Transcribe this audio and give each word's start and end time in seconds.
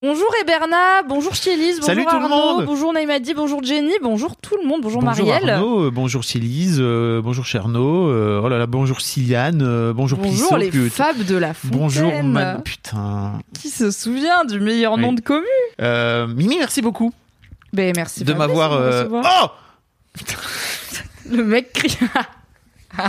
Bonjour 0.00 0.28
Eberna, 0.40 1.02
bonjour 1.08 1.34
Chélise, 1.34 1.80
bonjour 1.80 1.86
Salut 1.86 2.04
tout 2.04 2.16
le 2.18 2.22
Arnaud, 2.22 2.28
monde. 2.58 2.66
bonjour 2.66 2.92
Naïmadi, 2.92 3.34
bonjour 3.34 3.64
Jenny, 3.64 3.94
bonjour 4.00 4.36
tout 4.36 4.56
le 4.56 4.64
monde, 4.64 4.80
bonjour, 4.80 5.02
bonjour 5.02 5.26
Marielle. 5.26 5.50
Arnaud, 5.50 5.86
euh, 5.86 5.90
bonjour 5.90 6.22
Célise, 6.24 6.76
euh, 6.80 7.20
bonjour 7.20 7.44
Cherno, 7.44 8.06
euh, 8.08 8.40
oh 8.40 8.48
là 8.48 8.58
là, 8.58 8.66
bonjour 8.66 9.00
Ciliane, 9.00 9.60
euh, 9.60 9.92
bonjour 9.92 10.20
Bonjour 10.20 10.56
les 10.56 10.70
fables 10.88 11.24
de 11.24 11.36
la 11.36 11.52
fontaine. 11.52 11.78
Bonjour 11.80 12.22
Man... 12.22 12.62
Putain. 12.62 13.40
Qui 13.60 13.70
se 13.70 13.90
souvient 13.90 14.44
du 14.44 14.60
meilleur 14.60 14.92
Oui. 14.94 15.00
nom 15.00 15.12
de 15.14 15.20
commu 15.20 15.44
Mimi, 16.32 16.58
merci 16.58 16.80
beaucoup 16.80 17.12
Ben 17.72 17.92
merci 17.96 18.22
de 18.22 18.34
m'avoir... 18.34 18.70
Oh 19.10 19.48
Le 21.28 21.42
mec 21.42 21.72
crie. 21.72 21.98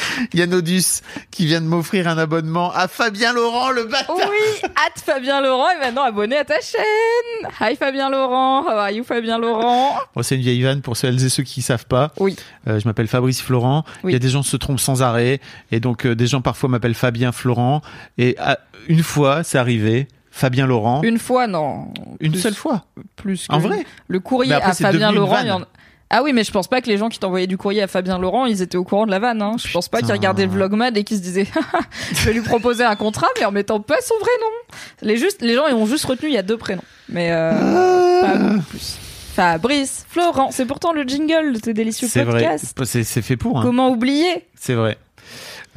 Yann 0.34 0.52
Odus 0.54 1.00
qui 1.30 1.46
vient 1.46 1.60
de 1.60 1.66
m'offrir 1.66 2.08
un 2.08 2.18
abonnement 2.18 2.72
à 2.72 2.88
Fabien 2.88 3.32
Laurent, 3.32 3.70
le 3.70 3.84
bâtard 3.84 4.16
oui, 4.16 4.68
hâte 4.76 5.02
Fabien 5.04 5.40
Laurent 5.40 5.68
est 5.70 5.78
maintenant 5.78 6.02
abonné 6.04 6.36
à 6.36 6.44
ta 6.44 6.60
chaîne. 6.60 7.50
Hi 7.60 7.76
Fabien 7.76 8.10
Laurent, 8.10 8.62
how 8.64 8.68
are 8.70 8.90
you 8.90 9.04
Fabien 9.04 9.38
Laurent? 9.38 9.96
Bon, 10.14 10.22
c'est 10.22 10.36
une 10.36 10.42
vieille 10.42 10.62
vanne 10.62 10.80
pour 10.82 10.96
celles 10.96 11.24
et 11.24 11.28
ceux 11.28 11.42
qui 11.42 11.62
savent 11.62 11.86
pas. 11.86 12.12
Oui. 12.18 12.36
Euh, 12.68 12.80
je 12.80 12.86
m'appelle 12.88 13.08
Fabrice 13.08 13.40
Florent. 13.42 13.84
Oui. 14.02 14.12
Il 14.12 14.14
y 14.14 14.16
a 14.16 14.20
des 14.20 14.28
gens 14.28 14.42
qui 14.42 14.48
se 14.48 14.56
trompent 14.56 14.80
sans 14.80 15.02
arrêt. 15.02 15.40
Et 15.70 15.80
donc, 15.80 16.06
euh, 16.06 16.14
des 16.14 16.26
gens 16.26 16.40
parfois 16.40 16.68
m'appellent 16.68 16.94
Fabien 16.94 17.32
Florent. 17.32 17.82
Et 18.18 18.36
ah, 18.38 18.58
une 18.88 19.02
fois, 19.02 19.42
c'est 19.42 19.58
arrivé, 19.58 20.08
Fabien 20.30 20.66
Laurent. 20.66 21.02
Une 21.02 21.18
fois 21.18 21.46
non. 21.46 21.92
Une 22.20 22.32
Plus- 22.32 22.40
seule 22.40 22.54
fois. 22.54 22.84
Plus 23.16 23.48
que 23.48 23.54
En 23.54 23.58
vrai 23.58 23.84
Le 24.08 24.20
courrier 24.20 24.52
après, 24.52 24.70
à 24.70 24.74
Fabien 24.74 25.12
Laurent, 25.12 25.38
il 25.40 25.48
y 25.48 25.50
en. 25.50 25.62
Ah 26.08 26.22
oui, 26.22 26.32
mais 26.32 26.44
je 26.44 26.52
pense 26.52 26.68
pas 26.68 26.80
que 26.80 26.86
les 26.86 26.98
gens 26.98 27.08
qui 27.08 27.18
t'envoyaient 27.18 27.48
du 27.48 27.56
courrier 27.58 27.82
à 27.82 27.88
Fabien 27.88 28.18
Laurent, 28.18 28.46
ils 28.46 28.62
étaient 28.62 28.76
au 28.76 28.84
courant 28.84 29.06
de 29.06 29.10
la 29.10 29.18
vanne. 29.18 29.42
Hein. 29.42 29.56
Je 29.58 29.72
pense 29.72 29.88
pas 29.88 30.02
qu'ils 30.02 30.12
regardaient 30.12 30.46
le 30.46 30.52
Vlogmad 30.52 30.96
et 30.96 31.02
qu'ils 31.04 31.16
se 31.16 31.22
disaient 31.22 31.46
je 32.12 32.24
vais 32.26 32.32
lui 32.32 32.42
proposer 32.42 32.84
un 32.84 32.94
contrat, 32.94 33.26
mais 33.38 33.44
en 33.44 33.50
mettant 33.50 33.80
pas 33.80 34.00
son 34.02 34.14
vrai 34.20 34.30
nom. 34.40 34.76
Les, 35.02 35.16
juste, 35.16 35.42
les 35.42 35.54
gens, 35.56 35.66
ils 35.66 35.74
ont 35.74 35.86
juste 35.86 36.04
retenu 36.04 36.28
il 36.28 36.34
y 36.34 36.38
a 36.38 36.42
deux 36.42 36.56
prénoms. 36.58 36.82
Mais 37.08 37.32
euh, 37.32 37.50
Ah. 37.52 38.26
pas 38.26 38.36
beaucoup 38.36 38.62
plus. 38.70 38.98
Fabrice, 39.34 40.06
Florent, 40.08 40.50
c'est 40.50 40.64
pourtant 40.64 40.92
le 40.92 41.02
jingle 41.02 41.52
de 41.52 41.58
tes 41.58 41.74
délicieux 41.74 42.08
C'est 42.10 42.22
vrai. 42.22 42.40
podcasts. 42.44 42.84
C'est 42.84 43.04
c'est 43.04 43.20
fait 43.20 43.36
pour. 43.36 43.58
Hein. 43.58 43.62
Comment 43.62 43.90
oublier? 43.90 44.46
C'est 44.54 44.74
vrai. 44.74 44.96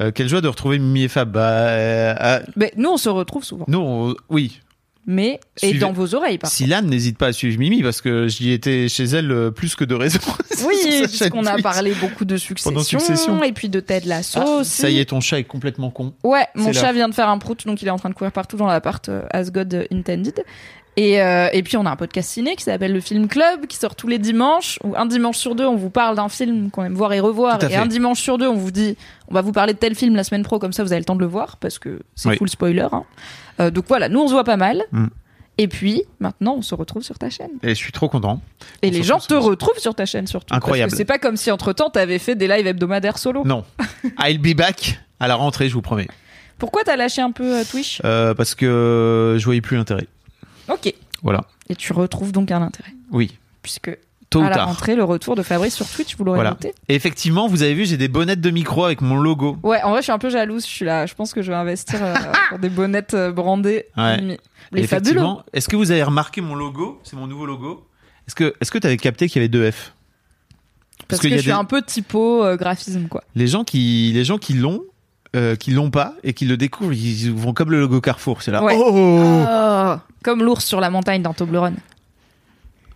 Euh, 0.00 0.12
quelle 0.12 0.28
joie 0.28 0.40
de 0.40 0.48
retrouver 0.48 0.78
Mimi 0.78 1.02
et 1.02 1.08
Fab. 1.08 1.30
Bah, 1.32 1.40
euh, 1.40 2.14
ah, 2.18 2.40
Mais 2.56 2.72
nous, 2.78 2.88
on 2.90 2.96
se 2.96 3.10
retrouve 3.10 3.44
souvent. 3.44 3.66
nous, 3.68 3.78
on- 3.80 4.14
oui. 4.30 4.60
Mais, 5.06 5.40
et 5.62 5.74
dans 5.74 5.92
vos 5.92 6.14
oreilles, 6.14 6.38
par 6.38 6.50
Si 6.50 6.66
Lan 6.66 6.82
n'hésite 6.82 7.16
pas 7.18 7.28
à 7.28 7.32
suivre 7.32 7.58
Mimi 7.58 7.82
parce 7.82 8.00
que 8.00 8.28
j'y 8.28 8.52
étais 8.52 8.86
chez 8.88 9.04
elle 9.04 9.32
euh, 9.32 9.50
plus 9.50 9.74
que 9.74 9.84
de 9.84 9.94
raison. 9.94 10.20
Oui, 10.66 10.76
puisqu'on 11.04 11.46
a 11.46 11.56
parlé 11.56 11.94
beaucoup 11.94 12.26
de 12.26 12.36
succession, 12.36 13.42
et 13.42 13.52
puis 13.52 13.70
de 13.70 13.80
Ted 13.80 14.06
Lasso 14.06 14.38
Ah, 14.42 14.60
aussi. 14.60 14.82
ça 14.82 14.90
y 14.90 14.98
est, 14.98 15.06
ton 15.06 15.20
chat 15.20 15.38
est 15.38 15.44
complètement 15.44 15.90
con. 15.90 16.12
Ouais, 16.22 16.46
mon 16.54 16.70
chat 16.74 16.92
vient 16.92 17.08
de 17.08 17.14
faire 17.14 17.30
un 17.30 17.38
prout, 17.38 17.66
donc 17.66 17.80
il 17.80 17.88
est 17.88 17.90
en 17.90 17.96
train 17.98 18.10
de 18.10 18.14
courir 18.14 18.30
partout 18.30 18.58
dans 18.58 18.66
l'appart 18.66 19.08
euh, 19.08 19.22
As 19.30 19.50
God 19.50 19.86
Intended. 19.90 20.44
Et, 20.96 21.22
euh, 21.22 21.48
et 21.52 21.62
puis 21.62 21.76
on 21.76 21.86
a 21.86 21.90
un 21.90 21.96
podcast 21.96 22.30
ciné 22.30 22.56
qui 22.56 22.64
s'appelle 22.64 22.92
le 22.92 23.00
Film 23.00 23.28
Club, 23.28 23.66
qui 23.66 23.76
sort 23.76 23.94
tous 23.94 24.08
les 24.08 24.18
dimanches, 24.18 24.78
où 24.82 24.94
un 24.96 25.06
dimanche 25.06 25.38
sur 25.38 25.54
deux 25.54 25.64
on 25.64 25.76
vous 25.76 25.88
parle 25.90 26.16
d'un 26.16 26.28
film 26.28 26.70
qu'on 26.70 26.84
aime 26.84 26.94
voir 26.94 27.12
et 27.12 27.20
revoir, 27.20 27.62
et 27.62 27.68
fait. 27.68 27.76
un 27.76 27.86
dimanche 27.86 28.20
sur 28.20 28.38
deux 28.38 28.48
on 28.48 28.56
vous 28.56 28.72
dit 28.72 28.96
on 29.28 29.34
va 29.34 29.40
vous 29.40 29.52
parler 29.52 29.72
de 29.72 29.78
tel 29.78 29.94
film 29.94 30.16
la 30.16 30.24
semaine 30.24 30.42
pro, 30.42 30.58
comme 30.58 30.72
ça 30.72 30.82
vous 30.82 30.92
avez 30.92 31.00
le 31.00 31.04
temps 31.04 31.14
de 31.14 31.20
le 31.20 31.26
voir, 31.26 31.56
parce 31.58 31.78
que 31.78 32.00
c'est 32.16 32.30
Oui. 32.30 32.36
full 32.36 32.48
spoiler. 32.50 32.86
hein. 32.92 33.04
Euh, 33.60 33.70
donc 33.70 33.84
voilà, 33.88 34.08
nous 34.08 34.20
on 34.20 34.26
se 34.26 34.32
voit 34.32 34.44
pas 34.44 34.56
mal. 34.56 34.82
Mm. 34.92 35.06
Et 35.58 35.68
puis 35.68 36.02
maintenant 36.18 36.54
on 36.58 36.62
se 36.62 36.74
retrouve 36.74 37.02
sur 37.02 37.18
ta 37.18 37.30
chaîne. 37.30 37.50
Et 37.62 37.70
je 37.70 37.74
suis 37.74 37.92
trop 37.92 38.08
content. 38.08 38.40
Et 38.82 38.88
On 38.88 38.90
les 38.90 39.02
gens 39.02 39.18
te 39.18 39.34
retrouvent 39.34 39.78
sur 39.78 39.94
ta 39.94 40.06
chaîne 40.06 40.26
surtout. 40.26 40.54
Incroyable. 40.54 40.88
Parce 40.90 40.94
que 40.94 40.98
c'est 40.98 41.04
pas 41.04 41.18
comme 41.18 41.36
si 41.36 41.50
entre 41.50 41.72
temps 41.72 41.90
t'avais 41.90 42.18
fait 42.18 42.34
des 42.34 42.48
lives 42.48 42.66
hebdomadaires 42.66 43.18
solo. 43.18 43.44
Non. 43.44 43.64
I'll 44.18 44.38
be 44.38 44.56
back 44.56 44.98
à 45.20 45.28
la 45.28 45.36
rentrée, 45.36 45.68
je 45.68 45.74
vous 45.74 45.82
promets. 45.82 46.08
Pourquoi 46.58 46.82
t'as 46.84 46.96
lâché 46.96 47.22
un 47.22 47.30
peu 47.30 47.58
euh, 47.58 47.64
Twitch? 47.70 48.00
Euh, 48.04 48.34
parce 48.34 48.54
que 48.54 49.36
je 49.38 49.44
voyais 49.44 49.60
plus 49.60 49.76
l'intérêt. 49.76 50.06
Ok. 50.72 50.94
Voilà. 51.22 51.42
Et 51.68 51.76
tu 51.76 51.92
retrouves 51.92 52.32
donc 52.32 52.50
un 52.50 52.62
intérêt. 52.62 52.92
Oui. 53.10 53.36
Puisque 53.62 53.90
Tôt 54.30 54.42
à 54.42 54.48
la 54.48 54.54
tard. 54.56 54.68
rentrée, 54.68 54.94
le 54.94 55.02
retour 55.02 55.34
de 55.34 55.42
Fabrice 55.42 55.74
sur 55.74 55.88
Twitch, 55.88 56.16
vous 56.16 56.22
l'aurez 56.24 56.36
Voilà. 56.36 56.50
noté. 56.50 56.72
Et 56.88 56.94
effectivement, 56.94 57.48
vous 57.48 57.62
avez 57.64 57.74
vu, 57.74 57.84
j'ai 57.84 57.96
des 57.96 58.06
bonnettes 58.06 58.40
de 58.40 58.50
micro 58.50 58.84
avec 58.84 59.00
mon 59.00 59.16
logo. 59.16 59.56
Ouais, 59.64 59.82
en 59.82 59.90
vrai, 59.90 59.98
je 59.98 60.04
suis 60.04 60.12
un 60.12 60.18
peu 60.20 60.30
jalouse. 60.30 60.62
Je 60.64 60.68
suis 60.70 60.84
là. 60.84 61.04
Je 61.06 61.14
pense 61.14 61.34
que 61.34 61.42
je 61.42 61.50
vais 61.50 61.56
investir 61.56 61.98
euh, 62.02 62.14
pour 62.48 62.58
des 62.60 62.68
bonnettes 62.68 63.14
euh, 63.14 63.32
brandées. 63.32 63.86
Ouais. 63.96 64.38
Les 64.72 64.86
fabuleux. 64.86 65.10
effectivement, 65.10 65.42
Est-ce 65.52 65.68
que 65.68 65.74
vous 65.74 65.90
avez 65.90 66.02
remarqué 66.04 66.40
mon 66.40 66.54
logo? 66.54 67.00
C'est 67.02 67.16
mon 67.16 67.26
nouveau 67.26 67.44
logo. 67.44 67.84
Est-ce 68.28 68.36
que 68.36 68.54
est-ce 68.60 68.70
que 68.70 68.78
tu 68.78 68.86
avais 68.86 68.96
capté 68.98 69.28
qu'il 69.28 69.40
y 69.40 69.44
avait 69.44 69.48
deux 69.48 69.68
F? 69.68 69.94
Parce 71.08 71.20
que 71.20 71.26
y 71.26 71.32
je 71.32 71.38
suis 71.38 71.50
un 71.50 71.64
peu 71.64 71.82
typo 71.82 72.44
euh, 72.44 72.56
graphisme, 72.56 73.08
quoi. 73.08 73.24
les 73.34 73.48
gens 73.48 73.64
qui 73.64 74.12
les 74.14 74.24
gens 74.24 74.38
qui 74.38 74.52
l'ont 74.52 74.82
euh, 75.34 75.56
qui 75.56 75.72
l'ont 75.72 75.90
pas 75.90 76.14
et 76.22 76.34
qui 76.34 76.44
le 76.44 76.56
découvrent, 76.56 76.92
ils 76.92 77.32
vont 77.32 77.52
comme 77.52 77.72
le 77.72 77.80
logo 77.80 78.00
Carrefour, 78.00 78.42
c'est 78.42 78.52
là. 78.52 78.62
Ouais. 78.62 78.76
Oh 78.78 78.92
Oh, 78.94 79.96
comme 80.22 80.42
l'ours 80.42 80.64
sur 80.64 80.80
la 80.80 80.90
montagne 80.90 81.22
dans 81.22 81.34
Toblerone. 81.34 81.76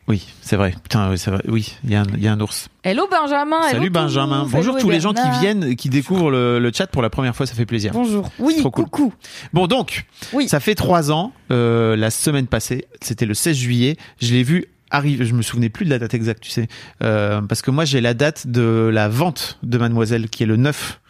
Oui, 0.07 0.27
c'est 0.43 0.57
vrai. 0.57 0.75
Putain, 0.83 1.09
oui, 1.11 1.17
c'est 1.17 1.31
vrai. 1.31 1.41
Oui, 1.49 1.75
il 1.83 1.91
y, 1.91 1.95
a 1.95 2.03
un- 2.03 2.07
il 2.15 2.23
y 2.23 2.29
a 2.29 2.33
un 2.33 2.41
ours. 2.41 2.69
Hello 2.83 3.09
Benjamin. 3.11 3.57
hello 3.63 3.79
Salut 3.79 3.89
Benjamin. 3.91 4.47
Bonjour 4.51 4.75
hello 4.75 4.83
tous 4.85 4.91
les 4.91 5.01
gens 5.01 5.15
qui 5.15 5.41
viennent 5.41 5.65
et 5.65 5.77
qui 5.77 5.89
découvrent 5.89 6.31
le, 6.31 6.59
le 6.59 6.71
chat 6.75 6.87
pour 6.87 7.01
la 7.01 7.09
première 7.09 7.35
fois, 7.35 7.47
ça 7.47 7.55
fait 7.55 7.65
plaisir. 7.65 7.93
Bonjour. 7.95 8.29
Oui, 8.39 8.57
trop 8.59 8.71
cool. 8.71 8.85
coucou. 8.85 9.15
Bon 9.55 9.67
donc, 9.67 10.05
Oui. 10.35 10.47
ça 10.47 10.61
fait 10.61 10.75
trois 10.75 11.11
ans. 11.11 11.33
euh, 11.51 11.97
la 11.97 12.11
semaine 12.11 12.47
passée, 12.49 12.85
c'était 13.01 13.25
le 13.25 13.33
16 13.33 13.57
juillet. 13.57 13.97
Je 14.21 14.35
l'ai 14.35 14.43
vu 14.43 14.67
arriver. 14.91 15.25
Je 15.25 15.33
me 15.33 15.41
souvenais 15.41 15.71
plus 15.71 15.87
de 15.87 15.91
la 15.91 15.99
date 15.99 16.13
exacte, 16.13 16.43
tu 16.43 16.51
sais, 16.51 16.69
euh, 17.03 17.41
parce 17.41 17.63
que 17.63 17.71
moi 17.71 17.87
j'ai 17.87 18.03
la 18.03 18.13
date 18.13 18.47
de 18.47 18.91
la 18.93 19.09
vente 19.09 19.59
de 19.63 19.79
Mademoiselle 19.79 20.29
qui 20.29 20.43
est 20.43 20.47
le 20.47 20.57
9 20.57 21.01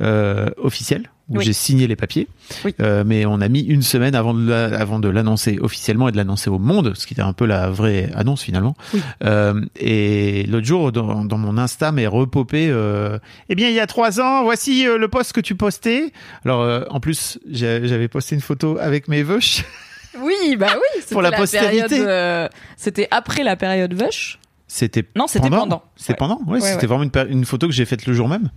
euh, 0.00 0.48
officiel 0.58 1.10
où 1.28 1.38
Oui. 1.38 1.44
j'ai 1.44 1.52
signé 1.52 1.88
les 1.88 1.96
papiers. 1.96 2.28
Oui. 2.64 2.72
Euh, 2.80 3.02
mais 3.04 3.26
on 3.26 3.40
a 3.40 3.48
mis 3.48 3.60
une 3.62 3.82
semaine 3.82 4.14
avant 4.14 4.32
de 4.32 4.48
la- 4.48 4.66
avant 4.78 5.00
de 5.00 5.08
l'annoncer 5.08 5.58
officiellement 5.60 6.08
et 6.08 6.12
de 6.12 6.16
l'annoncer 6.16 6.50
au 6.50 6.58
monde, 6.60 6.92
ce 6.94 7.04
qui 7.06 7.14
était 7.14 7.22
un 7.22 7.32
peu 7.32 7.46
la 7.46 7.68
vraie 7.68 8.10
annonce 8.14 8.42
finalement. 8.42 8.76
Oui. 8.94 9.00
Euh, 9.24 9.60
et 9.80 10.44
l'autre 10.48 10.66
jour, 10.66 10.92
dans, 10.92 11.24
dans 11.24 11.38
mon 11.38 11.58
Insta, 11.58 11.90
m'est 11.90 12.06
repopé. 12.06 12.68
Euh, 12.70 13.18
eh 13.48 13.54
bien, 13.56 13.68
il 13.68 13.74
y 13.74 13.80
a 13.80 13.86
trois 13.88 14.20
ans, 14.20 14.44
voici 14.44 14.84
le 14.84 15.08
post 15.08 15.32
que 15.32 15.40
tu 15.40 15.56
postais. 15.56 16.12
Alors, 16.44 16.84
en 16.90 17.00
plus, 17.00 17.40
j'avais 17.50 18.06
posté 18.08 18.36
une 18.36 18.40
photo 18.40 18.78
avec 18.80 19.08
mes 19.08 19.22
veuches. 19.22 19.64
Oui, 20.18 20.56
bah 20.56 20.68
oui. 20.72 20.80
c'était 21.02 21.12
Pour 21.14 21.20
la 21.20 21.30
postérité. 21.30 21.82
période, 21.88 22.08
euh, 22.08 22.48
c'était 22.78 23.06
après 23.10 23.44
la 23.44 23.54
période 23.54 23.92
Vush. 23.92 24.38
C'était 24.66 25.04
Non, 25.14 25.26
c'était 25.26 25.50
pendant. 25.50 25.82
C'était 25.94 26.14
pendant. 26.14 26.40
Ouais, 26.46 26.54
Ouais, 26.54 26.60
c'était 26.62 26.86
ouais. 26.86 26.96
vraiment 26.96 27.26
une 27.28 27.44
photo 27.44 27.66
que 27.66 27.74
j'ai 27.74 27.84
faite 27.84 28.06
le 28.06 28.14
jour 28.14 28.26
même. 28.26 28.48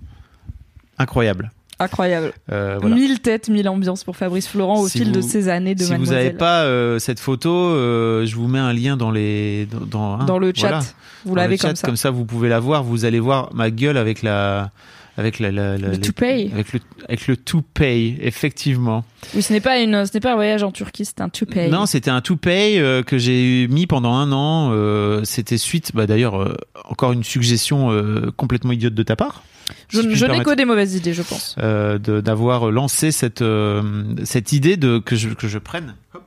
Incroyable. 1.00 1.52
Incroyable. 1.82 2.34
Euh, 2.52 2.78
voilà. 2.82 2.94
Mille 2.96 3.20
têtes, 3.22 3.48
mille 3.48 3.70
ambiances 3.70 4.04
pour 4.04 4.18
Fabrice 4.18 4.50
Florent 4.50 4.82
au 4.82 4.88
Si 4.90 4.98
fil 5.00 5.14
de 5.14 5.22
vous- 5.22 5.28
ces 5.30 5.48
années 5.48 5.76
de 5.76 5.80
si 5.80 5.86
vous 5.86 5.92
Mademoiselle. 5.94 6.18
n'avez 6.26 6.38
pas 6.38 6.64
euh, 6.64 7.00
cette 7.00 7.22
photo, 7.22 7.50
euh, 7.50 8.26
je 8.26 8.36
vous 8.36 8.50
mets 8.50 8.60
un 8.60 8.74
lien 8.74 8.98
dans 8.98 9.12
les 9.12 9.66
dans, 9.68 9.86
dans, 9.86 10.20
hein, 10.20 10.26
dans 10.26 10.40
le 10.40 10.52
chat, 10.54 10.68
voilà. 10.68 10.84
vous 11.26 11.36
l'avez 11.36 11.58
comme 11.58 11.76
ça. 11.78 11.88
Comme 11.88 11.96
ça, 11.96 12.10
vous 12.12 12.26
pouvez 12.26 12.50
la 12.50 12.60
voir. 12.60 12.84
Vous 12.84 13.06
allez 13.06 13.22
voir 13.22 13.50
ma 13.54 13.72
gueule 13.72 13.96
avec 13.96 14.24
la 14.24 14.72
avec 15.18 15.40
la, 15.40 15.52
la- 15.54 15.78
la- 15.78 15.88
Le 15.88 15.94
les- 15.94 16.00
toupet. 16.02 16.50
avec 16.54 16.74
le 16.74 16.80
avec 17.08 17.28
le 17.28 17.38
toupet, 17.38 18.16
effectivement. 18.22 19.06
Oui, 19.34 19.42
ce 19.42 19.54
n'est 19.54 19.62
pas 19.62 19.80
une, 19.80 20.06
ce 20.06 20.12
n'est 20.14 20.20
pas 20.20 20.34
un 20.34 20.36
voyage 20.36 20.64
en 20.64 20.72
Turquie, 20.72 21.06
c'est 21.06 21.22
un 21.22 21.30
toupet. 21.30 21.70
Non, 21.70 21.86
c'était 21.86 22.12
un 22.12 22.20
toupet 22.22 22.78
euh, 22.80 23.04
que 23.04 23.18
j'ai 23.18 23.68
mis 23.70 23.88
pendant 23.88 24.16
un 24.16 24.34
an. 24.34 24.72
euh, 24.74 25.22
c'était 25.24 25.58
suite, 25.58 25.92
bah 25.94 26.08
d'ailleurs, 26.08 26.42
euh, 26.42 26.58
encore 26.90 27.14
une 27.14 27.24
suggestion 27.24 27.90
complètement 28.36 28.74
idiote 28.74 28.96
de 28.96 29.04
ta 29.04 29.16
part. 29.16 29.44
Je 29.90 30.02
si 30.02 30.16
je 30.16 30.26
n'ai 30.26 30.44
que 30.44 30.56
des 30.56 30.66
mauvaises 30.66 30.96
idées, 30.96 31.14
je 31.14 31.22
pense. 31.22 31.56
euh, 31.62 31.98
d'avoir 31.98 32.72
lancé 32.72 33.12
cette 33.12 33.42
euh, 33.42 33.82
cette 34.24 34.52
idée 34.52 34.78
de 34.78 35.00
que 35.00 35.16
je 35.16 35.30
que 35.30 35.48
je 35.48 35.58
prenne 35.58 35.96
hop, 36.14 36.24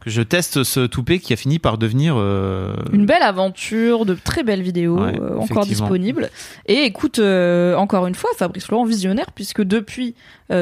que 0.00 0.10
je 0.10 0.22
teste 0.22 0.62
ce 0.62 0.86
toupet 0.86 1.18
qui 1.18 1.32
a 1.32 1.36
fini 1.36 1.58
par 1.58 1.78
devenir 1.78 2.14
euh, 2.16 2.74
Une 2.92 3.06
belle 3.06 3.22
aventure, 3.22 4.06
de 4.06 4.14
très 4.14 4.42
belles 4.44 4.62
vidéos 4.62 5.00
Ouais, 5.00 5.18
encore 5.38 5.66
disponibles. 5.66 6.30
Et 6.66 6.84
écoute, 6.84 7.18
encore 7.18 8.06
une 8.06 8.14
fois, 8.14 8.30
Fabrice 8.36 8.68
Laurent 8.68 8.84
visionnaire, 8.84 9.32
puisque 9.34 9.62
depuis 9.62 10.14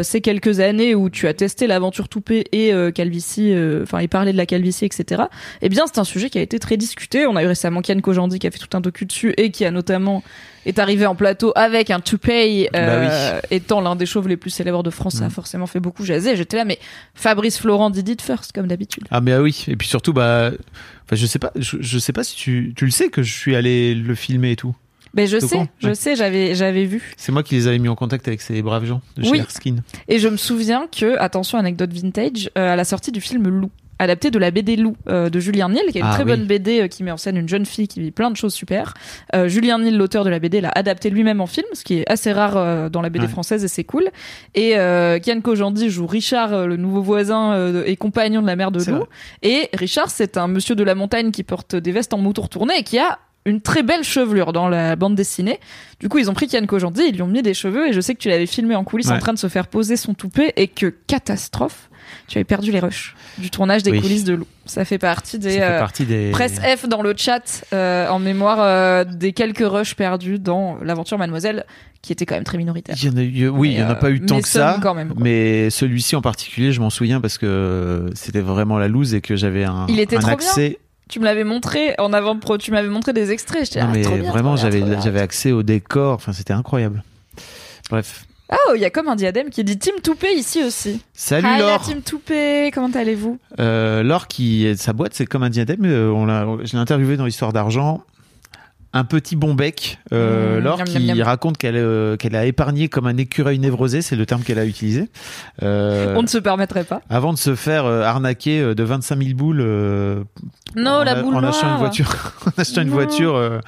ces 0.02 0.22
quelques 0.22 0.60
années 0.60 0.94
où 0.94 1.10
tu 1.10 1.28
as 1.28 1.34
testé 1.34 1.66
l'aventure 1.66 2.08
Toupet 2.08 2.44
et 2.52 2.72
calvitie, 2.94 3.54
enfin 3.82 3.98
et 3.98 4.08
parlé 4.08 4.32
de 4.32 4.38
la 4.38 4.46
calvitie, 4.46 4.86
etc. 4.86 5.24
Eh 5.60 5.68
bien, 5.68 5.84
c'est 5.86 5.98
un 5.98 6.04
sujet 6.04 6.30
qui 6.30 6.38
a 6.38 6.42
été 6.42 6.58
très 6.58 6.78
discuté. 6.78 7.26
On 7.26 7.36
a 7.36 7.42
eu 7.42 7.46
récemment 7.46 7.82
Kian 7.82 8.00
Kojandi 8.00 8.38
qui 8.38 8.46
a 8.46 8.50
fait 8.50 8.58
tout 8.58 8.74
un 8.74 8.80
docu 8.80 9.04
dessus 9.04 9.34
et 9.36 9.50
qui 9.50 9.66
a 9.66 9.70
notamment 9.70 10.22
est 10.66 10.78
arrivé 10.78 11.06
en 11.06 11.14
plateau 11.14 11.52
avec 11.56 11.90
un 11.90 12.00
toupet 12.00 12.68
euh, 12.74 13.40
étant 13.50 13.80
l'un 13.80 13.96
des 13.96 14.06
chauves 14.06 14.28
les 14.28 14.36
plus 14.36 14.50
célèbres 14.50 14.82
de 14.82 14.90
France, 14.90 15.14
ça 15.16 15.24
a 15.24 15.28
Mm. 15.28 15.30
forcément 15.30 15.66
fait 15.66 15.80
beaucoup 15.80 16.04
jaser. 16.04 16.36
J'étais 16.36 16.56
là, 16.56 16.64
mais 16.64 16.78
Fabrice 17.14 17.58
Florent 17.58 17.90
did 17.90 18.08
it 18.08 18.22
first, 18.22 18.52
comme 18.52 18.66
d'habitude. 18.66 19.04
Ah 19.10 19.20
mais 19.20 19.32
ah 19.32 19.42
oui 19.42 19.64
et 19.68 19.76
puis 19.76 19.88
surtout 19.88 20.12
bah 20.12 20.50
enfin 21.04 21.16
je 21.16 21.26
sais 21.26 21.38
pas 21.38 21.52
je, 21.56 21.76
je 21.80 21.98
sais 21.98 22.12
pas 22.12 22.24
si 22.24 22.36
tu 22.36 22.72
tu 22.76 22.84
le 22.84 22.90
sais 22.90 23.08
que 23.08 23.22
je 23.22 23.32
suis 23.32 23.54
allé 23.56 23.94
le 23.94 24.14
filmer 24.14 24.52
et 24.52 24.56
tout. 24.56 24.74
Mais 25.16 25.28
je 25.28 25.38
sais, 25.38 25.68
je 25.78 25.88
ouais. 25.88 25.94
sais, 25.94 26.16
j'avais 26.16 26.56
j'avais 26.56 26.86
vu. 26.86 27.14
C'est 27.16 27.30
moi 27.30 27.44
qui 27.44 27.54
les 27.54 27.68
avais 27.68 27.78
mis 27.78 27.88
en 27.88 27.94
contact 27.94 28.26
avec 28.26 28.40
ces 28.40 28.60
braves 28.62 28.84
gens 28.84 29.00
de 29.16 29.22
chez 29.22 29.30
Oui. 29.30 29.38
Erskine. 29.38 29.82
Et 30.08 30.18
je 30.18 30.26
me 30.26 30.36
souviens 30.36 30.88
que, 30.88 31.16
attention, 31.20 31.56
anecdote 31.56 31.92
vintage, 31.92 32.50
euh, 32.58 32.72
à 32.72 32.74
la 32.74 32.82
sortie 32.84 33.12
du 33.12 33.20
film 33.20 33.46
Lou, 33.48 33.70
adapté 33.98 34.30
de 34.30 34.38
la 34.38 34.50
BD 34.50 34.76
Lou 34.76 34.96
euh, 35.08 35.30
de 35.30 35.38
Julien 35.40 35.68
Niel, 35.68 35.84
qui 35.90 35.98
est 35.98 36.00
une 36.00 36.06
Ah 36.08 36.14
très 36.14 36.24
oui. 36.24 36.30
bonne 36.30 36.46
BD 36.46 36.80
euh, 36.80 36.88
qui 36.88 37.02
met 37.04 37.10
en 37.10 37.16
scène 37.16 37.36
une 37.36 37.48
jeune 37.48 37.64
fille 37.66 37.86
qui 37.88 38.00
vit 38.00 38.10
plein 38.10 38.30
de 38.30 38.36
choses 38.36 38.52
super. 38.54 38.94
Euh, 39.34 39.48
Julien 39.48 39.78
Niel, 39.78 39.96
l'auteur 39.96 40.24
de 40.24 40.30
la 40.30 40.38
BD, 40.38 40.60
l'a 40.60 40.70
adapté 40.74 41.10
lui-même 41.10 41.40
en 41.40 41.46
film, 41.46 41.66
ce 41.74 41.84
qui 41.84 41.98
est 41.98 42.10
assez 42.10 42.32
rare 42.32 42.90
dans 42.90 43.00
la 43.02 43.08
BD 43.10 43.24
Ouais. 43.26 43.30
française 43.30 43.64
et 43.64 43.68
c'est 43.68 43.84
cool. 43.84 44.08
Et 44.54 44.76
euh, 44.76 45.18
Kian 45.18 45.40
Kojandi 45.40 45.90
joue 45.90 46.06
Richard, 46.06 46.66
le 46.66 46.76
nouveau 46.76 47.02
voisin 47.02 47.82
et 47.84 47.96
compagnon 47.96 48.42
de 48.42 48.46
la 48.46 48.56
mère 48.56 48.70
de 48.70 48.78
C'est 48.80 48.90
Lou. 48.90 48.98
vrai. 48.98 49.06
Et 49.42 49.68
Richard, 49.74 50.10
c'est 50.10 50.36
un 50.36 50.48
monsieur 50.48 50.74
de 50.74 50.82
la 50.84 50.94
montagne 50.94 51.30
qui 51.30 51.42
porte 51.44 51.76
des 51.76 51.92
vestes 51.92 52.12
en 52.14 52.18
mouton 52.18 52.42
retourné 52.42 52.74
et 52.78 52.82
qui 52.82 52.98
a 52.98 53.18
une 53.46 53.60
très 53.60 53.82
belle 53.82 54.02
chevelure 54.04 54.54
dans 54.54 54.68
la 54.68 54.96
bande 54.96 55.14
dessinée. 55.14 55.60
Du 56.00 56.08
coup, 56.08 56.16
ils 56.18 56.30
ont 56.30 56.34
pris 56.34 56.46
Kian 56.48 56.64
Kojandi, 56.66 57.02
ils 57.08 57.14
lui 57.14 57.22
ont 57.22 57.26
mis 57.26 57.42
des 57.42 57.52
cheveux 57.52 57.88
et 57.88 57.92
je 57.92 58.00
sais 58.00 58.14
que 58.14 58.18
tu 58.20 58.28
l'avais 58.30 58.46
filmé 58.46 58.74
en 58.74 58.84
coulisses 58.84 59.08
Ouais. 59.08 59.16
en 59.16 59.18
train 59.18 59.34
de 59.34 59.38
se 59.38 59.48
faire 59.48 59.66
poser 59.66 59.96
son 59.96 60.14
toupet 60.14 60.54
et 60.56 60.66
que 60.66 60.86
catastrophe, 61.06 61.90
tu 62.26 62.38
avais 62.38 62.44
perdu 62.44 62.70
les 62.72 62.80
rushs 62.80 63.14
du 63.38 63.50
tournage 63.50 63.82
des 63.82 63.90
Oui. 63.90 64.00
coulisses 64.00 64.24
de 64.24 64.34
Lou. 64.34 64.46
Ça 64.66 64.84
fait 64.84 64.98
partie 64.98 65.38
des 65.38 65.50
fait 65.52 65.62
euh, 65.62 65.78
partie 65.78 66.04
des 66.04 66.30
presse 66.30 66.60
F 66.60 66.88
dans 66.88 67.02
le 67.02 67.14
chat 67.16 67.64
euh, 67.72 68.08
en 68.08 68.18
mémoire 68.18 68.58
euh, 68.60 69.04
des 69.04 69.32
quelques 69.32 69.66
rushs 69.66 69.94
perdus 69.94 70.38
dans 70.38 70.78
l'aventure 70.82 71.18
Mademoiselle 71.18 71.64
qui 72.02 72.12
était 72.12 72.26
quand 72.26 72.34
même 72.34 72.44
très 72.44 72.58
minoritaire. 72.58 72.94
Il 72.98 73.06
y 73.06 73.10
en 73.10 73.16
a 73.16 73.22
eu, 73.22 73.48
oui, 73.48 73.72
il 73.72 73.78
y 73.78 73.82
en 73.82 73.88
a 73.88 73.94
pas 73.94 74.10
eu 74.10 74.20
tant 74.20 74.40
que 74.40 74.48
ça. 74.48 74.78
quand 74.82 74.94
même. 74.94 75.14
Mais 75.16 75.70
celui-ci 75.70 76.16
en 76.16 76.20
particulier, 76.20 76.72
je 76.72 76.80
m'en 76.80 76.90
souviens 76.90 77.20
parce 77.20 77.38
que 77.38 78.10
c'était 78.14 78.40
vraiment 78.40 78.78
la 78.78 78.88
loose 78.88 79.14
et 79.14 79.20
que 79.20 79.36
j'avais 79.36 79.64
un, 79.64 79.86
Il 79.88 80.00
était 80.00 80.16
un 80.16 80.20
trop 80.20 80.30
accès. 80.30 80.78
Tu 81.08 81.20
me 81.20 81.24
l'avais 81.24 81.44
montré 81.44 81.94
en 81.98 82.12
avant 82.12 82.38
pro, 82.38 82.56
tu 82.56 82.70
m'avais 82.70 82.88
montré 82.88 83.12
des 83.12 83.30
extraits, 83.30 83.66
j'étais 83.66 83.80
ah, 83.80 83.88
mais 83.92 84.02
trop 84.02 84.16
bien, 84.16 84.30
vraiment, 84.30 84.54
bien, 84.54 84.62
j'avais 84.62 84.80
bien. 84.80 85.00
j'avais 85.00 85.20
accès 85.20 85.52
au 85.52 85.62
décor. 85.62 86.14
Enfin, 86.14 86.32
c'était 86.32 86.54
incroyable. 86.54 87.02
Bref. 87.90 88.24
Oh, 88.52 88.72
il 88.74 88.80
y 88.80 88.84
a 88.84 88.90
comme 88.90 89.08
un 89.08 89.16
diadème 89.16 89.48
qui 89.50 89.64
dit 89.64 89.78
Team 89.78 89.94
Toupé 90.02 90.32
ici 90.34 90.62
aussi. 90.62 91.00
Salut 91.14 91.46
Hi, 91.48 91.52
la 91.52 91.58
Laure. 91.58 91.82
Team 91.82 92.02
Toupé, 92.02 92.70
comment 92.74 92.90
allez-vous? 92.90 93.38
Euh, 93.58 94.02
Laure 94.02 94.28
qui 94.28 94.76
sa 94.76 94.92
boîte, 94.92 95.14
c'est 95.14 95.24
comme 95.26 95.42
un 95.42 95.50
diadème. 95.50 95.84
euh, 95.86 96.10
on 96.10 96.26
l'a, 96.26 96.46
je 96.62 96.72
l'ai 96.72 96.78
interviewé 96.78 97.16
dans 97.16 97.24
l'histoire 97.24 97.52
d'argent. 97.52 98.04
Un 98.96 99.04
petit 99.04 99.34
bon 99.36 99.54
bec. 99.54 99.98
Euh, 100.12 100.60
Mmh, 100.60 100.64
Laure 100.64 100.84
qui 100.84 100.98
miam, 101.00 101.18
miam. 101.18 101.26
raconte 101.26 101.58
qu'elle 101.58 101.74
euh, 101.76 102.16
qu'elle 102.16 102.36
a 102.36 102.46
épargné 102.46 102.88
comme 102.88 103.06
un 103.06 103.16
écureuil 103.16 103.58
névrosé, 103.58 104.00
c'est 104.02 104.14
le 104.16 104.24
terme 104.24 104.42
qu'elle 104.42 104.58
a 104.60 104.64
utilisé. 104.64 105.08
Euh, 105.62 106.14
On 106.16 106.22
ne 106.22 106.26
se 106.28 106.38
permettrait 106.38 106.84
pas. 106.84 107.00
Avant 107.10 107.32
de 107.32 107.38
se 107.38 107.54
faire 107.56 107.84
euh, 107.86 108.02
arnaquer 108.02 108.60
euh, 108.60 108.74
de 108.74 108.82
25 108.84 109.20
000 109.22 109.34
boules 109.36 109.60
euh, 109.60 110.22
Non, 110.76 110.92
en, 110.92 111.04
la 111.04 111.16
boule 111.22 111.34
en 111.34 111.42
achetant 111.42 111.72
une 111.72 111.78
voiture. 111.78 112.32
en 112.46 112.60
achetant 112.60 112.82
une 112.82 112.90
voiture. 112.90 113.60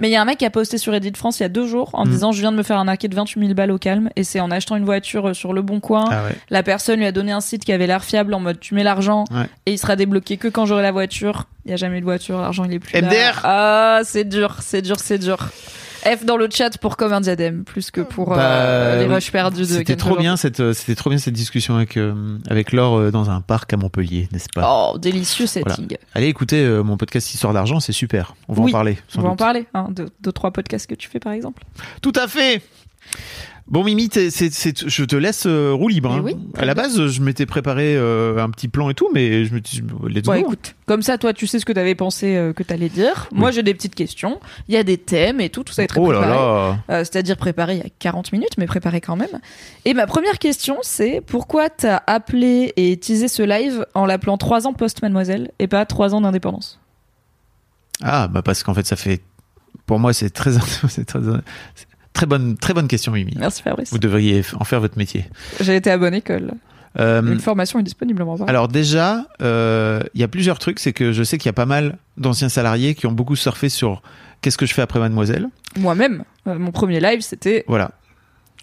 Mais 0.00 0.08
il 0.08 0.12
y 0.12 0.16
a 0.16 0.22
un 0.22 0.24
mec 0.24 0.38
qui 0.38 0.44
a 0.44 0.50
posté 0.50 0.78
sur 0.78 0.92
Reddit 0.92 1.12
France 1.16 1.38
il 1.38 1.44
y 1.44 1.46
a 1.46 1.48
deux 1.48 1.66
jours 1.68 1.90
en 1.94 2.04
Mm. 2.04 2.08
disant 2.10 2.32
je 2.32 2.40
viens 2.40 2.50
de 2.52 2.56
me 2.56 2.62
faire 2.64 2.76
arnaquer 2.78 3.06
de 3.08 3.14
28 3.14 3.40
000 3.40 3.54
balles 3.54 3.70
au 3.70 3.78
calme 3.78 4.10
et 4.16 4.24
c'est 4.24 4.40
en 4.40 4.50
achetant 4.50 4.74
une 4.76 4.84
voiture 4.84 5.34
sur 5.34 5.52
le 5.52 5.62
bon 5.62 5.78
coin. 5.80 6.04
Ah 6.10 6.24
ouais. 6.24 6.36
La 6.50 6.62
personne 6.64 6.98
lui 6.98 7.06
a 7.06 7.12
donné 7.12 7.30
un 7.32 7.40
site 7.40 7.64
qui 7.64 7.72
avait 7.72 7.86
l'air 7.86 8.02
fiable 8.04 8.34
en 8.34 8.40
mode 8.40 8.58
tu 8.60 8.74
mets 8.74 8.84
l'argent 8.84 9.24
Ouais. 9.30 9.46
et 9.66 9.72
il 9.72 9.78
sera 9.78 9.94
débloqué 9.96 10.36
que 10.38 10.48
quand 10.48 10.66
j'aurai 10.66 10.82
la 10.82 10.92
voiture. 10.92 11.44
Il 11.66 11.70
y 11.70 11.72
a 11.74 11.76
jamais 11.76 11.98
eu 11.98 12.00
de 12.00 12.04
voiture, 12.06 12.38
l'argent 12.40 12.64
il 12.64 12.72
est 12.72 12.78
plus 12.78 12.94
là. 12.98 13.02
MDR. 13.02 13.40
Ah 13.44 14.00
c'est 14.04 14.24
dur, 14.24 14.56
c'est 14.60 14.82
dur, 14.82 14.96
c'est 14.98 15.18
dur. 15.18 15.36
F 16.04 16.24
dans 16.24 16.36
le 16.36 16.48
chat 16.48 16.78
pour 16.78 16.96
comme 16.96 17.12
un 17.12 17.20
diadème 17.20 17.64
plus 17.64 17.90
que 17.90 18.00
pour 18.00 18.32
euh, 18.32 18.36
Bah, 18.36 18.96
les 19.04 19.12
rushs 19.12 19.32
perdus 19.32 19.62
de 19.62 19.64
C'était 19.64 19.96
trop 19.96 20.16
bien 20.16 20.36
cette, 20.36 20.60
euh, 20.60 20.72
c'était 20.72 20.94
trop 20.94 21.10
bien 21.10 21.18
cette 21.18 21.34
discussion 21.34 21.74
avec 21.74 21.96
euh, 21.96 22.38
avec 22.48 22.70
Laure 22.70 22.98
euh, 22.98 23.10
dans 23.10 23.28
un 23.30 23.40
parc 23.40 23.72
à 23.72 23.76
Montpellier, 23.76 24.28
n'est-ce 24.30 24.46
pas? 24.54 24.70
Oh 24.92 24.98
délicieux 24.98 25.46
setting. 25.48 25.96
Allez 26.14 26.28
écouter 26.28 26.62
euh, 26.62 26.84
mon 26.84 26.96
podcast 26.96 27.34
Histoire 27.34 27.52
d'argent, 27.52 27.80
c'est 27.80 27.90
super. 27.92 28.36
On 28.46 28.52
va 28.54 28.62
Oui, 28.62 28.70
en 28.70 28.72
parler. 28.72 28.98
On 29.16 29.22
va 29.22 29.30
en 29.30 29.36
parler 29.36 29.66
hein, 29.74 29.88
de 29.90 30.08
deux 30.20 30.30
trois 30.32 30.52
podcasts 30.52 30.86
que 30.88 30.94
tu 30.94 31.08
fais 31.08 31.18
par 31.18 31.32
exemple. 31.32 31.64
Tout 32.00 32.12
à 32.14 32.28
fait. 32.28 32.62
Bon 33.68 33.82
Mimi, 33.82 34.08
je 34.14 35.04
te 35.04 35.16
laisse 35.16 35.44
euh, 35.46 35.72
roue 35.72 35.88
libre. 35.88 36.12
Hein. 36.12 36.20
oui, 36.22 36.36
à 36.56 36.64
la 36.64 36.74
bien. 36.74 36.84
base, 36.84 37.06
je 37.08 37.20
m'étais 37.20 37.46
préparé 37.46 37.96
euh, 37.96 38.38
un 38.38 38.48
petit 38.50 38.68
plan 38.68 38.90
et 38.90 38.94
tout, 38.94 39.08
mais 39.12 39.44
je 39.44 39.52
me 39.52 39.60
dis, 39.60 39.82
Bon, 39.82 40.06
go. 40.06 40.34
écoute, 40.34 40.76
comme 40.86 41.02
ça, 41.02 41.18
toi, 41.18 41.32
tu 41.32 41.48
sais 41.48 41.58
ce 41.58 41.64
que 41.64 41.72
t'avais 41.72 41.96
pensé 41.96 42.36
euh, 42.36 42.52
que 42.52 42.62
t'allais 42.62 42.88
dire. 42.88 43.28
Moi, 43.32 43.50
j'ai 43.50 43.64
des 43.64 43.74
petites 43.74 43.96
questions. 43.96 44.38
Il 44.68 44.74
y 44.74 44.76
a 44.76 44.84
des 44.84 44.98
thèmes 44.98 45.40
et 45.40 45.50
tout, 45.50 45.64
tout 45.64 45.72
ça 45.72 45.82
est 45.82 45.88
très 45.88 45.98
oh 45.98 46.04
préparé. 46.06 46.28
là. 46.28 46.78
Euh, 46.90 46.98
C'est-à-dire 47.00 47.36
préparé 47.36 47.74
il 47.74 47.78
y 47.78 47.86
a 47.86 47.90
40 47.98 48.30
minutes, 48.32 48.56
mais 48.56 48.66
préparé 48.66 49.00
quand 49.00 49.16
même. 49.16 49.40
Et 49.84 49.94
ma 49.94 50.06
première 50.06 50.38
question, 50.38 50.78
c'est 50.82 51.20
pourquoi 51.26 51.68
t'as 51.68 52.02
appelé 52.06 52.72
et 52.76 52.96
teasé 52.98 53.26
ce 53.26 53.42
live 53.42 53.84
en 53.94 54.06
l'appelant 54.06 54.38
3 54.38 54.68
ans 54.68 54.74
post-mademoiselle 54.74 55.50
et 55.58 55.66
pas 55.66 55.84
3 55.86 56.14
ans 56.14 56.20
d'indépendance? 56.20 56.78
Ah 58.00 58.28
bah 58.28 58.42
parce 58.42 58.62
qu'en 58.62 58.74
fait, 58.74 58.86
ça 58.86 58.94
fait, 58.94 59.22
pour 59.86 59.98
moi, 59.98 60.12
c'est 60.12 60.30
très, 60.30 60.52
c'est 60.88 61.04
très, 61.04 61.18
très 62.16 62.26
bonne, 62.26 62.56
très 62.56 62.72
bonne 62.74 62.88
question 62.88 63.12
Mimi. 63.12 63.34
Merci 63.38 63.62
Fabrice. 63.62 63.90
Vous 63.92 63.98
devriez 63.98 64.42
en 64.58 64.64
faire 64.64 64.80
votre 64.80 64.96
métier. 64.98 65.26
J'ai 65.60 65.76
été 65.76 65.90
à 65.90 65.98
bonne 65.98 66.14
école. 66.14 66.52
Euh, 66.98 67.20
Une 67.22 67.40
formation 67.40 67.78
est 67.78 67.82
disponible, 67.82 68.22
on 68.22 68.34
va. 68.34 68.46
Alors 68.46 68.68
déjà, 68.68 69.26
euh, 69.42 70.00
il 70.14 70.20
y 70.22 70.24
a 70.24 70.28
plusieurs 70.28 70.58
trucs. 70.58 70.78
C'est 70.78 70.94
que 70.94 71.12
je 71.12 71.22
sais 71.22 71.36
qu'il 71.36 71.46
y 71.46 71.50
a 71.50 71.52
pas 71.52 71.66
mal 71.66 71.98
d'anciens 72.16 72.48
salariés 72.48 72.94
qui 72.94 73.06
ont 73.06 73.12
beaucoup 73.12 73.36
surfé 73.36 73.68
sur 73.68 74.00
qu'est-ce 74.40 74.56
que 74.56 74.64
je 74.64 74.72
fais 74.72 74.80
après 74.80 74.98
Mademoiselle. 74.98 75.48
Moi-même, 75.78 76.24
euh, 76.46 76.58
mon 76.58 76.72
premier 76.72 76.98
live, 77.00 77.20
c'était 77.20 77.64
Voilà. 77.68 77.90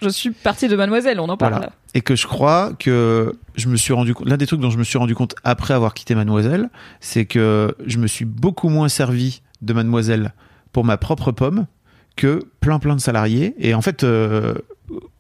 je 0.01 0.09
suis 0.09 0.31
partie 0.31 0.67
de 0.67 0.75
mademoiselle, 0.75 1.19
on 1.19 1.29
en 1.29 1.37
parle. 1.37 1.53
Voilà. 1.53 1.71
Et 1.93 2.01
que 2.01 2.15
je 2.15 2.25
crois 2.25 2.71
que 2.79 3.33
je 3.53 3.67
me 3.69 3.75
suis 3.75 3.93
rendu 3.93 4.15
compte. 4.15 4.27
L'un 4.27 4.37
des 4.37 4.47
trucs 4.47 4.59
dont 4.59 4.71
je 4.71 4.79
me 4.79 4.83
suis 4.83 4.97
rendu 4.97 5.13
compte 5.13 5.35
après 5.43 5.75
avoir 5.75 5.93
quitté 5.93 6.15
Mademoiselle, 6.15 6.71
c'est 7.01 7.25
que 7.25 7.75
je 7.85 7.99
me 7.99 8.07
suis 8.07 8.25
beaucoup 8.25 8.69
moins 8.69 8.89
servi 8.89 9.43
de 9.61 9.73
Mademoiselle 9.73 10.33
pour 10.71 10.85
ma 10.85 10.97
propre 10.97 11.31
pomme 11.31 11.67
que 12.15 12.39
plein 12.59 12.79
plein 12.79 12.95
de 12.95 13.01
salariés. 13.01 13.55
Et 13.59 13.73
en 13.73 13.81
fait. 13.81 14.03
euh, 14.03 14.53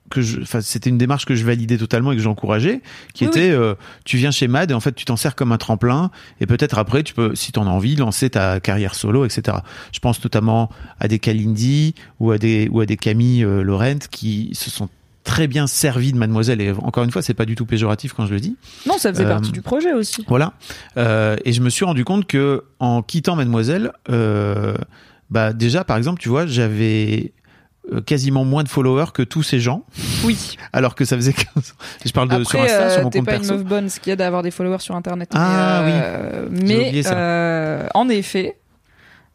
que 0.09 0.21
c'était 0.61 0.91
une 0.91 0.99
démarche 0.99 1.25
que 1.25 1.33
je 1.33 1.43
validais 1.43 1.77
totalement 1.79 2.11
et 2.11 2.15
que 2.15 2.21
j'encourageais, 2.21 2.83
qui 3.15 3.23
Oui, 3.23 3.29
était, 3.31 3.49
euh, 3.49 3.73
tu 4.05 4.17
viens 4.17 4.29
chez 4.29 4.47
Mad 4.47 4.69
et 4.69 4.75
en 4.75 4.79
fait 4.79 4.93
tu 4.93 5.05
t'en 5.05 5.15
sers 5.15 5.33
comme 5.33 5.51
un 5.51 5.57
tremplin 5.57 6.11
et 6.39 6.45
peut-être 6.45 6.77
après 6.77 7.01
tu 7.01 7.15
peux, 7.15 7.33
si 7.33 7.51
t'en 7.51 7.65
as 7.65 7.71
envie, 7.71 7.95
lancer 7.95 8.29
ta 8.29 8.59
carrière 8.59 8.93
solo, 8.93 9.25
etc. 9.25 9.57
Je 9.91 9.97
pense 9.97 10.23
notamment 10.23 10.69
à 10.99 11.07
des 11.07 11.17
Kalindi 11.17 11.95
ou 12.19 12.29
à 12.29 12.37
des 12.37 12.69
ou 12.71 12.79
à 12.81 12.85
des 12.85 12.95
Camille 12.95 13.43
euh, 13.43 13.63
Laurent 13.63 13.97
qui 14.11 14.51
se 14.53 14.69
sont 14.69 14.87
très 15.23 15.47
bien 15.47 15.65
servis 15.65 16.11
de 16.13 16.17
Mademoiselle 16.19 16.61
et 16.61 16.69
encore 16.73 17.03
une 17.05 17.11
fois 17.11 17.23
c'est 17.23 17.33
pas 17.33 17.45
du 17.45 17.55
tout 17.55 17.65
péjoratif 17.65 18.13
quand 18.13 18.27
je 18.27 18.33
le 18.35 18.39
dis. 18.39 18.55
Non, 18.85 18.99
ça 18.99 19.11
faisait 19.11 19.25
Euh, 19.25 19.29
partie 19.29 19.51
du 19.51 19.63
projet 19.63 19.93
aussi. 19.93 20.25
Voilà. 20.27 20.53
Euh, 20.97 21.37
et 21.43 21.53
je 21.53 21.61
me 21.61 21.71
suis 21.71 21.85
rendu 21.85 22.05
compte 22.05 22.27
que 22.27 22.65
en 22.79 23.01
quittant 23.01 23.35
Mademoiselle, 23.35 23.91
euh, 24.11 24.75
bah 25.29 25.53
déjà 25.53 25.83
par 25.83 25.97
exemple 25.97 26.21
tu 26.21 26.29
vois 26.29 26.45
j'avais 26.45 27.33
euh, 27.91 28.01
quasiment 28.01 28.45
moins 28.45 28.63
de 28.63 28.69
followers 28.69 29.11
que 29.13 29.23
tous 29.23 29.43
ces 29.43 29.59
gens 29.59 29.83
Oui. 30.23 30.57
alors 30.73 30.95
que 30.95 31.03
ça 31.05 31.15
faisait 31.17 31.33
15 31.33 31.45
ans. 31.55 31.61
Je 32.05 32.11
parle 32.11 32.29
de 32.29 32.43
sur 32.43 32.61
Insta, 32.61 32.81
euh, 32.83 32.89
sur 32.93 33.03
mon 33.03 33.09
t'es 33.09 33.19
compte 33.19 33.27
pas 33.27 33.35
une 33.35 33.45
meuf 33.45 33.63
bonne, 33.63 33.89
ce 33.89 33.99
qui 33.99 34.09
aide 34.09 34.21
à 34.21 34.27
avoir 34.27 34.41
des 34.41 34.51
followers 34.51 34.79
sur 34.79 34.95
Internet. 34.95 35.31
Ah, 35.33 35.81
mais, 35.85 35.91
euh, 35.93 36.47
J'ai 36.53 36.63
Mais 36.65 36.87
oublié 36.87 37.03
ça. 37.03 37.17
euh, 37.17 37.87
en 37.93 38.07
effet, 38.09 38.57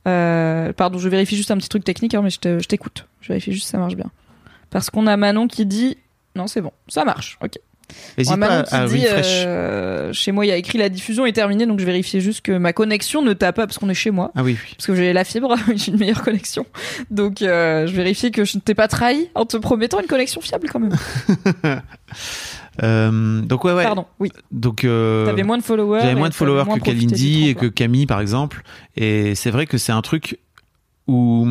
euh, 0.06 0.72
pardon, 0.72 0.98
je 0.98 1.08
vérifie 1.08 1.36
juste 1.36 1.50
un 1.50 1.58
petit 1.58 1.68
truc 1.68 1.84
technique, 1.84 2.14
hein, 2.14 2.22
mais 2.22 2.30
je 2.30 2.66
t'écoute. 2.66 3.06
Je 3.20 3.28
vérifie 3.28 3.52
juste 3.52 3.66
si 3.66 3.70
ça 3.70 3.78
marche 3.78 3.96
bien. 3.96 4.10
Parce 4.70 4.88
qu'on 4.88 5.06
a 5.06 5.16
Manon 5.16 5.46
qui 5.48 5.66
dit 5.66 5.98
non, 6.34 6.46
c'est 6.46 6.60
bon, 6.60 6.72
ça 6.88 7.04
marche. 7.04 7.38
Ok. 7.42 7.58
N'hésite 8.16 8.36
Manon 8.36 8.64
pas 8.64 8.76
à 8.76 8.86
dit 8.86 9.04
refresh. 9.06 9.44
euh, 9.46 10.12
chez 10.12 10.32
moi, 10.32 10.44
il 10.44 10.48
y 10.48 10.52
a 10.52 10.56
écrit 10.56 10.78
la 10.78 10.88
diffusion 10.88 11.24
est 11.26 11.32
terminée, 11.32 11.66
donc 11.66 11.80
je 11.80 11.84
vérifiais 11.84 12.20
juste 12.20 12.42
que 12.42 12.52
ma 12.52 12.72
connexion 12.72 13.22
ne 13.22 13.32
tape 13.32 13.56
pas 13.56 13.66
parce 13.66 13.78
qu'on 13.78 13.88
est 13.88 13.94
chez 13.94 14.10
moi. 14.10 14.30
Ah 14.34 14.42
oui, 14.42 14.56
oui. 14.62 14.74
Parce 14.76 14.86
que 14.86 14.94
j'ai 14.94 15.12
la 15.12 15.24
fibre, 15.24 15.54
j'ai 15.74 15.92
une 15.92 15.98
meilleure 15.98 16.22
connexion. 16.22 16.66
Donc, 17.10 17.42
euh, 17.42 17.86
je 17.86 17.92
vérifie 17.94 18.30
que 18.30 18.44
je 18.44 18.56
ne 18.56 18.60
t'ai 18.60 18.74
pas 18.74 18.88
trahi 18.88 19.30
en 19.34 19.46
te 19.46 19.56
promettant 19.56 20.00
une 20.00 20.06
connexion 20.06 20.40
fiable 20.40 20.68
quand 20.70 20.80
même. 20.80 20.96
Euh, 22.84 23.40
donc 23.40 23.64
ouais, 23.64 23.72
ouais. 23.72 23.82
Pardon, 23.82 24.06
oui. 24.20 24.30
Donc 24.52 24.82
T'avais 24.82 25.42
moins 25.42 25.58
de 25.58 25.64
followers. 25.64 26.00
j'avais 26.00 26.14
moins 26.14 26.28
de 26.28 26.34
followers 26.34 26.64
moins 26.64 26.78
que 26.78 26.84
Kalindi 26.84 27.48
et 27.48 27.54
que. 27.56 27.66
Camille 27.66 28.06
par 28.06 28.20
exemple. 28.20 28.62
Et 28.96 29.34
c'est 29.34 29.50
vrai 29.50 29.66
que 29.66 29.78
c'est 29.78 29.90
un 29.90 30.00
truc 30.00 30.38
où 31.08 31.44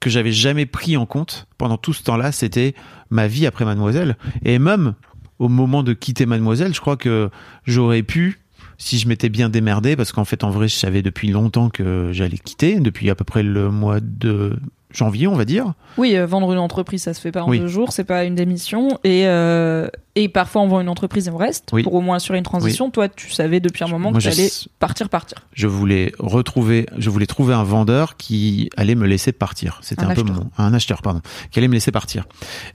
que 0.00 0.10
j'avais 0.10 0.32
jamais 0.32 0.66
pris 0.66 0.96
en 0.96 1.06
compte 1.06 1.46
pendant 1.58 1.76
tout 1.76 1.92
ce 1.92 2.02
temps-là. 2.02 2.32
C'était 2.32 2.74
ma 3.10 3.28
vie 3.28 3.46
après 3.46 3.64
Mademoiselle. 3.64 4.16
Et 4.44 4.58
même 4.58 4.94
au 5.38 5.48
moment 5.48 5.82
de 5.82 5.92
quitter 5.92 6.26
Mademoiselle, 6.26 6.74
je 6.74 6.80
crois 6.80 6.96
que 6.96 7.30
j'aurais 7.66 8.02
pu 8.02 8.40
si 8.76 8.98
je 8.98 9.06
m'étais 9.06 9.28
bien 9.28 9.48
démerdé, 9.48 9.94
parce 9.94 10.10
qu'en 10.10 10.24
fait, 10.24 10.42
en 10.42 10.50
vrai, 10.50 10.66
je 10.66 10.74
savais 10.74 11.00
depuis 11.00 11.28
longtemps 11.28 11.70
que 11.70 12.08
j'allais 12.12 12.38
quitter, 12.38 12.80
depuis 12.80 13.08
à 13.08 13.14
peu 13.14 13.22
près 13.24 13.44
le 13.44 13.70
mois 13.70 14.00
de 14.00 14.56
janvier, 14.90 15.28
on 15.28 15.34
va 15.36 15.44
dire. 15.44 15.74
Oui, 15.96 16.16
euh, 16.16 16.26
vendre 16.26 16.52
une 16.52 16.58
entreprise, 16.58 17.02
ça 17.02 17.14
se 17.14 17.20
fait 17.20 17.30
pas 17.32 17.42
en 17.44 17.48
Oui. 17.50 17.60
deux 17.60 17.68
jours, 17.68 17.92
c'est 17.92 18.04
pas 18.04 18.24
une 18.24 18.34
démission. 18.34 18.98
Et, 19.04 19.26
euh, 19.26 19.86
et 20.16 20.28
parfois, 20.28 20.62
on 20.62 20.68
vend 20.68 20.80
une 20.80 20.88
entreprise 20.88 21.28
et 21.28 21.30
on 21.30 21.36
reste 21.36 21.70
Oui. 21.72 21.84
pour 21.84 21.94
au 21.94 22.00
moins 22.00 22.16
assurer 22.16 22.38
une 22.38 22.44
transition. 22.44 22.90
Toi, 22.90 23.08
tu 23.08 23.30
savais 23.30 23.60
depuis 23.60 23.84
un 23.84 23.88
moment 23.88 24.10
Moi, 24.10 24.20
que 24.20 24.24
t'allais 24.24 24.48
partir, 24.80 25.08
partir. 25.08 25.38
je 25.52 25.66
voulais 25.68 26.12
retrouver, 26.18 26.86
je 26.98 27.10
voulais 27.10 27.26
trouver 27.26 27.54
un 27.54 27.64
vendeur 27.64 28.16
qui 28.16 28.70
allait 28.76 28.94
me 28.96 29.06
laisser 29.06 29.30
partir. 29.32 29.78
C'était 29.82 30.04
Un 30.04 30.10
un, 30.10 30.14
peu 30.14 30.22
mon, 30.22 30.50
un 30.58 30.74
acheteur, 30.74 31.00
pardon, 31.02 31.20
qui 31.52 31.58
allait 31.60 31.68
me 31.68 31.74
laisser 31.74 31.92
partir. 31.92 32.26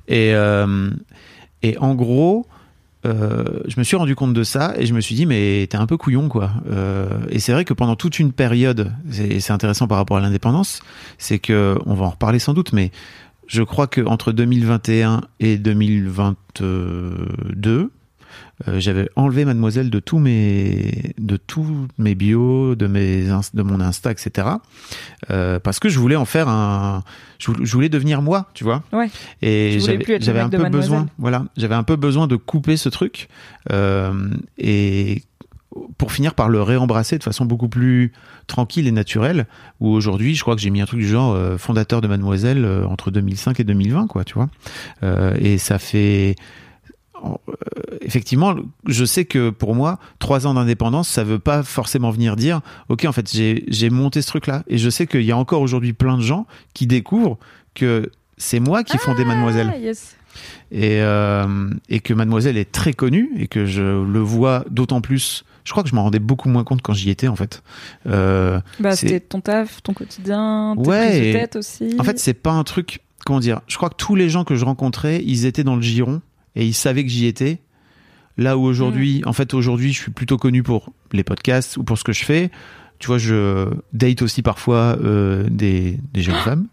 Et 0.08 0.34
euh, 0.34 0.90
et 1.64 1.78
en 1.78 1.96
gros, 1.96 2.46
euh, 3.06 3.62
je 3.68 3.80
me 3.80 3.84
suis 3.84 3.96
rendu 3.96 4.16
compte 4.16 4.34
de 4.34 4.44
ça 4.44 4.74
et 4.78 4.86
je 4.86 4.94
me 4.94 5.00
suis 5.00 5.16
dit 5.16 5.26
mais 5.26 5.66
t'es 5.70 5.78
un 5.78 5.88
peu 5.88 5.96
couillon 5.98 6.28
quoi. 6.28 6.52
Euh, 6.70 7.08
et 7.30 7.40
c'est 7.40 7.54
vrai 7.54 7.66
que 7.66 7.74
pendant 7.74 7.96
toute 7.96 8.20
une 8.20 8.34
période, 8.34 8.92
c'est 9.10 9.40
c'est 9.40 9.54
intéressant 9.54 9.88
par 9.88 9.98
rapport 9.98 10.18
à 10.18 10.22
l'indépendance, 10.22 10.82
c'est 11.18 11.40
que 11.40 11.78
on 11.86 11.94
va 11.94 12.06
en 12.06 12.10
reparler 12.10 12.40
sans 12.40 12.54
doute, 12.54 12.74
mais 12.74 12.92
je 13.48 13.64
crois 13.64 13.88
que 13.88 14.02
entre 14.02 14.32
2021 14.32 15.22
et 15.40 15.58
2022, 15.58 17.92
euh, 18.68 18.80
j'avais 18.80 19.10
enlevé 19.16 19.46
Mademoiselle 19.46 19.90
de 19.90 20.00
tous 20.00 20.20
mes 20.20 21.14
de 21.18 21.38
tous 21.38 21.88
mes 21.98 22.16
bios, 22.16 22.76
de 22.76 22.88
mes 22.88 23.24
de 23.54 23.62
mon 23.62 23.80
Insta, 23.80 24.12
etc. 24.12 24.48
Euh, 25.30 25.60
parce 25.60 25.80
que 25.80 25.90
je 25.90 26.00
voulais 26.00 26.16
en 26.16 26.26
faire 26.26 26.50
un, 26.50 27.04
je 27.38 27.52
voulais, 27.52 27.66
je 27.66 27.74
voulais 27.74 27.90
devenir 27.90 28.22
moi, 28.22 28.48
tu 28.54 28.64
vois. 28.64 28.84
Ouais. 28.92 29.10
Et 29.42 29.80
j'avais 29.80 30.40
un 30.40 30.50
peu 30.50 30.70
besoin, 30.70 31.08
voilà, 31.18 31.46
j'avais 31.58 31.76
un 31.76 31.84
peu 31.84 31.96
besoin 31.96 32.28
de 32.28 32.36
couper 32.36 32.78
ce 32.78 32.90
truc 32.90 33.30
euh, 33.72 34.30
et 34.58 35.24
pour 35.98 36.12
finir 36.12 36.34
par 36.34 36.50
le 36.50 36.62
réembrasser 36.62 37.18
de 37.18 37.24
façon 37.24 37.46
beaucoup 37.46 37.70
plus 37.70 38.12
tranquille 38.48 38.88
et 38.88 38.92
naturelle. 38.92 39.46
Où 39.80 39.90
aujourd'hui, 39.90 40.36
je 40.36 40.42
crois 40.42 40.56
que 40.56 40.62
j'ai 40.62 40.70
mis 40.70 40.82
un 40.82 40.86
truc 40.86 41.00
du 41.00 41.08
genre 41.08 41.34
euh, 41.34 41.58
fondateur 41.58 42.02
de 42.02 42.08
Mademoiselle 42.08 42.66
euh, 42.66 42.86
entre 42.86 43.12
2005 43.12 43.60
et 43.60 43.64
2020, 43.64 44.08
quoi, 44.08 44.24
tu 44.24 44.34
vois. 44.34 44.50
Euh, 45.04 45.36
et 45.40 45.58
ça 45.58 45.80
fait 45.80 46.36
effectivement, 48.02 48.56
je 48.88 49.06
sais 49.06 49.26
que 49.26 49.50
pour 49.50 49.76
moi, 49.76 50.00
trois 50.20 50.48
ans 50.48 50.54
d'indépendance, 50.54 51.08
ça 51.08 51.24
veut 51.24 51.40
pas 51.40 51.64
forcément 51.64 52.12
venir 52.12 52.36
dire, 52.36 52.62
ok, 52.90 53.06
en 53.06 53.12
fait, 53.12 53.30
j'ai 53.32 53.90
monté 53.90 54.22
ce 54.22 54.28
truc-là, 54.28 54.64
et 54.68 54.78
je 54.78 54.90
sais 54.90 55.08
qu'il 55.08 55.24
y 55.24 55.32
a 55.32 55.38
encore 55.38 55.62
aujourd'hui 55.62 55.94
plein 55.94 56.18
de 56.18 56.22
gens 56.24 56.46
qui 56.74 56.88
découvrent 56.88 57.38
que 57.76 58.12
c'est 58.38 58.60
moi 58.60 58.84
qui 58.84 58.98
fondais 58.98 59.26
Mademoiselle 59.26 59.72
Ah, 59.74 59.78
yes. 59.78 60.16
et, 60.72 61.02
euh, 61.02 61.70
et 61.90 62.00
que 62.00 62.14
Mademoiselle 62.14 62.58
est 62.58 62.72
très 62.72 62.94
connue 62.94 63.30
et 63.38 63.48
que 63.48 63.66
je 63.66 63.82
le 63.82 64.20
vois 64.20 64.64
d'autant 64.70 65.02
plus. 65.02 65.44
Je 65.66 65.72
crois 65.72 65.84
que 65.84 65.90
je 65.90 65.96
m'en 65.96 66.04
rendais 66.04 66.20
beaucoup 66.20 66.50
moins 66.50 66.64
compte 66.64 66.82
quand 66.82 66.94
j'y 66.94 67.10
étais 67.10 67.28
en 67.28 67.36
fait. 67.36 67.62
Euh, 68.08 68.60
Bah, 68.80 68.96
c'était 68.96 69.20
ton 69.20 69.42
taf, 69.42 69.84
ton 69.84 69.94
quotidien, 69.94 70.74
tes 70.82 70.90
Ouais, 70.90 71.28
de 71.34 71.38
tête 71.38 71.56
aussi. 71.58 71.96
en 72.00 72.04
fait, 72.04 72.18
c'est 72.18 72.34
pas 72.34 72.52
un 72.54 72.64
truc. 72.64 73.02
Comment 73.26 73.42
dire 73.42 73.60
Je 73.68 73.76
crois 73.76 73.90
que 73.90 73.96
tous 73.98 74.16
les 74.16 74.30
gens 74.30 74.46
que 74.46 74.56
je 74.56 74.64
rencontrais, 74.66 75.22
ils 75.26 75.46
étaient 75.46 75.66
dans 75.66 75.76
le 75.76 75.82
giron 75.82 76.22
et 76.56 76.66
ils 76.66 76.74
savaient 76.74 77.04
que 77.04 77.10
j'y 77.10 77.26
étais. 77.26 77.60
Là 78.38 78.58
où 78.58 78.64
aujourd'hui, 78.64 79.22
en 79.26 79.34
fait, 79.34 79.54
aujourd'hui, 79.54 79.92
je 79.94 80.02
suis 80.02 80.12
plutôt 80.12 80.38
connu 80.38 80.64
pour 80.64 80.94
les 81.12 81.24
podcasts 81.24 81.76
ou 81.78 81.84
pour 81.84 81.98
ce 81.98 82.04
que 82.04 82.14
je 82.14 82.24
fais. 82.24 82.52
Tu 83.00 83.08
vois, 83.08 83.18
je 83.18 83.68
date 83.94 84.22
aussi 84.22 84.42
parfois 84.42 84.98
euh, 85.04 85.48
des, 85.50 86.00
des 86.14 86.22
jeunes 86.22 86.36
femmes 86.44 86.68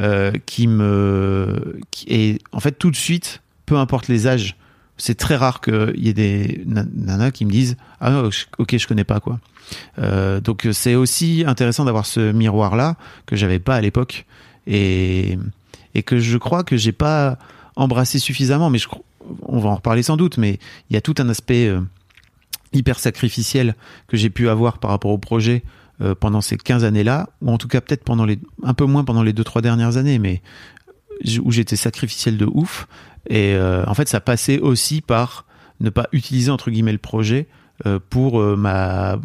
euh, 0.00 0.32
qui 0.46 0.66
me. 0.66 1.78
Qui, 1.90 2.06
et 2.08 2.38
en 2.52 2.60
fait, 2.60 2.72
tout 2.72 2.90
de 2.90 2.96
suite, 2.96 3.42
peu 3.66 3.76
importe 3.76 4.08
les 4.08 4.26
âges, 4.26 4.56
c'est 4.96 5.14
très 5.16 5.36
rare 5.36 5.60
qu'il 5.60 5.94
y 6.04 6.08
ait 6.08 6.12
des 6.14 6.62
na- 6.66 6.84
nanas 6.92 7.30
qui 7.30 7.44
me 7.44 7.50
disent 7.52 7.76
Ah, 8.00 8.10
non, 8.10 8.30
je- 8.30 8.46
ok, 8.58 8.76
je 8.76 8.86
connais 8.88 9.04
pas, 9.04 9.20
quoi. 9.20 9.38
Euh, 10.00 10.40
donc, 10.40 10.66
c'est 10.72 10.96
aussi 10.96 11.44
intéressant 11.46 11.84
d'avoir 11.84 12.06
ce 12.06 12.32
miroir-là 12.32 12.96
que 13.26 13.36
j'avais 13.36 13.58
pas 13.60 13.76
à 13.76 13.80
l'époque 13.80 14.26
et, 14.66 15.38
et 15.94 16.02
que 16.02 16.18
je 16.18 16.36
crois 16.38 16.64
que 16.64 16.76
j'ai 16.76 16.92
pas 16.92 17.38
embrassé 17.78 18.18
suffisamment. 18.18 18.68
Mais 18.68 18.78
je, 18.78 18.88
on 19.42 19.58
va 19.58 19.70
en 19.70 19.76
reparler 19.76 20.02
sans 20.02 20.16
doute, 20.16 20.36
mais 20.36 20.58
il 20.90 20.94
y 20.94 20.96
a 20.96 21.00
tout 21.00 21.14
un 21.18 21.28
aspect 21.28 21.66
euh, 21.66 21.80
hyper 22.72 22.98
sacrificiel 22.98 23.74
que 24.08 24.16
j'ai 24.16 24.28
pu 24.28 24.48
avoir 24.48 24.78
par 24.78 24.90
rapport 24.90 25.10
au 25.10 25.18
projet 25.18 25.62
euh, 26.02 26.14
pendant 26.14 26.40
ces 26.40 26.56
15 26.58 26.84
années-là, 26.84 27.30
ou 27.40 27.50
en 27.50 27.58
tout 27.58 27.68
cas 27.68 27.80
peut-être 27.80 28.04
pendant 28.04 28.26
les, 28.26 28.38
un 28.62 28.74
peu 28.74 28.84
moins 28.84 29.04
pendant 29.04 29.22
les 29.22 29.32
deux 29.32 29.44
trois 29.44 29.62
dernières 29.62 29.96
années, 29.96 30.18
mais 30.18 30.42
où 31.42 31.50
j'étais 31.50 31.76
sacrificiel 31.76 32.36
de 32.36 32.46
ouf. 32.46 32.86
Et 33.28 33.54
euh, 33.54 33.84
en 33.86 33.94
fait, 33.94 34.08
ça 34.08 34.20
passait 34.20 34.58
aussi 34.58 35.00
par 35.00 35.46
ne 35.80 35.90
pas 35.90 36.08
utiliser 36.12 36.50
entre 36.50 36.70
guillemets 36.70 36.92
le 36.92 36.98
projet 36.98 37.46
pour 38.10 38.42
ma 38.56 39.20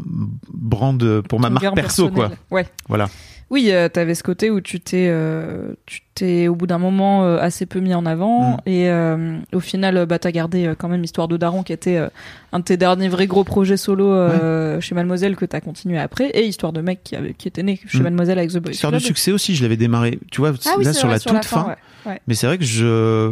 brand, 0.54 1.22
pour 1.22 1.40
ma 1.40 1.50
marque 1.50 1.74
perso, 1.74 2.12
quoi. 2.12 2.30
Ouais. 2.52 2.68
Voilà. 2.88 3.10
Oui, 3.54 3.68
euh, 3.72 3.88
t'avais 3.88 4.16
ce 4.16 4.24
côté 4.24 4.50
où 4.50 4.62
tu 4.62 4.80
t'es, 4.82 5.08
euh, 5.10 5.76
tu 5.86 6.00
t'es 6.16 6.48
au 6.48 6.56
bout 6.56 6.66
d'un 6.66 6.80
moment 6.80 7.24
euh, 7.24 7.38
assez 7.40 7.68
peu 7.68 7.80
mis 7.80 7.94
en 7.94 8.06
avant 8.06 8.58
Mm. 8.58 8.58
et 8.66 8.90
euh, 8.90 9.38
au 9.54 9.60
final, 9.60 10.06
bah 10.08 10.18
t'as 10.18 10.32
gardé 10.32 10.74
quand 10.78 10.90
même 10.90 11.04
Histoire 11.04 11.28
de 11.28 11.38
Daron 11.38 11.62
qui 11.62 11.72
était 11.72 12.00
un 12.52 12.60
de 12.60 12.64
tes 12.64 12.78
derniers 12.78 13.10
vrais 13.10 13.28
gros 13.28 13.44
projets 13.44 13.78
solo 13.78 14.12
chez 14.82 14.96
Mademoiselle 14.96 15.36
que 15.36 15.46
t'as 15.46 15.62
continué 15.62 16.00
après 16.00 16.30
et 16.32 16.46
Histoire 16.48 16.74
de 16.74 16.82
mec 16.82 17.02
qui, 17.04 17.16
avait, 17.16 17.34
qui 17.36 17.48
était 17.48 17.62
né 17.64 17.80
chez 17.88 18.00
Mm. 18.00 18.04
Mademoiselle 18.04 18.40
avec 18.40 18.52
The 18.52 18.58
Boys 18.58 18.72
Histoire 18.72 18.92
de 18.92 18.98
succès 19.00 19.32
aussi, 19.32 19.56
je 19.56 19.62
l'avais 19.62 19.78
démarré, 19.78 20.18
tu 20.32 20.42
vois, 20.42 20.52
Ah 20.66 20.74
oui, 20.80 20.84
là 20.86 20.94
sur 20.94 21.08
vrai, 21.08 21.18
la 21.18 21.20
toute 21.20 21.46
fin. 21.46 21.68
ouais. 21.68 22.12
Ouais. 22.12 22.22
Mais 22.28 22.34
c'est 22.34 22.48
vrai 22.48 22.58
que 22.58 22.66
je, 22.66 23.32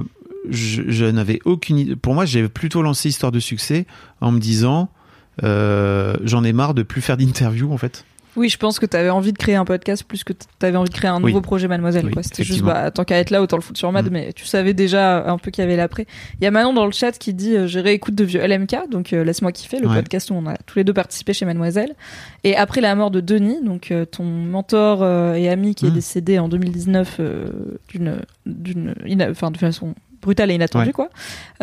je, 0.50 0.84
je 0.88 1.06
n'avais 1.06 1.40
aucune 1.46 1.78
idée. 1.80 1.96
Pour 1.96 2.13
moi, 2.13 2.25
j'ai 2.25 2.48
plutôt 2.48 2.84
lancé 2.84 3.10
Histoire 3.10 3.32
de 3.32 3.40
succès 3.40 3.86
en 4.22 4.32
me 4.32 4.40
disant, 4.40 4.88
j'en 5.42 6.44
ai 6.44 6.54
marre 6.54 6.74
de 6.75 6.84
plus 6.84 7.01
faire 7.01 7.18
d'interviews 7.18 7.72
en 7.74 7.78
fait. 7.78 8.06
Oui, 8.38 8.48
je 8.48 8.58
pense 8.58 8.80
que 8.80 8.86
t'avais 8.86 9.10
envie 9.10 9.34
de 9.34 9.38
créer 9.38 9.56
un 9.56 9.66
podcast 9.66 10.04
plus 10.06 10.24
que 10.24 10.32
t'avais 10.58 10.78
envie 10.78 10.90
de 10.90 10.94
créer 10.94 11.10
un 11.12 11.22
Oui. 11.22 11.32
nouveau 11.32 11.42
projet 11.42 11.68
Mademoiselle. 11.68 12.06
Oui. 12.06 12.14
C'était 12.24 12.44
juste, 12.44 12.62
bah, 12.62 12.90
tant 12.90 13.04
qu'à 13.04 13.18
être 13.18 13.30
là, 13.30 13.42
autant 13.42 13.58
le 13.58 13.62
foutre 13.62 13.78
sur 13.78 13.92
Mad, 13.92 14.06
Mm. 14.06 14.10
mais 14.14 14.34
tu 14.34 14.46
savais 14.46 14.74
déjà 14.74 15.30
un 15.30 15.38
peu 15.38 15.52
qu'il 15.52 15.62
y 15.64 15.68
avait 15.68 15.76
l'après. 15.76 16.06
Il 16.40 16.44
y 16.46 16.48
a 16.48 16.52
Manon 16.52 16.72
dans 16.74 16.86
le 16.86 16.94
chat 16.94 17.12
qui 17.18 17.34
dit, 17.34 17.56
euh, 17.58 17.68
j'ai 17.68 17.82
réécoute 17.82 18.16
de 18.16 18.24
vieux 18.24 18.40
LMK, 18.42 18.90
donc 18.90 19.12
euh, 19.12 19.24
laisse-moi 19.26 19.52
kiffer, 19.52 19.80
le 19.80 19.88
Ouais. 19.90 19.96
podcast 19.96 20.32
où 20.32 20.36
on 20.36 20.46
a 20.48 20.56
tous 20.66 20.78
les 20.78 20.86
deux 20.86 20.94
participé 20.94 21.34
chez 21.34 21.44
Mademoiselle. 21.46 21.94
Et 22.46 22.56
après 22.56 22.80
la 22.80 22.96
mort 22.96 23.12
de 23.12 23.20
Denis, 23.20 23.60
donc 23.64 23.92
euh, 23.92 24.06
ton 24.06 24.24
mentor 24.24 25.00
euh, 25.04 25.34
et 25.34 25.50
ami 25.50 25.76
qui 25.76 25.88
est 25.88 25.90
Mm. 25.90 25.94
décédé 25.94 26.40
en 26.40 26.48
2019 26.48 27.18
euh, 27.20 27.48
d'une, 27.90 28.22
d'une, 28.46 28.96
enfin 29.30 29.52
de 29.52 29.58
façon 29.58 29.94
brutale 30.22 30.51
et 30.51 30.56
inattendue 30.56 30.88
Ouais. 30.88 30.92
quoi. 30.94 31.10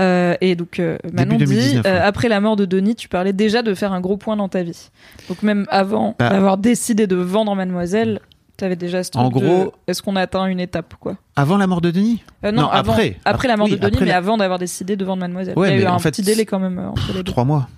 Euh, 0.01 0.35
et 0.41 0.55
donc 0.57 0.79
euh, 0.81 0.99
Manon 1.13 1.37
dit, 1.37 1.45
2019, 1.45 1.87
euh, 1.87 2.01
après 2.07 2.29
la 2.29 2.41
mort 2.41 2.57
de 2.57 2.65
Denis, 2.65 2.95
tu 2.97 3.09
parlais 3.09 3.33
déjà 3.33 3.63
de 3.63 3.75
faire 3.75 3.93
un 3.93 4.01
gros 4.01 4.17
point 4.17 4.37
dans 4.37 4.49
ta 4.49 4.63
vie. 4.63 4.91
Donc 5.29 5.43
même 5.43 5.67
avant 5.71 6.15
Bah. 6.19 6.31
d'avoir 6.31 6.59
décidé 6.59 7.07
de 7.07 7.17
vendre 7.17 7.55
Mademoiselle, 7.55 8.21
t'avais 8.57 8.77
déjà 8.77 9.05
ce 9.05 9.11
truc 9.11 9.23
En 9.25 9.29
de, 9.29 9.33
gros- 9.35 9.73
est-ce 9.87 10.03
qu'on 10.03 10.17
a 10.17 10.21
atteint 10.23 10.47
une 10.47 10.61
étape 10.61 10.95
quoi? 10.99 11.17
Avant 11.37 11.57
la 11.57 11.67
mort 11.67 11.81
de 11.81 11.91
Denis? 11.91 12.23
Euh, 12.45 12.51
non, 12.53 12.63
Non, 12.63 12.69
avant, 12.71 12.93
après. 12.93 13.17
après 13.25 13.47
la 13.49 13.57
mort 13.57 13.67
Oui, 13.69 13.73
de 13.73 13.79
Denis, 13.79 13.97
mais 14.01 14.07
la- 14.07 14.17
avant 14.17 14.37
d'avoir 14.37 14.59
décidé 14.59 14.97
de 14.97 15.05
vendre 15.05 15.21
Mademoiselle. 15.21 15.57
Ouais, 15.59 15.71
Il 15.71 15.77
y 15.77 15.79
a 15.81 15.85
eu 15.85 15.87
un 15.87 15.93
en 15.95 15.99
fait, 16.01 16.11
petit 16.11 16.23
délai 16.23 16.45
quand 16.45 16.59
même 16.59 16.79
entre 16.79 17.09
les 17.15 17.23
deux. 17.23 17.23
Trois 17.33 17.45
mois. 17.45 17.69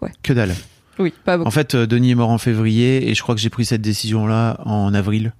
Ouais. 0.00 0.10
Que 0.22 0.32
dalle. 0.32 0.54
Oui, 1.00 1.12
pas 1.24 1.36
beaucoup. 1.36 1.48
En 1.48 1.50
fait, 1.50 1.74
Denis 1.74 2.12
est 2.12 2.14
mort 2.14 2.30
en 2.30 2.38
février 2.38 3.10
et 3.10 3.14
je 3.14 3.22
crois 3.22 3.34
que 3.34 3.40
j'ai 3.40 3.50
pris 3.50 3.64
cette 3.64 3.80
décision-là 3.82 4.58
en 4.64 4.94
avril. 4.94 5.32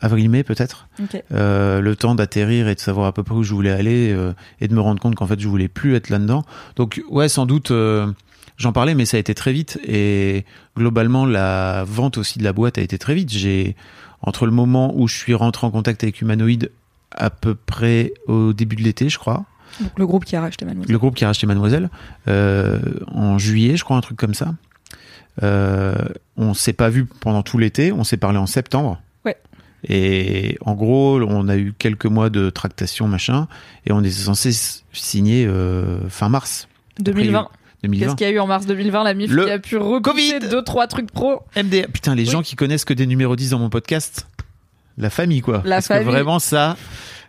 Avril-mai 0.00 0.42
peut-être. 0.42 0.88
Euh, 1.32 1.80
le 1.80 1.96
temps 1.96 2.14
d'atterrir 2.14 2.68
et 2.68 2.74
de 2.74 2.80
savoir 2.80 3.06
à 3.06 3.12
peu 3.12 3.22
près 3.22 3.34
où 3.34 3.42
je 3.42 3.54
voulais 3.54 3.70
aller 3.70 4.12
euh, 4.12 4.32
et 4.60 4.68
de 4.68 4.74
me 4.74 4.80
rendre 4.80 5.00
compte 5.00 5.14
qu'en 5.14 5.26
fait 5.26 5.40
je 5.40 5.48
voulais 5.48 5.68
plus 5.68 5.94
être 5.94 6.10
là-dedans. 6.10 6.44
Donc 6.76 7.02
ouais, 7.08 7.28
sans 7.28 7.46
doute, 7.46 7.70
euh, 7.70 8.10
j'en 8.56 8.72
parlais, 8.72 8.94
mais 8.94 9.04
ça 9.04 9.16
a 9.16 9.20
été 9.20 9.34
très 9.34 9.52
vite 9.52 9.78
et 9.86 10.44
globalement 10.76 11.26
la 11.26 11.84
vente 11.86 12.18
aussi 12.18 12.38
de 12.38 12.44
la 12.44 12.52
boîte 12.52 12.78
a 12.78 12.80
été 12.80 12.98
très 12.98 13.14
vite. 13.14 13.30
J'ai 13.30 13.76
entre 14.20 14.46
le 14.46 14.52
moment 14.52 14.92
où 14.96 15.08
je 15.08 15.16
suis 15.16 15.34
rentré 15.34 15.66
en 15.66 15.70
contact 15.70 16.02
avec 16.02 16.20
Humanoid 16.20 16.68
à 17.10 17.30
peu 17.30 17.54
près 17.54 18.12
au 18.26 18.52
début 18.52 18.76
de 18.76 18.82
l'été, 18.82 19.08
je 19.08 19.18
crois, 19.18 19.44
Donc 19.80 19.98
le 19.98 20.06
groupe 20.06 20.24
qui 20.24 20.34
a 20.34 20.40
racheté 20.40 20.64
Mademoiselle. 20.64 20.92
le 20.92 20.98
groupe 20.98 21.14
qui 21.14 21.24
a 21.24 21.28
racheté 21.28 21.46
Mademoiselle 21.46 21.90
en 22.26 23.38
juillet, 23.38 23.76
je 23.76 23.84
crois, 23.84 23.96
un 23.96 24.00
truc 24.00 24.16
comme 24.16 24.34
ça. 24.34 24.54
On 25.40 26.54
s'est 26.54 26.72
pas 26.72 26.88
vu 26.88 27.04
pendant 27.04 27.42
tout 27.42 27.58
l'été, 27.58 27.92
on 27.92 28.04
s'est 28.04 28.16
parlé 28.16 28.38
en 28.38 28.46
septembre. 28.46 29.00
Et 29.88 30.58
en 30.60 30.74
gros, 30.74 31.20
on 31.22 31.48
a 31.48 31.56
eu 31.56 31.74
quelques 31.76 32.06
mois 32.06 32.30
de 32.30 32.50
tractation, 32.50 33.08
machin, 33.08 33.48
et 33.86 33.92
on 33.92 34.00
était 34.00 34.10
censé 34.10 34.52
signer 34.92 35.44
euh, 35.46 35.98
fin 36.08 36.28
mars 36.28 36.68
2020. 37.00 37.48
Qu'est-ce 37.82 37.88
2020. 37.90 38.14
qu'il 38.14 38.26
y 38.26 38.30
a 38.30 38.32
eu 38.32 38.38
en 38.38 38.46
mars 38.46 38.64
2020 38.66 39.02
La 39.02 39.14
MIF 39.14 39.30
Le 39.32 39.44
qui 39.44 39.50
a 39.50 39.58
pu 39.58 39.76
repousser 39.76 40.38
deux 40.38 40.62
trois 40.62 40.86
trucs 40.86 41.10
pro. 41.10 41.40
MDR. 41.56 41.88
Putain, 41.92 42.14
les 42.14 42.22
Oui. 42.24 42.30
gens 42.30 42.42
qui 42.42 42.54
connaissent 42.54 42.84
que 42.84 42.94
des 42.94 43.06
numéros 43.06 43.34
10 43.34 43.50
dans 43.50 43.58
mon 43.58 43.70
podcast, 43.70 44.28
la 44.98 45.10
famille, 45.10 45.40
quoi. 45.40 45.62
La 45.64 45.76
Parce 45.76 45.88
famille. 45.88 46.04
que 46.06 46.10
vraiment, 46.10 46.38
ça, 46.38 46.76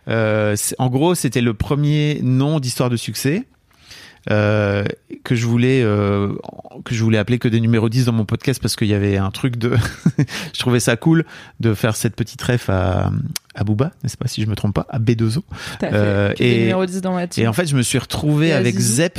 euh, 0.06 0.54
en 0.78 0.88
gros, 0.90 1.16
c'était 1.16 1.40
le 1.40 1.54
premier 1.54 2.20
nom 2.22 2.60
d'histoire 2.60 2.88
de 2.88 2.96
succès. 2.96 3.42
Euh, 4.30 4.84
que 5.24 5.34
je 5.34 5.46
voulais 5.46 5.82
euh, 5.82 6.32
que 6.84 6.94
je 6.94 7.02
voulais 7.04 7.18
appeler 7.18 7.38
que 7.38 7.48
des 7.48 7.60
numéros 7.60 7.88
10 7.88 8.06
dans 8.06 8.12
mon 8.12 8.24
podcast 8.24 8.60
parce 8.60 8.74
qu'il 8.76 8.88
y 8.88 8.94
avait 8.94 9.16
un 9.18 9.30
truc 9.30 9.56
de 9.56 9.76
je 10.54 10.58
trouvais 10.60 10.80
ça 10.80 10.96
cool 10.96 11.24
de 11.60 11.74
faire 11.74 11.94
cette 11.96 12.16
petite 12.16 12.40
ref 12.42 12.70
à 12.70 13.10
à 13.54 13.64
Booba 13.64 13.92
n'est-ce 14.02 14.16
pas 14.16 14.26
si 14.28 14.42
je 14.42 14.46
me 14.48 14.54
trompe 14.56 14.74
pas 14.74 14.86
à 14.88 14.98
B2O 14.98 15.42
T'as 15.78 15.92
Euh, 15.92 16.32
et- 16.38 16.60
numéros 16.60 16.86
10 16.86 17.00
dans 17.02 17.18
et 17.18 17.46
en 17.46 17.52
fait 17.52 17.66
je 17.66 17.76
me 17.76 17.82
suis 17.82 17.98
retrouvé 17.98 18.48
Et 18.48 18.52
avec. 18.52 18.78
Zep 18.78 19.18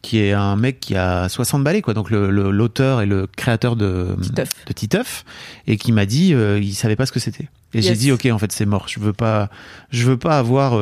qui 0.00 0.18
est 0.18 0.32
un 0.32 0.56
mec 0.56 0.80
qui 0.80 0.96
a 0.96 1.28
60 1.28 1.62
balais, 1.62 1.80
quoi. 1.80 1.94
Donc 1.94 2.10
le- 2.10 2.28
le- 2.32 2.50
l'auteur 2.50 3.02
et 3.02 3.06
le 3.06 3.28
créateur 3.28 3.76
de 3.76 4.16
Titeuf. 4.20 4.48
de 4.66 4.72
Titeuf, 4.72 5.24
et 5.68 5.76
qui 5.76 5.92
m'a 5.92 6.06
dit, 6.06 6.34
euh, 6.34 6.58
il 6.60 6.74
savait 6.74 6.96
pas 6.96 7.06
ce 7.06 7.12
que 7.12 7.20
c'était. 7.20 7.48
Et 7.72 7.82
j'ai 7.82 7.94
dit, 7.94 8.10
ok, 8.10 8.26
en 8.32 8.38
fait, 8.38 8.50
c'est 8.50 8.66
mort. 8.66 8.86
Je 8.88 8.98
veux 8.98 9.12
pas, 9.12 9.48
je 9.90 10.04
veux 10.04 10.16
pas 10.16 10.38
avoir 10.40 10.72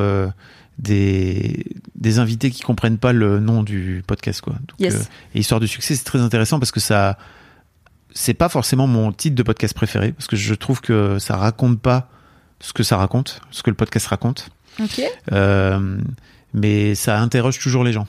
des 0.80 1.64
des 1.94 2.18
invités 2.18 2.50
qui 2.50 2.62
comprennent 2.62 2.98
pas 2.98 3.12
le 3.12 3.40
nom 3.40 3.62
du 3.62 4.02
podcast, 4.06 4.40
quoi. 4.40 4.54
Donc, 4.54 4.78
Yes. 4.80 4.94
euh, 4.94 4.98
et 5.34 5.40
histoire 5.40 5.60
de 5.60 5.66
succès, 5.66 5.94
c'est 5.94 6.04
très 6.04 6.20
intéressant 6.20 6.58
parce 6.58 6.70
que 6.72 6.80
ça, 6.80 7.18
c'est 8.14 8.34
pas 8.34 8.48
forcément 8.48 8.86
mon 8.86 9.12
titre 9.12 9.36
de 9.36 9.42
podcast 9.42 9.74
préféré 9.74 10.12
parce 10.12 10.26
que 10.26 10.36
je 10.36 10.54
trouve 10.54 10.80
que 10.80 11.18
ça 11.18 11.36
raconte 11.36 11.80
pas 11.80 12.08
ce 12.60 12.72
que 12.72 12.82
ça 12.82 12.96
raconte, 12.96 13.40
ce 13.50 13.62
que 13.62 13.70
le 13.70 13.76
podcast 13.76 14.06
raconte. 14.06 14.48
Ok. 14.80 15.02
Euh, 15.32 15.98
mais 16.54 16.94
ça 16.94 17.20
interroge 17.20 17.58
toujours 17.58 17.84
les 17.84 17.92
gens. 17.92 18.06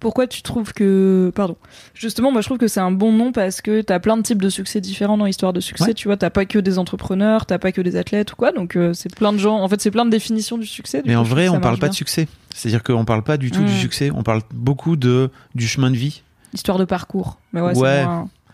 Pourquoi 0.00 0.26
tu 0.26 0.42
trouves 0.42 0.72
que. 0.72 1.30
Pardon. 1.34 1.56
Justement, 1.94 2.32
moi 2.32 2.40
je 2.40 2.46
trouve 2.48 2.58
que 2.58 2.66
c'est 2.68 2.80
un 2.80 2.90
bon 2.90 3.12
nom 3.12 3.32
parce 3.32 3.60
que 3.60 3.82
t'as 3.82 4.00
plein 4.00 4.16
de 4.16 4.22
types 4.22 4.40
de 4.42 4.48
succès 4.48 4.80
différents 4.80 5.16
dans 5.18 5.26
l'histoire 5.26 5.52
de 5.52 5.60
succès. 5.60 5.84
Ouais. 5.84 5.94
Tu 5.94 6.08
vois, 6.08 6.16
t'as 6.16 6.30
pas 6.30 6.46
que 6.46 6.58
des 6.58 6.78
entrepreneurs, 6.78 7.46
t'as 7.46 7.58
pas 7.58 7.70
que 7.70 7.80
des 7.82 7.96
athlètes 7.96 8.32
ou 8.32 8.36
quoi. 8.36 8.50
Donc 8.52 8.76
euh, 8.76 8.92
c'est 8.94 9.14
plein 9.14 9.32
de 9.32 9.38
gens. 9.38 9.58
En 9.60 9.68
fait, 9.68 9.80
c'est 9.80 9.90
plein 9.90 10.04
de 10.06 10.10
définitions 10.10 10.58
du 10.58 10.66
succès. 10.66 11.02
du 11.02 11.08
Mais 11.08 11.14
coup, 11.14 11.20
en 11.20 11.24
vrai, 11.24 11.48
on 11.48 11.60
parle 11.60 11.78
pas 11.78 11.88
de 11.88 11.94
succès. 11.94 12.26
C'est-à-dire 12.54 12.82
qu'on 12.82 13.04
parle 13.04 13.22
pas 13.22 13.36
du 13.36 13.50
tout 13.50 13.62
du 13.62 13.76
succès. 13.78 14.10
On 14.14 14.22
parle 14.22 14.40
beaucoup 14.52 14.96
de 14.96 15.30
du 15.54 15.68
chemin 15.68 15.90
de 15.90 15.96
vie. 15.96 16.22
Histoire 16.52 16.78
de 16.78 16.84
parcours. 16.84 17.38
Mais 17.52 17.60
ouais, 17.60 18.04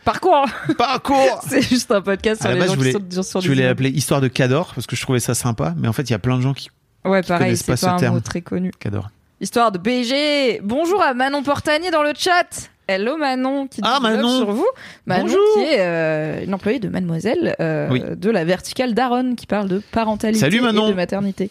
Parcours 0.04 0.46
Parcours. 0.78 1.40
C'est 1.48 1.62
juste 1.62 1.90
un 1.90 2.00
podcast 2.00 2.40
sur 2.42 2.50
les 2.50 2.58
base, 2.58 2.68
gens 2.68 2.74
je 2.74 2.78
qui 2.78 2.92
voulais- 2.92 3.10
sont 3.22 3.22
sur 3.22 3.40
Je 3.40 3.48
voulais 3.48 3.90
histoire 3.90 4.20
de 4.20 4.28
Cador 4.28 4.72
parce 4.74 4.86
que 4.86 4.94
je 4.94 5.02
trouvais 5.02 5.18
ça 5.20 5.34
sympa. 5.34 5.74
Mais 5.76 5.88
en 5.88 5.92
fait, 5.92 6.02
il 6.02 6.10
y 6.10 6.14
a 6.14 6.18
plein 6.18 6.36
de 6.36 6.42
gens 6.42 6.54
qui 6.54 6.70
Ouais, 7.04 7.22
pareil, 7.22 7.46
connaissent 7.46 7.60
c'est 7.60 7.66
pas 7.66 7.72
pas, 7.72 7.76
ce 7.76 7.86
un 7.86 7.96
terme. 7.96 8.14
mot 8.14 8.20
très 8.20 8.40
connu. 8.40 8.70
Cador. 8.78 9.10
Histoire 9.40 9.70
de 9.70 9.78
BG. 9.78 10.60
Bonjour 10.62 11.02
à 11.02 11.12
Manon 11.12 11.42
Portanier 11.42 11.90
dans 11.90 12.02
le 12.02 12.12
chat. 12.16 12.70
Hello 12.88 13.16
Manon 13.18 13.66
qui 13.66 13.80
Ah, 13.82 13.98
Manon. 14.00 14.38
sur 14.38 14.50
vous. 14.52 14.66
Manon 15.06 15.24
Bonjour. 15.24 15.38
qui 15.56 15.60
est 15.64 15.80
euh, 15.80 16.44
une 16.44 16.54
employée 16.54 16.78
de 16.78 16.88
Mademoiselle 16.88 17.54
euh, 17.60 17.88
Oui. 17.90 18.02
de 18.16 18.30
la 18.30 18.44
verticale 18.44 18.94
d'Aaron 18.94 19.34
qui 19.34 19.46
parle 19.46 19.68
de 19.68 19.82
parentalité 19.92 20.40
Salut, 20.40 20.60
Manon. 20.60 20.86
et 20.86 20.90
de 20.90 20.96
maternité. 20.96 21.50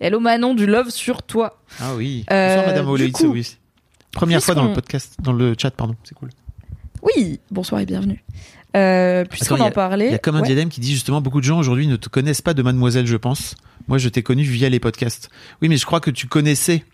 Hello 0.00 0.20
Manon 0.20 0.54
du 0.54 0.66
love 0.66 0.90
sur 0.90 1.22
toi. 1.22 1.58
Ah 1.80 1.94
oui. 1.96 2.24
Euh, 2.30 2.56
Bonsoir, 2.56 2.66
Madame 2.68 3.12
coup, 3.12 3.26
oui. 3.32 3.56
Première 4.12 4.42
fois 4.42 4.54
dans 4.54 4.66
le 4.66 4.72
podcast, 4.72 5.16
dans 5.20 5.32
le 5.32 5.54
chat, 5.60 5.70
pardon. 5.72 5.96
C'est 6.04 6.14
cool. 6.14 6.30
Oui, 7.02 7.40
bonsoir 7.50 7.80
et 7.80 7.86
bienvenue. 7.86 8.22
Euh, 8.76 9.24
Puisqu'on 9.24 9.60
en 9.60 9.70
parlait. 9.70 10.06
Il 10.06 10.12
y 10.12 10.14
a 10.14 10.18
comme 10.18 10.36
un 10.36 10.40
ouais. 10.40 10.46
diadème 10.46 10.68
qui 10.68 10.80
dit 10.80 10.92
justement 10.92 11.20
beaucoup 11.20 11.40
de 11.40 11.44
gens 11.44 11.58
aujourd'hui 11.58 11.86
ne 11.86 11.96
te 11.96 12.08
connaissent 12.08 12.42
pas 12.42 12.54
de 12.54 12.62
Mademoiselle, 12.62 13.06
je 13.06 13.16
pense. 13.16 13.56
Moi, 13.88 13.98
je 13.98 14.08
t'ai 14.08 14.22
connu 14.22 14.42
via 14.42 14.68
les 14.68 14.80
podcasts. 14.80 15.30
Oui, 15.62 15.68
mais 15.68 15.76
je 15.76 15.86
crois 15.86 16.00
que 16.00 16.10
tu 16.10 16.26
connaissais 16.26 16.84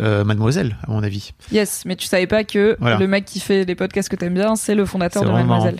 euh, 0.00 0.24
Mademoiselle, 0.24 0.76
à 0.86 0.90
mon 0.90 1.02
avis. 1.02 1.32
Yes, 1.52 1.84
mais 1.86 1.96
tu 1.96 2.06
savais 2.06 2.26
pas 2.26 2.44
que 2.44 2.76
Voilà. 2.80 2.98
le 2.98 3.06
mec 3.06 3.24
qui 3.24 3.40
fait 3.40 3.64
les 3.64 3.74
podcasts 3.74 4.08
que 4.08 4.16
t'aimes 4.16 4.34
bien, 4.34 4.56
c'est 4.56 4.74
le 4.74 4.84
fondateur 4.86 5.24
de 5.24 5.30
Mademoiselle. 5.30 5.78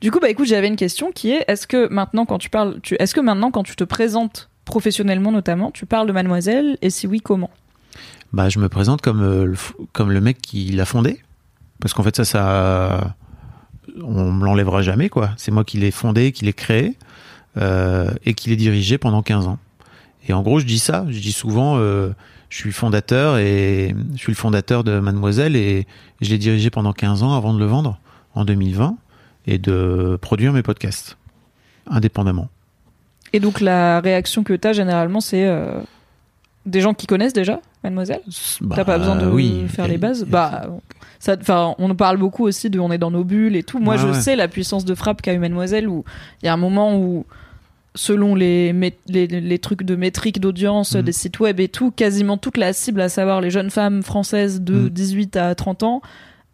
Du 0.00 0.10
coup, 0.10 0.18
bah 0.20 0.28
écoute, 0.28 0.46
j'avais 0.46 0.66
une 0.68 0.76
question 0.76 1.10
qui 1.12 1.30
est 1.30 1.44
est-ce 1.48 1.66
que 1.66 1.88
maintenant 1.88 2.26
quand 2.26 2.38
tu 2.38 2.50
parles, 2.50 2.80
tu, 2.82 2.96
est-ce 2.98 3.14
que 3.14 3.20
maintenant 3.20 3.50
quand 3.50 3.62
tu 3.62 3.76
te 3.76 3.84
présentes 3.84 4.50
professionnellement 4.64 5.32
notamment, 5.32 5.70
tu 5.70 5.86
parles 5.86 6.06
de 6.06 6.12
Mademoiselle 6.12 6.76
et 6.82 6.90
si 6.90 7.06
oui, 7.06 7.20
comment? 7.20 7.50
Bah, 8.32 8.48
je 8.48 8.58
me 8.58 8.68
présente 8.68 9.00
comme 9.00 9.22
euh, 9.22 9.44
le, 9.46 9.54
comme 9.92 10.10
le 10.12 10.20
mec 10.20 10.38
qui 10.42 10.66
l'a 10.72 10.84
fondé, 10.84 11.20
parce 11.80 11.94
qu'en 11.94 12.02
fait 12.02 12.16
ça, 12.16 12.24
ça, 12.24 13.14
on 14.02 14.32
me 14.32 14.44
l'enlèvera 14.44 14.82
jamais 14.82 15.08
quoi. 15.08 15.30
C'est 15.36 15.50
moi 15.52 15.64
qui 15.64 15.78
l'ai 15.78 15.90
fondé, 15.92 16.32
qui 16.32 16.44
l'ai 16.44 16.52
créé 16.52 16.96
euh, 17.56 18.10
et 18.24 18.34
qui 18.34 18.50
l'ai 18.50 18.56
dirigé 18.56 18.98
pendant 18.98 19.22
15 19.22 19.46
ans. 19.46 19.58
Et 20.28 20.32
en 20.32 20.42
gros, 20.42 20.58
je 20.58 20.66
dis 20.66 20.80
ça, 20.80 21.06
je 21.08 21.20
dis 21.20 21.32
souvent, 21.32 21.78
euh, 21.78 22.10
je 22.48 22.56
suis 22.56 22.72
fondateur 22.72 23.38
et 23.38 23.94
je 24.14 24.18
suis 24.18 24.32
le 24.32 24.36
fondateur 24.36 24.84
de 24.84 25.00
Mademoiselle 25.00 25.56
et 25.56 25.86
je 26.20 26.30
l'ai 26.30 26.38
dirigé 26.38 26.70
pendant 26.70 26.92
15 26.92 27.22
ans 27.22 27.34
avant 27.36 27.52
de 27.54 27.58
le 27.58 27.66
vendre 27.66 27.98
en 28.34 28.44
2020 28.44 28.96
et 29.46 29.58
de 29.58 30.18
produire 30.20 30.52
mes 30.52 30.62
podcasts 30.62 31.16
indépendamment. 31.88 32.48
Et 33.32 33.40
donc 33.40 33.60
la 33.60 34.00
réaction 34.00 34.44
que 34.44 34.52
t'as 34.54 34.72
généralement, 34.72 35.20
c'est 35.20 35.46
euh, 35.46 35.80
des 36.64 36.80
gens 36.80 36.94
qui 36.94 37.06
connaissent 37.06 37.32
déjà 37.32 37.60
Mademoiselle? 37.84 38.20
Bah, 38.60 38.76
T'as 38.76 38.84
pas 38.84 38.98
besoin 38.98 39.16
de 39.16 39.26
oui, 39.26 39.66
faire 39.68 39.86
les 39.88 39.98
bases? 39.98 40.22
a- 40.22 40.26
Bah, 40.26 40.66
ça, 41.18 41.36
on 41.78 41.94
parle 41.94 42.16
beaucoup 42.18 42.44
aussi 42.44 42.70
de 42.70 42.78
on 42.80 42.90
est 42.90 42.98
dans 42.98 43.10
nos 43.10 43.24
bulles 43.24 43.56
et 43.56 43.62
tout. 43.62 43.78
Moi, 43.78 43.94
Ouais, 43.94 44.00
je 44.00 44.06
ouais. 44.08 44.20
sais 44.20 44.36
la 44.36 44.48
puissance 44.48 44.84
de 44.84 44.94
frappe 44.94 45.22
qu'a 45.22 45.32
eu 45.34 45.38
Mademoiselle 45.38 45.88
où 45.88 46.04
il 46.42 46.46
y 46.46 46.48
a 46.48 46.52
un 46.52 46.56
moment 46.58 46.96
où, 46.96 47.24
selon 47.96 48.34
les, 48.36 48.72
mé- 48.72 48.94
les, 49.08 49.26
les 49.26 49.58
trucs 49.58 49.82
de 49.82 49.96
métrique 49.96 50.38
d'audience 50.40 50.94
Mhm. 50.94 51.02
des 51.02 51.12
sites 51.12 51.40
web 51.40 51.58
et 51.58 51.68
tout, 51.68 51.90
quasiment 51.90 52.36
toute 52.36 52.56
la 52.58 52.72
cible, 52.72 53.00
à 53.00 53.08
savoir 53.08 53.40
les 53.40 53.50
jeunes 53.50 53.70
femmes 53.70 54.02
françaises 54.04 54.60
de 54.60 54.74
Mhm. 54.74 54.88
18 54.90 55.36
à 55.36 55.54
30 55.56 55.82
ans, 55.82 56.02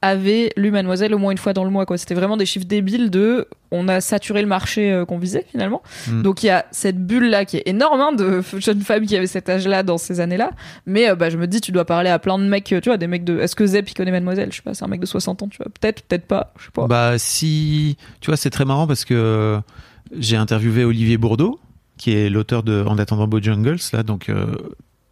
avaient 0.04 0.50
lu 0.56 0.72
Mademoiselle 0.72 1.14
au 1.14 1.18
moins 1.18 1.30
une 1.30 1.38
fois 1.38 1.52
dans 1.52 1.62
le 1.62 1.70
mois. 1.70 1.86
quoi. 1.86 1.96
C'était 1.96 2.14
vraiment 2.16 2.36
des 2.36 2.44
chiffres 2.46 2.66
débiles 2.66 3.08
de 3.08 3.46
on 3.70 3.86
a 3.86 4.00
saturé 4.00 4.42
le 4.42 4.48
marché 4.48 4.90
euh, 4.90 5.04
qu'on 5.04 5.16
visait 5.16 5.46
finalement. 5.50 5.80
Mhm. 6.08 6.22
Donc 6.22 6.42
il 6.42 6.46
y 6.46 6.50
a 6.50 6.66
cette 6.72 6.98
bulle 7.06 7.30
là 7.30 7.44
qui 7.44 7.58
est 7.58 7.62
énorme 7.66 8.00
hein, 8.00 8.12
de 8.12 8.42
jeunes 8.58 8.80
femmes 8.80 9.06
qui 9.06 9.16
avaient 9.16 9.28
cet 9.28 9.48
âge 9.48 9.66
là 9.68 9.84
dans 9.84 9.98
ces 9.98 10.18
années 10.18 10.36
là. 10.36 10.50
Mais 10.86 11.08
euh, 11.08 11.14
bah, 11.14 11.30
je 11.30 11.36
me 11.38 11.46
dis, 11.46 11.60
tu 11.60 11.70
dois 11.70 11.84
parler 11.84 12.10
à 12.10 12.18
plein 12.18 12.36
de 12.38 12.44
mecs, 12.44 12.72
euh, 12.72 12.80
tu 12.80 12.88
vois, 12.88 12.96
des 12.98 13.06
mecs 13.06 13.22
de. 13.22 13.38
Est-ce 13.38 13.54
que 13.54 13.64
Zep 13.64 13.88
il 13.90 13.94
connaît 13.94 14.10
Mademoiselle? 14.10 14.48
Je 14.50 14.56
sais 14.56 14.62
pas, 14.62 14.74
c'est 14.74 14.84
un 14.84 14.88
mec 14.88 14.98
de 15.00 15.06
60 15.06 15.40
ans, 15.44 15.48
tu 15.48 15.58
vois. 15.58 15.66
Peut-être, 15.80 16.02
peut-être 16.02 16.26
pas, 16.26 16.52
je 16.58 16.64
sais 16.64 16.70
pas. 16.74 16.88
Bah 16.88 17.14
si, 17.18 17.96
tu 18.20 18.26
vois, 18.30 18.36
c'est 18.36 18.50
très 18.50 18.64
marrant 18.64 18.88
parce 18.88 19.04
que 19.04 19.60
j'ai 20.16 20.36
interviewé 20.36 20.84
Olivier 20.84 21.16
Bourdeau, 21.16 21.60
qui 21.98 22.12
est 22.12 22.30
l'auteur 22.30 22.62
de 22.62 22.84
En 22.86 22.98
attendant 22.98 23.26
Bojangles, 23.26 23.78
là, 23.92 24.02
donc 24.02 24.28
euh, 24.28 24.56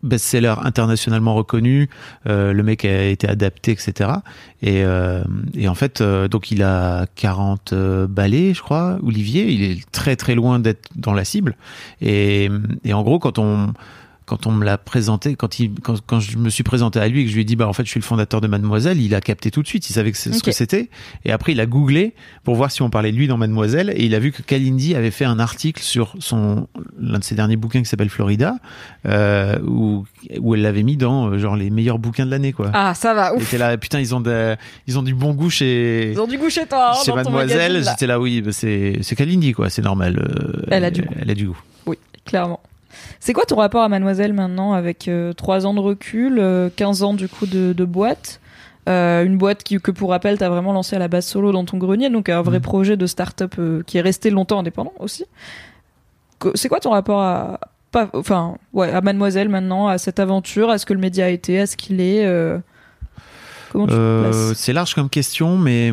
best-seller 0.02 0.54
internationalement 0.62 1.34
reconnu. 1.34 1.88
Euh, 2.26 2.52
le 2.52 2.62
mec 2.62 2.84
a 2.84 3.04
été 3.04 3.28
adapté, 3.28 3.72
etc. 3.72 4.10
Et, 4.62 4.82
euh, 4.84 5.22
et 5.54 5.68
en 5.68 5.74
fait, 5.74 6.00
euh, 6.00 6.28
donc 6.28 6.50
il 6.50 6.62
a 6.62 7.06
40 7.16 7.72
euh, 7.72 8.06
balais, 8.06 8.54
je 8.54 8.62
crois. 8.62 8.98
Olivier, 9.02 9.50
il 9.50 9.62
est 9.62 9.90
très 9.90 10.16
très 10.16 10.34
loin 10.34 10.58
d'être 10.58 10.88
dans 10.96 11.12
la 11.12 11.24
cible. 11.24 11.56
Et, 12.00 12.48
et 12.84 12.92
en 12.92 13.02
gros, 13.02 13.18
quand 13.18 13.38
on 13.38 13.72
quand 14.30 14.46
on 14.46 14.52
me 14.52 14.64
l'a 14.64 14.78
présenté, 14.78 15.34
quand, 15.34 15.58
il, 15.58 15.72
quand, 15.82 15.96
quand 16.06 16.20
je 16.20 16.38
me 16.38 16.50
suis 16.50 16.62
présenté 16.62 17.00
à 17.00 17.08
lui 17.08 17.22
et 17.22 17.24
que 17.24 17.30
je 17.30 17.34
lui 17.34 17.40
ai 17.42 17.44
dit, 17.44 17.56
bah, 17.56 17.66
en 17.66 17.72
fait, 17.72 17.84
je 17.84 17.90
suis 17.90 17.98
le 17.98 18.04
fondateur 18.04 18.40
de 18.40 18.46
Mademoiselle, 18.46 19.00
il 19.00 19.12
a 19.16 19.20
capté 19.20 19.50
tout 19.50 19.60
de 19.60 19.66
suite, 19.66 19.90
il 19.90 19.92
savait 19.92 20.12
que 20.12 20.16
c'est 20.18 20.32
ce 20.32 20.42
que 20.44 20.52
c'était. 20.52 20.88
Et 21.24 21.32
après, 21.32 21.50
il 21.50 21.58
a 21.60 21.66
googlé 21.66 22.14
pour 22.44 22.54
voir 22.54 22.70
si 22.70 22.80
on 22.82 22.90
parlait 22.90 23.10
de 23.10 23.16
lui 23.16 23.26
dans 23.26 23.36
Mademoiselle 23.38 23.92
et 23.96 24.04
il 24.04 24.14
a 24.14 24.20
vu 24.20 24.30
que 24.30 24.42
Kalindi 24.42 24.94
avait 24.94 25.10
fait 25.10 25.24
un 25.24 25.40
article 25.40 25.82
sur 25.82 26.14
son, 26.20 26.68
l'un 27.00 27.18
de 27.18 27.24
ses 27.24 27.34
derniers 27.34 27.56
bouquins 27.56 27.80
qui 27.82 27.88
s'appelle 27.88 28.08
Florida, 28.08 28.54
euh, 29.04 29.58
où, 29.66 30.04
où 30.38 30.54
elle 30.54 30.62
l'avait 30.62 30.84
mis 30.84 30.96
dans, 30.96 31.30
euh, 31.32 31.38
genre, 31.38 31.56
les 31.56 31.68
meilleurs 31.70 31.98
bouquins 31.98 32.24
de 32.24 32.30
l'année, 32.30 32.52
quoi. 32.52 32.70
Ah, 32.72 32.94
ça 32.94 33.12
va, 33.14 33.34
ouf. 33.34 33.42
était 33.42 33.58
là, 33.58 33.76
putain, 33.78 33.98
ils 33.98 34.14
ont, 34.14 34.20
de- 34.20 34.54
ils 34.86 34.96
ont 34.96 35.02
du 35.02 35.14
bon 35.14 35.34
goût 35.34 35.50
chez, 35.50 36.12
Ils 36.12 36.20
ont 36.20 36.28
du 36.28 36.38
goût 36.38 36.50
chez 36.50 36.66
toi, 36.66 36.92
hein, 36.92 37.02
chez 37.04 37.12
Mademoiselle. 37.12 37.82
J'étais 37.84 38.06
là, 38.06 38.20
oui, 38.20 38.42
bah, 38.42 38.52
c'est, 38.52 38.98
c'est 39.02 39.16
Kalindi, 39.16 39.52
quoi, 39.54 39.70
c'est 39.70 39.82
normal. 39.82 40.18
euh, 40.18 40.62
Elle 40.70 40.84
a 40.84 40.90
du 40.92 41.02
goût. 41.02 41.14
Elle 41.20 41.30
a 41.30 41.34
du 41.34 41.46
goût. 41.48 41.58
Oui, 41.86 41.96
clairement. 42.24 42.60
C'est 43.20 43.32
quoi 43.34 43.44
ton 43.44 43.56
rapport 43.56 43.82
à 43.82 43.88
Mademoiselle 43.88 44.32
maintenant 44.32 44.72
avec 44.72 45.08
3 45.36 45.66
ans 45.66 45.74
de 45.74 45.80
recul, 45.80 46.38
euh, 46.40 46.70
15 46.74 47.02
ans 47.02 47.14
du 47.14 47.28
coup 47.28 47.46
de, 47.46 47.72
de 47.72 47.84
boîte 47.84 48.40
Euh, 48.88 49.24
une 49.24 49.36
boîte 49.36 49.62
qui, 49.62 49.78
que 49.78 49.90
pour 49.90 50.08
rappel, 50.10 50.38
t'as 50.38 50.48
vraiment 50.48 50.72
lancé 50.72 50.96
à 50.96 50.98
la 50.98 51.06
base 51.06 51.26
solo 51.26 51.52
dans 51.52 51.66
ton 51.66 51.76
grenier, 51.76 52.08
donc 52.08 52.30
un 52.30 52.40
vrai 52.40 52.56
Mhm. 52.56 52.62
projet 52.62 52.96
de 52.96 53.06
start-up 53.06 53.54
euh, 53.58 53.82
qui 53.86 53.98
est 53.98 54.00
resté 54.00 54.30
longtemps 54.30 54.58
indépendant 54.58 54.94
aussi. 54.98 55.26
C'est 56.54 56.70
quoi 56.70 56.80
ton 56.80 56.90
rapport 56.90 57.20
à, 57.20 57.60
pas, 57.92 58.08
enfin, 58.14 58.56
ouais, 58.72 58.90
à 58.90 59.02
Mademoiselle 59.02 59.50
maintenant, 59.50 59.86
à 59.86 59.98
cette 59.98 60.18
aventure, 60.18 60.70
à 60.70 60.78
ce 60.78 60.86
que 60.86 60.94
le 60.94 60.98
média 60.98 61.26
a 61.26 61.28
été, 61.28 61.60
à 61.60 61.66
ce 61.66 61.76
qu'il 61.76 62.00
est 62.00 62.24
euh, 62.24 62.58
Comment 63.70 63.86
tu 63.86 63.92
te 63.92 63.98
Euh, 63.98 64.22
places? 64.48 64.58
c'est 64.58 64.72
large 64.72 64.94
comme 64.94 65.10
question, 65.10 65.58
mais 65.58 65.92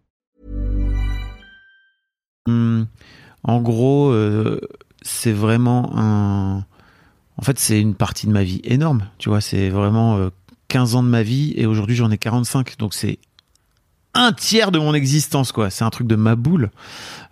Hum, 2.47 2.87
en 3.43 3.61
gros, 3.61 4.09
euh, 4.11 4.59
c'est 5.01 5.31
vraiment 5.33 5.91
un. 5.95 6.65
En 7.37 7.41
fait, 7.43 7.59
c'est 7.59 7.79
une 7.79 7.95
partie 7.95 8.27
de 8.27 8.31
ma 8.31 8.43
vie 8.43 8.61
énorme. 8.63 9.07
Tu 9.17 9.29
vois, 9.29 9.41
c'est 9.41 9.69
vraiment 9.69 10.17
euh, 10.17 10.29
15 10.67 10.95
ans 10.95 11.03
de 11.03 11.07
ma 11.09 11.23
vie 11.23 11.53
et 11.55 11.65
aujourd'hui 11.65 11.95
j'en 11.95 12.11
ai 12.11 12.17
45. 12.17 12.77
Donc 12.77 12.93
c'est 12.93 13.19
un 14.13 14.31
tiers 14.33 14.71
de 14.71 14.79
mon 14.79 14.93
existence, 14.93 15.51
quoi. 15.51 15.69
C'est 15.69 15.83
un 15.83 15.89
truc 15.89 16.07
de 16.07 16.15
ma 16.15 16.35
boule. 16.35 16.71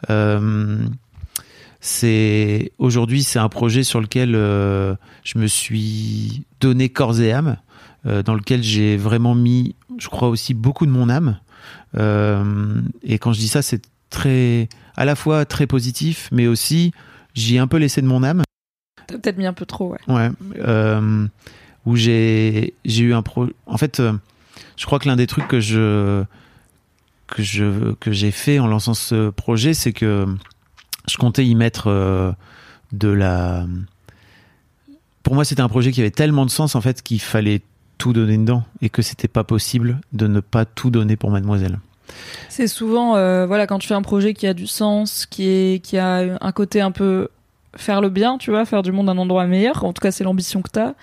Euh, 0.10 0.78
c'est 1.82 2.72
aujourd'hui, 2.78 3.24
c'est 3.24 3.40
un 3.40 3.50
projet 3.50 3.84
sur 3.84 4.02
lequel 4.02 4.36
euh, 4.36 4.96
je 5.24 5.38
me 5.40 5.48
suis 5.48 6.44
donné 6.60 6.90
corps 6.90 7.20
et 7.22 7.32
âme. 7.32 7.58
euh, 8.06 8.24
dans 8.24 8.34
lequel 8.36 8.64
j'ai 8.64 8.96
vraiment 8.98 9.36
mis, 9.36 9.76
je 9.98 10.08
crois 10.08 10.30
aussi 10.30 10.54
beaucoup 10.54 10.86
de 10.86 10.92
mon 10.92 11.10
âme. 11.10 11.40
Euh, 11.98 12.82
et 13.04 13.18
quand 13.20 13.34
je 13.34 13.40
dis 13.40 13.48
ça, 13.50 13.62
c'est 13.62 13.82
très, 14.10 14.70
à 15.00 15.06
la 15.06 15.16
fois 15.16 15.46
très 15.46 15.66
positif, 15.66 16.28
mais 16.34 16.46
aussi 16.46 16.92
j'y 17.34 17.56
ai 17.56 17.60
un 17.60 17.68
peu 17.68 17.78
laissé 17.78 18.02
de 18.02 18.06
mon 18.06 18.22
âme. 18.22 18.44
T'as 19.08 19.18
peut-être 19.18 19.38
mis 19.38 19.46
un 19.46 19.54
peu 19.54 19.66
trop, 19.66 19.94
ouais. 19.94 20.00
Ouais. 20.10 20.30
Euh, 20.58 21.26
où 21.86 21.96
j'ai 21.96 22.74
j'ai 22.84 23.04
eu 23.06 23.14
un 23.14 23.22
pro. 23.22 23.48
En 23.66 23.78
fait, 23.78 24.02
euh, 24.02 24.12
je 24.76 24.86
crois 24.86 25.00
que 25.00 25.08
l'un 25.08 25.16
des 25.16 25.26
trucs 25.26 25.48
que 25.48 25.62
je 25.62 26.26
que 27.28 27.42
je 27.42 27.94
que 27.94 28.12
j'ai 28.12 28.32
fait 28.32 28.60
en 28.60 28.68
lançant 28.68 28.94
ce 28.94 29.30
projet, 29.30 29.74
c'est 29.74 29.94
que 29.94 30.28
je 31.08 31.16
comptais 31.16 31.46
y 31.46 31.56
mettre 31.56 31.88
euh, 31.88 32.34
de 32.92 33.08
la. 33.08 33.66
Pour 35.24 35.34
moi, 35.34 35.46
c'était 35.46 35.62
un 35.62 35.70
projet 35.70 35.94
qui 35.94 36.02
avait 36.02 36.12
tellement 36.12 36.46
de 36.46 36.52
sens 36.52 36.76
en 36.76 36.82
fait 36.82 37.02
qu'il 37.04 37.22
fallait 37.22 37.62
tout 37.98 38.12
donner 38.12 38.38
dedans 38.38 38.66
et 38.82 38.90
que 38.90 39.02
c'était 39.02 39.30
pas 39.30 39.46
possible 39.46 40.02
de 40.12 40.28
ne 40.28 40.42
pas 40.42 40.66
tout 40.66 40.90
donner 40.90 41.16
pour 41.16 41.32
Mademoiselle. 41.32 41.80
C'est 42.50 42.68
souvent, 42.68 43.16
euh, 43.16 43.46
voilà, 43.46 43.68
quand 43.68 43.80
tu 43.80 43.88
fais 43.88 43.94
un 43.94 44.02
projet 44.02 44.34
qui 44.34 44.48
a 44.48 44.54
du 44.54 44.68
sens, 44.68 45.26
qui 45.26 45.48
est, 45.48 45.84
qui 45.84 45.98
a 45.98 46.38
un 46.42 46.52
côté 46.52 46.82
un 46.82 46.92
peu 46.92 47.30
faire 47.76 48.02
le 48.02 48.10
bien, 48.10 48.38
tu 48.38 48.50
vois, 48.50 48.66
faire 48.66 48.82
du 48.82 48.92
monde 48.92 49.10
un 49.10 49.18
endroit 49.18 49.46
meilleur. 49.46 49.84
En 49.84 49.94
tout 49.94 50.02
cas, 50.02 50.12
c'est 50.12 50.24
l'ambition 50.24 50.62
que 50.62 50.70
t'as. 50.72 50.94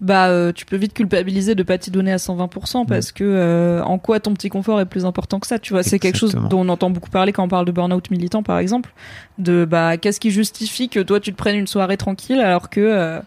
Bah, 0.00 0.28
euh, 0.28 0.52
tu 0.52 0.66
peux 0.66 0.76
vite 0.76 0.94
culpabiliser 0.94 1.54
de 1.54 1.62
pas 1.62 1.78
t'y 1.78 1.90
donner 1.90 2.12
à 2.12 2.16
120% 2.16 2.86
parce 2.86 3.12
que 3.12 3.24
euh, 3.24 3.82
en 3.84 3.98
quoi 3.98 4.20
ton 4.20 4.34
petit 4.34 4.48
confort 4.48 4.80
est 4.80 4.86
plus 4.86 5.04
important 5.04 5.38
que 5.38 5.46
ça, 5.46 5.58
tu 5.58 5.72
vois. 5.72 5.82
C'est 5.82 5.98
quelque 5.98 6.18
chose 6.18 6.34
dont 6.34 6.60
on 6.60 6.68
entend 6.68 6.90
beaucoup 6.90 7.10
parler 7.10 7.32
quand 7.32 7.44
on 7.44 7.48
parle 7.48 7.66
de 7.66 7.72
burn-out 7.72 8.10
militant, 8.10 8.42
par 8.42 8.58
exemple. 8.58 8.92
De 9.38 9.64
bah, 9.64 9.96
qu'est-ce 9.96 10.20
qui 10.20 10.30
justifie 10.30 10.88
que 10.88 11.00
toi 11.00 11.20
tu 11.20 11.32
te 11.32 11.36
prennes 11.36 11.56
une 11.56 11.66
soirée 11.66 11.96
tranquille 11.96 12.40
alors 12.40 12.70
que 12.70 12.80
euh, 12.80 13.20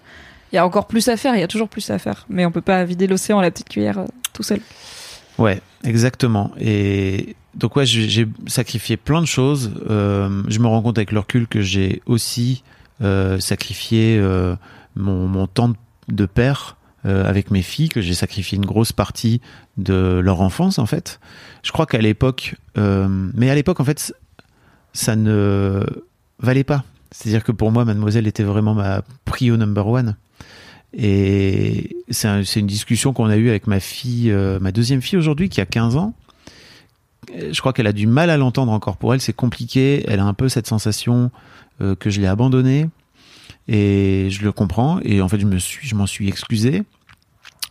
il 0.52 0.56
y 0.56 0.60
a 0.60 0.66
encore 0.66 0.88
plus 0.88 1.08
à 1.10 1.18
faire, 1.18 1.36
il 1.36 1.40
y 1.40 1.44
a 1.44 1.48
toujours 1.48 1.70
plus 1.70 1.90
à 1.90 2.00
faire. 2.00 2.26
Mais 2.30 2.46
on 2.46 2.52
peut 2.52 2.62
pas 2.62 2.84
vider 2.84 3.08
l'océan 3.08 3.40
à 3.40 3.42
la 3.42 3.52
petite 3.52 3.70
cuillère 3.70 4.06
tout 4.34 4.44
seul. 4.44 4.60
Ouais, 5.38 5.62
exactement. 5.84 6.52
Et 6.60 7.36
donc 7.56 7.76
ouais, 7.76 7.86
j'ai 7.86 8.28
sacrifié 8.48 8.98
plein 8.98 9.22
de 9.22 9.28
choses. 9.28 9.72
Euh, 9.90 10.44
je 10.48 10.60
me 10.60 10.68
rends 10.68 10.82
compte 10.82 10.98
avec 10.98 11.12
le 11.12 11.20
recul 11.20 11.48
que 11.48 11.62
j'ai 11.62 12.02
aussi 12.06 12.64
euh, 13.02 13.40
sacrifié 13.40 14.18
euh, 14.20 14.56
mon, 14.96 15.28
mon 15.28 15.48
temps 15.48 15.74
de- 16.08 16.26
père 16.26 16.76
avec 17.04 17.52
mes 17.52 17.62
filles, 17.62 17.88
que 17.88 18.02
j'ai 18.02 18.14
sacrifié 18.14 18.58
une 18.58 18.66
grosse 18.66 18.92
partie 18.92 19.40
de 19.78 20.20
leur 20.22 20.42
enfance 20.42 20.78
en 20.78 20.86
fait. 20.86 21.22
Je 21.64 21.72
crois 21.72 21.86
qu'à 21.86 22.00
l'époque, 22.00 22.56
mais 22.76 23.50
à 23.50 23.56
l'époque 23.56 23.80
en 23.80 23.86
fait, 23.86 24.14
ça 24.92 25.16
ne 25.16 25.86
valait 26.40 26.66
pas. 26.66 26.84
C'est-à-dire 27.12 27.46
que 27.46 27.54
pour 27.54 27.72
moi, 27.72 27.86
Mademoiselle 27.86 28.28
était 28.28 28.44
vraiment 28.44 28.74
ma 28.74 29.04
prio 29.24 29.56
number 29.56 29.88
one. 29.88 30.18
Et 31.00 31.96
c'est 32.10 32.28
un- 32.28 32.44
c'est 32.44 32.60
une 32.60 32.68
discussion 32.68 33.14
qu'on 33.14 33.28
a 33.30 33.38
eue 33.38 33.50
avec 33.50 33.68
ma 33.68 33.80
fille, 33.80 34.32
euh, 34.32 34.60
ma 34.60 34.72
deuxième 34.72 35.02
fille 35.02 35.18
aujourd'hui, 35.18 35.48
qui 35.48 35.62
a 35.62 35.66
15 35.68 35.96
ans. 35.96 36.14
Euh, 37.36 37.52
Je 37.54 37.60
crois 37.60 37.72
qu'elle 37.72 37.88
a 37.88 37.94
du 37.94 38.08
mal 38.08 38.30
à 38.32 38.38
l'entendre 38.38 38.72
encore. 38.72 38.98
Pour 38.98 39.14
elle, 39.14 39.22
c'est 39.22 39.34
compliqué. 39.34 40.04
Elle 40.08 40.20
a 40.20 40.26
un 40.26 40.34
peu 40.34 40.50
cette 40.50 40.66
sensation 40.68 41.30
euh, 41.82 41.96
que 41.96 42.10
je 42.10 42.20
l'ai 42.20 42.28
abandonnée. 42.28 42.90
Et 43.68 44.28
je 44.32 44.44
le 44.44 44.52
comprends. 44.52 45.00
Et 45.04 45.22
en 45.22 45.28
fait, 45.28 45.40
je 45.40 45.46
me 45.46 45.60
suis, 45.60 45.94
m'en 45.94 46.08
suis 46.08 46.28
excusé. 46.28 46.84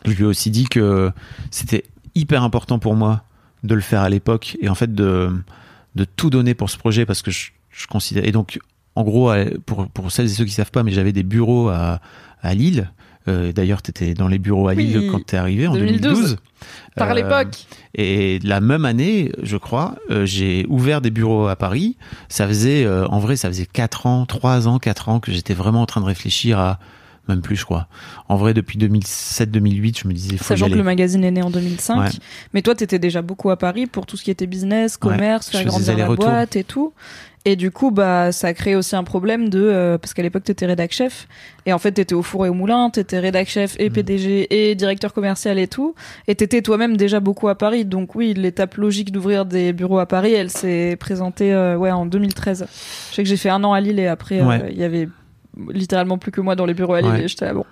Je 0.04 0.12
lui 0.12 0.22
ai 0.22 0.26
aussi 0.26 0.50
dit 0.50 0.66
que 0.68 1.10
c'était 1.50 1.84
hyper 2.14 2.42
important 2.44 2.78
pour 2.78 2.94
moi 2.94 3.24
de 3.64 3.74
le 3.74 3.80
faire 3.80 4.02
à 4.02 4.08
l'époque 4.08 4.56
et 4.60 4.68
en 4.68 4.74
fait 4.76 4.94
de, 4.94 5.30
de 5.96 6.04
tout 6.04 6.30
donner 6.30 6.54
pour 6.54 6.70
ce 6.70 6.78
projet 6.78 7.04
parce 7.06 7.22
que 7.22 7.30
je, 7.32 7.50
je 7.70 7.86
considère. 7.88 8.24
Et 8.24 8.30
donc, 8.30 8.60
en 8.94 9.02
gros, 9.02 9.32
pour, 9.64 9.88
pour 9.88 10.12
celles 10.12 10.26
et 10.26 10.28
ceux 10.28 10.44
qui 10.44 10.52
savent 10.52 10.70
pas, 10.70 10.82
mais 10.84 10.92
j'avais 10.92 11.12
des 11.12 11.24
bureaux 11.24 11.68
à, 11.70 12.00
à 12.42 12.54
Lille. 12.54 12.90
Euh, 13.28 13.52
D'ailleurs, 13.52 13.82
tu 13.82 13.90
étais 13.90 14.14
dans 14.14 14.28
les 14.28 14.38
bureaux 14.38 14.68
à 14.68 14.74
Oui, 14.74 14.84
Lille 14.86 15.10
quand 15.10 15.24
tu 15.26 15.34
es 15.34 15.38
arrivé 15.38 15.66
en 15.66 15.72
2012. 15.74 16.00
2012. 16.02 16.36
Par 16.96 17.10
Euh, 17.10 17.14
l'époque. 17.14 17.66
et 17.94 18.38
la 18.42 18.60
même 18.60 18.84
année, 18.84 19.30
je 19.42 19.56
crois, 19.56 19.96
euh, 20.10 20.24
j'ai 20.24 20.64
ouvert 20.68 21.00
des 21.00 21.10
bureaux 21.10 21.46
à 21.48 21.56
Paris. 21.56 21.96
Ça 22.28 22.46
faisait, 22.48 22.84
euh, 22.84 23.06
en 23.08 23.18
vrai, 23.18 23.36
ça 23.36 23.48
faisait 23.48 23.66
4 23.66 24.06
ans, 24.06 24.24
3 24.26 24.66
ans, 24.68 24.78
4 24.78 25.08
ans 25.10 25.20
que 25.20 25.32
j'étais 25.32 25.54
vraiment 25.54 25.82
en 25.82 25.86
train 25.86 26.00
de 26.00 26.06
réfléchir 26.06 26.58
à, 26.58 26.78
même 27.28 27.40
plus, 27.40 27.56
je 27.56 27.64
crois. 27.64 27.88
En 28.28 28.36
vrai, 28.36 28.54
depuis 28.54 28.78
2007-2008, 28.78 30.00
je 30.02 30.08
me 30.08 30.12
disais, 30.12 30.36
faut 30.36 30.44
y 30.44 30.46
Sachant 30.58 30.68
que 30.70 30.74
le 30.76 30.82
magazine 30.82 31.24
est 31.24 31.30
né 31.30 31.42
en 31.42 31.50
2005. 31.50 31.98
Ouais. 32.00 32.08
Mais 32.54 32.62
toi, 32.62 32.74
t'étais 32.74 32.98
déjà 32.98 33.22
beaucoup 33.22 33.50
à 33.50 33.56
Paris 33.56 33.86
pour 33.86 34.06
tout 34.06 34.16
ce 34.16 34.24
qui 34.24 34.30
était 34.30 34.46
business, 34.46 34.96
commerce, 34.96 35.48
je 35.52 35.58
faire 35.58 35.66
grandir 35.66 35.96
la 35.96 36.06
boîte 36.14 36.56
et 36.56 36.64
tout. 36.64 36.92
Et 37.48 37.54
du 37.54 37.70
coup, 37.70 37.92
bah, 37.92 38.32
ça 38.32 38.48
a 38.48 38.54
créé 38.54 38.74
aussi 38.74 38.96
un 38.96 39.04
problème 39.04 39.48
de, 39.48 39.60
euh, 39.62 39.98
parce 39.98 40.14
qu'à 40.14 40.22
l'époque, 40.22 40.42
t'étais 40.42 40.66
rédac 40.66 40.90
chef. 40.90 41.28
Et 41.64 41.72
en 41.72 41.78
fait, 41.78 41.92
t'étais 41.92 42.14
au 42.16 42.22
four 42.22 42.44
et 42.44 42.48
au 42.48 42.54
moulin, 42.54 42.90
t'étais 42.90 43.20
rédac 43.20 43.48
chef 43.48 43.74
Mm. 43.74 43.82
et 43.82 43.90
PDG 43.90 44.70
et 44.70 44.74
directeur 44.74 45.12
commercial 45.12 45.56
et 45.60 45.68
tout. 45.68 45.94
Et 46.26 46.34
t'étais 46.34 46.60
toi-même 46.60 46.96
déjà 46.96 47.20
beaucoup 47.20 47.46
à 47.46 47.54
Paris. 47.56 47.84
Donc 47.84 48.16
oui, 48.16 48.34
l'étape 48.34 48.74
logique 48.74 49.12
d'ouvrir 49.12 49.46
des 49.46 49.72
bureaux 49.72 50.00
à 50.00 50.06
Paris, 50.06 50.32
elle 50.32 50.50
s'est 50.50 50.96
présentée, 50.98 51.54
euh, 51.54 51.76
ouais, 51.76 51.92
en 51.92 52.04
2013. 52.04 52.66
Je 53.10 53.14
sais 53.14 53.22
que 53.22 53.28
j'ai 53.28 53.36
fait 53.36 53.50
un 53.50 53.62
an 53.62 53.72
à 53.74 53.80
Lille 53.80 54.00
et 54.00 54.08
après, 54.08 54.40
euh, 54.40 54.42
il 54.42 54.46
Ouais. 54.48 54.74
y 54.74 54.82
avait 54.82 55.08
littéralement 55.72 56.18
plus 56.18 56.32
que 56.32 56.40
moi 56.40 56.54
dans 56.56 56.66
les 56.66 56.74
bureaux 56.74 56.94
à 56.94 57.00
Lille 57.00 57.10
Ouais. 57.10 57.24
et 57.24 57.28
j'étais 57.28 57.44
là, 57.46 57.54
bon. 57.54 57.64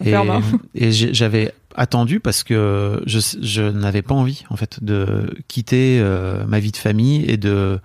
on 0.00 0.04
Et, 0.04 0.10
ferme, 0.10 0.30
hein. 0.30 0.40
et 0.74 0.90
j'avais 0.92 1.52
attendu 1.74 2.20
parce 2.20 2.42
que 2.42 3.02
je, 3.06 3.18
je 3.42 3.62
n'avais 3.62 4.02
pas 4.02 4.14
envie, 4.14 4.44
en 4.50 4.56
fait, 4.56 4.82
de 4.82 5.30
quitter 5.48 5.98
euh, 6.00 6.44
ma 6.46 6.58
vie 6.60 6.72
de 6.72 6.76
famille 6.76 7.24
et 7.30 7.36
de. 7.36 7.78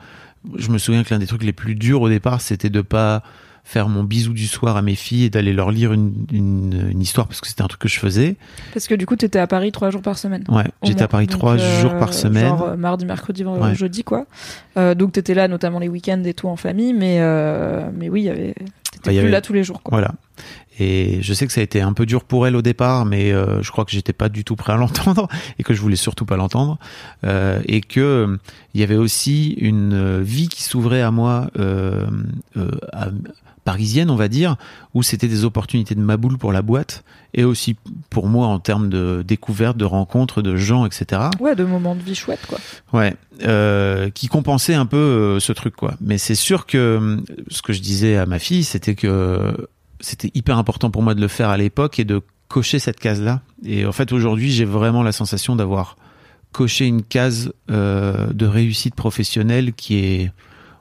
Je 0.58 0.70
me 0.70 0.78
souviens 0.78 1.04
que 1.04 1.12
l'un 1.14 1.20
des 1.20 1.26
trucs 1.28 1.44
les 1.44 1.54
plus 1.54 1.76
durs 1.76 2.02
au 2.02 2.10
départ, 2.10 2.40
c'était 2.42 2.70
de 2.70 2.82
pas 2.82 3.24
faire 3.68 3.90
mon 3.90 4.04
bisou 4.04 4.32
du 4.34 4.46
soir 4.46 4.78
à 4.78 4.84
mes 4.84 4.94
filles 4.94 5.24
et 5.24 5.30
d'aller 5.32 5.52
leur 5.52 5.72
lire 5.72 5.92
une, 5.92 6.28
une, 6.32 6.90
une 6.92 7.02
histoire 7.02 7.26
parce 7.28 7.42
que 7.42 7.48
c'était 7.48 7.64
un 7.64 7.68
truc 7.68 7.82
que 7.82 7.88
je 7.90 7.98
faisais. 8.00 8.36
Parce 8.74 8.88
que 8.88 8.94
du 8.94 9.08
coup, 9.08 9.16
t'étais 9.16 9.40
à 9.40 9.48
Paris 9.48 9.72
trois 9.72 9.90
jours 9.90 10.04
par 10.04 10.20
semaine. 10.20 10.44
Ouais, 10.50 10.66
j'étais 10.84 11.02
à 11.02 11.08
Paris 11.08 11.26
trois 11.26 11.54
euh, 11.60 11.82
jours 11.82 11.98
par 11.98 12.14
semaine. 12.14 12.48
Genre 12.50 12.62
euh, 12.70 12.76
mardi, 12.78 13.08
mercredi, 13.08 13.42
vendredi, 13.42 13.70
Ouais. 13.72 13.76
jeudi, 13.76 14.04
quoi. 14.04 14.28
Euh, 14.78 14.94
donc 14.94 15.14
t'étais 15.14 15.34
là, 15.34 15.48
notamment 15.48 15.80
les 15.80 15.88
week-ends 15.90 16.22
et 16.26 16.36
tout 16.36 16.48
en 16.48 16.56
famille, 16.58 16.94
mais 16.94 17.18
euh, 17.22 17.90
mais 17.98 18.08
oui, 18.08 18.22
il 18.22 18.26
y 18.26 18.30
avait. 18.30 18.54
T'étais 19.06 19.16
Bah, 19.16 19.22
plus 19.22 19.28
avait- 19.28 19.32
là 19.32 19.42
tous 19.42 19.54
les 19.54 19.64
jours, 19.64 19.82
quoi. 19.82 19.92
Voilà. 19.92 20.12
Et 20.80 21.20
je 21.22 21.34
sais 21.34 21.48
que 21.48 21.54
ça 21.54 21.62
a 21.62 21.64
été 21.64 21.82
un 21.82 21.94
peu 21.94 22.06
dur 22.06 22.24
pour 22.24 22.48
elle 22.48 22.56
au 22.56 22.62
départ, 22.62 23.06
mais 23.06 23.32
euh, 23.32 23.62
je 23.62 23.72
crois 23.72 23.86
que 23.86 23.92
j'étais 23.92 24.14
pas 24.14 24.30
du 24.30 24.44
tout 24.44 24.56
prêt 24.56 24.74
à 24.74 24.76
l'entendre 24.78 25.28
et 25.60 25.64
que 25.64 25.74
je 25.74 25.82
voulais 25.82 25.96
surtout 25.96 26.26
pas 26.26 26.36
l'entendre. 26.38 26.78
Euh, 27.24 27.62
et 27.66 27.82
que 27.82 28.38
il 28.74 28.82
y 28.82 28.84
avait 28.84 28.96
aussi 28.98 29.52
une 29.58 29.94
euh, 29.94 30.22
vie 30.22 30.50
qui 30.50 30.64
s'ouvrait 30.64 31.02
à 31.02 31.12
moi, 31.12 31.50
euh, 31.60 32.06
euh, 32.58 32.72
à- 32.92 33.08
parisienne, 33.64 34.12
on 34.12 34.16
va 34.16 34.28
dire, 34.28 34.58
où 34.94 35.02
c'était 35.02 35.28
des 35.28 35.44
opportunités 35.44 35.96
de 35.96 36.00
maboule 36.00 36.38
pour 36.38 36.52
la 36.54 36.62
boîte 36.62 37.04
et 37.34 37.44
aussi 37.44 37.76
pour 38.12 38.28
moi 38.28 38.46
en 38.46 38.60
termes 38.60 38.90
de 38.90 39.24
découverte, 39.28 39.76
de 39.76 39.86
rencontres, 39.86 40.44
de 40.44 40.56
gens, 40.56 40.86
etc. 40.86 41.24
Ouais, 41.40 41.56
de 41.56 41.64
moments 41.64 41.96
de 41.96 42.02
vie 42.04 42.14
chouettes, 42.14 42.46
quoi. 42.48 42.60
Ouais, 42.94 43.16
euh, 43.42 44.12
qui 44.12 44.28
compensait 44.28 44.76
un 44.76 44.86
peu 44.86 44.98
euh, 44.98 45.40
ce 45.40 45.52
truc 45.52 45.76
quoi. 45.76 45.96
Mais 46.00 46.20
c'est 46.20 46.36
sûr 46.36 46.68
que 46.68 47.18
ce 47.50 47.64
que 47.64 47.74
je 47.74 47.82
disais 47.82 48.18
à 48.18 48.28
ma 48.28 48.38
fille, 48.38 48.64
c'était 48.64 48.94
que 48.94 49.68
c'était 50.00 50.32
hyper 50.34 50.58
important 50.58 50.90
pour 50.92 51.02
moi 51.04 51.14
de 51.16 51.22
le 51.22 51.28
faire 51.28 51.50
à 51.50 51.58
l'époque 51.58 52.00
et 52.00 52.06
de 52.06 52.22
cocher 52.48 52.80
cette 52.80 53.00
case 53.00 53.22
là. 53.22 53.42
Et 53.66 53.86
en 53.86 53.92
fait 53.92 54.12
aujourd'hui, 54.12 54.52
j'ai 54.52 54.66
vraiment 54.66 55.04
la 55.04 55.12
sensation 55.12 55.56
d'avoir 55.56 55.98
coché 56.52 56.86
une 56.88 57.04
case 57.04 57.52
euh, 57.72 58.32
de 58.34 58.46
réussite 58.46 58.96
professionnelle 58.96 59.74
qui 59.74 59.98
est 59.98 60.32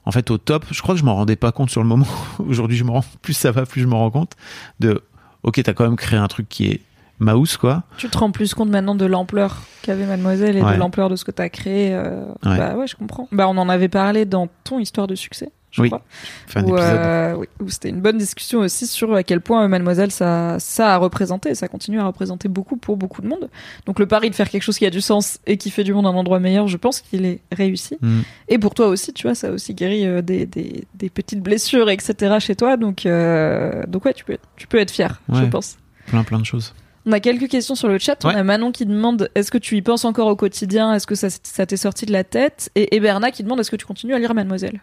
en 0.04 0.10
fait 0.12 0.30
au 0.30 0.38
top. 0.38 0.66
Je 0.70 0.80
crois 0.82 0.94
que 0.94 1.00
je 1.00 1.04
m'en 1.04 1.14
rendais 1.14 1.36
pas 1.36 1.52
compte 1.52 1.70
sur 1.70 1.82
le 1.82 1.88
moment. 1.88 2.06
aujourd'hui, 2.38 2.76
je 2.76 2.84
me 2.84 2.90
rends 2.90 3.04
plus 3.22 3.32
ça 3.34 3.50
va, 3.50 3.66
plus 3.66 3.80
je 3.82 3.86
me 3.86 3.94
rends 3.94 4.10
compte 4.10 4.32
de 4.80 5.02
OK, 5.42 5.60
t'as 5.62 5.72
quand 5.72 5.84
même 5.84 5.96
créé 5.96 6.18
un 6.18 6.28
truc 6.28 6.48
qui 6.48 6.66
est 6.66 6.80
mouse 7.20 7.56
quoi. 7.56 7.84
Tu 7.96 8.08
te 8.08 8.18
rends 8.18 8.30
plus 8.30 8.54
compte 8.54 8.68
maintenant 8.70 8.94
de 8.94 9.06
l'ampleur 9.06 9.62
qu'avait 9.82 10.06
Mademoiselle 10.06 10.56
et 10.56 10.62
Ouais. 10.62 10.74
de 10.74 10.78
l'ampleur 10.80 11.08
de 11.08 11.16
ce 11.16 11.24
que 11.24 11.30
t'as 11.30 11.48
créé. 11.48 11.94
euh, 11.94 12.24
Ouais. 12.44 12.58
Bah 12.58 12.74
ouais, 12.76 12.86
je 12.86 12.96
comprends. 12.96 13.28
Bah 13.32 13.48
on 13.48 13.56
en 13.56 13.68
avait 13.68 13.88
parlé 13.88 14.24
dans 14.26 14.48
ton 14.64 14.78
histoire 14.78 15.06
de 15.06 15.14
succès, 15.14 15.50
je 15.74 15.82
Oui, 15.82 15.88
crois. 15.88 16.02
Enfin, 16.46 16.60
un 16.60 16.64
où, 16.64 16.76
euh, 16.76 17.34
oui, 17.34 17.46
où 17.60 17.68
c'était 17.68 17.88
une 17.88 18.00
bonne 18.00 18.16
discussion 18.16 18.60
aussi 18.60 18.86
sur 18.86 19.12
à 19.12 19.24
quel 19.24 19.40
point 19.40 19.66
Mademoiselle 19.66 20.12
ça, 20.12 20.56
ça 20.60 20.94
a 20.94 20.96
représenté, 20.98 21.50
et 21.50 21.54
ça 21.56 21.66
continue 21.66 21.98
à 21.98 22.06
représenter 22.06 22.46
beaucoup 22.48 22.76
pour 22.76 22.96
beaucoup 22.96 23.22
de 23.22 23.26
monde. 23.26 23.50
Donc 23.84 23.98
le 23.98 24.06
pari 24.06 24.30
de 24.30 24.36
faire 24.36 24.48
quelque 24.48 24.62
chose 24.62 24.78
qui 24.78 24.86
a 24.86 24.90
du 24.90 25.00
sens 25.00 25.40
et 25.46 25.56
qui 25.56 25.70
fait 25.70 25.82
du 25.82 25.92
monde 25.92 26.06
un 26.06 26.10
endroit 26.10 26.38
meilleur, 26.38 26.68
je 26.68 26.76
pense 26.76 27.00
qu'il 27.00 27.24
est 27.26 27.40
réussi. 27.50 27.98
Mm. 28.00 28.20
Et 28.48 28.58
pour 28.58 28.74
toi 28.74 28.86
aussi, 28.86 29.12
tu 29.12 29.26
vois, 29.26 29.34
ça 29.34 29.48
a 29.48 29.50
aussi 29.50 29.74
guéri 29.74 30.06
euh, 30.06 30.22
des, 30.22 30.46
des, 30.46 30.84
des 30.94 31.10
petites 31.10 31.42
blessures, 31.42 31.90
etc. 31.90 32.36
chez 32.38 32.54
toi. 32.54 32.76
Donc, 32.76 33.04
euh, 33.04 33.82
donc 33.88 34.04
ouais, 34.04 34.14
tu 34.14 34.24
peux, 34.24 34.38
tu 34.56 34.68
peux 34.68 34.78
être 34.78 34.92
fier, 34.92 35.20
je 35.32 35.44
pense. 35.46 35.76
plein 36.06 36.22
plein 36.22 36.38
de 36.38 36.46
choses. 36.46 36.72
On 37.06 37.12
a 37.12 37.20
quelques 37.20 37.48
questions 37.48 37.74
sur 37.74 37.88
le 37.88 37.98
chat. 37.98 38.22
Ouais. 38.24 38.32
On 38.34 38.38
a 38.38 38.42
Manon 38.42 38.72
qui 38.72 38.86
demande 38.86 39.30
est-ce 39.34 39.50
que 39.50 39.58
tu 39.58 39.76
y 39.76 39.82
penses 39.82 40.04
encore 40.04 40.26
au 40.26 40.36
quotidien? 40.36 40.92
Est-ce 40.94 41.06
que 41.06 41.14
ça, 41.14 41.28
ça 41.30 41.66
t'est 41.66 41.76
sorti 41.76 42.06
de 42.06 42.12
la 42.12 42.24
tête? 42.24 42.70
Et 42.74 42.96
Eberna 42.96 43.30
qui 43.30 43.42
demande 43.42 43.60
est-ce 43.60 43.70
que 43.70 43.76
tu 43.76 43.86
continues 43.86 44.14
à 44.14 44.18
lire 44.18 44.34
Mademoiselle? 44.34 44.80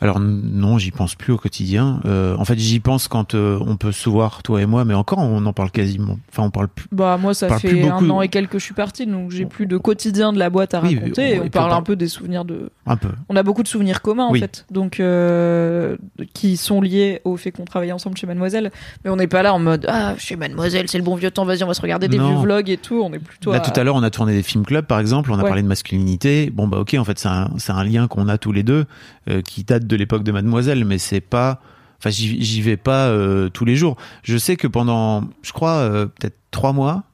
Alors 0.00 0.20
non, 0.20 0.78
j'y 0.78 0.90
pense 0.90 1.14
plus 1.14 1.32
au 1.32 1.38
quotidien. 1.38 2.00
Euh, 2.04 2.36
en 2.36 2.44
fait, 2.44 2.58
j'y 2.58 2.80
pense 2.80 3.08
quand 3.08 3.34
euh, 3.34 3.58
on 3.66 3.76
peut 3.76 3.92
se 3.92 4.08
voir 4.08 4.42
toi 4.42 4.60
et 4.62 4.66
moi, 4.66 4.84
mais 4.84 4.94
encore 4.94 5.18
on 5.18 5.44
en 5.44 5.52
parle 5.52 5.70
quasiment. 5.70 6.18
Enfin, 6.30 6.44
on 6.44 6.50
parle 6.50 6.68
plus. 6.68 6.86
Bah 6.92 7.18
moi 7.20 7.34
ça 7.34 7.58
fait 7.58 7.88
un 7.88 8.10
an 8.10 8.22
et 8.22 8.28
quelques 8.28 8.46
que 8.46 8.58
je 8.58 8.64
suis 8.64 8.74
partie, 8.74 9.06
donc 9.06 9.30
j'ai 9.30 9.46
plus 9.46 9.66
de 9.66 9.76
quotidien 9.76 10.32
de 10.32 10.38
la 10.38 10.50
boîte 10.50 10.74
à 10.74 10.80
raconter. 10.80 11.34
et 11.34 11.40
on 11.40 11.48
parle 11.48 11.72
un 11.72 11.82
peu 11.82 11.96
des 11.96 12.08
souvenirs 12.08 12.44
de. 12.44 12.70
Un 12.86 12.96
peu. 12.96 13.08
On 13.28 13.36
a 13.36 13.42
beaucoup 13.42 13.62
de 13.62 13.68
souvenirs 13.68 14.02
communs 14.02 14.26
en 14.26 14.34
fait, 14.34 14.66
donc 14.70 15.00
euh, 15.00 15.96
qui 16.34 16.56
sont 16.56 16.80
liés 16.80 17.20
au 17.24 17.36
fait 17.36 17.50
qu'on 17.50 17.64
travaillait 17.64 17.92
ensemble 17.92 18.16
chez 18.16 18.26
Mademoiselle. 18.26 18.70
Mais 19.04 19.10
on 19.10 19.16
n'est 19.16 19.26
pas 19.26 19.42
là 19.42 19.54
en 19.54 19.58
mode 19.58 19.86
ah 19.88 20.14
chez 20.18 20.36
Mademoiselle 20.36 20.88
c'est 20.88 20.98
le 20.98 21.04
bon 21.04 21.16
vieux 21.16 21.30
temps, 21.30 21.44
vas-y 21.44 21.55
vas-y, 21.56 21.64
on 21.64 21.68
va 21.68 21.74
se 21.74 21.80
regarder 21.82 22.08
des 22.08 22.18
Non. 22.18 22.28
vieux 22.30 22.38
vlogs 22.42 22.70
et 22.70 22.76
tout. 22.76 23.00
On 23.02 23.12
est 23.12 23.18
plutôt. 23.18 23.50
Là, 23.52 23.58
à- 23.58 23.60
tout 23.60 23.78
à 23.78 23.84
l'heure, 23.84 23.96
on 23.96 24.02
a 24.02 24.10
tourné 24.10 24.32
des 24.34 24.42
films 24.42 24.64
club, 24.64 24.86
par 24.86 25.00
exemple. 25.00 25.30
On 25.32 25.34
a 25.34 25.42
Ouais. 25.42 25.48
parlé 25.48 25.62
de 25.62 25.68
masculinité. 25.68 26.50
Bon, 26.50 26.68
bah, 26.68 26.78
ok, 26.78 26.94
en 26.98 27.04
fait, 27.04 27.18
c'est 27.18 27.28
un, 27.28 27.84
lien 27.84 28.08
qu'on 28.08 28.28
a 28.28 28.38
tous 28.38 28.52
les 28.52 28.62
deux, 28.62 28.84
euh, 29.28 29.42
qui 29.42 29.64
date 29.64 29.86
de 29.86 29.96
l'époque 29.96 30.22
de 30.24 30.32
Mademoiselle, 30.32 30.84
mais 30.84 30.98
c'est 30.98 31.20
pas. 31.20 31.60
Enfin, 31.98 32.10
j'y 32.10 32.60
vais 32.60 32.76
pas 32.76 33.06
euh, 33.06 33.48
tous 33.48 33.64
les 33.64 33.74
jours. 33.76 33.96
Je 34.22 34.36
sais 34.36 34.56
que 34.56 34.66
pendant, 34.66 35.24
je 35.42 35.52
crois, 35.52 35.76
euh, 35.76 36.06
peut-être 36.06 36.36
trois 36.50 36.72
mois, 36.74 37.04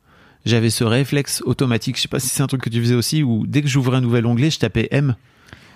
j'avais 0.45 0.71
ce 0.71 0.83
réflexe 0.83 1.41
automatique. 1.47 1.97
Je 1.97 2.03
sais 2.03 2.09
pas 2.09 2.19
si 2.19 2.29
c'est 2.29 2.43
un 2.43 2.49
truc 2.49 2.63
que 2.63 2.69
tu 2.71 2.81
faisais 2.81 2.97
aussi, 2.97 3.23
où 3.23 3.47
dès 3.47 3.63
que 3.63 3.69
j'ouvrais 3.69 3.99
un 3.99 4.01
nouvel 4.01 4.27
onglet, 4.27 4.51
je 4.51 4.59
tapais 4.59 4.89
M. 4.91 5.15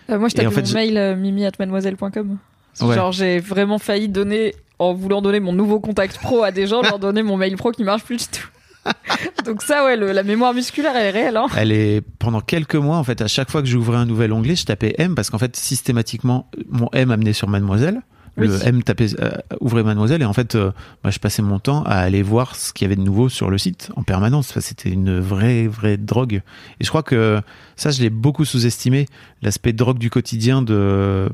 Moi, 0.08 0.28
je 0.28 0.34
tapais 0.34 0.48
en 0.48 0.50
fait, 0.50 0.60
mon 0.62 0.66
je- 0.66 0.74
mail 0.74 1.16
mimi 1.18 1.44
at 1.46 1.52
mademoiselle.com. 1.58 2.38
Ouais. 2.82 2.94
Genre, 2.94 3.12
j'ai 3.12 3.38
vraiment 3.38 3.78
failli 3.78 4.08
donner, 4.08 4.54
en 4.78 4.92
voulant 4.92 5.22
donner 5.22 5.40
mon 5.40 5.52
nouveau 5.52 5.80
contact 5.80 6.18
pro 6.18 6.42
à 6.42 6.50
des 6.50 6.66
gens, 6.66 6.82
leur 6.82 6.98
donner 6.98 7.22
mon 7.22 7.36
mail 7.36 7.56
pro 7.56 7.70
qui 7.70 7.84
marche 7.84 8.02
plus 8.04 8.16
du 8.18 8.26
tout. 8.26 8.48
Donc 9.44 9.62
ça, 9.62 9.84
ouais, 9.84 9.96
le- 9.96 10.12
la 10.12 10.22
mémoire 10.22 10.54
musculaire, 10.54 10.92
elle 10.96 11.06
est 11.06 11.10
réelle. 11.10 11.36
Hein. 11.36 11.46
Elle 11.56 11.72
est 11.72 12.00
pendant 12.18 12.40
quelques 12.40 12.74
mois 12.76 12.96
en 12.96 13.04
fait. 13.04 13.20
À 13.20 13.28
chaque 13.28 13.50
fois 13.50 13.62
que 13.62 13.68
j'ouvrais 13.68 13.96
un 13.98 14.06
nouvel 14.06 14.32
onglet, 14.32 14.56
je 14.56 14.64
tapais 14.64 14.94
M 14.98 15.14
parce 15.14 15.30
qu'en 15.30 15.38
fait 15.38 15.56
systématiquement 15.56 16.50
mon 16.68 16.88
M 16.92 17.10
amenait 17.10 17.32
sur 17.32 17.48
Mademoiselle. 17.48 18.00
Le 18.38 18.48
Oui. 18.50 18.60
M 18.64 18.82
tapait 18.82 19.18
euh, 19.18 19.30
ouvrait 19.60 19.82
Mademoiselle 19.82 20.20
et 20.20 20.26
en 20.26 20.34
fait 20.34 20.56
euh, 20.56 20.70
moi 21.02 21.10
je 21.10 21.18
passais 21.18 21.40
mon 21.40 21.58
temps 21.58 21.82
à 21.84 21.94
aller 21.94 22.22
voir 22.22 22.54
ce 22.54 22.74
qu'il 22.74 22.84
y 22.84 22.86
avait 22.86 22.96
de 22.96 23.00
nouveau 23.00 23.30
sur 23.30 23.48
le 23.48 23.56
site 23.56 23.90
en 23.96 24.02
permanence. 24.02 24.50
Enfin, 24.50 24.60
c'était 24.60 24.90
une 24.90 25.18
vraie 25.20 25.66
vraie 25.66 25.96
drogue. 25.96 26.42
Et 26.78 26.84
je 26.84 26.88
crois 26.90 27.02
que 27.02 27.40
ça 27.76 27.90
je 27.90 28.02
l'ai 28.02 28.10
beaucoup 28.10 28.44
sous-estimé 28.44 29.06
l'aspect 29.40 29.72
drogue 29.72 29.96
du 29.98 30.10
quotidien 30.10 30.60
de 30.60 31.30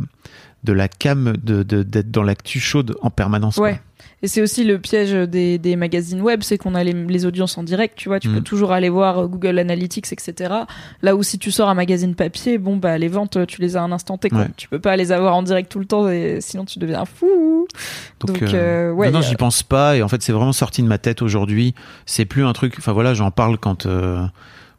de 0.64 0.72
la 0.72 0.88
cam 0.88 1.34
de 1.42 1.62
d'être 1.62 2.10
dans 2.10 2.22
l'actu 2.22 2.60
chaude 2.60 2.96
en 3.02 3.10
permanence. 3.10 3.56
quoi. 3.56 3.64
Ouais. 3.68 3.80
Et 4.24 4.28
c'est 4.28 4.40
aussi 4.40 4.62
le 4.62 4.78
piège 4.78 5.12
des, 5.12 5.58
des 5.58 5.74
magazines 5.74 6.20
web, 6.20 6.42
c'est 6.44 6.56
qu'on 6.56 6.76
a 6.76 6.84
les, 6.84 6.92
les 6.92 7.26
audiences 7.26 7.58
en 7.58 7.64
direct, 7.64 7.96
tu 7.98 8.08
vois, 8.08 8.20
tu 8.20 8.28
Mm. 8.28 8.34
peux 8.34 8.40
toujours 8.40 8.70
aller 8.70 8.88
voir 8.88 9.18
euh, 9.18 9.26
Google 9.26 9.58
Analytics, 9.58 10.12
etc. 10.12 10.54
Là 11.02 11.16
où 11.16 11.24
si 11.24 11.38
tu 11.40 11.50
sors 11.50 11.68
un 11.68 11.74
magazine 11.74 12.14
papier, 12.14 12.58
bon, 12.58 12.76
bah, 12.76 12.98
les 12.98 13.08
ventes, 13.08 13.44
tu 13.48 13.60
les 13.60 13.76
as 13.76 13.80
à 13.80 13.84
un 13.84 13.90
instant 13.90 14.18
T, 14.18 14.30
quoi. 14.30 14.40
Ouais. 14.40 14.48
Tu 14.56 14.68
peux 14.68 14.78
pas 14.78 14.96
les 14.96 15.10
avoir 15.10 15.34
en 15.34 15.42
direct 15.42 15.70
tout 15.72 15.80
le 15.80 15.86
temps, 15.86 16.08
et 16.08 16.38
sinon 16.40 16.64
tu 16.64 16.78
deviens 16.78 17.04
fou. 17.04 17.66
Donc, 18.20 18.40
euh, 18.42 18.92
ouais, 18.92 19.08
non, 19.10 19.18
non, 19.18 19.22
j'y 19.22 19.34
pense 19.34 19.64
pas. 19.64 19.96
Et 19.96 20.02
en 20.02 20.08
fait, 20.08 20.22
c'est 20.22 20.32
vraiment 20.32 20.52
sorti 20.52 20.82
de 20.82 20.88
ma 20.88 20.98
tête 20.98 21.20
aujourd'hui. 21.22 21.74
C'est 22.06 22.24
plus 22.24 22.44
un 22.44 22.52
truc. 22.52 22.74
Enfin 22.78 22.92
voilà, 22.92 23.14
j'en 23.14 23.32
parle 23.32 23.58
quand 23.58 23.86
euh, 23.86 24.24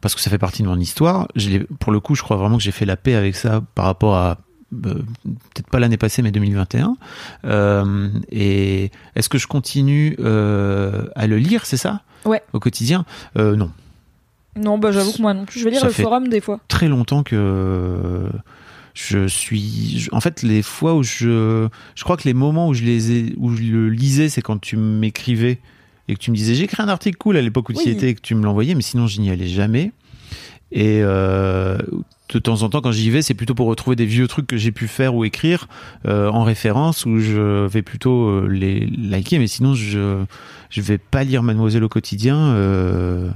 parce 0.00 0.14
que 0.14 0.22
ça 0.22 0.30
fait 0.30 0.38
partie 0.38 0.62
de 0.62 0.68
mon 0.68 0.78
histoire. 0.80 1.28
Je 1.36 1.58
pour 1.80 1.92
le 1.92 2.00
coup, 2.00 2.14
je 2.14 2.22
crois 2.22 2.36
vraiment 2.38 2.56
que 2.56 2.62
j'ai 2.62 2.72
fait 2.72 2.86
la 2.86 2.96
paix 2.96 3.14
avec 3.14 3.36
ça 3.36 3.60
par 3.74 3.84
rapport 3.84 4.16
à 4.16 4.30
euh, 4.30 4.34
peut-être 4.82 5.68
pas 5.70 5.78
l'année 5.78 5.96
passée, 5.96 6.22
mais 6.22 6.30
2021. 6.32 6.96
Euh, 7.44 8.08
et 8.30 8.90
est-ce 9.14 9.28
que 9.28 9.38
je 9.38 9.46
continue 9.46 10.16
euh, 10.20 11.06
à 11.16 11.26
le 11.26 11.38
lire, 11.38 11.66
c'est 11.66 11.76
ça? 11.76 12.02
Ouais. 12.24 12.42
Au 12.52 12.60
quotidien? 12.60 13.04
Euh, 13.38 13.56
Non. 13.56 13.70
Non, 14.56 14.78
bah, 14.78 14.92
j'avoue 14.92 15.12
que 15.12 15.20
moi 15.20 15.34
non 15.34 15.46
plus, 15.46 15.58
je 15.58 15.64
vais 15.64 15.72
lire 15.72 15.80
Ça 15.80 15.88
le 15.88 15.92
fait- 15.92 16.04
forum 16.04 16.28
des 16.28 16.40
fois. 16.40 16.60
Très 16.68 16.86
longtemps 16.88 17.24
que 17.24 18.28
je 18.94 19.26
suis. 19.26 20.06
En 20.12 20.20
fait, 20.20 20.42
les 20.42 20.62
fois 20.62 20.94
où 20.94 21.02
je, 21.02 21.66
je 21.96 22.04
crois 22.04 22.16
que 22.16 22.22
les 22.24 22.34
moments 22.34 22.68
où 22.68 22.74
je 22.74 22.84
les 22.84 23.10
ai, 23.12 23.34
où 23.36 23.54
je 23.56 23.62
le 23.64 23.88
lisais, 23.90 24.28
c'est 24.28 24.42
quand 24.42 24.60
tu 24.60 24.76
m'écrivais 24.76 25.58
et 26.06 26.14
que 26.14 26.20
tu 26.20 26.30
me 26.30 26.36
disais 26.36 26.54
j'ai 26.54 26.64
écrit 26.64 26.82
un 26.82 26.88
article 26.88 27.16
cool 27.16 27.36
à 27.36 27.42
l'époque 27.42 27.70
où 27.70 27.72
tu 27.72 27.88
y 27.88 27.90
étais 27.90 28.10
et 28.10 28.14
que 28.14 28.20
tu 28.20 28.34
me 28.36 28.44
l'envoyais, 28.44 28.74
mais 28.76 28.82
sinon 28.82 29.06
je 29.08 29.20
n'y 29.20 29.30
allais 29.30 29.48
jamais. 29.48 29.90
Et 30.74 31.00
euh, 31.02 31.78
de 32.30 32.38
temps 32.40 32.62
en 32.62 32.68
temps, 32.68 32.80
quand 32.80 32.90
j'y 32.90 33.08
vais, 33.08 33.22
c'est 33.22 33.34
plutôt 33.34 33.54
pour 33.54 33.68
retrouver 33.68 33.94
des 33.94 34.06
vieux 34.06 34.26
trucs 34.26 34.48
que 34.48 34.56
j'ai 34.56 34.72
pu 34.72 34.88
faire 34.88 35.14
ou 35.14 35.24
écrire 35.24 35.68
euh, 36.06 36.28
en 36.28 36.42
référence, 36.42 37.06
où 37.06 37.20
je 37.20 37.66
vais 37.66 37.82
plutôt 37.82 38.28
euh, 38.28 38.48
les 38.48 38.86
liker. 38.86 39.38
Mais 39.38 39.46
sinon, 39.46 39.74
je 39.74 40.24
je 40.70 40.80
vais 40.80 40.98
pas 40.98 41.22
lire 41.22 41.44
Mademoiselle 41.44 41.84
au 41.84 41.88
quotidien. 41.88 42.36
euh, 42.36 43.30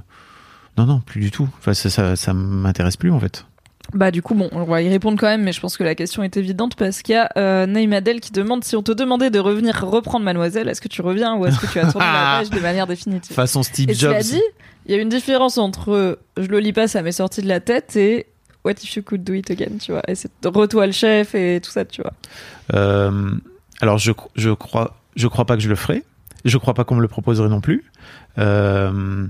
non, 0.76 0.86
non, 0.86 1.00
plus 1.00 1.20
du 1.20 1.30
tout. 1.30 1.48
Enfin, 1.58 1.74
ça, 1.74 1.90
ça, 1.90 2.16
ça 2.16 2.34
m'intéresse 2.34 2.96
plus 2.96 3.12
en 3.12 3.20
fait. 3.20 3.46
Bah 3.94 4.10
du 4.10 4.20
coup 4.20 4.34
bon, 4.34 4.50
on 4.52 4.64
va 4.64 4.82
y 4.82 4.88
répondre 4.88 5.18
quand 5.18 5.26
même, 5.28 5.42
mais 5.42 5.52
je 5.52 5.60
pense 5.60 5.78
que 5.78 5.84
la 5.84 5.94
question 5.94 6.22
est 6.22 6.36
évidente 6.36 6.74
parce 6.76 7.00
qu'il 7.00 7.14
y 7.14 7.18
a 7.18 7.30
euh, 7.38 7.64
Neymadel 7.66 8.20
qui 8.20 8.32
demande 8.32 8.62
si 8.62 8.76
on 8.76 8.82
te 8.82 8.92
demandait 8.92 9.30
de 9.30 9.38
revenir 9.38 9.80
reprendre 9.80 10.24
Mademoiselle, 10.26 10.68
est-ce 10.68 10.80
que 10.82 10.88
tu 10.88 11.00
reviens 11.00 11.36
ou 11.36 11.46
est-ce 11.46 11.58
que 11.58 11.66
tu 11.66 11.78
as 11.78 11.90
tourné 11.90 12.06
la 12.06 12.12
page 12.38 12.50
de 12.50 12.60
manière 12.60 12.86
définitive? 12.86 13.34
Façon 13.34 13.62
Steve 13.62 13.88
Et 13.88 13.94
Jobs. 13.94 14.10
cela 14.10 14.22
dit, 14.22 14.42
il 14.86 14.94
y 14.94 14.98
a 14.98 15.00
une 15.00 15.08
différence 15.08 15.56
entre 15.56 15.92
euh, 15.92 16.16
je 16.36 16.48
le 16.48 16.58
lis 16.60 16.74
pas, 16.74 16.86
ça 16.86 17.00
m'est 17.00 17.12
sorti 17.12 17.40
de 17.40 17.48
la 17.48 17.60
tête 17.60 17.96
et 17.96 18.26
What 18.64 18.72
if 18.82 18.96
you 18.96 19.02
could 19.02 19.24
do 19.24 19.32
it 19.32 19.50
again, 19.50 19.78
tu 19.80 19.92
vois? 19.92 20.02
Et 20.08 20.14
c'est 20.14 20.30
Retour 20.44 20.82
le 20.82 20.92
chef 20.92 21.34
et 21.34 21.60
tout 21.62 21.70
ça, 21.70 21.84
tu 21.86 22.02
vois. 22.02 22.12
Euh, 22.74 23.30
alors 23.80 23.96
je, 23.98 24.12
je 24.34 24.50
crois 24.50 24.96
je 25.16 25.26
crois 25.28 25.46
pas 25.46 25.56
que 25.56 25.62
je 25.62 25.68
le 25.68 25.76
ferai. 25.76 26.04
Je 26.44 26.58
crois 26.58 26.74
pas 26.74 26.84
qu'on 26.84 26.96
me 26.96 27.00
le 27.00 27.08
proposerait 27.08 27.48
non 27.48 27.60
plus. 27.60 27.84
Euh, 28.38 29.26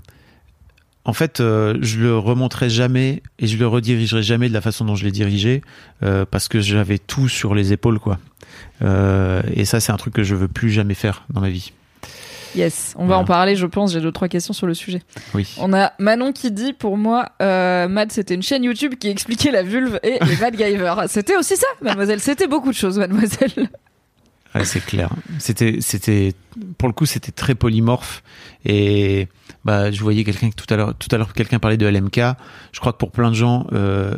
en 1.08 1.14
fait, 1.14 1.40
euh, 1.40 1.78
je 1.80 2.00
le 2.00 2.18
remonterai 2.18 2.68
jamais 2.68 3.22
et 3.38 3.46
je 3.46 3.56
le 3.56 3.66
redirigerai 3.66 4.22
jamais 4.22 4.50
de 4.50 4.52
la 4.52 4.60
façon 4.60 4.84
dont 4.84 4.94
je 4.94 5.06
l'ai 5.06 5.10
dirigé 5.10 5.62
euh, 6.02 6.26
parce 6.30 6.48
que 6.48 6.60
j'avais 6.60 6.98
tout 6.98 7.30
sur 7.30 7.54
les 7.54 7.72
épaules 7.72 7.98
quoi. 7.98 8.18
Euh, 8.82 9.40
et 9.54 9.64
ça, 9.64 9.80
c'est 9.80 9.90
un 9.90 9.96
truc 9.96 10.12
que 10.12 10.22
je 10.22 10.34
veux 10.34 10.48
plus 10.48 10.70
jamais 10.70 10.92
faire 10.92 11.24
dans 11.30 11.40
ma 11.40 11.48
vie. 11.48 11.72
Yes, 12.54 12.94
on 12.98 13.06
va 13.06 13.16
en 13.16 13.24
parler, 13.24 13.56
je 13.56 13.64
pense. 13.64 13.94
J'ai 13.94 14.02
deux 14.02 14.12
trois 14.12 14.28
questions 14.28 14.52
sur 14.52 14.66
le 14.66 14.74
sujet. 14.74 15.00
Oui. 15.32 15.54
On 15.56 15.72
a 15.72 15.94
Manon 15.98 16.32
qui 16.32 16.50
dit 16.50 16.74
pour 16.74 16.98
moi, 16.98 17.30
euh, 17.40 17.88
Mad 17.88 18.12
c'était 18.12 18.34
une 18.34 18.42
chaîne 18.42 18.64
YouTube 18.64 18.96
qui 18.96 19.08
expliquait 19.08 19.50
la 19.50 19.62
vulve 19.62 19.98
et 20.02 20.18
les 20.22 20.36
MacGyver. 20.36 20.94
C'était 21.06 21.36
aussi 21.36 21.56
ça, 21.56 21.68
Mademoiselle. 21.80 22.20
C'était 22.20 22.48
beaucoup 22.48 22.68
de 22.70 22.76
choses, 22.76 22.98
Mademoiselle. 22.98 23.70
Ouais, 24.54 24.64
c'est 24.66 24.84
clair. 24.84 25.08
C'était, 25.38 25.78
c'était, 25.80 26.34
pour 26.76 26.88
le 26.88 26.92
coup, 26.92 27.06
c'était 27.06 27.32
très 27.32 27.54
polymorphe. 27.54 28.22
Et 28.66 29.28
bah, 29.64 29.90
je 29.90 30.00
voyais 30.00 30.24
quelqu'un 30.24 30.50
tout 30.50 30.66
à 30.72 30.76
l'heure, 30.76 30.94
tout 30.94 31.08
à 31.12 31.18
l'heure, 31.18 31.32
quelqu'un 31.32 31.58
parlait 31.58 31.76
de 31.76 31.86
LMK. 31.86 32.20
Je 32.72 32.80
crois 32.80 32.92
que 32.92 32.98
pour 32.98 33.10
plein 33.10 33.30
de 33.30 33.34
gens, 33.36 33.66
euh, 33.72 34.14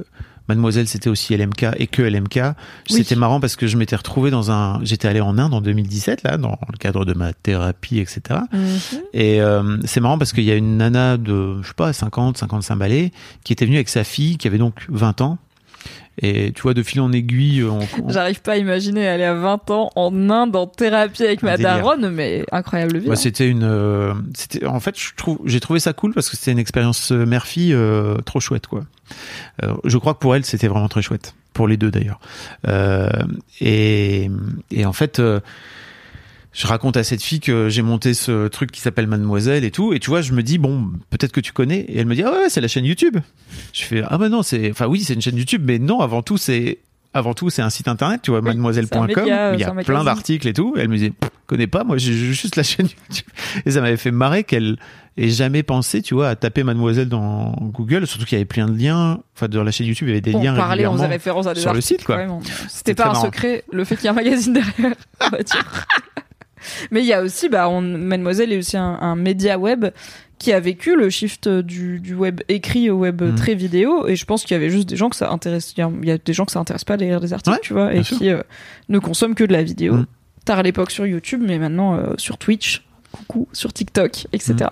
Mademoiselle, 0.51 0.89
c'était 0.89 1.09
aussi 1.09 1.37
LMK 1.37 1.67
et 1.77 1.87
que 1.87 2.03
LMK. 2.03 2.37
Oui. 2.37 2.97
C'était 2.97 3.15
marrant 3.15 3.39
parce 3.39 3.55
que 3.55 3.69
je 3.69 3.77
m'étais 3.77 3.95
retrouvé 3.95 4.33
dans 4.33 4.51
un, 4.51 4.81
j'étais 4.83 5.07
allé 5.07 5.21
en 5.21 5.39
Inde 5.39 5.55
en 5.55 5.61
2017 5.61 6.25
là, 6.25 6.39
dans 6.39 6.59
le 6.73 6.77
cadre 6.77 7.05
de 7.05 7.15
ma 7.15 7.33
thérapie, 7.33 8.01
etc. 8.01 8.41
Et 9.15 9.41
euh, 9.41 9.79
c'est 9.85 10.01
marrant 10.01 10.19
parce 10.19 10.33
qu'il 10.33 10.43
y 10.43 10.51
a 10.51 10.57
une 10.57 10.77
nana 10.77 11.19
de, 11.19 11.63
je 11.63 11.69
sais 11.69 11.75
pas, 11.75 11.93
50, 11.93 12.37
55 12.37 12.77
balais, 12.77 13.13
qui 13.45 13.53
était 13.53 13.65
venue 13.65 13.77
avec 13.77 13.89
sa 13.89 14.03
fille, 14.03 14.39
qui 14.39 14.49
avait 14.49 14.59
donc 14.59 14.87
20 14.89 15.21
ans. 15.21 15.39
Et 16.23 16.53
tu 16.53 16.63
vois, 16.63 16.75
de 16.75 16.83
fil 16.83 17.01
en 17.01 17.13
aiguille, 17.13 17.65
on, 17.65 17.79
on- 18.03 18.09
J'arrive 18.11 18.43
pas 18.43 18.53
à 18.53 18.57
imaginer 18.57 19.09
aller 19.09 19.25
à 19.25 19.35
20 19.35 19.71
ans 19.71 19.91
en 19.97 20.29
Inde 20.29 20.55
en 20.55 20.67
thérapie 20.67 21.25
avec 21.25 21.43
ma 21.43 21.57
Délire. 21.57 21.77
daronne, 21.77 22.11
mais 22.11 22.45
incroyable 22.53 22.99
vie. 22.99 23.07
Bah, 23.07 23.13
hein. 23.13 23.17
c'était 23.17 23.49
une, 23.49 23.63
euh, 23.65 24.13
c'était, 24.35 24.67
en 24.67 24.81
fait, 24.81 24.99
je 24.99 25.15
trouve, 25.17 25.39
j'ai 25.47 25.61
trouvé 25.61 25.81
ça 25.81 25.93
cool 25.95 26.13
parce 26.13 26.29
que 26.29 26.37
c'était 26.37 26.53
une 26.53 26.59
expérience 26.59 27.11
euh, 27.13 27.25
mère-fille 27.25 27.73
euh, 27.73 28.17
trop 28.27 28.39
chouette, 28.41 28.67
quoi. 28.67 28.83
Euh, 29.63 29.73
je 29.85 29.97
crois 29.99 30.13
que 30.15 30.19
pour 30.19 30.37
elle, 30.37 30.45
c'était 30.45 30.69
vraiment 30.69 30.89
très 30.89 31.03
chouette, 31.03 31.35
pour 31.55 31.67
les 31.67 31.77
deux 31.77 31.91
d'ailleurs. 31.91 32.21
Euh, 32.69 33.09
et, 33.61 34.31
et 34.71 34.85
en 34.85 34.93
fait, 34.93 35.21
euh, 35.21 35.41
je 36.53 36.67
raconte 36.67 36.97
à 36.97 37.05
cette 37.05 37.23
fille 37.23 37.41
que 37.41 37.69
j'ai 37.69 37.83
monté 37.83 38.13
ce 38.15 38.49
truc 38.49 38.71
qui 38.73 38.81
s'appelle 38.81 39.07
Mademoiselle 39.07 39.65
et 39.65 39.71
tout, 39.71 39.93
et 39.93 40.01
tu 40.01 40.11
vois, 40.11 40.21
je 40.23 40.33
me 40.33 40.43
dis 40.43 40.59
bon, 40.59 40.91
peut-être 41.11 41.33
que 41.33 41.41
tu 41.41 41.53
connais, 41.53 41.81
et 41.81 41.99
elle 41.99 42.07
me 42.07 42.15
dit 42.15 42.23
ah 42.23 42.31
ouais, 42.33 42.49
c'est 42.49 42.61
la 42.61 42.69
chaîne 42.69 42.85
YouTube. 42.85 43.17
Je 43.73 43.85
fais 43.85 44.03
ah 44.07 44.19
bah 44.19 44.29
non, 44.29 44.43
c'est, 44.43 44.71
enfin 44.71 44.87
oui, 44.87 45.01
c'est 45.01 45.15
une 45.15 45.23
chaîne 45.23 45.37
YouTube, 45.37 45.63
mais 45.65 45.79
non, 45.79 46.01
avant 46.01 46.23
tout 46.23 46.37
c'est 46.39 46.79
avant 47.13 47.35
tout, 47.35 47.51
c'est 47.51 47.63
un 47.63 47.71
site 47.71 47.89
internet, 47.89 48.21
tu 48.23 48.31
vois, 48.31 48.39
Oui, 48.39 48.47
mademoiselle.com. 48.47 49.07
média, 49.07 49.53
Il 49.55 49.59
y 49.61 49.65
a 49.65 49.73
plein 49.73 50.05
d'articles 50.05 50.47
et 50.47 50.53
tout. 50.53 50.75
Elle 50.79 50.87
me 50.87 50.95
disait, 50.95 51.13
connais 51.49 51.67
pas, 51.67 51.83
moi, 51.83 51.99
j'ai 51.99 52.13
juste 52.13 52.55
la 52.55 52.63
chaîne 52.63 52.87
YouTube. 52.87 53.27
Et 53.67 53.73
ça 53.73 53.81
m'avait 53.81 53.97
fait 53.97 54.13
marrer 54.13 54.45
qu'elle 54.45 54.77
ait 55.17 55.29
jamais 55.29 55.65
pensé, 55.65 56.03
tu 56.03 56.15
vois, 56.15 56.29
à 56.29 56.37
taper 56.37 56.63
mademoiselle 56.63 57.09
dans 57.09 57.51
Google, 57.73 58.07
surtout 58.07 58.27
qu'il 58.27 58.37
y 58.37 58.41
avait 58.41 58.45
plein 58.45 58.69
de 58.69 58.79
liens. 58.81 59.19
Enfin, 59.35 59.49
dans 59.49 59.65
la 59.65 59.73
chaîne 59.73 59.89
YouTube, 59.89 60.07
il 60.07 60.11
y 60.11 60.13
avait 60.13 60.21
des 60.21 60.31
Pour 60.31 60.41
liens 60.41 60.55
parler, 60.55 60.87
on 60.87 60.93
régulièrement. 60.93 60.97
faisait 60.99 61.07
référence 61.09 61.47
à 61.49 61.55
des 61.55 61.61
sur 61.61 61.75
le 61.75 61.81
site, 61.81 62.05
quoi. 62.05 62.25
C'était 62.69 62.95
pas 62.95 63.07
un 63.07 63.13
marrant. 63.15 63.25
secret, 63.25 63.65
le 63.73 63.83
fait 63.85 63.97
qu'il 63.97 64.05
y 64.05 64.07
ait 64.07 64.11
un 64.11 64.13
magazine 64.13 64.53
derrière, 64.53 64.95
on. 65.33 66.20
Mais 66.91 67.01
il 67.01 67.07
y 67.07 67.13
a 67.13 67.23
aussi, 67.23 67.49
bah, 67.49 67.69
on, 67.69 67.81
Mademoiselle 67.81 68.53
est 68.53 68.59
aussi 68.59 68.77
un, 68.77 68.99
un 69.01 69.17
média 69.17 69.59
web 69.59 69.87
qui 70.39 70.53
a 70.53 70.61
vécu 70.61 70.97
le 70.97 71.11
shift 71.11 71.49
du, 71.49 72.01
du 72.01 72.15
web 72.15 72.41
écrit 72.49 72.89
au 72.89 72.97
web 72.99 73.21
Mhm. 73.23 73.35
très 73.35 73.55
vidéo 73.55 74.07
et 74.09 74.17
je 74.17 74.25
pense 74.25 74.43
qu'il 74.45 74.53
y 74.53 74.57
avait 74.57 74.71
juste 74.71 74.89
des 74.89 74.97
gens 74.97 75.11
que 75.11 75.17
ça 75.17 75.31
intéresse 75.31 75.75
il 75.77 75.81
y 76.07 76.11
a- 76.11 76.17
des 76.19 76.33
gens 76.33 76.47
que 76.47 76.53
ça 76.53 76.59
intéresse 76.61 76.85
pas 76.85 76.97
de 76.97 77.05
lire 77.05 77.21
des 77.21 77.35
articles 77.35 77.55
Ouais, 77.57 77.61
tu 77.63 77.73
vois 77.75 77.95
et 77.95 78.03
sûr. 78.03 78.17
qui 78.17 78.31
euh, 78.31 78.41
ne 78.89 78.99
consomment 78.99 79.35
que 79.35 79.45
de 79.45 79.53
la 79.53 79.63
vidéo 79.63 79.95
Mhm. 79.97 80.07
tard 80.47 80.59
à 80.59 80.63
l'époque 80.63 80.91
sur 80.93 81.07
YouTube 81.07 81.43
mais 81.47 81.59
maintenant 81.59 81.95
euh, 81.97 82.15
sur 82.17 82.39
Twitch 82.39 82.83
coucou 83.13 83.49
sur 83.53 83.71
TikTok 83.75 84.27
etc. 84.33 84.71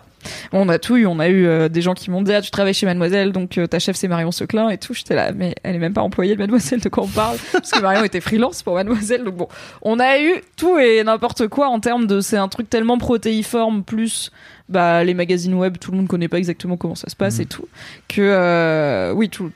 on 0.52 0.68
a 0.68 0.78
tout 0.78 0.96
eu 0.96 1.06
on 1.06 1.18
a 1.18 1.28
eu 1.28 1.46
euh, 1.46 1.68
des 1.68 1.82
gens 1.82 1.94
qui 1.94 2.10
m'ont 2.10 2.22
dit 2.22 2.32
ah 2.32 2.40
tu 2.40 2.50
travailles 2.50 2.74
chez 2.74 2.86
Mademoiselle 2.86 3.32
donc 3.32 3.58
euh, 3.58 3.66
ta 3.66 3.78
chef 3.78 3.96
c'est 3.96 4.08
Marion 4.08 4.30
Seclin 4.32 4.68
et 4.68 4.78
tout. 4.78 4.94
J'étais 4.94 5.14
là 5.14 5.32
mais 5.32 5.54
elle 5.62 5.76
est 5.76 5.78
même 5.80 5.92
pas 5.94 6.02
employée 6.02 6.34
de 6.34 6.38
Mademoiselle 6.40 6.80
de 6.80 6.88
quoi 6.88 7.04
on 7.04 7.08
parle? 7.08 7.36
Parce 7.52 7.70
que 7.70 7.80
Marion 7.80 8.04
était 8.04 8.20
freelance 8.20 8.62
pour 8.62 8.74
Mademoiselle 8.74 9.24
donc 9.24 9.36
bon. 9.36 9.48
On 9.82 9.98
a 9.98 10.20
eu 10.20 10.34
tout 10.56 10.78
et 10.78 11.02
n'importe 11.04 11.48
quoi 11.48 11.68
en 11.68 11.80
termes 11.80 12.06
de 12.06 12.20
c'est 12.20 12.36
un 12.36 12.48
truc 12.48 12.68
tellement 12.70 12.98
protéiforme 12.98 13.82
plus 13.84 14.30
bah 14.68 15.02
les 15.04 15.14
magazines 15.14 15.54
web 15.54 15.78
tout 15.78 15.90
le 15.92 15.96
monde 15.96 16.08
connaît 16.08 16.28
pas 16.28 16.38
exactement 16.38 16.76
comment 16.76 16.94
ça 16.94 17.08
se 17.08 17.16
passe 17.16 17.36
Mhm. 17.36 17.42
et 17.42 17.46
tout 17.46 17.68
que 18.08 18.20
euh, 18.22 19.12
oui 19.14 19.28
tout, 19.30 19.50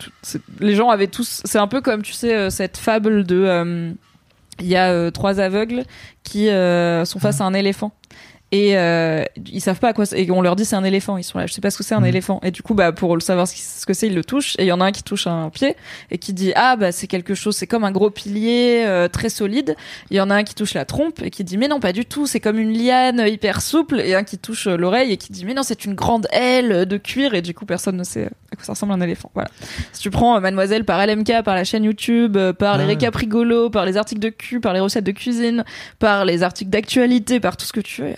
les 0.60 0.74
gens 0.74 0.88
avaient 0.88 1.06
tous 1.06 1.42
c'est 1.44 1.58
un 1.58 1.66
peu 1.68 1.80
comme 1.80 2.02
tu 2.02 2.12
sais 2.12 2.48
cette 2.50 2.78
fable 2.78 3.24
de 3.24 3.92
il 4.60 4.66
y 4.66 4.76
a 4.76 5.10
trois 5.10 5.40
aveugles 5.40 5.84
qui 6.22 6.46
sont 6.46 7.18
face 7.20 7.40
à 7.40 7.44
un 7.44 7.54
éléphant 7.54 7.92
et 8.52 8.76
euh, 8.78 9.24
ils 9.50 9.60
savent 9.62 9.80
pas 9.80 9.88
à 9.88 9.92
quoi 9.94 10.04
et 10.14 10.30
on 10.30 10.42
leur 10.42 10.54
dit 10.56 10.64
c'est 10.66 10.76
un 10.76 10.84
éléphant 10.84 11.16
ils 11.16 11.24
sont 11.24 11.38
là 11.38 11.46
je 11.46 11.52
sais 11.54 11.60
pas 11.62 11.70
ce 11.70 11.78
que 11.78 11.82
c'est 11.82 11.94
un 11.94 12.00
Mhm. 12.00 12.06
éléphant. 12.06 12.40
Et 12.44 12.50
du 12.50 12.62
coup 12.62 12.74
bah 12.74 12.92
pour 12.92 13.14
le 13.16 13.20
savoir 13.20 13.48
ce 13.48 13.86
que 13.86 13.94
c'est 13.94 14.06
ils 14.08 14.14
le 14.14 14.22
touchent. 14.24 14.54
Et 14.58 14.64
il 14.64 14.66
y 14.66 14.72
en 14.72 14.80
a 14.80 14.84
un 14.84 14.92
qui 14.92 15.02
touche 15.02 15.26
un 15.26 15.48
pied 15.50 15.74
et 16.10 16.18
qui 16.18 16.32
dit 16.34 16.52
ah 16.54 16.76
bah 16.76 16.92
c'est 16.92 17.06
quelque 17.06 17.34
chose 17.34 17.56
c'est 17.56 17.66
comme 17.66 17.82
un 17.84 17.90
gros 17.90 18.10
pilier 18.10 18.84
euh, 18.86 19.08
très 19.08 19.30
solide. 19.30 19.74
Il 20.10 20.16
y 20.16 20.20
en 20.20 20.28
a 20.30 20.34
un 20.34 20.42
qui 20.44 20.54
touche 20.54 20.74
la 20.74 20.84
trompe 20.84 21.22
et 21.22 21.30
qui 21.30 21.44
dit 21.44 21.56
mais 21.56 21.66
non 21.66 21.80
pas 21.80 21.92
du 21.92 22.04
tout 22.04 22.26
c'est 22.26 22.40
comme 22.40 22.58
une 22.58 22.72
liane 22.76 23.24
hyper 23.26 23.62
souple. 23.62 24.00
Et 24.00 24.14
un 24.14 24.22
qui 24.22 24.36
touche 24.38 24.66
euh, 24.66 24.76
l'oreille 24.76 25.12
et 25.12 25.16
qui 25.16 25.32
dit 25.32 25.44
mais 25.46 25.54
non 25.54 25.62
c'est 25.62 25.84
une 25.86 25.94
grande 25.94 26.28
aile 26.30 26.84
de 26.86 26.96
cuir. 26.98 27.32
Et 27.34 27.40
du 27.42 27.54
coup 27.54 27.64
personne 27.64 27.96
ne 27.96 28.04
sait 28.04 28.26
à 28.52 28.56
quoi 28.56 28.64
ça 28.66 28.72
ressemble 28.74 28.92
un 28.92 29.00
éléphant. 29.00 29.30
Voilà. 29.32 29.48
Si 29.92 30.02
tu 30.02 30.10
prends 30.10 30.36
euh, 30.36 30.40
Mademoiselle 30.40 30.84
par 30.84 31.04
LMK 31.06 31.42
par 31.42 31.54
la 31.54 31.64
chaîne 31.64 31.84
YouTube 31.84 32.36
euh, 32.36 32.52
par 32.52 32.76
les 32.76 32.84
Ah. 32.84 32.88
récaps 32.88 33.16
rigolos 33.16 33.70
par 33.70 33.86
les 33.86 33.96
articles 33.96 34.20
de 34.20 34.28
cul 34.28 34.60
par 34.60 34.74
les 34.74 34.80
recettes 34.80 35.04
de 35.04 35.12
cuisine 35.12 35.64
par 35.98 36.26
les 36.26 36.42
articles 36.42 36.70
d'actualité 36.70 37.40
par 37.40 37.56
tout 37.56 37.64
ce 37.64 37.72
que 37.72 37.80
tu 37.80 38.02
veux 38.02 38.14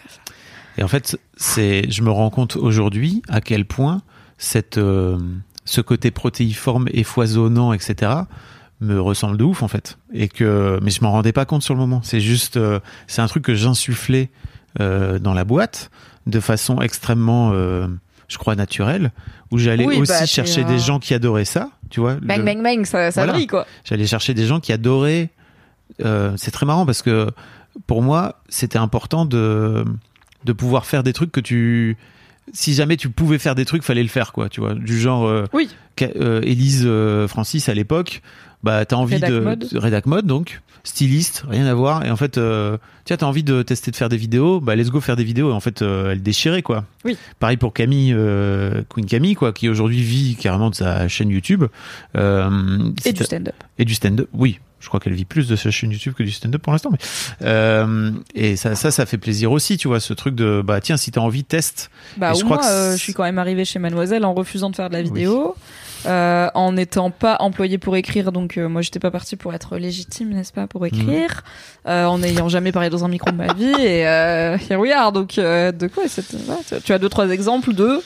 Et 0.78 0.82
en 0.82 0.88
fait, 0.88 1.18
c'est, 1.36 1.90
je 1.90 2.02
me 2.02 2.10
rends 2.10 2.30
compte 2.30 2.56
aujourd'hui 2.56 3.22
à 3.28 3.40
quel 3.40 3.64
point 3.64 4.02
cette, 4.38 4.78
euh, 4.78 5.18
ce 5.64 5.80
côté 5.80 6.10
protéiforme 6.10 6.86
et 6.92 7.04
foisonnant, 7.04 7.72
etc., 7.72 8.12
me 8.80 9.00
ressemble 9.00 9.36
de 9.36 9.44
ouf 9.44 9.62
en 9.62 9.68
fait. 9.68 9.98
Et 10.12 10.28
que, 10.28 10.78
mais 10.82 10.90
je 10.90 11.00
m'en 11.00 11.12
rendais 11.12 11.32
pas 11.32 11.44
compte 11.44 11.62
sur 11.62 11.74
le 11.74 11.80
moment. 11.80 12.00
C'est 12.02 12.20
juste, 12.20 12.56
euh, 12.56 12.80
c'est 13.06 13.22
un 13.22 13.26
truc 13.28 13.44
que 13.44 13.54
j'insufflais 13.54 14.30
euh, 14.80 15.18
dans 15.20 15.32
la 15.32 15.44
boîte 15.44 15.90
de 16.26 16.40
façon 16.40 16.80
extrêmement, 16.80 17.52
euh, 17.52 17.86
je 18.28 18.36
crois, 18.36 18.56
naturelle, 18.56 19.12
où 19.52 19.58
j'allais 19.58 19.86
Oui, 19.86 19.98
aussi 20.00 20.10
bah, 20.12 20.18
t'es 20.20 20.26
chercher 20.26 20.64
des 20.64 20.78
gens 20.80 20.98
qui 20.98 21.14
adoraient 21.14 21.44
ça, 21.44 21.70
tu 21.90 22.00
vois. 22.00 22.14
bang 22.16 22.38
le- 22.38 22.44
bang 22.44 22.62
bang 22.62 22.84
ça, 22.84 23.10
ça 23.12 23.20
Voilà. 23.20 23.34
brille 23.34 23.46
quoi 23.46 23.64
J'allais 23.84 24.06
chercher 24.06 24.34
des 24.34 24.46
gens 24.46 24.58
qui 24.58 24.72
adoraient. 24.72 25.30
euh, 26.04 26.32
c'est 26.36 26.50
très 26.50 26.66
marrant 26.66 26.84
parce 26.84 27.02
que 27.02 27.30
pour 27.86 28.02
moi, 28.02 28.40
c'était 28.48 28.78
important 28.78 29.24
de 29.24 29.84
de 30.44 30.52
pouvoir 30.52 30.86
faire 30.86 31.02
des 31.02 31.12
trucs 31.12 31.32
que 31.32 31.40
tu. 31.40 31.96
Si 32.52 32.74
jamais 32.74 32.96
tu 32.98 33.08
pouvais 33.08 33.38
faire 33.38 33.54
des 33.54 33.64
trucs, 33.64 33.82
fallait 33.82 34.02
le 34.02 34.08
faire, 34.08 34.32
quoi. 34.32 34.48
Tu 34.50 34.60
vois, 34.60 34.74
du 34.74 34.98
genre. 35.00 35.26
euh, 35.26 35.46
Oui. 35.52 35.68
Euh, 36.02 36.40
Élise 36.42 36.82
euh, 36.84 37.26
Francis 37.28 37.68
à 37.68 37.74
l'époque. 37.74 38.20
Bah, 38.62 38.84
t'as 38.84 38.96
envie 38.96 39.20
de 39.20 39.38
mode. 39.40 39.68
de- 39.70 39.78
rédac 39.78 40.06
mode 40.06 40.26
donc 40.26 40.60
styliste, 40.84 41.44
rien 41.48 41.64
à 41.66 41.72
voir. 41.74 42.04
Et 42.04 42.10
en 42.10 42.16
fait, 42.16 42.38
tiens, 43.04 43.16
t'as 43.16 43.26
envie 43.26 43.42
de 43.42 43.62
tester 43.62 43.90
de 43.90 43.96
faire 43.96 44.08
des 44.10 44.16
vidéos, 44.18 44.60
bah 44.60 44.76
let's 44.76 44.90
go 44.90 45.00
faire 45.00 45.16
des 45.16 45.24
vidéos. 45.24 45.50
Et 45.50 45.52
en 45.54 45.60
fait, 45.60 45.80
elle 45.82 46.22
déchirait 46.22 46.60
quoi. 46.62 46.84
Oui. 47.06 47.16
Pareil 47.38 47.56
pour 47.56 47.72
Camille, 47.72 48.14
Queen 48.90 49.06
Camille 49.06 49.34
quoi, 49.34 49.52
qui 49.54 49.68
aujourd'hui 49.70 50.02
vit 50.02 50.36
carrément 50.36 50.68
de 50.70 50.74
sa 50.74 51.08
chaîne 51.08 51.30
YouTube. 51.30 51.64
Et 52.14 53.12
du 53.12 53.24
stand-up 53.24 53.54
et 53.78 53.84
du 53.84 53.94
stand-up, 53.94 54.28
oui. 54.34 54.58
Je 54.84 54.88
crois 54.88 55.00
qu'elle 55.00 55.14
vit 55.14 55.24
plus 55.24 55.48
de 55.48 55.56
sa 55.56 55.70
chaîne 55.70 55.90
YouTube 55.90 56.12
que 56.12 56.22
du 56.22 56.30
stand-up 56.30 56.60
pour 56.60 56.70
l'instant. 56.72 56.90
Mais 56.92 56.98
euh, 57.40 58.10
et 58.34 58.54
ça, 58.56 58.74
ça, 58.74 58.90
ça 58.90 59.06
fait 59.06 59.16
plaisir 59.16 59.50
aussi, 59.50 59.78
tu 59.78 59.88
vois, 59.88 59.98
ce 59.98 60.12
truc 60.12 60.34
de 60.34 60.62
bah 60.62 60.82
tiens, 60.82 60.98
si 60.98 61.10
t'as 61.10 61.22
envie, 61.22 61.42
teste. 61.42 61.90
Bah, 62.18 62.32
Et 62.32 62.38
je 62.38 62.44
crois 62.44 62.58
moins, 62.58 62.66
que 62.66 62.70
euh, 62.70 62.92
je 62.92 62.98
suis 63.02 63.14
quand 63.14 63.22
même 63.22 63.38
arrivée 63.38 63.64
chez 63.64 63.78
Mademoiselle 63.78 64.26
en 64.26 64.34
refusant 64.34 64.68
de 64.68 64.76
faire 64.76 64.90
de 64.90 64.94
la 64.94 65.02
vidéo, 65.02 65.56
euh, 66.04 66.48
en 66.54 66.72
n'étant 66.72 67.10
pas 67.10 67.38
employée 67.40 67.78
pour 67.78 67.96
écrire. 67.96 68.30
Donc, 68.30 68.58
moi, 68.58 68.82
j'étais 68.82 69.00
pas 69.00 69.10
partie 69.10 69.36
pour 69.36 69.54
être 69.54 69.78
légitime, 69.78 70.28
n'est-ce 70.34 70.52
pas, 70.52 70.66
pour 70.66 70.84
écrire, 70.84 71.42
euh, 71.88 72.04
en 72.04 72.18
n'ayant 72.18 72.50
jamais 72.50 72.70
parlé 72.72 72.90
dans 72.90 73.06
un 73.06 73.08
micro 73.08 73.30
de 73.30 73.36
ma 73.36 73.54
vie. 73.54 73.72
Et 73.80 74.00
here 74.00 74.78
we 74.78 74.92
are. 74.92 75.12
Donc, 75.12 75.36
de 75.36 75.86
quoi 75.86 76.02
tu- 76.84 76.92
as 76.92 76.98
deux, 76.98 77.08
trois 77.08 77.30
exemples 77.30 77.72
de 77.72 78.00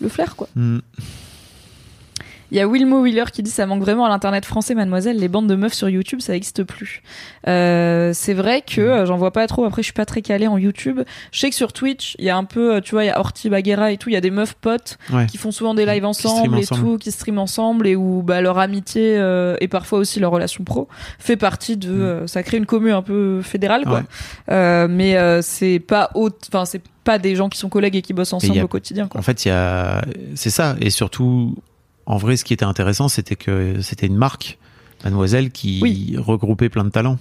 le 0.00 0.08
flair, 0.08 0.34
quoi. 0.34 0.48
Hmm. 0.56 0.78
Il 2.50 2.56
y 2.56 2.60
a 2.60 2.66
Wilmo 2.68 3.00
Wheeler 3.02 3.24
qui 3.32 3.42
dit 3.42 3.50
ça 3.50 3.66
manque 3.66 3.80
vraiment 3.82 4.04
à 4.04 4.08
l'internet 4.08 4.44
français, 4.44 4.74
mademoiselle. 4.74 5.16
Les 5.18 5.28
bandes 5.28 5.46
de 5.46 5.54
meufs 5.54 5.72
sur 5.74 5.88
YouTube, 5.88 6.20
ça 6.20 6.32
n'existe 6.32 6.64
plus. 6.64 7.02
Euh, 7.46 8.10
c'est 8.14 8.34
vrai 8.34 8.62
que 8.62 8.80
euh, 8.80 9.06
j'en 9.06 9.16
vois 9.16 9.32
pas 9.32 9.46
trop. 9.46 9.64
Après, 9.64 9.82
je 9.82 9.86
suis 9.86 9.92
pas 9.92 10.04
très 10.06 10.22
calée 10.22 10.46
en 10.46 10.58
YouTube. 10.58 11.00
Je 11.32 11.38
sais 11.40 11.48
que 11.50 11.56
sur 11.56 11.72
Twitch, 11.72 12.16
il 12.18 12.24
y 12.24 12.30
a 12.30 12.36
un 12.36 12.44
peu, 12.44 12.74
euh, 12.76 12.80
tu 12.80 12.92
vois, 12.92 13.04
il 13.04 13.08
y 13.08 13.10
a 13.10 13.18
Horty 13.18 13.48
Baguera 13.50 13.92
et 13.92 13.96
tout. 13.96 14.08
Il 14.08 14.12
y 14.12 14.16
a 14.16 14.20
des 14.20 14.30
meufs 14.30 14.54
potes 14.54 14.98
Ouais. 15.12 15.26
qui 15.26 15.38
font 15.38 15.50
souvent 15.50 15.74
des 15.74 15.86
lives 15.86 16.04
ensemble 16.04 16.56
et 16.56 16.60
ensemble. 16.62 16.80
tout, 16.82 16.98
qui 16.98 17.10
streament 17.10 17.38
ensemble 17.38 17.86
et 17.86 17.96
où 17.96 18.22
bah, 18.22 18.40
leur 18.40 18.58
amitié 18.58 19.16
euh, 19.16 19.56
et 19.60 19.68
parfois 19.68 19.98
aussi 19.98 20.20
leur 20.20 20.30
relation 20.32 20.64
pro 20.64 20.88
fait 21.18 21.36
partie 21.36 21.76
de. 21.76 21.90
euh, 21.92 22.26
ça 22.26 22.42
crée 22.42 22.56
une 22.56 22.66
commune 22.66 22.92
un 22.92 23.02
peu 23.02 23.42
fédérale, 23.42 23.84
quoi. 23.84 23.98
Ouais. 24.00 24.04
Euh, 24.50 24.86
mais 24.90 25.16
euh, 25.16 25.40
c'est 25.42 25.78
pas 25.78 26.10
haute. 26.14 26.48
Enfin, 26.52 26.64
c'est 26.64 26.82
pas 27.04 27.18
des 27.18 27.34
gens 27.36 27.48
qui 27.48 27.58
sont 27.58 27.68
collègues 27.68 27.96
et 27.96 28.02
qui 28.02 28.12
bossent 28.12 28.32
ensemble 28.32 28.58
a- 28.58 28.64
au 28.64 28.68
quotidien, 28.68 29.06
quoi. 29.08 29.18
En 29.20 29.22
fait, 29.22 29.44
il 29.44 29.48
y 29.48 29.52
a, 29.52 30.02
c'est 30.34 30.50
ça. 30.50 30.76
Et 30.80 30.90
surtout, 30.90 31.54
en 32.12 32.16
vrai, 32.16 32.36
ce 32.36 32.44
qui 32.44 32.52
était 32.52 32.64
intéressant, 32.64 33.08
c'était 33.08 33.36
que 33.36 33.80
c'était 33.80 34.06
une 34.06 34.16
marque, 34.16 34.58
Mademoiselle, 35.04 35.50
qui 35.50 35.78
Oui. 35.82 36.14
regroupait 36.18 36.68
plein 36.68 36.84
de 36.84 36.90
talents. 36.90 37.18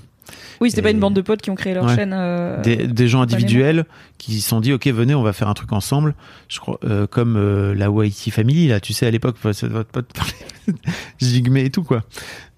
Oui, 0.62 0.70
c'était 0.70 0.82
pas 0.84 0.92
une 0.92 1.00
bande 1.00 1.16
de 1.16 1.22
potes 1.22 1.42
qui 1.42 1.50
ont 1.50 1.56
créé 1.56 1.74
leur 1.74 1.86
Ouais. 1.86 1.96
chaîne. 1.96 2.14
euh, 2.14 2.62
des, 2.62 2.76
des 2.76 3.08
gens 3.08 3.22
individuels 3.22 3.86
qui 4.20 4.40
se 4.42 4.48
sont 4.50 4.60
dit 4.60 4.74
ok 4.74 4.86
venez 4.88 5.16
on 5.16 5.24
va 5.24 5.34
faire 5.34 5.48
un 5.48 5.56
truc 5.56 5.72
ensemble 5.74 6.14
je 6.50 6.60
crois 6.60 6.80
euh, 6.84 7.08
comme 7.08 7.36
euh, 7.36 7.74
la 7.74 7.90
Waiti 7.90 8.30
Family 8.30 8.68
là 8.68 8.80
tu 8.80 8.94
sais 8.94 9.08
à 9.08 9.12
l'époque 9.12 9.38
votre 9.42 9.68
pote 9.86 10.14
parlait 10.14 10.78
Jigme 11.20 11.58
et 11.58 11.72
tout 11.72 11.82
quoi 11.84 12.04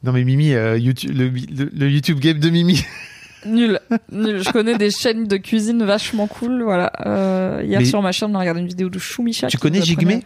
non 0.03 0.11
mais 0.11 0.25
Mimi 0.25 0.49
YouTube, 0.49 1.11
le, 1.15 1.29
le- 1.29 1.71
le 1.73 1.89
YouTube 1.89 2.19
game 2.19 2.39
de 2.39 2.49
Mimi 2.49 2.83
Nul, 3.45 3.79
nul. 4.11 4.43
Je 4.43 4.51
connais 4.51 4.77
des 4.77 4.91
chaînes 4.91 5.27
de 5.27 5.37
cuisine 5.37 5.83
vachement 5.83 6.27
cool. 6.27 6.61
Voilà. 6.61 6.91
Hier 7.63 7.79
Mais- 7.79 7.85
sur 7.85 7.99
ma 8.03 8.11
chaîne, 8.11 8.29
on 8.31 8.35
a 8.35 8.39
regardé 8.39 8.61
une 8.61 8.67
vidéo 8.67 8.87
de 8.89 8.99
Choumicha. 8.99 9.47
Tu 9.47 9.57
connais 9.57 9.81
Jigme 9.81 10.19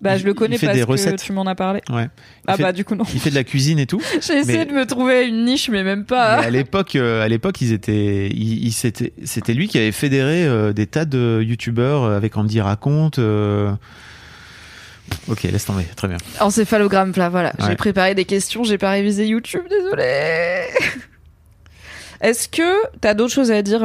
Bah, 0.00 0.16
je 0.16 0.24
le 0.24 0.32
connais 0.34 0.56
il 0.56 0.58
fait 0.60 0.66
parce 0.66 0.78
des 0.78 0.84
que 0.84 0.88
recettes. 0.90 1.20
tu 1.22 1.32
m'en 1.32 1.44
as 1.46 1.54
parlé. 1.56 1.80
ouais 1.90 2.08
Ah 2.46 2.56
fait, 2.56 2.62
bah 2.62 2.72
du 2.72 2.84
coup 2.84 2.94
non. 2.94 3.04
il 3.12 3.18
fait 3.20 3.30
de 3.30 3.34
la 3.34 3.42
cuisine 3.44 3.78
et 3.80 3.86
tout 3.86 4.00
J'ai 4.20 4.34
essayé 4.38 4.64
de 4.64 4.72
me 4.72 4.86
trouver 4.86 5.26
une 5.26 5.44
niche, 5.44 5.68
mais 5.70 5.82
même 5.82 6.00
Mais 6.00 6.04
pas. 6.06 6.34
à 6.34 6.50
l'époque 6.50 6.94
euh, 6.96 7.24
à 7.24 7.28
l'époque 7.28 7.60
ils 7.60 7.72
étaient 7.72 8.28
ils, 8.28 8.64
ils- 8.66 8.72
c'était 8.72 9.12
c'était 9.24 9.54
lui 9.54 9.66
qui 9.66 9.76
avait 9.78 9.90
fédéré 9.92 10.44
euh, 10.46 10.72
des 10.72 10.86
tas 10.86 11.04
de 11.04 11.42
youtubeurs 11.44 12.04
euh, 12.04 12.16
avec 12.16 12.36
Andy 12.36 12.60
raconte 12.60 13.18
euh, 13.18 13.72
ok 15.28 15.42
laisse 15.44 15.64
tomber 15.64 15.84
très 15.96 16.06
bien 16.08 16.18
Encéphalogramme 16.40 17.12
plat, 17.12 17.28
voilà. 17.28 17.52
J'ai 17.66 17.74
préparé 17.74 18.14
des 18.14 18.24
questions, 18.24 18.62
j'ai 18.62 18.78
pas 18.78 18.90
révisé 18.90 19.26
YouTube, 19.26 19.62
désolé. 19.68 20.62
Est-ce 22.20 22.48
que 22.48 22.62
t'as 23.00 23.14
d'autres 23.14 23.32
choses 23.32 23.50
à 23.50 23.62
dire 23.62 23.80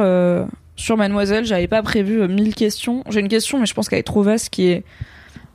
sur 0.76 0.96
Mademoiselle? 0.96 1.44
J'avais 1.44 1.68
pas 1.68 1.82
prévu 1.82 2.26
1000 2.26 2.54
questions. 2.54 3.04
J'ai 3.08 3.20
une 3.20 3.28
question, 3.28 3.60
mais 3.60 3.66
je 3.66 3.74
pense 3.74 3.88
qu'elle 3.88 4.00
est 4.00 4.02
trop 4.04 4.22
vaste, 4.22 4.50
qui 4.50 4.66
est 4.68 4.84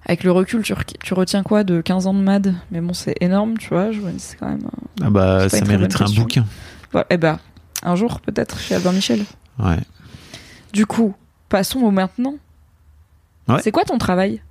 avec 0.10 0.24
le 0.24 0.32
recul, 0.32 0.64
tu, 0.64 0.74
re- 0.74 0.98
tu 1.04 1.14
retiens 1.14 1.44
quoi 1.44 1.64
de 1.64 1.82
15 1.82 2.08
ans 2.08 2.14
de 2.16 2.20
Mad? 2.20 2.56
Mais 2.72 2.82
bon, 2.82 2.94
c'est 2.94 3.16
énorme, 3.22 3.58
tu 3.60 3.70
vois. 3.70 3.92
Je 3.92 4.00
c'est 4.18 4.38
quand 4.38 4.50
même. 4.50 4.68
ah 5.04 5.10
bah 5.12 5.48
ça 5.50 5.64
mériterait 5.66 6.06
un 6.06 6.14
bouquin 6.14 6.46
Voilà. 6.92 7.06
Eh 7.12 7.18
ben, 7.18 7.40
un 7.84 7.96
jour 7.96 8.20
peut-être 8.20 8.60
chez 8.60 8.74
Albin 8.76 8.92
Michel. 8.92 9.24
ouais 9.60 9.78
Du 10.74 10.86
coup, 10.88 11.14
passons 11.48 11.82
au 11.82 11.92
maintenant. 11.92 12.36
Ouais. 13.48 13.62
C'est 13.64 13.72
quoi 13.72 13.84
ton 13.84 13.98
travail? 14.00 14.42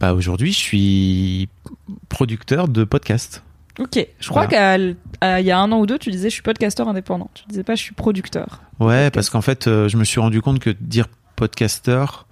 Bah 0.00 0.12
aujourd'hui, 0.12 0.52
je 0.52 0.58
suis 0.58 1.48
producteur 2.08 2.66
de 2.68 2.82
podcast. 2.84 3.42
Ok, 3.78 4.04
je 4.20 4.28
crois 4.28 4.46
qu'il 4.48 4.56
y 4.58 5.50
a 5.50 5.58
un 5.58 5.72
an 5.72 5.78
ou 5.78 5.86
deux, 5.86 5.98
tu 5.98 6.10
disais 6.10 6.30
je 6.30 6.34
suis 6.34 6.42
podcasteur 6.42 6.88
indépendant. 6.88 7.30
Tu 7.34 7.44
disais 7.48 7.62
pas 7.62 7.74
je 7.76 7.82
suis 7.82 7.94
producteur. 7.94 8.60
Ouais, 8.80 8.86
Podcast. 9.04 9.14
parce 9.14 9.30
qu'en 9.30 9.40
fait, 9.40 9.66
euh, 9.68 9.88
je 9.88 9.96
me 9.96 10.04
suis 10.04 10.18
rendu 10.20 10.42
compte 10.42 10.58
que 10.58 10.70
dire 10.70 11.06
podcasteur, 11.36 12.26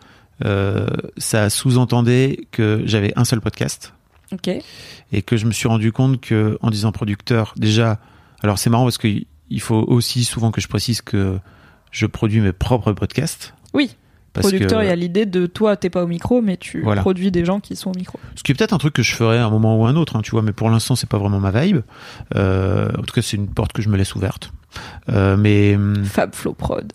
ça 1.16 1.50
sous-entendait 1.50 2.46
que 2.50 2.82
j'avais 2.84 3.12
un 3.16 3.24
seul 3.24 3.40
podcast 3.40 3.94
Ok. 4.32 4.48
et 5.12 5.22
que 5.22 5.36
je 5.36 5.46
me 5.46 5.52
suis 5.52 5.68
rendu 5.68 5.92
compte 5.92 6.20
que 6.20 6.58
en 6.62 6.70
disant 6.70 6.92
producteur, 6.92 7.54
déjà, 7.56 7.98
alors 8.42 8.58
c'est 8.58 8.70
marrant 8.70 8.84
parce 8.84 8.98
que 8.98 9.08
il 9.50 9.60
faut 9.60 9.84
aussi 9.88 10.24
souvent 10.24 10.50
que 10.50 10.60
je 10.60 10.68
précise 10.68 11.02
que 11.02 11.38
je 11.90 12.06
produis 12.06 12.40
mes 12.40 12.52
propres 12.52 12.92
podcasts. 12.92 13.54
Oui. 13.74 13.96
Parce 14.32 14.46
producteur, 14.48 14.82
il 14.82 14.86
y 14.86 14.90
a 14.90 14.96
l'idée 14.96 15.26
de 15.26 15.44
toi, 15.44 15.76
t'es 15.76 15.90
pas 15.90 16.02
au 16.02 16.06
micro, 16.06 16.40
mais 16.40 16.56
tu 16.56 16.80
Voilà. 16.80 17.02
produis 17.02 17.30
des 17.30 17.44
gens 17.44 17.60
qui 17.60 17.76
sont 17.76 17.90
au 17.90 17.94
micro. 17.98 18.18
Ce 18.34 18.42
qui 18.42 18.52
est 18.52 18.54
peut-être 18.54 18.72
un 18.72 18.78
truc 18.78 18.94
que 18.94 19.02
je 19.02 19.14
ferai 19.14 19.36
à 19.36 19.44
un 19.44 19.50
moment 19.50 19.76
ou 19.78 19.84
un 19.84 19.94
autre, 19.94 20.16
hein, 20.16 20.22
tu 20.22 20.30
vois, 20.30 20.40
mais 20.40 20.54
pour 20.54 20.70
l'instant, 20.70 20.96
c'est 20.96 21.06
pas 21.08 21.18
vraiment 21.18 21.38
ma 21.38 21.50
vibe. 21.50 21.80
Euh, 22.34 22.88
en 22.98 23.02
tout 23.02 23.12
cas, 23.14 23.20
c'est 23.20 23.36
une 23.36 23.48
porte 23.48 23.74
que 23.74 23.82
je 23.82 23.90
me 23.90 23.98
laisse 23.98 24.14
ouverte. 24.14 24.50
Euh, 25.10 25.36
mais 25.36 25.74
hum, 25.76 26.02
Fab 26.06 26.34
Flow 26.34 26.54
Prod. 26.54 26.90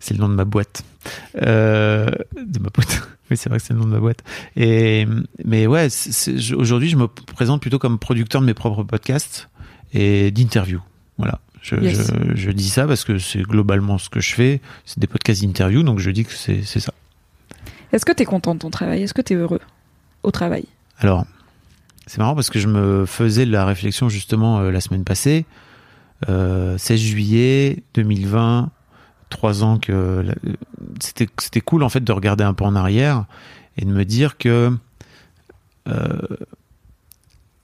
C'est 0.00 0.14
le 0.14 0.20
nom 0.20 0.28
de 0.28 0.34
ma 0.34 0.44
boîte. 0.44 0.84
Euh, 1.42 2.10
de 2.36 2.58
ma 2.58 2.68
boîte. 2.70 3.02
Oui, 3.28 3.36
c'est 3.36 3.48
vrai 3.48 3.58
que 3.58 3.64
c'est 3.64 3.72
le 3.72 3.80
nom 3.80 3.86
de 3.86 3.90
ma 3.90 3.98
boîte. 3.98 4.22
Et, 4.54 5.04
mais 5.44 5.66
ouais, 5.66 5.88
aujourd'hui, 6.56 6.88
je 6.88 6.94
me 6.96 7.08
présente 7.08 7.60
plutôt 7.60 7.80
comme 7.80 7.98
producteur 7.98 8.40
de 8.40 8.46
mes 8.46 8.54
propres 8.54 8.84
podcasts 8.84 9.48
et 9.92 10.30
d'interviews. 10.30 10.80
Voilà. 11.18 11.40
Je, 11.60 11.74
Yes. 11.74 12.06
je, 12.06 12.36
je 12.36 12.50
dis 12.52 12.68
ça 12.68 12.86
parce 12.86 13.02
que 13.04 13.18
c'est 13.18 13.42
globalement 13.42 13.98
ce 13.98 14.08
que 14.10 14.20
je 14.20 14.32
fais. 14.32 14.60
C'est 14.84 15.00
des 15.00 15.08
podcasts 15.08 15.42
d'interview, 15.42 15.82
donc 15.82 15.98
je 15.98 16.08
dis 16.12 16.24
que 16.24 16.32
c'est 16.32 16.62
ça. 16.62 16.92
Est-ce 17.92 18.04
que 18.04 18.12
t'es 18.12 18.24
content 18.24 18.54
de 18.54 18.60
ton 18.60 18.70
travail? 18.70 19.02
Est-ce 19.02 19.14
que 19.14 19.22
t'es 19.22 19.34
heureux 19.34 19.60
au 20.22 20.30
travail? 20.30 20.66
Alors, 21.00 21.26
c'est 22.06 22.18
marrant 22.18 22.36
parce 22.36 22.50
que 22.50 22.60
je 22.60 22.68
me 22.68 23.06
faisais 23.06 23.44
la 23.44 23.64
réflexion 23.66 24.08
justement 24.08 24.60
euh, 24.60 24.70
la 24.70 24.80
semaine 24.80 25.02
passée, 25.02 25.46
euh, 26.28 26.78
16 26.78 27.00
juillet 27.00 27.82
2020, 27.94 28.70
trois 29.28 29.64
ans 29.64 29.78
que 29.78 29.92
euh, 29.92 30.32
c'était 31.00 31.28
c'était 31.38 31.60
cool 31.60 31.82
en 31.82 31.88
fait 31.88 32.02
de 32.04 32.12
regarder 32.12 32.44
un 32.44 32.54
peu 32.54 32.64
en 32.64 32.76
arrière 32.76 33.24
et 33.76 33.84
de 33.84 33.90
me 33.90 34.04
dire 34.04 34.38
que 34.38 34.76
euh, 35.88 36.18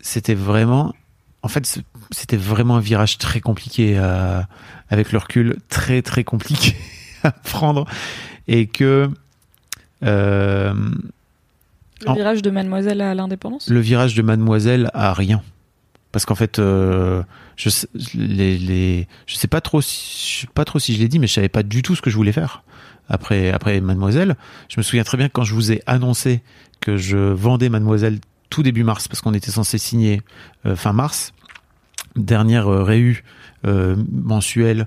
c'était 0.00 0.34
vraiment, 0.34 0.94
en 1.42 1.48
fait, 1.48 1.80
c'était 2.10 2.36
vraiment 2.36 2.76
un 2.76 2.80
virage 2.80 3.18
très 3.18 3.40
compliqué 3.40 3.96
à- 3.98 4.48
avec 4.90 5.12
le 5.12 5.18
recul, 5.18 5.56
très 5.68 6.02
très 6.02 6.24
compliqué 6.24 6.74
à 7.22 7.30
prendre 7.32 7.86
et 8.48 8.66
que 8.66 9.08
euh, 10.02 10.74
Le 12.02 12.08
En- 12.08 12.14
virage 12.14 12.42
de 12.42 12.50
Mademoiselle 12.50 13.00
à 13.00 13.14
l'indépendance? 13.14 13.68
le 13.68 13.80
virage 13.80 14.14
de 14.14 14.22
Mademoiselle 14.22 14.90
a 14.94 15.12
rien. 15.14 15.42
Parce 16.10 16.26
qu'en 16.26 16.34
fait, 16.34 16.58
euh, 16.58 17.22
je 17.56 17.70
les, 18.14 19.06
je 19.26 19.34
sais 19.34 19.48
pas 19.48 19.60
trop, 19.60 19.80
si, 19.80 20.42
je 20.42 20.46
pas 20.46 20.64
trop 20.64 20.78
si 20.78 20.94
je 20.94 20.98
l'ai 20.98 21.08
dit, 21.08 21.18
mais 21.18 21.26
je 21.26 21.34
savais 21.34 21.48
pas 21.48 21.62
du 21.62 21.82
tout 21.82 21.94
ce 21.94 22.02
que 22.02 22.10
je 22.10 22.16
voulais 22.16 22.32
faire 22.32 22.62
après 23.08 23.50
après 23.50 23.80
Mademoiselle. 23.80 24.36
Je 24.68 24.78
me 24.78 24.82
souviens 24.82 25.04
très 25.04 25.18
bien 25.18 25.28
quand 25.28 25.44
je 25.44 25.54
vous 25.54 25.72
ai 25.72 25.82
annoncé 25.86 26.42
que 26.80 26.96
je 26.96 27.16
vendais 27.16 27.68
Mademoiselle 27.68 28.18
tout 28.50 28.62
début 28.62 28.84
mars, 28.84 29.08
parce 29.08 29.20
qu'on 29.20 29.34
était 29.34 29.50
censé 29.50 29.78
signer 29.78 30.20
euh, 30.66 30.76
fin 30.76 30.92
mars. 30.92 31.32
Dernière 32.16 32.68
euh, 32.68 32.82
réu 32.82 33.24
euh, 33.66 33.96
mensuelle, 34.10 34.86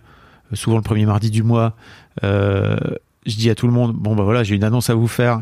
euh, 0.51 0.55
souvent 0.55 0.75
le 0.75 0.83
premier 0.83 1.05
mardi 1.05 1.31
du 1.31 1.41
mois. 1.41 1.75
Je 2.21 3.35
dis 3.35 3.49
à 3.49 3.55
tout 3.55 3.65
le 3.65 3.73
monde 3.73 3.93
bon 3.93 4.15
bah 4.15 4.23
voilà, 4.23 4.43
j'ai 4.43 4.55
une 4.55 4.63
annonce 4.63 4.91
à 4.91 4.93
vous 4.93 5.07
faire. 5.07 5.41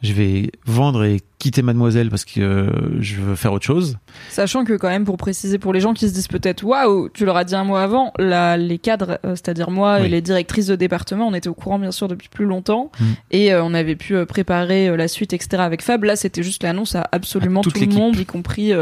Je 0.00 0.12
vais 0.12 0.52
vendre 0.64 1.02
et 1.02 1.20
quitter 1.40 1.60
Mademoiselle 1.62 2.08
parce 2.08 2.24
que 2.24 2.40
euh, 2.40 2.70
je 3.00 3.16
veux 3.16 3.34
faire 3.34 3.52
autre 3.52 3.64
chose. 3.64 3.98
Sachant 4.30 4.64
que 4.64 4.74
quand 4.74 4.88
même, 4.88 5.04
pour 5.04 5.16
préciser 5.16 5.58
pour 5.58 5.72
les 5.72 5.80
gens 5.80 5.92
qui 5.92 6.08
se 6.08 6.14
disent 6.14 6.28
peut-être 6.28 6.62
waouh, 6.62 7.08
tu 7.08 7.24
leur 7.24 7.36
as 7.36 7.42
dit 7.44 7.56
un 7.56 7.64
mois 7.64 7.82
avant, 7.82 8.12
là, 8.16 8.56
les 8.56 8.78
cadres, 8.78 9.18
euh, 9.24 9.30
c'est-à-dire 9.30 9.72
moi 9.72 10.00
et 10.00 10.08
les 10.08 10.20
directrices 10.20 10.66
de 10.66 10.76
département, 10.76 11.26
on 11.26 11.34
était 11.34 11.48
au 11.48 11.54
courant 11.54 11.80
bien 11.80 11.90
sûr 11.90 12.06
depuis 12.06 12.28
plus 12.28 12.44
longtemps 12.46 12.92
Mm. 13.00 13.04
et 13.32 13.52
euh, 13.52 13.64
on 13.64 13.74
avait 13.74 13.96
pu 13.96 14.24
préparer 14.24 14.96
la 14.96 15.08
suite, 15.08 15.32
etc. 15.32 15.62
avec 15.62 15.82
Fab. 15.82 16.04
Là, 16.04 16.14
c'était 16.14 16.44
juste 16.44 16.62
l'annonce 16.62 16.94
à 16.94 17.08
absolument 17.10 17.60
À 17.60 17.64
tout 17.64 17.70
le 17.78 17.86
monde, 17.86 18.16
y 18.16 18.24
compris 18.24 18.72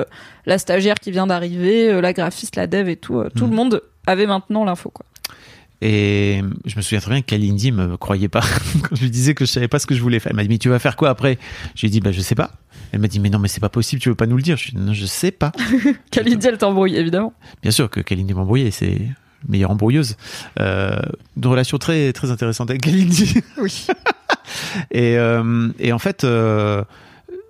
la 0.45 0.59
stagiaire 0.59 0.97
qui 0.97 1.12
vient 1.12 1.27
d'arriver, 1.27 1.99
la 2.01 2.12
graphiste, 2.12 2.57
la 2.57 2.67
dev 2.67 2.89
et 2.91 2.97
tout. 2.97 3.23
tout 3.35 3.47
Mm. 3.47 3.51
le 3.51 3.57
monde 3.57 3.83
avait 4.07 4.27
maintenant 4.27 4.64
l'info 4.64 4.91
quoi. 4.91 5.05
Et 5.83 6.43
je 6.64 6.77
me 6.77 6.83
souviens 6.83 7.01
très 7.01 7.11
bien 7.11 7.22
qu'Alindy 7.22 7.72
me 7.72 7.97
croyait 7.97 8.29
pas 8.29 8.41
quand 8.83 8.97
je 8.97 9.03
lui 9.03 9.11
disais 9.11 9.35
que 9.35 9.45
je 9.45 9.51
savais 9.51 9.68
pas 9.68 9.79
ce 9.79 9.87
que 9.87 9.95
je 9.95 10.01
voulais 10.01 10.18
faire. 10.18 10.31
Elle 10.31 10.37
m'a 10.37 10.43
dit 10.43 10.49
mais 10.49 10.59
tu 10.59 10.68
vas 10.68 10.79
faire 10.79 10.97
quoi 10.97 11.11
après? 11.11 11.39
J'ai 11.74 11.89
dit 11.89 12.01
bah 12.01 12.12
je 12.12 12.20
sais 12.20 12.35
pas. 12.35 12.53
Elle 12.93 13.01
m'a 13.01 13.09
dit 13.09 13.20
mais 13.20 13.31
non 13.31 13.39
mais 13.39 13.49
c'est 13.49 13.61
pas 13.61 13.68
possible, 13.68 14.01
tu 14.01 14.09
veux 14.09 14.14
pas 14.14 14.27
nous 14.27 14.37
le 14.37 14.43
dire. 14.43 14.57
Je 14.57 14.70
dis 14.70 14.77
non 14.77 14.93
je 14.93 15.07
sais 15.07 15.31
pas. 15.31 15.53
Kalindi, 16.11 16.47
elle 16.47 16.59
t'embrouille 16.59 16.97
évidemment. 16.97 17.35
Bien 17.62 17.70
sûr 17.70 17.91
que 17.91 18.01
Kalindi 18.01 18.33
m'embrouillait, 18.33 18.70
c'est 18.70 19.01
meilleure 19.49 19.70
embrouilleuse. 19.70 20.16
Euh, 20.61 20.97
une 21.37 21.47
relation 21.47 21.79
très 21.79 22.12
très 22.12 22.31
intéressante 22.31 22.70
avec 22.70 22.83
Kalindi. 22.83 23.41
Oui. 23.59 23.87
Et, 24.91 25.18
euh, 25.18 25.68
et 25.79 25.93
en 25.93 25.99
fait, 25.99 26.22
euh, 26.22 26.85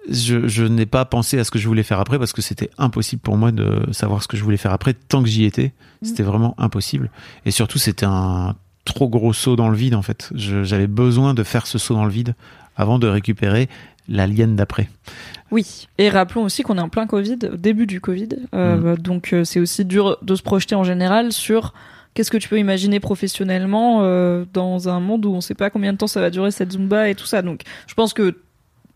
je, 0.09 0.47
je 0.47 0.65
n'ai 0.65 0.87
pas 0.87 1.05
pensé 1.05 1.39
à 1.39 1.45
ce 1.45 1.51
que 1.51 1.59
je 1.59 1.67
voulais 1.67 1.83
faire 1.83 2.01
après 2.01 2.19
parce 2.19 2.33
que 2.33 2.43
c'était 2.43 2.71
impossible 2.79 3.23
pour 3.23 3.37
moi 3.37 3.53
de 3.53 3.83
savoir 3.93 4.23
ce 4.23 4.29
que 4.29 4.37
je 4.37 4.45
voulais 4.45 4.57
faire 4.57 4.73
après 4.73 4.95
tant 4.95 5.23
que 5.23 5.29
j'y 5.29 5.45
étais. 5.45 5.73
C'était 6.03 6.23
vraiment 6.23 6.55
impossible. 6.59 7.11
Et 7.45 7.51
surtout, 7.51 7.79
c'était 7.79 8.07
un 8.07 8.55
trop 8.85 9.09
gros 9.09 9.33
saut 9.33 9.57
dans 9.57 9.69
le 9.69 9.77
vide 9.77 9.95
en 9.95 10.03
fait. 10.03 10.31
J'avais 10.35 10.87
besoin 10.87 11.35
de 11.35 11.43
faire 11.43 11.67
ce 11.67 11.79
saut 11.79 11.95
dans 11.95 12.05
le 12.05 12.11
vide 12.11 12.35
avant 12.77 12.99
de 12.99 13.07
récupérer 13.07 13.69
l'alien 14.09 14.57
d'après. 14.57 14.89
Oui, 15.51 15.87
et 15.99 16.09
rappelons 16.09 16.45
aussi 16.45 16.63
qu'on 16.63 16.79
est 16.79 16.83
en 16.83 16.89
plein 16.89 17.07
Covid, 17.07 17.39
au 17.53 17.57
début 17.57 17.87
du 17.87 18.01
Covid, 18.01 18.29
euh, 18.55 18.97
donc 18.97 19.33
euh, 19.33 19.45
c'est 19.45 19.61
aussi 19.61 19.85
dur 19.85 20.19
de 20.23 20.35
se 20.35 20.43
projeter 20.43 20.75
en 20.75 20.85
général 20.85 21.33
sur 21.33 21.73
qu'est-ce 22.15 22.31
que 22.31 22.37
tu 22.37 22.49
peux 22.49 22.59
imaginer 22.59 22.99
professionnellement 22.99 24.01
euh, 24.03 24.45
dans 24.53 24.89
un 24.89 25.01
monde 25.01 25.27
où 25.27 25.31
on 25.31 25.41
sait 25.41 25.55
pas 25.55 25.71
combien 25.71 25.93
de 25.93 25.99
temps 25.99 26.07
ça 26.07 26.21
va 26.21 26.31
durer 26.31 26.51
cette 26.51 26.73
Zumba 26.73 27.09
et 27.09 27.15
tout 27.15 27.27
ça. 27.27 27.43
Donc 27.43 27.63
je 27.87 27.95
pense 27.95 28.13
que 28.13 28.37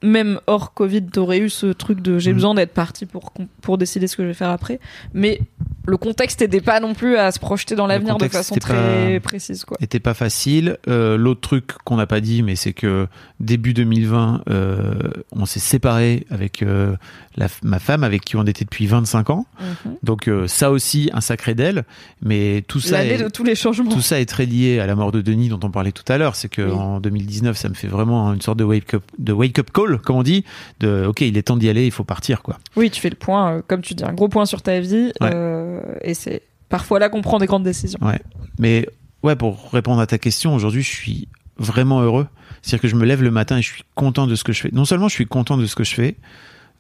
même 0.03 0.41
hors 0.47 0.73
Covid, 0.75 1.03
t'aurais 1.07 1.39
eu 1.39 1.51
ce 1.51 1.67
truc 1.67 2.01
de 2.01 2.19
j'ai 2.19 2.31
Mhm. 2.31 2.37
besoin 2.37 2.55
d'être 2.55 2.73
parti 2.73 3.07
pour, 3.07 3.33
pour 3.61 3.79
décider 3.79 4.07
ce 4.07 4.17
que 4.17 4.23
je 4.23 4.29
vais 4.29 4.35
faire 4.35 4.51
après. 4.51 4.81
Mais 5.15 5.41
le 5.87 5.97
contexte 5.97 6.41
n'aidait 6.41 6.61
pas 6.61 6.79
non 6.81 6.95
plus 6.95 7.17
à 7.17 7.33
se 7.33 7.39
projeter 7.39 7.75
dans 7.75 7.87
l'avenir 7.87 8.17
de 8.17 8.29
façon 8.29 8.55
très 8.57 9.19
pas- 9.19 9.21
précise. 9.29 9.65
Quoi. 9.65 9.77
Était 9.81 9.99
pas 10.01 10.15
facile. 10.15 10.77
Euh, 10.89 11.17
L'autre 11.17 11.41
truc 11.41 11.73
qu'on 11.85 11.97
n'a 11.97 12.07
pas 12.07 12.21
dit, 12.21 12.43
mais 12.43 12.55
c'est 12.57 12.73
que 12.73 13.07
début 13.41 13.73
2020, 13.75 14.43
euh, 14.51 14.93
on 15.33 15.47
s'est 15.47 15.59
séparé 15.61 16.27
avec 16.31 16.63
euh, 16.63 16.95
la, 17.37 17.49
ma 17.63 17.79
femme 17.79 18.05
avec 18.05 18.25
qui 18.25 18.37
on 18.37 18.45
était 18.45 18.65
depuis 18.65 18.87
25 18.87 19.31
ans. 19.31 19.47
Mhm. 19.61 19.95
Donc 20.03 20.31
ça 20.47 20.71
aussi 20.71 21.11
un 21.13 21.21
sacré 21.21 21.55
d'elle, 21.55 21.85
mais 22.23 22.63
tout 22.69 22.81
ça 22.81 23.05
est, 23.05 23.19
de 23.19 23.29
tous 23.29 23.45
les 23.45 23.55
changements. 23.55 23.91
tout 23.91 24.01
ça 24.03 24.21
est 24.21 24.27
très 24.27 24.47
lié 24.47 24.81
à 24.81 24.87
la 24.87 24.95
mort 24.95 25.13
de 25.13 25.21
Denis 25.21 25.49
dont 25.49 25.61
on 25.63 25.71
parlait 25.71 25.93
tout 25.93 26.11
à 26.13 26.19
l'heure. 26.19 26.37
C'est 26.37 26.49
que 26.49 26.63
Oui. 26.63 26.73
en 26.73 27.01
2019, 27.01 27.57
ça 27.57 27.69
me 27.69 27.75
fait 27.75 27.89
vraiment 27.89 28.33
une 28.35 28.41
sorte 28.43 28.59
de 28.59 28.65
wake 28.65 28.95
up, 28.95 29.03
de 29.19 29.33
wake 29.33 29.59
up 29.59 29.71
call, 29.73 29.99
comme 29.99 30.17
on 30.17 30.23
dit, 30.23 30.45
de 30.81 31.07
ok, 31.09 31.23
il 31.23 31.37
est 31.37 31.43
temps 31.43 31.57
d'y 31.57 31.69
aller, 31.69 31.87
il 31.87 31.93
faut 31.93 32.05
partir 32.05 32.43
quoi. 32.43 32.59
Oui, 32.77 32.91
tu 32.91 33.01
fais 33.01 33.11
le 33.11 33.17
point, 33.17 33.63
comme 33.67 33.81
tu 33.81 33.95
dis, 33.95 34.05
un 34.05 34.13
gros 34.13 34.29
point 34.29 34.45
sur 34.47 34.63
ta 34.63 34.79
vie, 34.81 35.13
Ouais. 35.21 35.31
Euh, 35.61 35.81
et 36.03 36.15
c'est 36.15 36.43
parfois 36.69 36.99
là 36.99 37.09
qu'on 37.09 37.23
prend 37.23 37.39
des 37.39 37.47
grandes 37.47 37.65
décisions. 37.65 37.99
Ouais. 38.03 38.21
Mais 38.59 38.89
ouais, 39.23 39.37
pour 39.37 39.71
répondre 39.73 40.01
à 40.01 40.07
ta 40.07 40.19
question, 40.19 40.55
aujourd'hui, 40.55 40.83
je 40.83 40.89
suis 40.89 41.29
vraiment 41.59 42.01
heureux. 42.01 42.27
C'est-à-dire 42.63 42.83
que 42.83 42.89
je 42.89 42.97
me 42.97 43.05
lève 43.05 43.23
le 43.23 43.31
matin 43.31 43.59
et 43.59 43.63
je 43.63 43.73
suis 43.73 43.85
content 43.95 44.27
de 44.27 44.35
ce 44.35 44.45
que 44.45 44.53
je 44.53 44.63
fais. 44.63 44.71
Non 44.73 44.85
seulement 44.85 45.09
je 45.09 45.15
suis 45.15 45.27
content 45.27 45.57
de 45.57 45.67
ce 45.67 45.75
que 45.75 45.85
je 45.85 45.95
fais. 45.95 46.17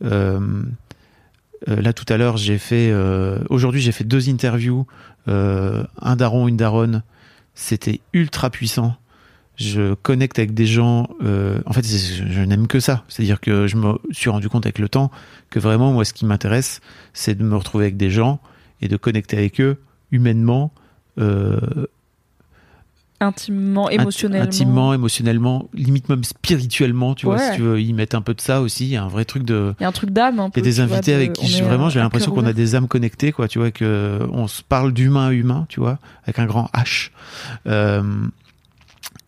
euh, 0.04 0.62
euh, 1.68 1.82
là 1.82 1.92
tout 1.92 2.06
à 2.08 2.16
l'heure, 2.16 2.38
j'ai 2.38 2.58
fait. 2.58 2.92
aujourd'hui, 3.50 3.80
j'ai 3.80 3.92
fait 3.92 4.04
deux 4.04 4.30
interviews, 4.30 4.86
un 5.26 6.16
daron, 6.16 6.48
une 6.48 6.56
daronne. 6.56 7.02
C'était 7.54 8.00
ultra 8.14 8.48
puissant. 8.48 8.96
Je 9.56 9.92
connecte 9.92 10.38
avec 10.38 10.54
des 10.54 10.66
gens. 10.66 11.08
en 11.66 11.72
fait, 11.72 11.84
je 11.84 12.40
n'aime 12.40 12.66
que 12.66 12.80
ça. 12.80 13.04
C'est-à-dire 13.08 13.40
que 13.40 13.66
je 13.66 13.76
me 13.76 13.98
suis 14.10 14.30
rendu 14.30 14.48
compte 14.48 14.64
avec 14.64 14.78
le 14.78 14.88
temps 14.88 15.10
que 15.50 15.58
vraiment, 15.58 15.92
moi, 15.92 16.06
ce 16.06 16.14
qui 16.14 16.24
m'intéresse, 16.24 16.80
c'est 17.12 17.34
de 17.34 17.44
me 17.44 17.56
retrouver 17.56 17.84
avec 17.84 17.98
des 17.98 18.10
gens 18.10 18.40
et 18.82 18.88
de 18.88 18.96
connecter 18.96 19.36
avec 19.38 19.60
eux 19.60 19.78
humainement, 20.12 20.72
euh, 21.18 21.58
Intimement, 23.22 23.90
émotionnellement. 23.90 24.46
intimement, 24.46 24.94
émotionnellement, 24.94 25.68
limite 25.74 26.08
même 26.08 26.24
spirituellement, 26.24 27.14
tu 27.14 27.26
vois, 27.26 27.38
si 27.38 27.56
tu 27.56 27.60
veux 27.60 27.78
y 27.78 27.92
mettre 27.92 28.16
un 28.16 28.22
peu 28.22 28.32
de 28.32 28.40
ça 28.40 28.62
aussi, 28.62 28.86
il 28.86 28.90
y 28.92 28.96
a 28.96 29.04
un 29.04 29.08
vrai 29.08 29.26
truc 29.26 29.42
de. 29.44 29.74
Il 29.78 29.82
y 29.82 29.84
a 29.84 29.88
un 29.88 29.92
truc 29.92 30.08
d'âme 30.08 30.40
un 30.40 30.46
Il 30.46 30.52
peu. 30.52 30.60
y 30.60 30.62
a 30.62 30.64
des 30.64 30.70
vois, 30.82 30.84
invités 30.84 31.12
avec 31.12 31.34
qui 31.34 31.46
je- 31.46 31.62
vraiment 31.62 31.88
euh, 31.88 31.90
j'ai 31.90 32.00
l'impression 32.00 32.32
qu'on 32.32 32.46
a 32.46 32.54
des 32.54 32.74
âmes 32.76 32.88
connectées, 32.88 33.30
quoi, 33.32 33.46
tu 33.46 33.58
vois, 33.58 33.70
que 33.72 34.20
on 34.32 34.48
se 34.48 34.62
parle 34.62 34.94
d'humain 34.94 35.26
à 35.28 35.32
humain, 35.32 35.66
tu 35.68 35.80
vois, 35.80 35.98
avec 36.22 36.38
un 36.38 36.46
grand 36.46 36.70
H. 36.72 37.10
Euh, 37.66 38.02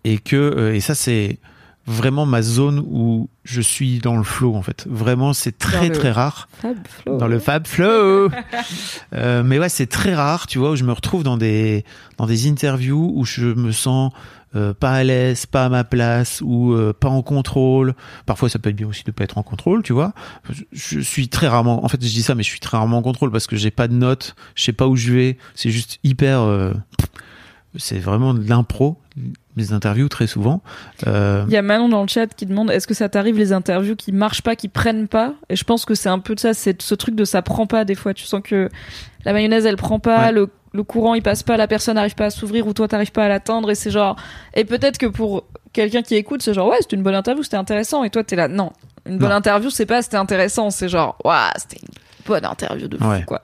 et 0.05 0.17
que 0.17 0.73
et 0.75 0.81
ça 0.81 0.95
c'est 0.95 1.39
vraiment 1.87 2.27
ma 2.27 2.43
zone 2.43 2.79
où 2.79 3.29
je 3.45 3.61
suis 3.61 3.99
dans 3.99 4.17
le 4.17 4.23
flow 4.23 4.55
en 4.55 4.63
fait. 4.63 4.87
Vraiment, 4.89 5.33
c'est 5.33 5.59
très 5.59 5.91
très 5.91 6.11
rare 6.13 6.49
Fab 6.61 6.77
Flow. 6.87 7.17
dans 7.19 7.27
le 7.29 7.39
Fab 7.39 7.67
Flow. 7.67 8.29
Euh, 9.15 9.43
mais 9.45 9.59
ouais, 9.59 9.69
c'est 9.69 9.87
très 9.87 10.15
rare, 10.15 10.47
tu 10.47 10.59
vois, 10.59 10.71
où 10.71 10.77
je 10.77 10.85
me 10.85 10.93
retrouve 10.93 11.23
dans 11.23 11.37
des 11.37 11.85
dans 12.17 12.27
des 12.27 12.49
interviews 12.49 13.13
où 13.15 13.25
je 13.27 13.45
me 13.47 13.73
sens 13.73 14.11
euh, 14.55 14.73
pas 14.75 14.93
à 14.93 15.05
l'aise, 15.05 15.45
pas 15.47 15.65
à 15.67 15.69
ma 15.69 15.85
place 15.85 16.41
ou 16.45 16.73
euh, 16.73 16.93
pas 16.99 17.09
en 17.09 17.23
contrôle. 17.23 17.95
Parfois, 18.27 18.49
ça 18.49 18.59
peut 18.59 18.71
être 18.71 18.77
bien 18.77 18.87
aussi 18.87 19.05
de 19.05 19.11
pas 19.11 19.25
être 19.25 19.39
en 19.39 19.43
contrôle, 19.43 19.83
tu 19.83 19.93
vois. 19.93 20.13
Je, 20.51 20.63
je 20.73 21.01
suis 21.01 21.29
très 21.29 21.49
rarement, 21.49 21.85
en 21.85 21.89
fait, 21.89 22.03
je 22.03 22.09
dis 22.09 22.23
ça, 22.23 22.35
mais 22.35 22.43
je 22.43 22.49
suis 22.49 22.61
très 22.61 22.77
rarement 22.77 22.99
en 22.99 23.03
contrôle 23.03 23.31
parce 23.31 23.47
que 23.47 23.57
j'ai 23.57 23.71
pas 23.71 23.89
de 23.89 23.95
notes, 23.95 24.35
je 24.55 24.63
sais 24.63 24.73
pas 24.73 24.87
où 24.87 24.97
je 24.97 25.13
vais. 25.13 25.39
C'est 25.55 25.71
juste 25.71 25.99
hyper. 26.05 26.41
euh, 26.41 26.73
c'est 27.77 27.99
vraiment 27.99 28.35
de 28.35 28.47
l'impro. 28.49 28.99
Mes 29.57 29.73
interviews 29.73 30.09
très 30.09 30.27
souvent. 30.27 30.63
Euh, 31.07 31.45
Il 31.47 31.53
y 31.53 31.57
a 31.59 31.63
Manon 31.63 31.89
dans 31.89 32.01
le 32.03 32.09
chat 32.09 32.27
qui 32.35 32.47
demande 32.47 32.71
est-ce 32.71 32.87
que 32.87 32.95
ça 32.95 33.09
t'arrive 33.11 33.37
les 33.37 33.53
interviews 33.53 33.97
qui 33.97 34.11
marchent 34.13 34.41
pas, 34.43 34.57
qui 34.57 34.69
prennent 34.69 35.09
pas? 35.09 35.35
Et 35.51 35.57
je 35.57 35.65
pense 35.65 35.85
que 35.85 35.95
c'est 35.95 36.09
un 36.09 36.19
peu 36.21 36.35
de 36.35 36.41
ça, 36.41 36.55
c'est 36.55 36.81
ce 36.81 36.95
truc 36.95 37.15
de 37.15 37.25
ça 37.25 37.43
prend 37.43 37.67
pas 37.67 37.85
des 37.85 37.95
fois. 37.95 38.15
Tu 38.15 38.25
sens 38.25 38.41
que 38.43 38.71
la 39.27 39.33
mayonnaise 39.35 39.67
elle 39.67 39.77
prend 39.77 39.99
pas, 39.99 40.27
Ouais. 40.27 40.33
le, 40.33 40.49
le 40.73 40.83
courant 40.85 41.15
il 41.15 41.23
passe 41.23 41.43
pas, 41.43 41.59
la 41.59 41.67
personne 41.69 41.97
n'arrive 41.97 42.15
pas 42.15 42.27
à 42.27 42.31
s'ouvrir 42.31 42.67
ou 42.67 42.73
toi 42.73 42.89
t'arrives 42.89 43.13
pas 43.13 43.25
à 43.27 43.29
l'atteindre 43.29 43.71
et 43.71 43.75
c'est 43.75 43.91
genre. 43.91 44.17
Et 44.55 44.65
peut-être 44.65 44.97
que 44.97 45.07
pour 45.07 45.45
quelqu'un 45.75 46.01
qui 46.03 46.15
écoute, 46.15 46.41
c'est 46.43 46.55
genre 46.55 46.69
ouais, 46.71 46.79
c'était 46.81 46.97
une 46.97 47.03
bonne 47.03 47.15
interview, 47.15 47.43
c'était 47.43 47.59
intéressant. 47.59 48.05
Et 48.05 48.11
toi 48.11 48.25
t'es 48.25 48.37
là, 48.37 48.49
non, 48.49 48.73
une 49.07 49.19
bonne 49.19 49.29
Non. 49.29 49.35
interview 49.37 49.69
c'est 49.69 49.85
pas 49.87 50.01
c'était 50.01 50.17
intéressant, 50.17 50.71
c'est 50.71 50.89
genre 50.89 51.19
waouh, 51.25 51.51
c'était 51.59 51.77
une 51.83 51.95
bonne 52.27 52.45
interview 52.47 52.89
de 52.89 52.97
fou 52.97 53.05
Ouais. 53.07 53.23
quoi. 53.27 53.43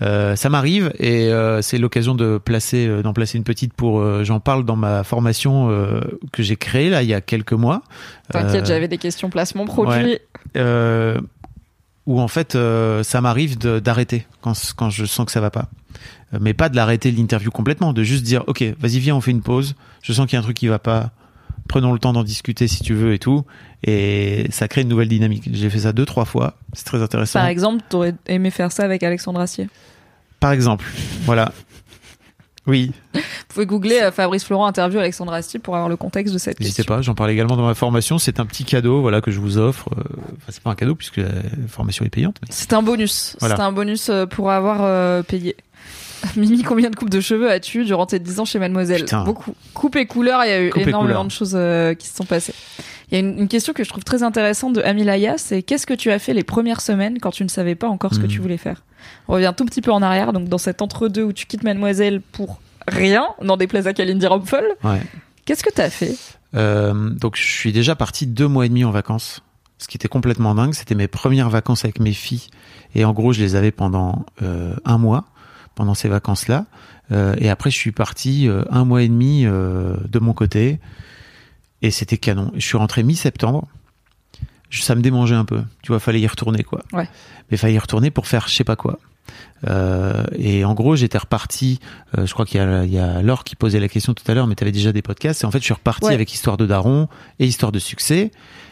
Euh, 0.00 0.36
ça 0.36 0.48
m'arrive 0.48 0.92
et 1.00 1.24
euh, 1.24 1.60
c'est 1.60 1.76
l'occasion 1.76 2.14
de 2.14 2.38
placer 2.38 2.86
euh, 2.86 3.02
d'en 3.02 3.12
placer 3.12 3.36
une 3.36 3.42
petite 3.42 3.72
pour 3.72 3.98
euh, 3.98 4.22
j'en 4.22 4.38
parle 4.38 4.64
dans 4.64 4.76
ma 4.76 5.02
formation 5.02 5.68
que 6.32 6.42
j'ai 6.44 6.54
créée 6.54 6.88
là 6.88 7.02
il 7.02 7.08
y 7.08 7.14
a 7.14 7.20
quelques 7.20 7.52
mois 7.52 7.82
T'inquiète, 8.30 8.66
j'avais 8.66 8.86
des 8.86 8.98
questions 8.98 9.28
placement 9.28 9.64
produit. 9.64 10.18
ouais. 10.54 11.14
où 12.06 12.20
en 12.20 12.28
fait 12.28 12.56
ça 13.02 13.20
m'arrive 13.20 13.58
d'arrêter 13.58 14.26
quand 14.40 14.54
quand 14.76 14.90
je 14.90 15.04
sens 15.04 15.26
que 15.26 15.32
ça 15.32 15.40
va 15.40 15.50
pas 15.50 15.68
mais 16.38 16.54
pas 16.54 16.68
de 16.68 16.76
l'arrêter 16.76 17.10
l'interview 17.10 17.50
complètement 17.50 17.92
de 17.92 18.04
juste 18.04 18.22
dire 18.22 18.44
ok 18.46 18.62
vas-y 18.78 19.00
viens 19.00 19.16
on 19.16 19.20
fait 19.20 19.32
une 19.32 19.42
pause 19.42 19.74
je 20.02 20.12
sens 20.12 20.26
qu'il 20.26 20.34
y 20.34 20.36
a 20.36 20.40
un 20.40 20.44
truc 20.44 20.56
qui 20.56 20.68
va 20.68 20.78
pas 20.78 21.10
prenons 21.68 21.92
le 21.92 21.98
temps 21.98 22.12
d'en 22.12 22.24
discuter 22.24 22.66
si 22.66 22.82
tu 22.82 22.94
veux 22.94 23.12
et 23.12 23.18
tout 23.18 23.44
et 23.84 24.46
ça 24.50 24.66
crée 24.68 24.80
une 24.82 24.88
nouvelle 24.88 25.08
dynamique 25.08 25.48
j'ai 25.52 25.70
fait 25.70 25.78
ça 25.80 25.92
deux 25.92 26.04
trois 26.06 26.24
fois 26.24 26.54
c'est 26.72 26.84
très 26.84 27.00
intéressant 27.02 27.38
Par 27.38 27.48
exemple, 27.48 27.84
t'aurais 27.88 28.14
aimé 28.26 28.50
faire 28.50 28.72
ça 28.72 28.82
avec 28.84 29.02
Alexandre 29.04 29.38
Assier. 29.40 29.68
par 30.40 30.50
exemple 30.52 30.84
voilà 31.24 31.52
oui 32.66 32.92
Vous 33.14 33.20
pouvez 33.48 33.64
googler 33.66 34.00
euh, 34.02 34.10
Fabrice 34.12 34.44
Florent 34.44 34.66
interview 34.66 34.98
Alexandre 34.98 35.32
Astier 35.32 35.58
pour 35.58 35.74
avoir 35.74 35.88
le 35.88 35.96
contexte 35.96 36.34
de 36.34 36.38
cette 36.38 36.60
N'hésitez 36.60 36.84
pas, 36.84 37.00
j'en 37.00 37.14
parle 37.14 37.30
également 37.30 37.56
dans 37.56 37.64
ma 37.64 37.74
formation. 37.74 38.18
C'est 38.18 38.40
un 38.40 38.44
petit 38.46 38.64
cadeau, 38.64 39.00
voilà, 39.00 39.22
que 39.22 39.30
je 39.30 39.40
vous 39.40 39.56
offre. 39.56 39.88
Euh, 39.96 40.02
Enfin, 40.36 40.48
c'est 40.48 40.62
pas 40.62 40.68
un 40.70 40.74
cadeau 40.74 40.94
puisque 40.94 41.16
la 41.16 41.30
formation 41.68 42.04
est 42.04 42.10
payante. 42.10 42.36
mais- 42.42 42.48
C'est 42.50 42.74
un 42.74 42.82
bonus. 42.82 43.36
Voilà. 43.40 43.56
C'est 43.56 43.62
un 43.62 43.72
bonus 43.72 44.10
euh, 44.10 44.26
pour 44.26 44.50
avoir 44.50 44.80
euh, 44.82 45.22
payé. 45.22 45.56
Mimi, 46.36 46.62
combien 46.62 46.90
de 46.90 46.96
coupes 46.96 47.10
de 47.10 47.20
cheveux 47.20 47.50
as-tu 47.50 47.84
durant 47.84 48.06
tes 48.06 48.18
10 48.18 48.40
ans 48.40 48.44
chez 48.44 48.58
Mademoiselle 48.58 49.04
Putain. 49.04 49.24
Beaucoup. 49.24 49.54
Coupe 49.74 49.96
et 49.96 50.06
couleur, 50.06 50.44
il 50.44 50.48
y 50.48 50.52
a 50.52 50.62
eu 50.62 50.70
Coupe 50.70 50.86
énormément 50.86 51.24
de 51.24 51.30
choses 51.30 51.54
euh, 51.54 51.94
qui 51.94 52.06
se 52.08 52.16
sont 52.16 52.24
passées. 52.24 52.54
Il 53.10 53.14
y 53.14 53.16
a 53.16 53.20
une, 53.20 53.38
une 53.38 53.48
question 53.48 53.72
que 53.72 53.84
je 53.84 53.88
trouve 53.88 54.04
très 54.04 54.22
intéressante 54.22 54.74
de 54.74 54.82
Amilaya, 54.82 55.38
c'est 55.38 55.62
qu'est-ce 55.62 55.86
que 55.86 55.94
tu 55.94 56.10
as 56.10 56.18
fait 56.18 56.34
les 56.34 56.44
premières 56.44 56.80
semaines 56.80 57.18
quand 57.20 57.30
tu 57.30 57.42
ne 57.42 57.48
savais 57.48 57.74
pas 57.74 57.88
encore 57.88 58.12
ce 58.14 58.20
que 58.20 58.26
tu 58.26 58.40
voulais 58.40 58.58
faire? 58.58 58.82
On 59.28 59.34
revient 59.34 59.54
tout 59.56 59.64
petit 59.64 59.80
peu 59.80 59.92
en 59.92 60.02
arrière, 60.02 60.32
donc 60.32 60.48
dans 60.48 60.58
cet 60.58 60.82
entre-deux 60.82 61.22
où 61.22 61.32
tu 61.32 61.46
quittes 61.46 61.62
Mademoiselle 61.62 62.20
pour 62.20 62.60
rien, 62.86 63.28
des 63.58 63.66
plaies 63.66 63.86
à 63.86 63.92
Kalindi 63.92 64.26
Ouais. 64.84 65.00
qu'est-ce 65.44 65.62
que 65.62 65.72
tu 65.72 65.80
as 65.80 65.90
fait? 65.90 66.16
Euh, 66.54 67.10
donc 67.10 67.36
je 67.36 67.42
suis 67.42 67.72
déjà 67.72 67.94
parti 67.94 68.26
deux 68.26 68.48
mois 68.48 68.66
et 68.66 68.68
demi 68.68 68.84
en 68.84 68.90
vacances, 68.90 69.42
ce 69.78 69.86
qui 69.88 69.96
était 69.96 70.08
complètement 70.08 70.54
dingue. 70.54 70.74
C'était 70.74 70.94
mes 70.94 71.08
premières 71.08 71.50
vacances 71.50 71.84
avec 71.84 72.00
mes 72.00 72.12
filles 72.12 72.48
et 72.94 73.04
en 73.04 73.12
gros 73.12 73.32
je 73.32 73.40
les 73.40 73.54
avais 73.54 73.70
pendant 73.70 74.24
euh, 74.42 74.74
un 74.84 74.98
mois 74.98 75.24
pendant 75.78 75.94
ces 75.94 76.08
vacances-là. 76.08 76.66
Euh, 77.12 77.36
et 77.38 77.48
après 77.48 77.70
je 77.70 77.76
suis 77.76 77.92
parti 77.92 78.48
euh, 78.48 78.64
un 78.68 78.84
mois 78.84 79.02
et 79.02 79.08
demi 79.08 79.46
euh, 79.46 79.94
de 80.08 80.18
mon 80.18 80.32
côté 80.32 80.80
et 81.82 81.92
c'était 81.92 82.18
canon. 82.18 82.50
Je 82.56 82.66
suis 82.66 82.76
rentré 82.76 83.04
mi-septembre. 83.04 83.68
Ça 84.72 84.96
me 84.96 85.02
démangeait 85.02 85.36
un 85.36 85.44
peu. 85.44 85.62
Tu 85.82 85.92
vois, 85.92 86.00
fallait 86.00 86.20
y 86.20 86.26
retourner 86.26 86.64
quoi. 86.64 86.82
Ouais. 86.92 87.08
Mais 87.50 87.56
fallait 87.56 87.74
y 87.74 87.78
retourner 87.78 88.10
pour 88.10 88.26
faire 88.26 88.48
je 88.48 88.54
sais 88.54 88.64
pas 88.64 88.74
quoi. 88.74 88.98
Euh, 89.66 90.24
et 90.36 90.64
en 90.64 90.74
gros, 90.74 90.96
j'étais 90.96 91.18
reparti. 91.18 91.80
euh, 92.16 92.26
je 92.26 92.32
crois 92.32 92.44
qu'il 92.46 92.60
y 92.60 92.62
a, 92.62 92.84
il 92.84 92.92
y 92.92 92.98
a 92.98 93.22
Laure 93.22 93.44
qui 93.44 93.56
posait 93.56 93.80
la 93.80 93.88
question 93.88 94.14
tout 94.14 94.24
à 94.30 94.34
l'heure, 94.34 94.46
mais 94.46 94.54
tu 94.54 94.64
avais 94.64 94.72
déjà 94.72 94.92
des 94.92 95.02
podcasts. 95.02 95.42
Et 95.42 95.46
en 95.46 95.50
fait, 95.50 95.58
je 95.58 95.64
suis 95.64 95.74
reparti 95.74 96.06
Ouais. 96.06 96.14
avec 96.14 96.32
Histoire 96.32 96.56
de 96.56 96.66
Daron 96.66 97.08
et 97.38 97.46
Histoire 97.46 97.72
de 97.72 97.78
succès. 97.78 98.30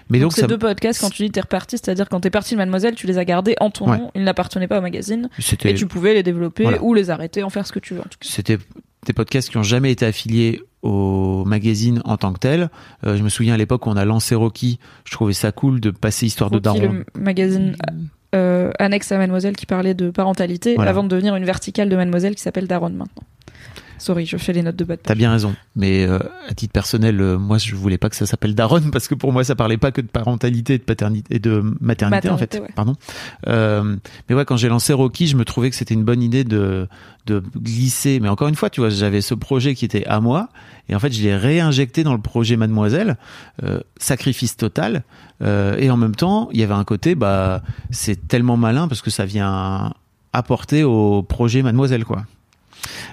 Mais 0.09 0.19
Donc, 0.19 0.27
donc, 0.27 0.33
ces 0.37 0.43
ça, 0.43 0.47
deux 0.47 0.59
podcasts, 0.59 1.01
quand 1.01 1.11
tu 1.11 1.25
dis 1.25 1.31
t'es 1.33 1.41
reparti, 1.41 1.77
c'est-à-dire 1.79 2.09
quand 2.09 2.21
t'es 2.21 2.31
parti 2.31 2.55
de 2.55 2.59
Mademoiselle, 2.59 2.95
tu 2.95 3.09
les 3.09 3.19
as 3.19 3.25
gardés 3.25 3.57
en 3.61 3.71
ton 3.71 3.91
Ouais. 3.91 3.99
nom, 3.99 4.13
ils 4.15 4.23
n'appartenaient 4.23 4.69
pas 4.69 4.79
au 4.79 4.83
magazine, 4.83 5.29
et 5.65 5.75
tu 5.75 5.87
pouvais 5.87 6.15
les 6.15 6.23
développer 6.23 6.63
Voilà. 6.63 6.81
ou 6.83 6.95
les 6.95 7.11
arrêter, 7.11 7.43
en 7.43 7.51
faire 7.51 7.67
ce 7.67 7.73
que 7.73 7.81
tu 7.81 7.95
veux. 7.95 8.03
C'était 8.21 8.59
des 9.05 9.13
podcasts 9.13 9.51
qui 9.51 9.57
ont 9.57 9.65
jamais 9.65 9.91
été 9.91 10.07
affiliés 10.07 10.63
au 10.83 11.45
magazine 11.45 12.03
en 12.05 12.17
tant 12.17 12.33
que 12.33 12.39
tel. 12.39 12.71
Euh, 13.05 13.17
je 13.17 13.23
me 13.25 13.29
souviens 13.29 13.55
à 13.55 13.57
l'époque 13.57 13.85
où 13.87 13.91
on 13.91 13.97
a 13.97 14.05
lancé 14.05 14.37
Rocky, 14.37 14.79
je 15.05 15.11
trouvais 15.11 15.33
ça 15.33 15.51
cool 15.51 15.81
de 15.81 15.91
passer 15.91 16.27
Histoire 16.27 16.51
de 16.51 16.61
Daron. 16.61 16.93
le 16.93 17.05
magazine 17.21 17.75
annexe 18.79 19.11
à 19.13 19.19
Mademoiselle 19.19 19.57
qui 19.57 19.67
parlait 19.67 19.95
de 19.95 20.11
parentalité 20.11 20.75
Voilà. 20.75 20.91
avant 20.91 21.03
de 21.03 21.09
devenir 21.09 21.37
une 21.37 21.45
verticale 21.45 21.89
de 21.89 21.97
Mademoiselle 21.97 22.35
qui 22.35 22.43
s'appelle 22.43 22.67
Daron 22.67 22.91
maintenant. 22.91 23.23
Sorry, 23.99 24.27
je 24.27 24.37
fais 24.37 24.53
les 24.53 24.63
notes 24.63 24.77
de 24.77 24.85
bas 24.85 24.97
de 24.97 25.01
T'as 25.03 25.15
bien 25.15 25.31
raison, 25.31 25.55
mais 25.75 26.07
euh, 26.07 26.19
à 26.49 26.55
titre 26.55 26.73
personnel, 26.73 27.21
euh, 27.21 27.39
moi 27.39 27.59
je 27.59 27.75
voulais 27.75 27.99
pas 27.99 28.11
que 28.11 28.17
ça 28.17 28.27
s'appelle 28.27 28.55
Daron 28.55 28.81
parce 28.93 29.09
que 29.09 29.15
pour 29.15 29.33
moi 29.33 29.45
ça 29.45 29.55
parlait 29.55 29.79
pas 29.79 29.93
que 29.93 30.01
de 30.01 30.07
parentalité 30.07 30.75
et 30.75 30.79
de 30.79 30.83
paternité 30.83 31.35
et 31.35 31.39
de 31.39 31.63
maternité, 31.81 32.29
en 32.29 32.37
fait. 32.37 32.59
ouais. 32.61 32.69
Pardon. 32.75 32.95
Euh, 33.47 33.97
mais 34.29 34.35
ouais, 34.35 34.45
quand 34.45 34.57
j'ai 34.57 34.69
lancé 34.69 34.93
Rocky, 34.93 35.27
je 35.27 35.37
me 35.37 35.45
trouvais 35.45 35.71
que 35.71 35.77
c'était 35.77 35.95
une 35.95 36.05
bonne 36.05 36.23
idée 36.23 36.45
de 36.45 36.89
de 37.27 37.43
glisser. 37.57 38.21
Mais 38.21 38.29
encore 38.29 38.49
une 38.49 38.55
fois, 38.55 38.71
tu 38.71 38.81
vois, 38.81 38.91
j'avais 38.91 39.21
ce 39.21 39.35
projet 39.35 39.75
qui 39.75 39.85
était 39.85 40.07
à 40.07 40.21
moi 40.21 40.49
et 40.89 40.95
en 40.95 40.99
fait 41.01 41.13
je 41.13 41.23
l'ai 41.23 41.37
réinjecté 41.37 42.05
dans 42.05 42.13
le 42.13 42.21
projet 42.21 42.57
Mademoiselle. 42.57 43.17
Euh, 43.63 43.81
sacrifice 43.97 44.57
total. 44.57 45.05
Et 45.43 45.91
en 45.91 45.99
même 45.99 46.15
temps, 46.15 46.49
il 46.53 46.61
y 46.61 46.63
avait 46.63 46.73
un 46.73 46.85
côté, 46.85 47.15
bah 47.15 47.61
c'est 47.91 48.27
tellement 48.27 48.57
malin 48.57 48.89
parce 48.89 49.03
que 49.03 49.11
ça 49.11 49.27
vient 49.27 49.93
apporter 50.33 50.83
au 50.83 51.23
projet 51.23 51.63
Mademoiselle, 51.63 52.05
quoi. 52.05 52.25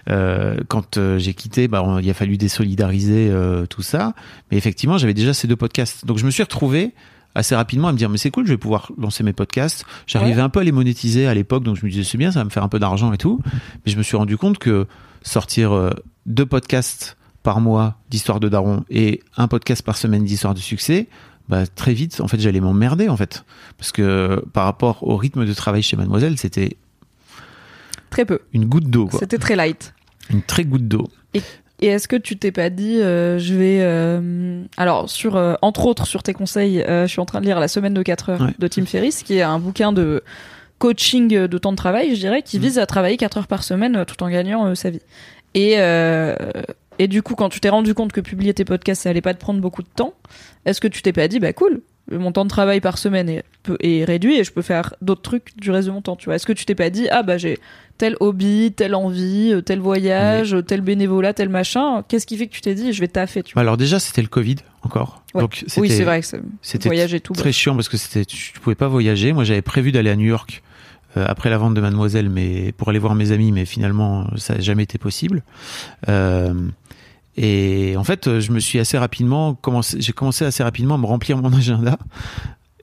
Euh, 0.10 0.58
quand 0.68 0.98
euh, 0.98 1.18
j'ai 1.20 1.34
quitté, 1.34 1.68
bah, 1.68 1.82
on- 1.84 2.00
il 2.00 2.10
a 2.10 2.14
fallu 2.14 2.38
désolidariser 2.38 3.30
euh, 3.32 3.66
tout 3.66 3.82
ça. 3.82 4.14
Mais 4.52 4.58
effectivement, 4.58 4.98
j'avais 4.98 5.14
déjà 5.14 5.34
ces 5.34 5.48
deux 5.48 5.56
podcasts. 5.56 6.06
Donc 6.06 6.18
je 6.18 6.26
me 6.26 6.32
suis 6.32 6.44
retrouvé 6.44 6.94
assez 7.36 7.56
rapidement 7.56 7.88
à 7.88 7.92
me 7.92 7.98
dire 7.98 8.10
mais 8.10 8.18
c'est 8.20 8.30
cool, 8.30 8.46
je 8.46 8.52
vais 8.52 8.58
pouvoir 8.58 8.92
lancer 8.98 9.24
mes 9.24 9.34
podcasts. 9.34 9.86
J'arrivais 10.06 10.42
un 10.42 10.50
peu 10.50 10.60
à 10.60 10.64
les 10.64 10.72
monétiser 10.72 11.26
à 11.28 11.34
l'époque, 11.34 11.64
donc 11.64 11.78
je 11.78 11.86
me 11.86 11.90
disais 11.90 12.04
c'est 12.04 12.18
bien, 12.18 12.32
ça 12.32 12.40
va 12.40 12.46
me 12.46 12.50
faire 12.52 12.64
un 12.64 12.68
peu 12.70 12.80
d'argent 12.80 13.12
et 13.12 13.18
tout. 13.18 13.40
Mais 13.86 13.92
je 13.92 13.98
me 13.98 14.04
suis 14.04 14.16
rendu 14.18 14.38
compte 14.38 14.60
que 14.60 14.86
sortir 15.24 15.92
deux 16.26 16.46
podcasts 16.46 17.18
par 17.42 17.60
mois 17.60 17.98
d'histoire 18.10 18.40
de 18.40 18.50
Daron 18.50 18.86
et 18.90 19.22
un 19.36 19.48
podcast 19.48 19.82
par 19.84 19.98
semaine 19.98 20.24
d'histoire 20.24 20.54
de 20.54 20.60
succès, 20.60 21.08
bah, 21.50 21.66
très 21.68 21.94
vite, 21.94 22.22
en 22.22 22.28
fait, 22.30 22.40
j'allais 22.40 22.62
m'emmerder, 22.62 23.10
en 23.10 23.18
fait. 23.18 23.44
Parce 23.78 23.92
que 23.92 24.42
par 24.54 24.64
rapport 24.66 25.06
au 25.06 25.18
rythme 25.18 25.46
de 25.46 25.54
travail 25.54 25.82
chez 25.84 25.98
Mademoiselle, 25.98 26.38
c'était 26.38 26.78
Très 28.14 28.26
peu. 28.26 28.40
une 28.54 28.66
goutte 28.66 28.90
d'eau, 28.90 29.08
quoi. 29.08 29.20
C'était 29.20 29.38
très 29.38 29.56
light. 29.56 29.94
Une 30.30 30.42
très 30.42 30.64
goutte 30.64 30.88
d'eau. 30.88 31.08
Et 31.82 31.88
est-ce 31.88 32.08
que 32.08 32.16
tu 32.16 32.38
t'es 32.38 32.52
pas 32.52 32.70
dit, 32.70 33.02
euh, 33.02 33.40
je 33.40 33.56
vais, 33.56 33.80
euh, 33.82 34.64
alors 34.78 35.10
sur, 35.10 35.36
euh, 35.36 35.56
entre 35.62 35.86
autres 35.86 36.08
sur 36.08 36.24
tes 36.24 36.34
conseils, 36.34 36.84
je 36.88 37.08
suis 37.08 37.20
en 37.20 37.26
train 37.26 37.42
de 37.42 37.46
lire 37.46 37.60
La 37.60 37.68
semaine 37.68 37.94
de 37.94 38.02
4 38.04 38.30
heures 38.30 38.42
Ouais. 38.42 38.54
de 38.58 38.68
Tim 38.68 38.86
Ferriss, 38.86 39.24
qui 39.24 39.36
est 39.38 39.42
un 39.42 39.60
bouquin 39.60 39.92
de 39.92 40.24
coaching 40.80 41.28
de 41.48 41.58
temps 41.58 41.72
de 41.72 41.78
travail, 41.78 42.16
je 42.16 42.20
dirais, 42.20 42.42
qui 42.42 42.58
Mm. 42.58 42.62
vise 42.62 42.80
à 42.80 42.86
travailler 42.86 43.18
4 43.18 43.38
heures 43.38 43.48
par 43.48 43.64
semaine 43.64 44.06
tout 44.06 44.22
en 44.24 44.30
gagnant 44.30 44.76
sa 44.76 44.90
vie. 44.92 45.02
Et 45.56 45.76
et 47.00 47.08
du 47.08 47.24
coup, 47.24 47.34
quand 47.34 47.50
tu 47.50 47.60
t'es 47.60 47.70
rendu 47.70 47.96
compte 47.96 48.12
que 48.12 48.22
publier 48.22 48.54
tes 48.54 48.66
podcasts, 48.66 49.02
ça 49.02 49.10
allait 49.10 49.22
pas 49.22 49.34
te 49.34 49.40
prendre 49.40 49.60
beaucoup 49.60 49.82
de 49.82 49.88
temps, 49.96 50.14
est-ce 50.66 50.80
que 50.80 50.88
tu 50.88 51.02
t'es 51.02 51.12
pas 51.12 51.28
dit, 51.28 51.40
bah 51.40 51.52
cool, 51.52 51.82
mon 52.12 52.32
temps 52.32 52.44
de 52.44 52.50
travail 52.50 52.82
par 52.82 52.98
semaine 52.98 53.30
est, 53.30 54.04
réduit 54.04 54.36
et 54.36 54.44
je 54.44 54.52
peux 54.52 54.62
faire 54.62 54.94
d'autres 55.02 55.22
trucs 55.22 55.58
du 55.58 55.72
reste 55.72 55.88
de 55.88 55.94
mon 55.94 56.02
temps, 56.02 56.16
tu 56.16 56.26
vois 56.26 56.36
Est-ce 56.36 56.46
que 56.46 56.54
tu 56.54 56.66
t'es 56.66 56.76
pas 56.76 56.90
dit, 56.90 57.08
ah 57.10 57.24
bah 57.24 57.38
j'ai 57.38 57.60
tel 57.98 58.18
hobby, 58.20 58.74
telle 58.76 58.96
envie, 58.96 59.52
euh, 59.54 59.62
tel 59.62 59.80
voyage, 59.80 60.56
tel 60.68 60.82
bénévolat, 60.82 61.34
tel 61.34 61.50
machin. 61.50 62.04
Qu'est-ce 62.08 62.26
qui 62.26 62.38
fait 62.38 62.48
que 62.48 62.54
tu 62.54 62.62
t'es 62.62 62.76
dit 62.76 62.92
je 62.92 63.00
vais 63.00 63.08
taffer 63.08 63.44
tu 63.44 63.54
vois? 63.54 63.62
Alors 63.62 63.78
déjà, 63.78 64.00
c'était 64.00 64.22
le 64.22 64.28
Covid 64.28 64.58
encore. 64.82 65.24
Ouais. 65.34 65.42
Donc 65.42 65.64
Oui, 65.78 65.90
c'est 65.90 66.04
vrai 66.04 66.22
que 66.22 66.28
c'était 66.62 66.90
voyage 66.90 67.14
et 67.14 67.20
tout. 67.20 67.34
très 67.34 67.52
chiant 67.52 67.76
parce 67.76 67.90
que 67.90 67.98
c'était 67.98 68.26
tu 68.26 68.60
pouvais 68.60 68.76
pas 68.76 68.88
voyager. 68.88 69.32
Moi, 69.32 69.44
j'avais 69.44 69.62
prévu 69.62 69.92
d'aller 69.92 70.10
à 70.10 70.16
New 70.16 70.28
York 70.28 70.62
euh, 71.16 71.26
après 71.28 71.50
la 71.50 71.58
vente 71.58 71.76
de 71.76 71.82
Mademoiselle, 71.82 72.30
mais 72.30 72.72
pour 72.72 72.90
aller 72.90 73.00
voir 73.00 73.14
mes 73.14 73.32
amis, 73.32 73.52
mais 73.52 73.66
finalement, 73.66 74.28
ça 74.38 74.56
n'a 74.56 74.62
jamais 74.62 74.84
été 74.84 74.98
possible. 74.98 75.44
Euh, 76.10 76.54
et 77.36 77.96
en 77.98 78.04
fait, 78.04 78.40
je 78.40 78.52
me 78.52 78.60
suis 78.60 78.80
assez 78.80 78.98
rapidement 78.98 79.56
commencé, 79.56 80.00
j'ai 80.00 80.14
commencé 80.14 80.46
assez 80.46 80.64
rapidement 80.64 80.96
à 80.96 80.98
me 80.98 81.06
remplir 81.06 81.38
mon 81.38 81.52
agenda 81.58 81.98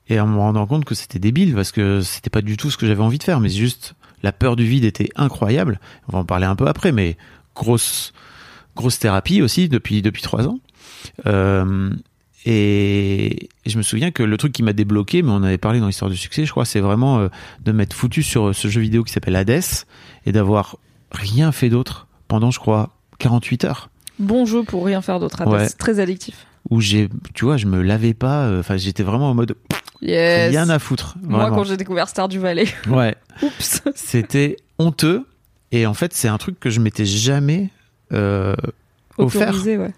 et 0.09 0.18
à 0.18 0.26
me 0.26 0.36
rendant 0.36 0.66
compte 0.66 0.84
que 0.84 0.94
c'était 0.94 1.18
débile 1.18 1.55
parce 1.55 1.72
que 1.72 2.01
c'était 2.01 2.30
pas 2.30 2.42
du 2.42 2.57
tout 2.57 2.70
ce 2.70 2.76
que 2.76 2.86
j'avais 2.86 3.03
envie 3.03 3.18
de 3.18 3.22
faire, 3.22 3.40
mais 3.40 3.48
juste 3.48 3.94
la 4.22 4.32
peur 4.32 4.57
du 4.57 4.64
vide 4.64 4.84
était 4.84 5.09
incroyable. 5.16 5.80
On 6.09 6.12
va 6.12 6.18
en 6.18 6.24
parler 6.24 6.46
un 6.46 6.57
peu 6.57 6.66
après, 6.66 6.92
mais 6.92 7.16
grosse 7.55 8.12
grosse 8.76 8.98
thérapie 8.98 9.42
aussi 9.42 9.68
depuis 9.68 10.03
depuis 10.03 10.22
trois 10.22 10.46
ans. 10.46 10.59
Euh, 11.26 11.90
et 12.46 13.48
je 13.66 13.76
me 13.76 13.82
souviens 13.82 14.11
que 14.11 14.22
le 14.22 14.36
truc 14.36 14.53
qui 14.53 14.62
m'a 14.62 14.72
débloqué, 14.72 15.22
mais 15.22 15.30
on 15.30 15.42
avait 15.42 15.59
parlé 15.59 15.78
dans 15.78 15.86
l'histoire 15.86 16.11
du 16.11 16.16
succès, 16.16 16.46
je 16.46 16.51
crois, 16.51 16.64
c'est 16.64 16.80
vraiment 16.80 17.18
euh, 17.18 17.28
de 17.64 17.72
m'être 17.72 17.92
foutu 17.92 18.22
sur 18.22 18.55
ce 18.55 18.68
jeu 18.68 18.80
vidéo 18.80 19.05
qui 19.05 19.12
s'appelle 19.12 19.36
Hades 19.36 19.62
et 20.26 20.32
d'avoir 20.32 20.78
rien 21.12 21.53
fait 21.53 21.68
d'autre 21.68 22.09
pendant, 22.28 22.51
je 22.51 22.59
crois, 22.59 22.96
48 23.18 23.64
heures. 23.64 23.90
Bon 24.21 24.45
jeu 24.45 24.62
pour 24.62 24.85
rien 24.85 25.01
faire 25.03 25.18
d'autre. 25.18 25.45
Ouais. 25.47 25.66
C'est 25.68 25.79
très 25.79 25.99
addictif. 25.99 26.47
Où 26.68 26.81
j'ai, 26.81 27.09
tu 27.35 27.47
vois, 27.47 27.57
je 27.57 27.66
me 27.66 27.83
lavais 27.83 28.14
pas, 28.14 28.45
euh, 28.45 28.61
enfin, 28.61 28.77
j'étais 28.77 29.03
vraiment 29.03 29.31
en 29.31 29.35
mode 29.35 29.57
Yes. 30.03 30.51
rien 30.51 30.68
à 30.71 30.79
foutre. 30.79 31.16
Moi, 31.23 31.51
quand 31.51 31.64
j'ai 31.64 31.77
découvert 31.77 32.09
Star 32.09 32.29
du 32.29 32.39
Valais, 32.39 32.68
Ouais. 32.89 33.16
oups. 33.43 33.83
C'était 33.95 34.57
honteux. 34.79 35.27
Et 35.73 35.87
en 35.87 35.95
fait, 35.95 36.12
c'est 36.14 36.29
un 36.29 36.39
truc 36.39 36.59
que 36.59 36.71
je 36.71 36.81
m'étais 36.81 37.05
jamais 37.05 37.71
euh, 38.12 38.55
offert 39.18 39.55
ouais. 39.64 39.93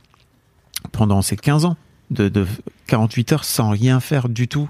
pendant 0.92 1.22
ces 1.22 1.36
15 1.36 1.64
ans 1.64 1.76
de, 2.10 2.28
de 2.28 2.46
48 2.88 3.32
heures 3.32 3.44
sans 3.44 3.70
rien 3.70 4.00
faire 4.00 4.28
du 4.28 4.48
tout 4.48 4.68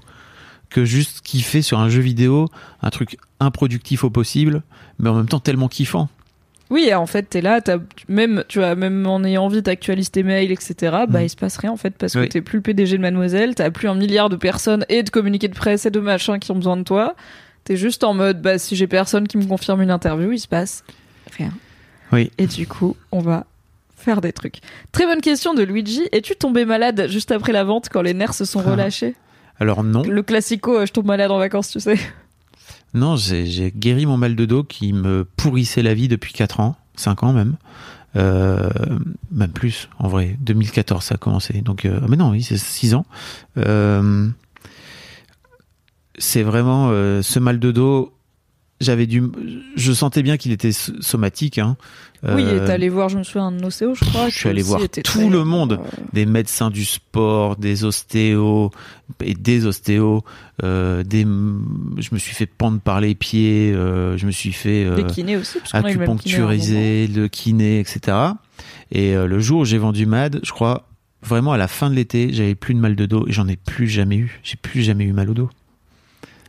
que 0.69 0.85
juste 0.85 1.21
kiffer 1.21 1.61
sur 1.61 1.79
un 1.79 1.89
jeu 1.89 2.01
vidéo, 2.01 2.47
un 2.81 2.89
truc 2.89 3.17
improductif 3.39 4.03
au 4.03 4.09
possible, 4.09 4.63
mais 4.97 5.09
en 5.09 5.15
même 5.15 5.27
temps 5.27 5.39
tellement 5.39 5.67
kiffant. 5.67 6.09
Oui, 6.73 6.91
en 6.93 7.05
fait, 7.05 7.23
t'es 7.23 7.41
là, 7.41 7.61
t'as 7.61 7.77
même, 8.09 8.43
tu 8.47 8.57
vois, 8.59 8.73
même 8.73 9.05
en 9.05 9.23
ayant 9.23 9.43
envie, 9.45 9.61
t'actualises 9.61 10.09
tes 10.09 10.23
mails, 10.23 10.51
etc. 10.51 10.73
Bah, 11.07 11.19
Mm. 11.19 11.23
il 11.25 11.29
se 11.29 11.35
passe 11.35 11.57
rien 11.57 11.71
en 11.71 11.77
fait 11.77 11.91
parce 11.95 12.13
que 12.13 12.19
Oui. 12.19 12.29
t'es 12.29 12.41
plus 12.41 12.57
le 12.57 12.63
PDG 12.63 12.97
de 12.97 13.01
Mademoiselle, 13.03 13.53
t'as 13.53 13.69
plus 13.69 13.87
un 13.87 13.95
milliard 13.95 14.29
de 14.29 14.35
personnes 14.35 14.83
et 14.89 15.03
de 15.03 15.09
communiqués 15.11 15.47
de 15.49 15.53
presse 15.55 15.85
et 15.85 15.91
de 15.91 15.99
machins 15.99 16.39
qui 16.39 16.51
ont 16.51 16.55
besoin 16.55 16.75
de 16.77 16.83
toi. 16.83 17.15
T'es 17.63 17.77
juste 17.77 18.03
en 18.03 18.13
mode, 18.15 18.41
bah, 18.41 18.57
si 18.57 18.75
j'ai 18.75 18.87
personne 18.87 19.27
qui 19.27 19.37
me 19.37 19.45
confirme 19.45 19.81
une 19.83 19.91
interview, 19.91 20.31
il 20.31 20.39
se 20.39 20.47
passe 20.47 20.83
rien. 21.37 21.51
Oui. 22.11 22.31
Et 22.39 22.47
du 22.47 22.65
coup, 22.67 22.97
on 23.11 23.19
va 23.19 23.45
faire 23.95 24.19
des 24.19 24.33
trucs. 24.33 24.55
Très 24.91 25.05
bonne 25.05 25.21
question 25.21 25.53
de 25.53 25.61
Luigi. 25.63 26.01
Es-tu 26.11 26.35
tombé 26.35 26.65
malade 26.65 27.05
juste 27.07 27.31
après 27.31 27.51
la 27.53 27.63
vente 27.63 27.87
quand 27.89 28.01
les 28.01 28.13
nerfs 28.15 28.33
se 28.33 28.45
sont 28.45 28.61
Ah. 28.65 28.71
relâchés? 28.71 29.15
Alors 29.59 29.83
non, 29.83 30.01
Le 30.01 30.23
classico, 30.23 30.75
euh, 30.79 30.85
je 30.87 30.91
tombe 30.91 31.05
malade 31.05 31.29
en 31.31 31.37
vacances, 31.37 31.69
tu 31.69 31.79
sais. 31.79 31.97
Non, 32.93 33.15
j'ai 33.15 33.71
guéri 33.75 34.05
mon 34.05 34.17
mal 34.17 34.35
de 34.35 34.45
dos 34.45 34.63
qui 34.63 34.93
me 34.93 35.25
pourrissait 35.25 35.81
la 35.81 35.93
vie 35.93 36.07
depuis 36.07 36.33
4 36.33 36.59
ans, 36.59 36.75
5 36.95 37.23
ans 37.23 37.33
même. 37.33 37.55
Euh, 38.15 38.69
même 39.31 39.51
plus, 39.51 39.89
en 39.97 40.07
vrai. 40.07 40.37
2014, 40.41 41.03
ça 41.03 41.15
a 41.15 41.17
commencé. 41.17 41.61
Donc, 41.61 41.85
euh, 41.85 41.99
ah, 42.03 42.05
mais 42.07 42.17
non, 42.17 42.29
oui, 42.29 42.43
c'est 42.43 42.57
6 42.57 42.93
ans. 42.93 43.05
Euh, 43.57 44.29
c'est 46.17 46.43
vraiment 46.43 46.89
euh, 46.91 47.21
ce 47.21 47.39
mal 47.39 47.59
de 47.59 47.71
dos. 47.71 48.13
J'avais 48.83 49.05
du, 49.07 49.23
je 49.75 49.91
sentais 49.93 50.21
bien 50.23 50.37
qu'il 50.37 50.51
était 50.51 50.71
somatique. 50.71 51.57
Hein. 51.57 51.77
Oui, 52.23 52.43
Euh, 52.45 52.61
et 52.63 52.65
t'es 52.65 52.71
allé 52.71 52.87
voir, 52.87 53.09
je 53.09 53.17
me 53.17 53.23
souviens, 53.23 53.47
un 53.47 53.63
océo, 53.63 53.95
je 53.95 54.05
crois. 54.05 54.29
je 54.29 54.37
suis 54.37 54.47
allé 54.47 54.61
voir 54.61 54.79
tout 54.79 55.01
très- 55.01 55.27
le 55.29 55.43
monde, 55.43 55.73
Ouais. 55.73 56.03
des 56.13 56.25
médecins 56.25 56.69
du 56.69 56.85
sport, 56.85 57.57
des 57.57 57.83
ostéos 57.83 58.71
et 59.21 59.33
des 59.33 59.65
ostéos, 59.65 60.23
euh, 60.63 61.03
des, 61.03 61.23
je 61.23 62.09
me 62.13 62.17
suis 62.17 62.33
fait 62.33 62.45
pendre 62.45 62.79
par 62.79 63.01
les 63.01 63.13
pieds, 63.13 63.73
euh, 63.73 64.15
je 64.17 64.25
me 64.25 64.31
suis 64.31 64.53
fait 64.53 64.85
euh, 64.85 65.03
kinés 65.03 65.35
aussi, 65.35 65.59
parce 65.59 65.71
qu'on 65.73 65.77
a 65.79 65.81
eu 65.81 65.83
le 65.83 65.89
kiné 65.91 66.03
acupuncturiser, 66.03 67.07
le 67.07 67.27
kiné, 67.27 67.79
etc. 67.81 68.15
Et 68.91 69.15
euh, 69.15 69.27
le 69.27 69.39
jour 69.39 69.61
où 69.61 69.65
j'ai 69.65 69.77
vendu 69.77 70.05
Mad, 70.05 70.39
je 70.43 70.51
crois 70.51 70.87
vraiment 71.25 71.51
à 71.51 71.57
la 71.57 71.67
fin 71.67 71.89
de 71.89 71.95
l'été, 71.95 72.29
j'avais 72.31 72.55
plus 72.55 72.73
de 72.73 72.79
mal 72.79 72.95
de 72.95 73.05
dos 73.05 73.25
et 73.27 73.33
j'en 73.33 73.47
ai 73.49 73.57
plus 73.57 73.87
jamais 73.89 74.15
eu. 74.17 74.39
J'ai 74.43 74.55
plus 74.55 74.81
jamais 74.81 75.03
eu 75.03 75.11
mal 75.13 75.29
au 75.29 75.33
dos 75.33 75.49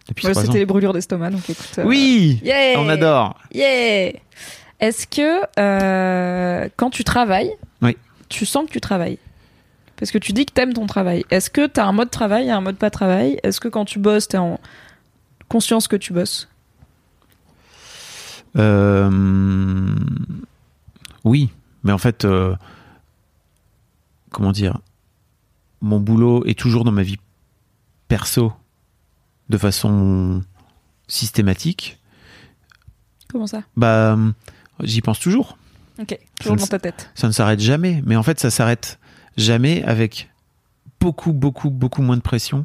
depuis 0.08 0.26
Ouais. 0.26 0.34
C'était 0.34 0.58
les 0.58 0.66
brûlures 0.66 0.92
d'estomac, 0.92 1.30
donc 1.30 1.48
écoute. 1.48 1.78
euh, 1.78 1.84
Oui, 1.84 2.40
Yeah 2.44 2.78
on 2.78 2.88
adore. 2.88 3.38
Yeah 3.52 4.12
Est-ce 4.80 5.06
que 5.06 5.40
euh, 5.58 6.68
quand 6.76 6.90
tu 6.90 7.04
travailles, 7.04 7.52
Oui. 7.82 7.96
tu 8.28 8.44
sens 8.46 8.66
que 8.66 8.72
tu 8.72 8.80
travailles? 8.80 9.18
Parce 9.96 10.10
que 10.10 10.18
tu 10.18 10.32
dis 10.32 10.44
que 10.44 10.52
t'aimes 10.52 10.72
ton 10.74 10.86
travail. 10.86 11.24
Est-ce 11.30 11.48
que 11.50 11.66
t'as 11.66 11.84
un 11.86 11.92
mode 11.92 12.10
travail 12.10 12.48
et 12.48 12.50
un 12.50 12.60
mode 12.60 12.76
pas 12.76 12.90
travail? 12.90 13.38
Est-ce 13.44 13.60
que 13.60 13.68
quand 13.68 13.84
tu 13.84 13.98
bosses, 14.00 14.26
t'es 14.28 14.38
en 14.38 14.58
conscience 15.48 15.86
que 15.88 15.96
tu 15.96 16.12
bosses? 16.12 16.48
Euh, 18.56 19.10
oui, 21.24 21.50
mais 21.82 21.92
en 21.92 21.98
fait, 21.98 22.24
euh, 22.24 22.54
comment 24.30 24.52
dire, 24.52 24.78
mon 25.80 26.00
boulot 26.00 26.44
est 26.44 26.58
toujours 26.58 26.84
dans 26.84 26.92
ma 26.92 27.02
vie 27.02 27.18
perso 28.08 28.52
de 29.48 29.58
façon 29.58 30.42
systématique. 31.08 31.98
Comment 33.30 33.46
ça? 33.46 33.62
Bah, 33.76 34.16
j'y 34.82 35.00
pense 35.00 35.20
toujours. 35.20 35.58
Ok, 36.00 36.18
toujours 36.40 36.56
dans 36.56 36.66
ta 36.66 36.78
tête. 36.78 37.10
Ça 37.14 37.26
ne 37.26 37.32
s'arrête 37.32 37.60
jamais, 37.60 38.02
mais 38.06 38.16
en 38.16 38.22
fait, 38.22 38.40
ça 38.40 38.50
s'arrête 38.50 38.98
jamais 39.36 39.82
avec 39.84 40.30
beaucoup, 41.00 41.32
beaucoup, 41.32 41.70
beaucoup 41.70 42.02
moins 42.02 42.16
de 42.16 42.22
pression 42.22 42.64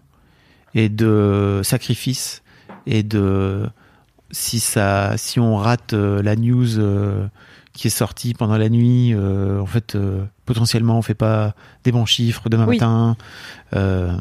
et 0.75 0.89
de 0.89 1.61
sacrifice 1.63 2.41
et 2.85 3.03
de 3.03 3.67
si 4.31 4.59
ça, 4.59 5.15
si 5.17 5.39
on 5.39 5.57
rate 5.57 5.93
euh, 5.93 6.21
la 6.21 6.35
news 6.35 6.77
euh, 6.79 7.27
qui 7.73 7.87
est 7.87 7.91
sortie 7.91 8.33
pendant 8.33 8.57
la 8.57 8.69
nuit, 8.69 9.13
euh, 9.13 9.59
en 9.59 9.65
fait, 9.65 9.97
potentiellement, 10.45 10.97
on 10.97 11.01
fait 11.01 11.13
pas 11.15 11.53
des 11.83 11.91
bons 11.91 12.05
chiffres 12.05 12.49
demain 12.49 12.65
Oui. 12.67 12.77
matin. 12.77 13.15
Euh, 13.75 14.15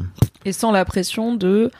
Et 0.45 0.51
sans 0.53 0.71
la 0.71 0.85
pression 0.85 1.35
de 1.35 1.71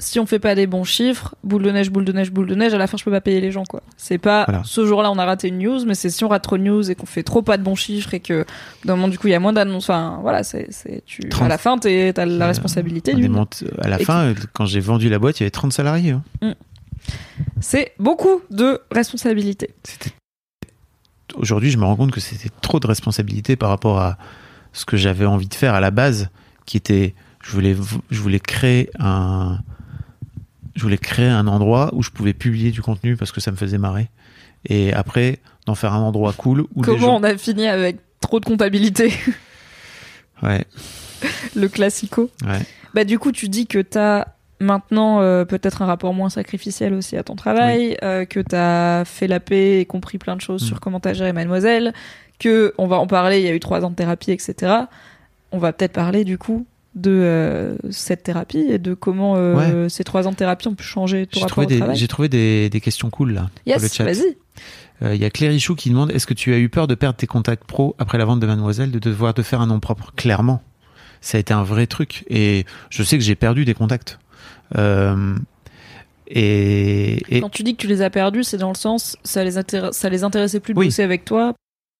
si 0.00 0.18
on 0.18 0.26
fait 0.26 0.40
pas 0.40 0.54
des 0.56 0.66
bons 0.66 0.82
chiffres, 0.84 1.34
boule 1.44 1.62
de 1.62 1.70
neige, 1.70 1.90
boule 1.90 2.04
de 2.04 2.12
neige, 2.12 2.32
boule 2.32 2.46
de 2.48 2.54
neige, 2.56 2.74
à 2.74 2.78
la 2.78 2.86
fin 2.88 2.96
je 2.96 3.04
peux 3.04 3.10
pas 3.12 3.20
payer 3.20 3.40
les 3.40 3.52
gens 3.52 3.62
quoi. 3.64 3.80
C'est 3.96 4.18
pas 4.18 4.44
Voilà. 4.48 4.62
ce 4.64 4.84
jour-là 4.84 5.10
on 5.10 5.18
a 5.18 5.24
raté 5.24 5.48
une 5.48 5.58
news, 5.58 5.84
mais 5.86 5.94
c'est 5.94 6.10
si 6.10 6.24
on 6.24 6.28
rate 6.28 6.42
trop 6.42 6.58
de 6.58 6.62
news 6.64 6.90
et 6.90 6.94
qu'on 6.96 7.06
fait 7.06 7.22
trop 7.22 7.42
pas 7.42 7.56
de 7.58 7.62
bons 7.62 7.76
chiffres 7.76 8.12
et 8.12 8.18
que 8.20 8.44
d'un 8.84 8.96
moment 8.96 9.06
du 9.08 9.18
coup 9.18 9.28
il 9.28 9.30
y 9.30 9.34
a 9.34 9.40
moins 9.40 9.52
d'annonces. 9.52 9.84
Enfin 9.88 10.18
voilà, 10.22 10.42
c'est 10.42 10.68
à 10.68 11.28
30. 11.28 11.48
la 11.48 11.58
fin 11.58 11.78
t'es- 11.78 12.12
t'as 12.12 12.26
la 12.26 12.44
Euh, 12.44 12.48
responsabilité 12.48 13.14
du. 13.14 13.22
démonte- 13.22 13.62
à 13.80 13.88
la 13.88 14.00
Et 14.00 14.04
fin, 14.04 14.24
euh, 14.24 14.34
quand 14.52 14.66
j'ai 14.66 14.80
vendu 14.80 15.08
la 15.08 15.18
boîte, 15.20 15.38
il 15.38 15.42
y 15.42 15.44
avait 15.44 15.50
30 15.52 15.72
salariés. 15.72 16.10
hein. 16.42 16.54
C'est 17.60 17.92
beaucoup 17.98 18.42
de 18.50 18.80
responsabilité. 18.90 19.70
Aujourd'hui 21.36 21.70
je 21.70 21.78
me 21.78 21.84
rends 21.84 21.96
compte 21.96 22.12
que 22.12 22.20
c'était 22.20 22.50
trop 22.62 22.80
de 22.80 22.86
responsabilité 22.86 23.56
par 23.56 23.68
rapport 23.68 23.98
à 24.00 24.18
ce 24.72 24.84
que 24.84 24.96
j'avais 24.96 25.24
envie 25.26 25.48
de 25.48 25.54
faire 25.54 25.74
à 25.74 25.80
la 25.80 25.90
base 25.90 26.28
qui 26.66 26.76
était 26.76 27.14
je 27.42 27.50
voulais 27.52 27.76
je 28.10 28.20
voulais 28.20 28.40
créer 28.40 28.90
un 28.98 29.58
je 30.74 30.82
voulais 30.82 30.98
créer 30.98 31.28
un 31.28 31.46
endroit 31.46 31.90
où 31.94 32.02
je 32.02 32.10
pouvais 32.10 32.32
publier 32.32 32.70
du 32.70 32.82
contenu 32.82 33.16
parce 33.16 33.32
que 33.32 33.40
ça 33.40 33.50
me 33.50 33.56
faisait 33.56 33.78
marrer 33.78 34.08
et 34.68 34.92
après 34.92 35.38
d'en 35.66 35.74
faire 35.74 35.92
un 35.92 36.00
endroit 36.00 36.32
cool 36.36 36.62
où 36.74 36.82
les 36.82 36.82
Comment 36.82 36.98
gens 36.98 37.16
on 37.16 37.22
a 37.22 37.36
fini 37.36 37.66
avec 37.66 37.98
trop 38.20 38.40
de 38.40 38.44
comptabilité, 38.44 39.12
ouais 40.42 40.64
le 41.56 41.68
classico. 41.68 42.30
ouais 42.46 42.60
Bah 42.94 43.04
du 43.04 43.18
coup 43.18 43.32
tu 43.32 43.48
dis 43.48 43.66
que 43.66 43.78
t'as 43.78 44.26
maintenant 44.60 45.20
euh, 45.20 45.44
peut-être 45.44 45.82
un 45.82 45.86
rapport 45.86 46.14
moins 46.14 46.30
sacrificiel 46.30 46.94
aussi 46.94 47.16
à 47.16 47.22
ton 47.22 47.36
travail, 47.36 47.96
euh, 48.02 48.24
que 48.24 48.40
t'as 48.40 49.04
fait 49.04 49.26
la 49.26 49.40
paix 49.40 49.80
et 49.80 49.84
compris 49.84 50.18
plein 50.18 50.36
de 50.36 50.40
choses 50.40 50.62
Mm. 50.62 50.66
sur 50.66 50.80
comment 50.80 51.00
t'as 51.00 51.12
géré 51.12 51.32
Mademoiselle, 51.32 51.92
que 52.38 52.72
on 52.78 52.86
va 52.86 52.96
en 52.96 53.06
parler, 53.06 53.38
il 53.40 53.44
y 53.44 53.48
a 53.48 53.54
eu 53.54 53.60
trois 53.60 53.84
ans 53.84 53.90
de 53.90 53.94
thérapie, 53.96 54.30
etc. 54.32 54.72
On 55.52 55.58
va 55.58 55.72
peut-être 55.72 55.92
parler 55.92 56.24
du 56.24 56.38
coup 56.38 56.66
de 56.94 57.10
euh, 57.10 57.76
cette 57.90 58.22
thérapie 58.22 58.66
et 58.70 58.78
de 58.78 58.94
comment 58.94 59.34
euh, 59.36 59.88
ces 59.88 60.04
trois 60.04 60.26
ans 60.28 60.30
de 60.30 60.36
thérapie 60.36 60.68
ont 60.68 60.74
pu 60.74 60.84
changer 60.84 61.26
ton 61.26 61.40
j'ai 61.40 61.40
rapport 61.44 61.64
trouvé 61.66 61.82
au 61.82 61.86
des 61.88 61.96
j'ai 61.96 62.08
trouvé 62.08 62.28
des, 62.28 62.70
des 62.70 62.80
questions 62.80 63.10
cool 63.10 63.32
là 63.32 63.50
le 63.66 63.72
Yes, 63.72 63.92
chat 63.94 64.04
vas-y. 64.04 64.36
Euh, 65.02 65.14
Il 65.14 65.20
y 65.20 65.24
a 65.24 65.30
Clérichou 65.30 65.74
qui 65.74 65.90
demande 65.90 66.12
est-ce 66.12 66.26
que 66.26 66.34
tu 66.34 66.52
as 66.54 66.58
eu 66.58 66.68
peur 66.68 66.86
de 66.86 66.94
perdre 66.94 67.16
tes 67.16 67.26
contacts 67.26 67.64
pro 67.64 67.96
après 67.98 68.16
la 68.18 68.24
vente 68.24 68.38
de 68.40 68.46
Mademoiselle, 68.46 68.92
de 68.92 68.98
devoir 69.00 69.34
te 69.34 69.42
faire 69.42 69.60
un 69.60 69.66
nom 69.66 69.80
propre? 69.80 70.12
Clairement, 70.16 70.62
ça 71.20 71.36
a 71.36 71.40
été 71.40 71.52
un 71.52 71.64
vrai 71.64 71.86
truc 71.88 72.24
et 72.30 72.64
je 72.90 73.02
sais 73.02 73.18
que 73.18 73.24
j'ai 73.24 73.34
perdu 73.34 73.64
des 73.64 73.74
contacts. 73.74 74.18
Et, 76.26 77.22
et 77.28 77.40
Quand 77.40 77.50
tu 77.50 77.62
dis 77.64 77.74
que 77.76 77.80
tu 77.82 77.86
les 77.86 78.00
as 78.02 78.08
perdus, 78.10 78.44
c'est 78.44 78.56
dans 78.56 78.70
le 78.70 78.76
sens 78.76 79.16
ça 79.24 79.44
les 79.44 79.52
ça 79.92 80.08
les 80.08 80.24
intéressait 80.24 80.60
plus 80.60 80.72
de 80.74 80.78
Oui. 80.78 80.86
bosser 80.86 81.02
avec 81.02 81.24
toi, 81.24 81.54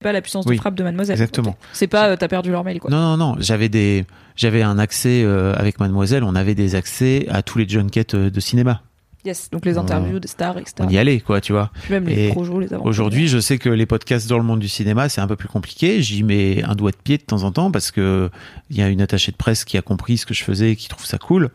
pas 0.05 0.13
la 0.13 0.21
puissance 0.23 0.45
Oui, 0.47 0.55
de 0.57 0.61
frappe 0.61 0.75
de 0.77 0.85
Mademoiselle. 0.85 1.15
exactement. 1.15 1.57
C'est 1.73 1.89
pas 1.89 2.11
euh, 2.11 2.17
t'as 2.17 2.29
perdu 2.29 2.51
leur 2.53 2.63
mail 2.63 2.79
quoi. 2.79 2.91
non 2.91 3.01
non 3.01 3.17
non, 3.17 3.37
j'avais 3.41 3.69
des 3.69 4.05
j'avais 4.37 4.63
un 4.63 4.79
accès 4.79 5.23
euh, 5.25 5.53
avec 5.57 5.81
Mademoiselle, 5.81 6.23
on 6.23 6.35
avait 6.35 6.55
des 6.55 6.75
accès 6.77 7.27
à 7.31 7.43
tous 7.43 7.59
les 7.59 7.69
junkets 7.69 8.15
euh, 8.15 8.31
de 8.31 8.41
cinéma. 8.41 8.83
Yes, 9.25 9.49
donc 9.51 9.65
les 9.65 9.79
On- 9.79 9.81
interviews 9.83 10.19
des 10.19 10.29
stars, 10.29 10.59
etc. 10.59 10.75
On 10.81 10.89
y 10.89 10.99
allait 10.99 11.19
quoi, 11.21 11.41
tu 11.41 11.53
vois. 11.53 11.71
Puis 11.83 11.95
même 11.95 12.07
les 12.07 12.27
Et 12.27 12.29
projos, 12.29 12.61
les 12.61 12.67
aventures. 12.75 12.85
Aujourd'hui, 12.91 13.27
je 13.27 13.39
sais 13.39 13.57
que 13.57 13.71
les 13.71 13.87
podcasts 13.87 14.29
dans 14.29 14.37
le 14.37 14.45
monde 14.45 14.61
du 14.61 14.69
cinéma, 14.69 15.09
c'est 15.09 15.23
un 15.23 15.27
peu 15.27 15.37
plus 15.37 15.49
compliqué. 15.49 16.03
J'y 16.03 16.23
mets 16.23 16.63
un 16.63 16.75
doigt 16.75 16.91
de 16.91 16.97
pied 16.97 17.17
de 17.17 17.23
temps 17.23 17.43
en 17.43 17.51
temps 17.51 17.71
parce 17.71 17.91
que 17.91 18.29
il 18.69 18.77
y 18.77 18.83
a 18.83 18.89
une 18.89 19.01
attachée 19.01 19.33
de 19.33 19.37
presse 19.39 19.65
qui 19.65 19.79
a 19.79 19.83
compris 19.83 20.19
ce 20.19 20.27
que 20.27 20.35
je 20.35 20.45
faisais 20.45 20.73
et 20.73 20.77
qui 20.77 20.89
trouve 20.89 21.07
ça 21.07 21.17
cool. 21.17 21.51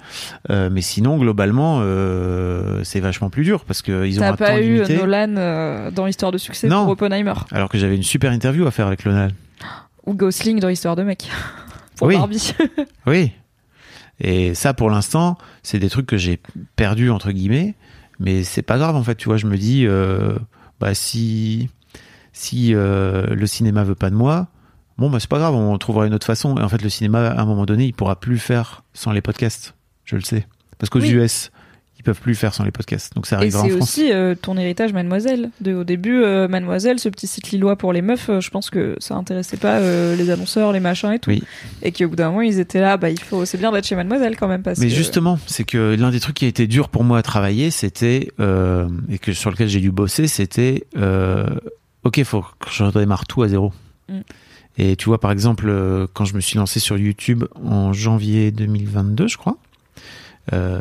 Euh, 0.50 0.70
mais 0.72 0.82
sinon, 0.82 1.18
globalement, 1.20 1.80
euh, 1.82 2.82
c'est 2.84 3.00
vachement 3.00 3.30
plus 3.30 3.44
dur 3.44 3.64
parce 3.66 3.82
que 3.84 4.06
ils 4.08 4.20
ont 4.20 4.24
un 4.24 4.30
temps 4.32 4.38
pas 4.46 4.60
eu 4.60 4.74
limité. 4.76 4.98
Nolan 4.98 5.36
euh, 5.38 5.92
dans 5.92 6.08
Histoire 6.08 6.32
de 6.32 6.38
succès 6.40 6.68
Non. 6.68 6.84
pour 6.86 6.94
Oppenheimer? 6.94 7.34
Alors 7.52 7.70
que 7.70 7.78
j'avais 7.78 7.96
une 7.96 8.04
super 8.04 8.32
interview 8.32 8.66
à 8.66 8.72
faire 8.72 8.88
avec 8.88 9.04
Lonal. 9.04 9.32
ou 10.08 10.14
Gosling 10.16 10.60
dans 10.60 10.70
Histoire 10.70 10.96
de 10.96 11.04
mec 11.04 11.30
pour 11.98 12.08
Oui. 12.08 12.16
Barbie. 12.16 12.54
Oui. 13.06 13.32
Et 14.22 14.54
ça, 14.54 14.74
pour 14.74 14.90
l'instant, 14.90 15.38
c'est 15.64 15.80
des 15.80 15.90
trucs 15.90 16.06
que 16.06 16.18
j'ai 16.18 16.40
perdus 16.76 17.10
entre 17.10 17.32
guillemets, 17.32 17.76
mais 18.20 18.44
c'est 18.44 18.62
pas 18.62 18.78
grave 18.78 18.96
en 18.96 19.04
fait. 19.04 19.16
Tu 19.16 19.30
vois, 19.30 19.38
je 19.38 19.46
me 19.48 19.58
dis, 19.58 19.86
euh, 19.88 20.38
bah 20.80 20.94
si 20.94 21.70
si 22.34 22.74
euh, 22.74 23.28
le 23.34 23.48
cinéma 23.48 23.84
veut 23.84 23.96
pas 23.96 24.10
de 24.10 24.16
moi, 24.16 24.48
bon 24.98 25.10
bah 25.10 25.20
c'est 25.20 25.30
pas 25.30 25.40
grave, 25.40 25.56
on 25.56 25.78
trouvera 25.78 26.06
une 26.06 26.14
autre 26.14 26.26
façon. 26.28 26.58
Et 26.58 26.62
en 26.62 26.70
fait, 26.70 26.82
le 26.82 26.90
cinéma, 26.90 27.28
à 27.30 27.42
un 27.42 27.46
moment 27.46 27.66
donné, 27.66 27.86
il 27.86 27.94
pourra 27.94 28.20
plus 28.20 28.40
faire 28.40 28.84
sans 28.94 29.12
les 29.12 29.22
podcasts. 29.22 29.76
Je 30.06 30.16
le 30.16 30.22
sais, 30.22 30.48
parce 30.78 30.90
qu'aux 30.90 31.00
Oui. 31.00 31.12
US, 31.12 31.52
ils 32.00 32.04
peuvent 32.04 32.20
plus 32.20 32.34
faire 32.34 32.54
sans 32.54 32.64
les 32.64 32.72
podcasts. 32.72 33.14
Donc 33.14 33.28
ça 33.28 33.36
Et 33.36 33.40
arrivera 33.40 33.62
en 33.62 33.66
c'est 33.66 33.70
France. 33.72 33.84
aussi 33.84 34.12
euh, 34.12 34.34
ton 34.34 34.58
héritage 34.58 34.94
Mademoiselle. 34.94 35.52
De, 35.60 35.74
au 35.74 35.84
début, 35.84 36.24
euh, 36.24 36.48
Mademoiselle, 36.48 36.98
ce 36.98 37.10
petit 37.10 37.28
site 37.28 37.52
lillois 37.52 37.76
pour 37.76 37.92
les 37.92 38.02
meufs, 38.02 38.30
euh, 38.30 38.40
je 38.40 38.50
pense 38.50 38.70
que 38.70 38.96
ça 39.00 39.16
intéressait 39.16 39.58
pas 39.58 39.80
les 39.80 40.30
annonceurs, 40.30 40.72
les 40.72 40.80
machins 40.80 41.12
et 41.12 41.20
tout. 41.20 41.30
Oui. 41.30 41.44
Et 41.84 41.92
qu'au 41.92 42.08
bout 42.08 42.16
d'un 42.16 42.30
moment, 42.30 42.42
ils 42.42 42.60
étaient 42.60 42.80
là, 42.80 42.96
bah 42.96 43.10
il 43.10 43.20
faut, 43.20 43.44
c'est 43.44 43.58
bien 43.58 43.72
d'être 43.72 43.86
chez 43.86 43.96
Mademoiselle 43.96 44.38
quand 44.38 44.48
même 44.48 44.64
parce 44.64 44.80
Mais 44.80 44.88
que 44.88 44.94
justement, 44.94 45.38
c'est 45.46 45.66
que 45.66 45.96
l'un 46.00 46.10
des 46.10 46.22
trucs 46.22 46.36
qui 46.36 46.46
a 46.46 46.48
été 46.48 46.68
dur 46.68 46.88
pour 46.88 47.04
moi 47.04 47.18
à 47.18 47.22
travailler, 47.22 47.70
c'était 47.70 48.32
et 49.10 49.20
que 49.20 49.34
sur 49.34 49.52
lequel 49.52 49.68
j'ai 49.68 49.82
dû 49.82 49.92
bosser, 49.92 50.28
c'était 50.28 50.88
ok, 52.06 52.24
faut 52.24 52.42
que 52.42 52.70
je 52.72 52.84
redémarre 52.86 53.28
tout 53.28 53.44
à 53.44 53.50
zéro. 53.50 53.74
Mm. 54.08 54.20
Et 54.78 54.96
tu 54.96 55.06
vois, 55.06 55.20
par 55.20 55.32
exemple, 55.32 55.70
quand 56.14 56.24
je 56.24 56.34
me 56.34 56.40
suis 56.40 56.58
lancé 56.58 56.80
sur 56.80 56.98
YouTube 56.98 57.44
en 57.62 57.92
janvier 57.92 58.52
2022, 58.52 59.28
je 59.28 59.38
crois, 59.38 59.58
euh, 60.54 60.80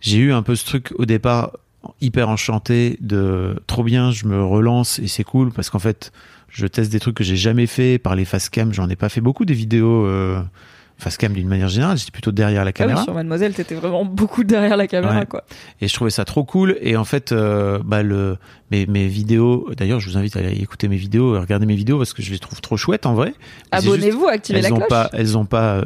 j'ai 0.00 0.18
eu 0.18 0.32
un 0.32 0.42
peu 0.42 0.54
ce 0.56 0.64
truc 0.64 0.92
au 0.98 1.04
départ 1.06 1.52
hyper 2.00 2.28
enchanté 2.28 2.98
de 3.00 3.60
trop 3.66 3.82
bien, 3.84 4.10
je 4.10 4.26
me 4.26 4.42
relance 4.44 4.98
et 4.98 5.06
c'est 5.08 5.24
cool 5.24 5.52
parce 5.52 5.70
qu'en 5.70 5.78
fait, 5.78 6.12
je 6.48 6.66
teste 6.66 6.90
des 6.92 7.00
trucs 7.00 7.16
que 7.16 7.24
j'ai 7.24 7.36
jamais 7.36 7.66
fait 7.66 7.98
par 7.98 8.14
les 8.16 8.24
face 8.24 8.48
cam. 8.48 8.72
J'en 8.72 8.88
ai 8.88 8.96
pas 8.96 9.08
fait 9.08 9.20
beaucoup 9.20 9.44
des 9.44 9.54
vidéos 9.54 10.04
euh, 10.06 10.40
face 10.98 11.16
cam 11.16 11.32
d'une 11.32 11.46
manière 11.48 11.68
générale. 11.68 11.96
J'étais 11.96 12.10
plutôt 12.10 12.32
derrière 12.32 12.64
la 12.64 12.70
Ah 12.70 12.72
oui, 12.72 12.72
caméra. 12.74 13.04
sur 13.04 13.14
Mademoiselle, 13.14 13.54
t'étais 13.54 13.74
vraiment 13.76 14.04
beaucoup 14.04 14.44
derrière 14.44 14.76
la 14.76 14.86
caméra 14.88 15.20
Ouais. 15.20 15.26
quoi. 15.26 15.44
Et 15.80 15.88
je 15.88 15.94
trouvais 15.94 16.10
ça 16.10 16.24
trop 16.24 16.42
cool. 16.44 16.76
Et 16.80 16.96
en 16.96 17.04
fait, 17.04 17.32
euh, 17.32 17.78
bah 17.84 18.02
le 18.02 18.36
mes, 18.70 18.86
mes 18.86 19.06
vidéos. 19.06 19.68
D'ailleurs, 19.76 20.00
je 20.00 20.10
vous 20.10 20.18
invite 20.18 20.36
à 20.36 20.40
aller 20.40 20.52
écouter 20.60 20.88
mes 20.88 20.96
vidéos, 20.96 21.36
et 21.36 21.38
regarder 21.38 21.66
mes 21.66 21.76
vidéos 21.76 21.96
parce 21.98 22.12
que 22.12 22.22
je 22.22 22.32
les 22.32 22.38
trouve 22.38 22.60
trop 22.60 22.76
chouettes 22.76 23.06
en 23.06 23.14
vrai. 23.14 23.34
Abonnez-vous, 23.70 24.26
activez 24.26 24.58
elles 24.58 24.64
la 24.64 24.72
ont 24.72 24.76
cloche. 24.76 24.88
pas, 24.88 25.10
elles 25.12 25.38
ont 25.38 25.46
pas 25.46 25.84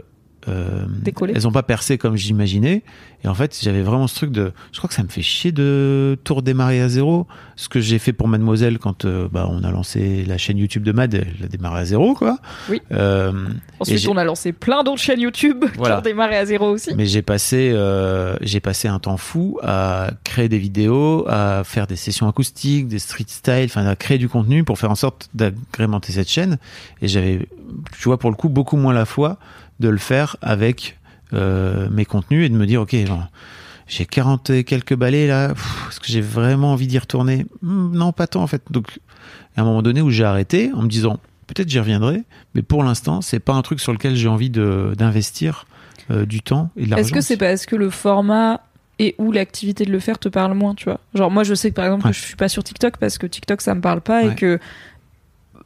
euh, 0.48 0.86
elles 1.34 1.46
ont 1.46 1.52
pas 1.52 1.62
percé 1.62 1.98
comme 1.98 2.16
j'imaginais. 2.16 2.82
Et 3.24 3.28
en 3.28 3.34
fait, 3.34 3.56
j'avais 3.62 3.82
vraiment 3.82 4.08
ce 4.08 4.16
truc 4.16 4.32
de, 4.32 4.52
je 4.72 4.78
crois 4.78 4.88
que 4.88 4.94
ça 4.94 5.04
me 5.04 5.08
fait 5.08 5.22
chier 5.22 5.52
de 5.52 6.18
tout 6.24 6.34
redémarrer 6.34 6.80
à 6.80 6.88
zéro. 6.88 7.28
Ce 7.54 7.68
que 7.68 7.80
j'ai 7.80 8.00
fait 8.00 8.12
pour 8.12 8.26
Mademoiselle 8.26 8.78
quand 8.78 9.04
euh, 9.04 9.28
bah, 9.30 9.46
on 9.48 9.62
a 9.62 9.70
lancé 9.70 10.24
la 10.24 10.38
chaîne 10.38 10.58
YouTube 10.58 10.82
de 10.82 10.90
Mad, 10.90 11.14
elle 11.14 11.44
a 11.44 11.46
démarré 11.46 11.80
à 11.80 11.84
zéro, 11.84 12.14
quoi. 12.14 12.38
Oui. 12.68 12.82
Euh, 12.90 13.32
Ensuite, 13.78 14.08
on 14.08 14.16
a 14.16 14.24
lancé 14.24 14.52
plein 14.52 14.82
d'autres 14.82 15.00
chaînes 15.00 15.20
YouTube 15.20 15.64
Voilà. 15.76 15.96
qui 15.96 15.98
ont 16.00 16.02
démarré 16.02 16.36
à 16.36 16.44
zéro 16.46 16.70
aussi. 16.70 16.94
Mais 16.96 17.06
j'ai 17.06 17.22
passé, 17.22 17.72
j'ai 18.40 18.60
passé 18.60 18.88
un 18.88 18.98
temps 18.98 19.16
fou 19.16 19.58
à 19.62 20.10
créer 20.24 20.48
des 20.48 20.58
vidéos, 20.58 21.24
à 21.28 21.62
faire 21.64 21.86
des 21.86 21.96
sessions 21.96 22.26
acoustiques, 22.28 22.88
des 22.88 22.98
street 22.98 23.24
style, 23.28 23.66
enfin 23.66 23.86
à 23.86 23.94
créer 23.94 24.18
du 24.18 24.28
contenu 24.28 24.64
pour 24.64 24.78
faire 24.78 24.90
en 24.90 24.96
sorte 24.96 25.28
d'agrémenter 25.34 26.12
cette 26.12 26.28
chaîne. 26.28 26.58
Et 27.00 27.08
j'avais, 27.08 27.46
tu 27.98 28.04
vois, 28.04 28.18
pour 28.18 28.30
le 28.30 28.36
coup, 28.36 28.48
beaucoup 28.48 28.76
moins 28.76 28.92
la 28.92 29.04
foi 29.04 29.38
de 29.80 29.88
le 29.88 29.98
faire 29.98 30.36
avec 30.42 30.98
euh, 31.32 31.88
mes 31.90 32.04
contenus 32.04 32.46
et 32.46 32.48
de 32.48 32.54
me 32.56 32.66
dire, 32.66 32.80
ok, 32.82 32.94
genre, 33.06 33.26
j'ai 33.86 34.06
40 34.06 34.50
et 34.50 34.64
quelques 34.64 34.94
balais 34.94 35.26
là, 35.26 35.50
est-ce 35.88 36.00
que 36.00 36.06
j'ai 36.06 36.20
vraiment 36.20 36.72
envie 36.72 36.86
d'y 36.86 36.98
retourner? 36.98 37.46
Hmm, 37.62 37.94
Non, 37.96 38.12
pas 38.12 38.26
tant 38.26 38.42
en 38.42 38.46
fait. 38.46 38.62
Donc, 38.70 39.00
à 39.56 39.62
un 39.62 39.64
moment 39.64 39.82
donné 39.82 40.00
où 40.02 40.10
j'ai 40.10 40.24
arrêté 40.24 40.70
en 40.74 40.82
me 40.82 40.88
disant, 40.88 41.18
peut-être 41.46 41.68
j'y 41.68 41.78
reviendrai, 41.78 42.22
mais 42.54 42.62
pour 42.62 42.84
l'instant, 42.84 43.20
c'est 43.20 43.40
pas 43.40 43.52
un 43.54 43.62
truc 43.62 43.80
sur 43.80 43.92
lequel 43.92 44.14
j'ai 44.16 44.28
envie 44.28 44.50
d'investir 44.50 45.66
euh, 46.10 46.24
du 46.26 46.40
temps 46.42 46.70
et 46.76 46.84
de 46.86 46.90
l'argent. 46.90 47.02
Est-ce 47.04 47.12
que 47.12 47.20
c'est 47.20 47.36
parce 47.36 47.66
que 47.66 47.76
le 47.76 47.90
format 47.90 48.60
et 48.98 49.14
ou 49.18 49.32
l'activité 49.32 49.84
de 49.84 49.90
le 49.90 49.98
faire 50.00 50.18
te 50.18 50.28
parle 50.28 50.54
moins, 50.54 50.74
tu 50.74 50.84
vois? 50.84 51.00
Genre 51.14 51.30
moi 51.30 51.44
je 51.44 51.54
sais 51.54 51.70
que 51.70 51.74
par 51.74 51.86
exemple 51.86 52.04
Ouais. 52.06 52.12
que 52.12 52.16
je 52.16 52.22
suis 52.22 52.36
pas 52.36 52.48
sur 52.48 52.62
TikTok 52.62 52.98
parce 52.98 53.18
que 53.18 53.26
TikTok 53.26 53.60
ça 53.62 53.74
me 53.74 53.80
parle 53.80 54.00
pas 54.00 54.24
et 54.24 54.34
que 54.34 54.58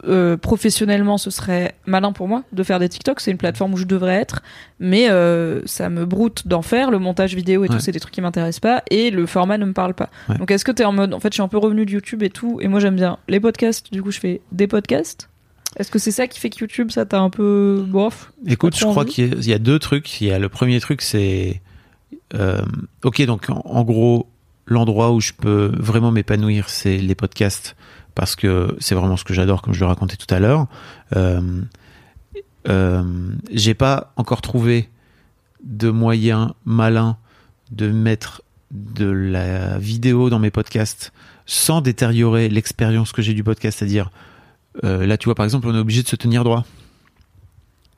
euh, 0.05 0.37
professionnellement 0.37 1.17
ce 1.17 1.29
serait 1.29 1.75
malin 1.85 2.11
pour 2.11 2.27
moi 2.27 2.43
de 2.51 2.63
faire 2.63 2.79
des 2.79 2.89
TikTok, 2.89 3.19
c'est 3.19 3.31
une 3.31 3.37
plateforme 3.37 3.73
où 3.73 3.77
je 3.77 3.85
devrais 3.85 4.15
être, 4.15 4.41
mais 4.79 5.09
euh, 5.09 5.61
ça 5.65 5.89
me 5.89 6.05
broute 6.05 6.47
d'en 6.47 6.61
faire, 6.61 6.91
le 6.91 6.99
montage 6.99 7.33
vidéo 7.35 7.63
et 7.63 7.67
Ouais. 7.69 7.75
tout 7.75 7.79
c'est 7.81 7.91
des 7.91 7.99
trucs 7.99 8.13
qui 8.13 8.21
m'intéressent 8.21 8.59
pas 8.59 8.83
et 8.91 9.09
le 9.11 9.25
format 9.25 9.57
ne 9.57 9.65
me 9.65 9.73
parle 9.73 9.93
pas. 9.93 10.09
Ouais. 10.29 10.37
Donc 10.37 10.51
est-ce 10.51 10.63
que 10.65 10.71
t'es 10.71 10.85
en 10.85 10.91
mode 10.93 11.13
en 11.13 11.19
fait 11.19 11.29
je 11.29 11.35
suis 11.35 11.41
un 11.43 11.47
peu 11.47 11.57
revenu 11.57 11.85
de 11.85 11.91
YouTube 11.91 12.21
et 12.23 12.29
tout 12.29 12.59
et 12.61 12.67
moi 12.67 12.79
j'aime 12.79 12.95
bien 12.95 13.17
les 13.27 13.39
podcasts, 13.39 13.91
du 13.91 14.01
coup 14.03 14.11
je 14.11 14.19
fais 14.19 14.41
des 14.51 14.67
podcasts. 14.67 15.29
Est-ce 15.77 15.91
que 15.91 15.99
c'est 15.99 16.11
ça 16.11 16.27
qui 16.27 16.39
fait 16.39 16.49
que 16.49 16.57
YouTube 16.61 16.91
ça 16.91 17.05
t'a 17.05 17.19
un 17.19 17.29
peu 17.29 17.83
bof? 17.87 18.31
Écoute, 18.47 18.75
je 18.75 18.85
crois 18.85 19.05
qu'il 19.05 19.27
y, 19.27 19.31
a- 19.31 19.35
il 19.35 19.47
y 19.47 19.53
a 19.53 19.59
deux 19.59 19.77
trucs. 19.79 20.21
Il 20.21 20.27
y 20.27 20.31
a 20.31 20.39
le 20.39 20.49
premier 20.49 20.79
truc, 20.79 21.01
c'est 21.03 21.61
euh, 22.33 22.61
ok. 23.03 23.21
Donc 23.25 23.49
en, 23.49 23.61
en 23.63 23.83
gros, 23.83 24.27
l'endroit 24.65 25.11
où 25.11 25.19
je 25.21 25.33
peux 25.33 25.71
vraiment 25.77 26.11
m'épanouir, 26.11 26.69
c'est 26.69 26.97
les 26.97 27.15
podcasts 27.15 27.75
parce 28.17 28.35
que 28.35 28.75
c'est 28.79 28.95
vraiment 28.95 29.15
ce 29.15 29.23
que 29.23 29.35
j'adore, 29.35 29.61
comme 29.61 29.75
je 29.75 29.79
le 29.79 29.85
racontais 29.85 30.15
tout 30.17 30.33
à 30.33 30.39
l'heure. 30.39 30.65
Euh, 31.15 31.61
euh, 32.67 33.03
J'ai 33.51 33.75
pas 33.75 34.11
encore 34.15 34.41
trouvé 34.41 34.89
de 35.63 35.91
moyen 35.91 36.55
malin 36.65 37.17
de 37.71 37.91
mettre 37.91 38.41
de 38.71 39.05
la 39.05 39.77
vidéo 39.77 40.31
dans 40.31 40.39
mes 40.39 40.49
podcasts 40.49 41.13
sans 41.45 41.79
détériorer 41.81 42.49
l'expérience 42.49 43.11
que 43.11 43.21
j'ai 43.21 43.35
du 43.35 43.43
podcast, 43.43 43.77
c'est-à-dire 43.79 44.09
euh, 44.83 45.05
là, 45.05 45.17
tu 45.17 45.25
vois, 45.25 45.35
par 45.35 45.43
exemple, 45.45 45.67
on 45.67 45.75
est 45.75 45.79
obligé 45.79 46.01
de 46.01 46.07
se 46.07 46.15
tenir 46.15 46.43
droit. 46.43 46.65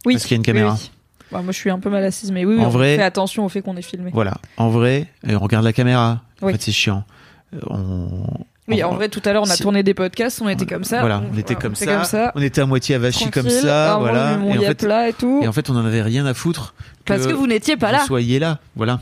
Oui. 0.06 0.14
Parce 0.16 0.24
qu'il 0.26 0.32
y 0.32 0.36
a 0.36 0.38
une 0.38 0.44
caméra. 0.44 0.74
oui, 0.74 0.80
oui. 0.84 0.92
Bah, 1.32 1.42
moi, 1.44 1.52
je 1.54 1.58
suis 1.58 1.70
un 1.70 1.80
peu 1.80 1.90
mal 1.90 2.04
assise, 2.04 2.32
mais 2.32 2.44
oui, 2.44 2.56
oui, 2.56 2.62
En 2.62 2.66
on 2.68 2.70
vrai- 2.70 2.98
fait 2.98 3.04
attention 3.04 3.46
au 3.46 3.50
fait 3.50 3.62
qu'on 3.62 3.78
est 3.78 3.82
filmé. 3.82 4.12
Voilà. 4.14 4.38
En 4.58 4.70
vrai, 4.70 5.08
on 5.28 5.40
regarde 5.40 5.64
la 5.64 5.74
caméra. 5.74 6.24
En 6.42 6.50
fait, 6.50 6.62
c'est 6.62 6.72
chiant. 6.74 7.06
Euh, 7.54 7.60
On... 7.70 8.46
Oui, 8.70 8.84
en 8.84 8.94
vrai, 8.94 9.10
tout 9.10 9.22
à 9.26 9.34
l'heure, 9.34 9.44
on 9.44 9.50
a 9.50 9.58
tourné 9.58 9.84
des 9.84 9.94
podcasts, 9.94 10.42
on 10.42 10.50
était 10.50 10.66
comme 10.66 10.84
ça. 10.84 11.00
Voilà, 11.00 11.24
on 11.34 11.38
était 11.38 11.56
comme, 11.56 11.76
ça, 11.76 11.86
comme 11.86 12.04
ça. 12.06 12.32
On 12.36 12.42
était 12.42 12.62
à 12.62 12.66
moitié 12.66 12.96
avachis 12.96 13.30
comme 13.32 13.50
ça. 13.50 13.98
Voilà. 14.00 14.40
Et 14.54 14.58
en, 14.58 14.62
fait, 14.62 14.84
et 15.10 15.14
tout. 15.14 15.40
et 15.44 15.48
en 15.48 15.52
fait, 15.54 15.70
on 15.70 15.76
en 15.76 15.86
avait 15.86 16.02
rien 16.02 16.26
à 16.26 16.34
foutre. 16.34 16.74
parce 17.06 17.26
que 17.26 17.34
vous 17.34 17.48
n'étiez 17.48 17.78
pas 17.78 17.88
vous 17.88 17.94
là. 17.94 18.06
soyez 18.06 18.40
là, 18.40 18.60
voilà. 18.76 19.00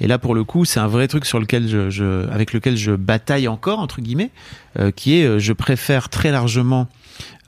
Et 0.00 0.06
là, 0.06 0.18
pour 0.18 0.34
le 0.34 0.44
coup, 0.44 0.64
c'est 0.64 0.80
un 0.80 0.86
vrai 0.86 1.06
truc 1.08 1.26
sur 1.26 1.38
lequel 1.38 1.68
je, 1.68 1.90
je- 1.90 2.28
avec 2.30 2.52
lequel 2.52 2.76
je 2.76 2.92
bataille 2.92 3.48
encore 3.48 3.78
entre 3.80 4.00
guillemets, 4.00 4.30
euh, 4.78 4.90
qui 4.90 5.20
est, 5.20 5.24
euh, 5.24 5.38
je 5.38 5.52
préfère 5.52 6.08
très 6.08 6.30
largement 6.30 6.88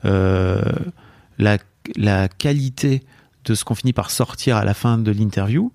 euh, 0.05 0.61
la, 1.39 1.57
la 1.95 2.27
qualité 2.27 3.03
de 3.45 3.55
ce 3.55 3.65
qu'on 3.65 3.75
finit 3.75 3.93
par 3.93 4.11
sortir 4.11 4.57
à 4.57 4.63
la 4.65 4.73
fin 4.73 4.97
de 4.97 5.11
l'interview 5.11 5.71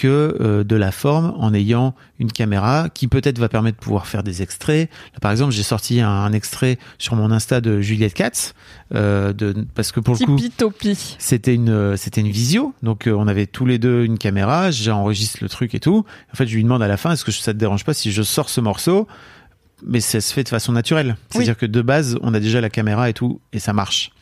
que 0.00 0.34
euh, 0.40 0.64
de 0.64 0.76
la 0.76 0.92
forme 0.92 1.34
en 1.36 1.52
ayant 1.52 1.94
une 2.18 2.32
caméra 2.32 2.88
qui 2.88 3.06
peut-être 3.06 3.38
va 3.38 3.50
permettre 3.50 3.78
de 3.78 3.84
pouvoir 3.84 4.06
faire 4.06 4.22
des 4.22 4.40
extraits. 4.40 4.88
Là, 5.12 5.20
par 5.20 5.30
exemple, 5.30 5.52
j'ai 5.52 5.62
sorti 5.62 6.00
un, 6.00 6.08
un 6.08 6.32
extrait 6.32 6.78
sur 6.96 7.16
mon 7.16 7.30
Insta 7.30 7.60
de 7.60 7.82
Juliette 7.82 8.14
Katz, 8.14 8.54
euh, 8.94 9.34
de, 9.34 9.66
parce 9.74 9.92
que 9.92 10.00
pour 10.00 10.14
le 10.18 10.24
coup, 10.24 10.38
c'était 11.18 11.54
une 11.54 11.98
c'était 11.98 12.22
une 12.22 12.30
visio. 12.30 12.72
Donc 12.82 13.06
euh, 13.06 13.12
on 13.12 13.28
avait 13.28 13.46
tous 13.46 13.66
les 13.66 13.78
deux 13.78 14.04
une 14.04 14.16
caméra. 14.16 14.70
J'enregistre 14.70 15.38
le 15.42 15.50
truc 15.50 15.74
et 15.74 15.80
tout. 15.80 16.06
En 16.32 16.36
fait 16.36 16.46
je 16.46 16.56
lui 16.56 16.62
demande 16.62 16.82
à 16.82 16.88
la 16.88 16.96
fin 16.96 17.12
est-ce 17.12 17.24
que 17.24 17.32
ça 17.32 17.52
te 17.52 17.58
dérange 17.58 17.84
pas 17.84 17.92
si 17.92 18.10
je 18.10 18.22
sors 18.22 18.48
ce 18.48 18.62
morceau? 18.62 19.06
Mais 19.86 20.00
ça 20.00 20.22
se 20.22 20.32
fait 20.32 20.44
de 20.44 20.48
façon 20.48 20.72
naturelle. 20.72 21.16
C'est 21.28 21.40
à 21.40 21.42
dire 21.42 21.56
que 21.58 21.66
de 21.66 21.82
base 21.82 22.16
on 22.22 22.32
a 22.32 22.40
déjà 22.40 22.62
la 22.62 22.70
caméra 22.70 23.10
et 23.10 23.12
tout 23.12 23.40
et 23.52 23.58
ça 23.58 23.74
marche 23.74 24.12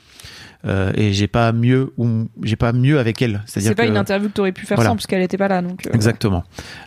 Euh, 0.64 0.90
et 0.96 1.12
j'ai 1.12 1.28
pas 1.28 1.52
mieux 1.52 1.92
ou 1.98 2.26
j'ai 2.42 2.56
pas 2.56 2.72
mieux 2.72 2.98
avec 2.98 3.22
elle 3.22 3.42
c'est 3.46 3.62
pas 3.76 3.84
que 3.84 3.88
une 3.90 3.96
interview 3.96 4.28
que 4.28 4.34
t'aurais 4.34 4.50
pu 4.50 4.66
faire 4.66 4.74
Voilà. 4.76 4.90
sans, 4.90 4.96
parce 4.96 5.06
qu'elle 5.06 5.22
était 5.22 5.36
pas 5.36 5.46
là. 5.46 5.62
Donc, 5.62 5.86
euh, 5.86 5.90
Exactement. 5.94 6.42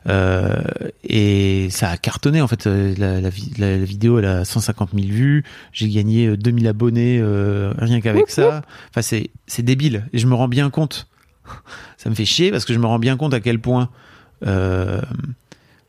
Euh, 0.07 0.61
et 1.05 1.69
ça 1.71 1.89
a 1.89 1.95
cartonné 1.95 2.41
en 2.41 2.47
fait. 2.49 2.65
La, 2.65 3.21
la, 3.21 3.29
vi- 3.29 3.53
la- 3.57 3.77
la 3.77 3.85
vidéo 3.85 4.19
elle 4.19 4.25
a 4.25 4.43
150 4.43 4.89
000 4.93 5.07
vues. 5.07 5.45
J'ai 5.71 5.87
gagné 5.87 6.27
euh, 6.27 6.35
2000 6.37 6.67
abonnés 6.67 7.21
rien 7.77 8.01
qu'avec 8.01 8.29
ça. 8.29 8.61
Enfin 8.89 9.01
c'est 9.01 9.29
c'est 9.47 9.63
débile. 9.63 10.05
Et 10.11 10.17
je 10.17 10.27
me 10.27 10.35
rends 10.35 10.49
bien 10.49 10.69
compte. 10.69 11.07
Ça 11.97 12.09
me 12.09 12.15
fait 12.15 12.25
chier 12.25 12.51
parce 12.51 12.65
que 12.65 12.73
je 12.73 12.79
me 12.79 12.85
rends 12.87 12.99
bien 12.99 13.15
compte 13.15 13.33
à 13.33 13.39
quel 13.39 13.59
point 13.59 13.89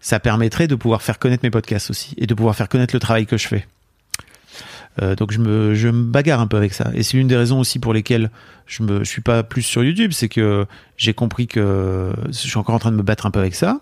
ça 0.01 0.21
permettrait 0.21 0.67
de 0.69 0.75
pouvoir 0.75 1.03
faire 1.03 1.19
connaître 1.19 1.45
mes 1.45 1.51
podcasts 1.51 1.91
aussi 1.91 2.15
et 2.19 2.27
de 2.27 2.35
pouvoir 2.35 2.55
faire 2.57 2.69
connaître 2.69 2.95
le 2.95 3.01
travail 3.01 3.27
que 3.27 3.37
je 3.37 3.47
fais. 3.49 3.67
Euh, 5.01 5.15
donc 5.15 5.33
je 5.33 5.39
me, 5.39 5.75
je 5.75 5.89
me 5.89 6.05
bagarre 6.05 6.41
un 6.41 6.47
peu 6.47 6.57
avec 6.57 6.75
ça. 6.75 6.91
Et 6.95 7.03
c'est 7.03 7.17
l'une 7.17 7.29
des 7.29 7.37
raisons 7.37 7.61
aussi 7.61 7.79
pour 7.79 7.95
lesquelles 7.95 8.31
je 8.67 8.83
me, 8.83 9.05
je 9.05 9.09
suis 9.09 9.23
pas 9.23 9.43
plus 9.43 9.63
sur 9.63 9.83
YouTube, 9.83 10.13
c'est 10.13 10.29
que 10.29 10.67
j'ai 10.97 11.15
compris 11.15 11.47
que 11.47 12.13
je 12.27 12.33
suis 12.33 12.59
encore 12.59 12.75
en 12.75 12.79
train 12.79 12.93
de 12.93 12.97
me 12.97 13.03
battre 13.03 13.27
un 13.27 13.31
peu 13.31 13.41
avec 13.41 13.55
ça. 13.55 13.81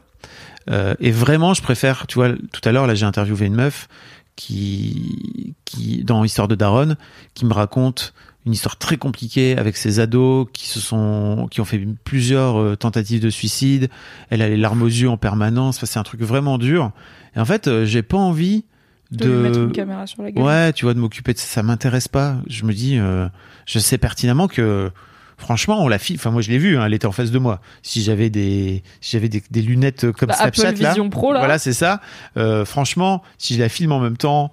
Euh, 0.70 0.94
et 1.00 1.10
vraiment, 1.10 1.54
je 1.54 1.62
préfère, 1.62 2.06
tu 2.06 2.16
vois, 2.16 2.30
tout 2.30 2.60
à 2.64 2.72
l'heure, 2.72 2.86
là, 2.86 2.94
j'ai 2.94 3.06
interviewé 3.06 3.46
une 3.46 3.54
meuf 3.54 3.88
qui, 4.36 5.54
qui, 5.64 6.04
dans 6.04 6.24
Histoire 6.24 6.48
de 6.48 6.54
Daronne, 6.54 6.96
qui 7.34 7.44
me 7.44 7.52
raconte 7.52 8.14
une 8.46 8.52
histoire 8.52 8.76
très 8.76 8.96
compliquée 8.96 9.56
avec 9.58 9.76
ses 9.76 10.00
ados 10.00 10.46
qui 10.52 10.66
se 10.66 10.80
sont, 10.80 11.46
qui 11.50 11.60
ont 11.60 11.66
fait 11.66 11.86
plusieurs 12.04 12.58
euh, 12.58 12.76
tentatives 12.76 13.20
de 13.20 13.30
suicide. 13.30 13.90
Elle 14.30 14.40
a 14.40 14.48
les 14.48 14.56
larmes 14.56 14.82
aux 14.82 14.86
yeux 14.86 15.10
en 15.10 15.18
permanence. 15.18 15.84
C'est 15.84 15.98
un 15.98 16.02
truc 16.02 16.22
vraiment 16.22 16.56
dur. 16.56 16.92
Et 17.36 17.40
en 17.40 17.44
fait, 17.44 17.68
euh, 17.68 17.84
j'ai 17.84 18.02
pas 18.02 18.16
envie 18.16 18.64
de, 19.10 19.24
lui 19.24 19.42
mettre 19.42 19.58
une 19.58 19.72
caméra 19.72 20.06
sur 20.06 20.22
la 20.22 20.30
gueule. 20.30 20.44
Ouais, 20.44 20.72
tu 20.72 20.84
vois, 20.84 20.94
de 20.94 20.98
m'occuper 20.98 21.32
de 21.32 21.38
ça, 21.38 21.46
ça 21.46 21.62
m'intéresse 21.62 22.08
pas. 22.08 22.36
Je 22.48 22.64
me 22.64 22.72
dis, 22.72 22.98
euh, 22.98 23.28
je 23.66 23.78
sais 23.78 23.98
pertinemment 23.98 24.48
que, 24.48 24.90
franchement, 25.36 25.82
on 25.82 25.88
la 25.88 25.98
fille. 25.98 26.16
Enfin, 26.16 26.30
moi, 26.30 26.42
je 26.42 26.50
l'ai 26.50 26.58
vu, 26.58 26.76
hein, 26.76 26.86
elle 26.86 26.94
était 26.94 27.06
en 27.06 27.12
face 27.12 27.30
de 27.30 27.38
moi. 27.38 27.60
Si 27.82 28.02
j'avais 28.02 28.30
des, 28.30 28.82
si 29.00 29.12
j'avais 29.16 29.28
des, 29.28 29.42
des 29.50 29.62
lunettes 29.62 30.12
comme 30.12 30.28
Bah, 30.28 30.34
Snapchat 30.34 30.68
Apple 30.68 30.82
là, 30.82 30.88
Vision 30.90 31.10
Pro 31.10 31.32
là. 31.32 31.40
voilà, 31.40 31.58
c'est 31.58 31.72
ça. 31.72 32.00
Euh, 32.36 32.64
franchement, 32.64 33.22
si 33.38 33.54
je 33.54 33.60
la 33.60 33.68
filme 33.68 33.92
en 33.92 34.00
même 34.00 34.16
temps, 34.16 34.52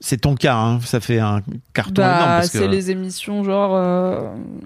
c'est 0.00 0.18
ton 0.20 0.34
cas. 0.34 0.54
Hein, 0.56 0.80
ça 0.84 1.00
fait 1.00 1.18
un 1.18 1.40
carton 1.74 2.02
énorme 2.02 2.18
Bah, 2.18 2.40
que. 2.42 2.46
c'est 2.48 2.68
les 2.68 2.90
émissions 2.90 3.42
genre 3.44 3.74
euh, 3.74 4.20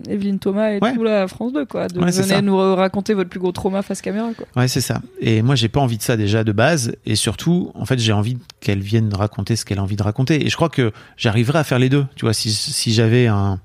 Evelyne 0.09 0.39
Thomas 0.39 0.71
et 0.73 0.79
Ouais. 0.83 0.93
tout 0.95 1.03
là 1.03 1.23
à 1.23 1.29
France 1.29 1.53
2 1.53 1.65
quoi. 1.65 1.89
De 1.89 1.99
Ouais, 2.01 2.11
venez 2.11 2.43
nous 2.43 2.57
raconter 2.75 3.15
votre 3.15 3.31
plus 3.31 3.41
gros 3.41 3.53
trauma 3.53 3.83
face 3.83 4.03
caméra 4.03 4.29
quoi. 4.37 4.47
Ouais, 4.57 4.69
c'est 4.69 4.81
ça. 4.81 5.01
Et 5.21 5.43
moi, 5.43 5.55
j'ai 5.55 5.69
pas 5.69 5.81
envie 5.81 5.97
de 5.99 6.03
ça 6.03 6.17
déjà 6.17 6.45
de 6.45 6.53
base. 6.53 6.95
Et 7.07 7.17
surtout, 7.17 7.73
en 7.75 7.85
fait, 7.87 7.99
j'ai 7.99 8.13
envie 8.13 8.37
qu'elle 8.61 8.81
vienne 8.81 9.13
raconter 9.15 9.57
ce 9.57 9.65
qu'elle 9.65 9.79
a 9.79 9.83
envie 9.83 9.97
de 9.97 10.03
raconter. 10.03 10.45
Et 10.45 10.51
je 10.51 10.57
crois 10.57 10.69
que 10.69 10.93
j'arriverai 11.17 11.59
à 11.61 11.65
faire 11.65 11.79
les 11.79 11.89
deux. 11.89 12.05
Tu 12.17 12.25
vois, 12.25 12.35
si, 12.35 12.51
si 12.53 12.93
j'avais 12.93 13.27
un. 13.27 13.59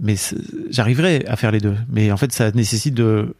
Mais 0.00 0.14
j'arriverais 0.70 1.24
à 1.26 1.36
faire 1.36 1.50
les 1.52 1.60
deux. 1.60 1.76
Mais 1.90 2.10
en 2.10 2.16
fait, 2.16 2.32
ça 2.32 2.50
nécessite 2.52 2.94
de 2.94 3.34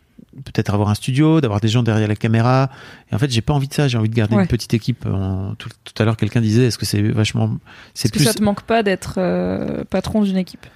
peut-être 0.45 0.72
avoir 0.74 0.89
un 0.89 0.95
studio, 0.95 1.41
d'avoir 1.41 1.61
des 1.61 1.68
gens 1.68 1.83
derrière 1.83 2.09
la 2.09 2.16
caméra. 2.16 2.70
Et 3.11 3.14
en 3.14 3.18
fait, 3.18 3.30
j'ai 3.30 3.41
pas 3.43 3.53
envie 3.53 3.68
de 3.68 3.74
ça. 3.74 3.89
J'ai 3.89 3.99
envie 3.99 4.09
de 4.09 4.14
garder 4.14 4.35
Ouais. 4.37 4.43
une 4.43 4.49
petite 4.49 4.74
équipe. 4.74 5.05
En- 5.07 5.55
Tout, 5.57 5.68
tout 5.85 6.03
à 6.03 6.05
l'heure, 6.05 6.16
quelqu'un 6.16 6.41
disait, 6.41 6.64
est-ce 6.66 6.78
que 6.78 6.87
c'est 6.87 7.03
vachement. 7.03 7.59
C'est 7.95 8.07
Est-ce 8.07 8.12
que 8.12 8.18
plus. 8.18 8.24
ça 8.26 8.35
te 8.35 8.43
manque 8.43 8.62
pas 8.62 8.83
d'être 8.83 9.14
euh, 9.18 9.85
patron 9.91 10.22
d'une 10.22 10.37
équipe? 10.39 10.66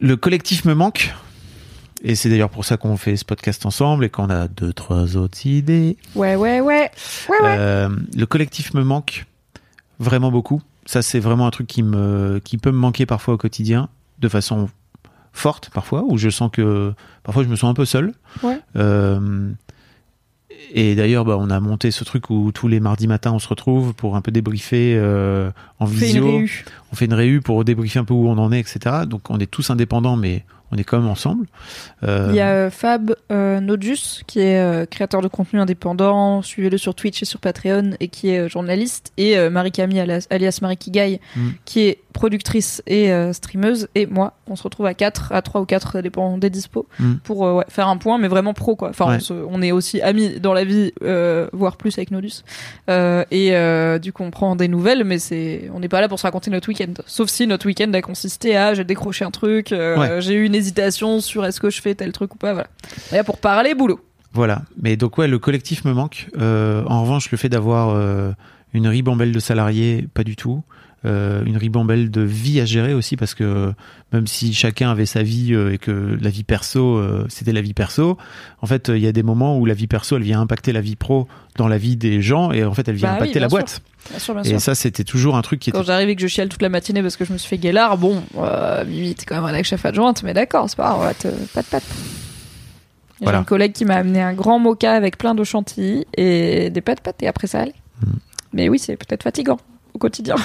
Le 0.00 0.16
collectif 0.16 0.64
me 0.64 0.74
manque. 0.74 1.14
Et 2.02 2.14
c'est 2.14 2.28
d'ailleurs 2.28 2.50
pour 2.50 2.64
ça 2.66 2.76
qu'on 2.76 2.96
fait 2.98 3.16
ce 3.16 3.24
podcast 3.24 3.64
ensemble 3.64 4.04
et 4.04 4.10
qu'on 4.10 4.28
a 4.28 4.48
deux, 4.48 4.72
trois 4.72 5.16
autres 5.16 5.46
idées. 5.46 5.96
Ouais 6.14 6.36
ouais 6.36 6.60
ouais. 6.60 6.90
Ouais 7.28 7.40
ouais. 7.42 7.56
Euh, 7.58 7.88
le 8.14 8.26
collectif 8.26 8.74
me 8.74 8.82
manque 8.84 9.24
vraiment 9.98 10.30
beaucoup. 10.30 10.60
Ça, 10.84 11.00
c'est 11.02 11.18
vraiment 11.20 11.46
un 11.46 11.50
truc 11.50 11.66
qui 11.66 11.82
me, 11.82 12.38
qui 12.44 12.58
peut 12.58 12.70
me 12.70 12.76
manquer 12.76 13.06
parfois 13.06 13.34
au 13.34 13.36
quotidien, 13.38 13.88
de 14.18 14.28
façon 14.28 14.68
forte 15.36 15.70
parfois, 15.70 16.04
où 16.06 16.18
je 16.18 16.30
sens 16.30 16.50
que 16.52 16.92
parfois 17.22 17.44
je 17.44 17.48
me 17.48 17.56
sens 17.56 17.70
un 17.70 17.74
peu 17.74 17.84
seul. 17.84 18.12
Ouais. 18.42 18.58
Euh, 18.76 19.50
et 20.72 20.94
d'ailleurs, 20.94 21.24
bah, 21.24 21.36
on 21.38 21.50
a 21.50 21.60
monté 21.60 21.90
ce 21.90 22.04
truc 22.04 22.30
où 22.30 22.50
tous 22.52 22.68
les 22.68 22.80
mardis 22.80 23.06
matins 23.06 23.32
on 23.32 23.38
se 23.38 23.48
retrouve 23.48 23.94
pour 23.94 24.16
un 24.16 24.20
peu 24.20 24.30
débriefer 24.30 24.96
euh, 24.96 25.50
en 25.78 25.86
une 25.86 25.92
visio. 25.92 26.26
réu. 26.26 26.64
On 26.92 26.96
fait 26.96 27.04
une 27.04 27.14
réu 27.14 27.40
pour 27.40 27.64
débriefer 27.64 27.98
un 27.98 28.04
peu 28.04 28.14
où 28.14 28.28
on 28.28 28.38
en 28.38 28.52
est, 28.52 28.60
etc. 28.60 29.04
Donc 29.06 29.30
on 29.30 29.38
est 29.38 29.50
tous 29.50 29.70
indépendants, 29.70 30.16
mais 30.16 30.44
on 30.72 30.76
est 30.76 30.84
quand 30.84 30.98
même 30.98 31.08
ensemble. 31.08 31.46
Euh, 32.02 32.26
Il 32.30 32.36
y 32.36 32.40
a 32.40 32.50
euh, 32.50 32.70
Fab 32.70 33.14
euh, 33.30 33.60
Nodus 33.60 34.22
qui 34.26 34.40
est 34.40 34.58
euh, 34.58 34.84
créateur 34.86 35.22
de 35.22 35.28
contenu 35.28 35.60
indépendant, 35.60 36.42
suivez-le 36.42 36.76
sur 36.78 36.94
Twitch 36.94 37.22
et 37.22 37.24
sur 37.24 37.38
Patreon 37.40 37.92
et 38.00 38.08
qui 38.08 38.30
est 38.30 38.48
journaliste 38.48 39.12
et 39.16 39.36
Marie-Camille 39.48 40.00
alias, 40.00 40.58
Marie 40.62 40.76
Kigai 40.76 41.20
Mm. 41.36 41.48
qui 41.64 41.80
est 41.80 41.98
productrice 42.12 42.82
et 42.86 43.10
streameuse 43.32 43.88
et 43.94 44.06
moi 44.06 44.32
on 44.48 44.56
se 44.56 44.62
retrouve 44.62 44.86
à 44.86 44.94
4 44.94 45.32
à 45.32 45.42
3 45.42 45.60
ou 45.60 45.64
4 45.66 45.92
ça 45.92 46.02
dépend 46.02 46.38
des 46.38 46.50
dispos 46.50 46.86
Mm. 46.98 47.14
pour 47.24 47.40
ouais, 47.40 47.64
faire 47.68 47.88
un 47.88 47.96
point 47.98 48.18
mais 48.18 48.28
vraiment 48.28 48.54
pro 48.54 48.74
quoi 48.76 48.88
enfin 48.90 49.06
Ouais. 49.08 49.16
on, 49.16 49.20
se- 49.20 49.32
on 49.48 49.60
est 49.62 49.72
aussi 49.72 50.00
amis 50.00 50.40
dans 50.40 50.52
la 50.54 50.64
vie 50.64 50.92
voire 51.52 51.76
plus 51.76 51.96
avec 51.98 52.10
Nodus 52.10 52.42
et 53.30 53.98
du 54.00 54.12
coup 54.12 54.22
on 54.22 54.30
prend 54.30 54.56
des 54.56 54.68
nouvelles 54.68 55.04
mais 55.04 55.18
c'est 55.18 55.70
on 55.74 55.80
n'est 55.80 55.88
pas 55.88 56.00
là 56.00 56.08
pour 56.08 56.18
se 56.18 56.24
raconter 56.26 56.50
notre 56.50 56.68
week-end 56.68 56.92
sauf 57.06 57.28
si 57.28 57.46
notre 57.46 57.66
week-end 57.66 57.92
a 57.92 58.02
consisté 58.02 58.56
à 58.56 58.74
j'ai 58.74 58.84
décroché 58.84 59.24
un 59.24 59.30
truc 59.30 59.68
Ouais. 59.70 60.20
j'ai 60.20 60.34
eu 60.34 60.44
une 60.44 60.54
hésitation 60.56 61.20
sur 61.20 61.44
est-ce 61.44 61.60
que 61.60 61.70
je 61.70 61.80
fais 61.80 61.94
tel 61.94 62.12
truc 62.12 62.34
ou 62.34 62.38
pas 62.38 62.52
voilà 62.52 62.68
là 63.12 63.24
pour 63.24 63.38
parler 63.38 63.74
boulot 63.74 64.00
Voilà. 64.32 64.62
Mais 64.80 64.96
donc 64.96 65.18
ouais, 65.18 65.28
le 65.28 65.38
collectif 65.38 65.84
me 65.84 65.92
manque. 65.92 66.28
Euh, 66.38 66.84
en 66.86 67.02
revanche, 67.02 67.30
le 67.30 67.38
fait 67.38 67.48
d'avoir 67.48 67.90
euh, 67.90 68.32
une 68.72 68.88
ribambelle 68.88 69.32
de 69.32 69.38
salariés, 69.38 70.08
pas 70.12 70.24
du 70.24 70.36
tout. 70.36 70.62
Euh, 71.06 71.44
une 71.44 71.56
ribambelle 71.56 72.10
de 72.10 72.22
vie 72.22 72.58
à 72.60 72.64
gérer 72.64 72.92
aussi 72.92 73.16
parce 73.16 73.34
que 73.34 73.72
même 74.12 74.26
si 74.26 74.52
chacun 74.52 74.90
avait 74.90 75.06
sa 75.06 75.22
vie 75.22 75.54
euh, 75.54 75.72
et 75.72 75.78
que 75.78 76.18
la 76.20 76.30
vie 76.30 76.42
perso 76.42 76.96
euh, 76.96 77.24
c'était 77.28 77.52
la 77.52 77.60
vie 77.60 77.74
perso 77.74 78.18
en 78.60 78.66
fait 78.66 78.88
euh, 78.88 78.96
il 78.96 79.04
y 79.04 79.06
a 79.06 79.12
des 79.12 79.22
moments 79.22 79.56
où 79.58 79.66
la 79.66 79.74
vie 79.74 79.86
perso 79.86 80.16
elle 80.16 80.22
vient 80.24 80.40
impacter 80.40 80.72
la 80.72 80.80
vie 80.80 80.96
pro 80.96 81.28
dans 81.56 81.68
la 81.68 81.78
vie 81.78 81.96
des 81.96 82.22
gens 82.22 82.50
et 82.50 82.64
en 82.64 82.74
fait 82.74 82.88
elle 82.88 82.96
vient 82.96 83.10
Bah 83.10 83.16
oui, 83.20 83.22
impacter 83.24 83.38
la 83.40 83.48
boîte 83.48 83.82
bien 84.10 84.18
sûr 84.18 84.34
bien 84.34 84.42
et 84.42 84.58
ça 84.58 84.74
c'était 84.74 85.04
toujours 85.04 85.36
un 85.36 85.42
truc 85.42 85.60
qui 85.60 85.70
quand 85.70 85.78
était 85.80 85.86
j'arrive 85.86 86.08
et 86.08 86.16
que 86.16 86.22
je 86.22 86.26
chiale 86.26 86.48
toute 86.48 86.62
la 86.62 86.70
matinée 86.70 87.02
parce 87.02 87.16
que 87.16 87.24
je 87.24 87.32
me 87.32 87.38
suis 87.38 87.48
fait 87.48 87.58
guélard, 87.58 87.98
bon, 87.98 88.22
euh, 88.38 88.84
Mimi, 88.84 89.14
t'es 89.14 89.26
quand 89.26 89.36
même 89.36 89.44
rédac 89.44 89.64
chef 89.64 89.84
adjointe, 89.84 90.22
mais 90.24 90.34
d'accord, 90.34 90.68
c'est 90.68 90.76
pas 90.76 90.84
grave, 90.88 90.98
on 90.98 91.04
va 91.04 91.14
te 91.14 91.28
pas 91.52 91.62
de 91.62 91.66
patte. 91.66 91.84
J'ai 93.20 93.24
Voilà. 93.24 93.38
un 93.38 93.44
collègue 93.44 93.72
qui 93.72 93.84
m'a 93.84 93.94
amené 93.96 94.20
un 94.22 94.32
grand 94.34 94.58
mocha 94.58 94.92
avec 94.92 95.18
plein 95.18 95.34
de 95.34 95.44
chantilly 95.44 96.04
et 96.16 96.70
des 96.70 96.80
pâtes 96.80 97.00
pâtes 97.00 97.22
et 97.22 97.28
après 97.28 97.46
ça 97.46 97.60
allait. 97.60 97.74
Hmm. 98.02 98.16
Mais 98.52 98.68
oui, 98.68 98.78
c'est 98.78 98.96
peut-être 98.96 99.22
fatigant 99.22 99.58
au 99.94 99.98
quotidien. 99.98 100.34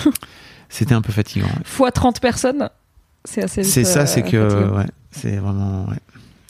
c'était 0.72 0.96
un 0.96 1.02
peu 1.02 1.12
fatigant 1.12 1.46
ouais. 1.46 1.64
Fois 1.64 1.92
30 1.92 2.20
personnes, 2.20 2.70
c'est 3.26 3.44
assez 3.44 3.64
c'est 3.64 3.84
ça 3.84 4.02
euh, 4.02 4.06
c'est 4.08 4.24
que 4.24 4.50
fatigant. 4.50 4.78
ouais, 4.78 4.86
c'est 5.12 5.36
vraiment 5.38 5.86
ouais. 5.90 5.98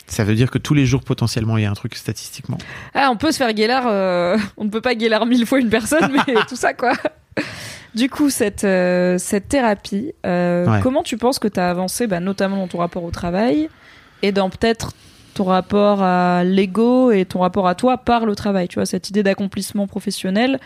ça 0.07 0.23
veut 0.23 0.35
dire 0.35 0.49
que 0.49 0.57
tous 0.57 0.73
les 0.73 0.85
jours 0.85 1.01
potentiellement 1.03 1.57
il 1.57 1.63
y 1.63 1.65
a 1.65 1.71
un 1.71 1.73
truc 1.73 1.95
statistiquement 1.95 2.57
Ah, 2.93 3.09
on 3.11 3.17
peut 3.17 3.31
se 3.31 3.37
faire 3.37 3.51
guélard, 3.53 3.85
euh, 3.87 4.37
on 4.57 4.63
ne 4.65 4.69
peut 4.69 4.81
pas 4.81 4.95
guélard 4.95 5.25
mille 5.25 5.45
fois 5.45 5.59
une 5.59 5.69
personne, 5.69 6.09
mais 6.27 6.35
tout 6.47 6.55
ça, 6.55 6.73
quoi. 6.73 6.93
Du 7.93 8.09
coup, 8.09 8.29
cette, 8.29 8.63
euh, 8.63 9.17
cette 9.17 9.49
thérapie, 9.49 10.13
euh, 10.25 10.65
Ouais. 10.65 10.79
comment 10.81 11.03
tu 11.03 11.17
penses 11.17 11.39
que 11.39 11.49
tu 11.49 11.59
as 11.59 11.69
avancé, 11.69 12.07
bah, 12.07 12.21
notamment 12.21 12.55
dans 12.57 12.67
ton 12.69 12.77
rapport 12.77 13.03
au 13.03 13.11
travail 13.11 13.67
et 14.21 14.31
dans 14.31 14.49
peut-être 14.49 14.93
ton 15.33 15.43
rapport 15.45 16.01
à 16.03 16.43
l'ego 16.45 17.11
et 17.11 17.25
ton 17.25 17.39
rapport 17.39 17.67
à 17.67 17.75
toi 17.75 17.97
par 17.97 18.25
le 18.25 18.35
travail, 18.35 18.67
tu 18.69 18.75
vois, 18.75 18.85
cette 18.85 19.09
idée 19.09 19.23
d'accomplissement 19.23 19.87
professionnel 19.87 20.59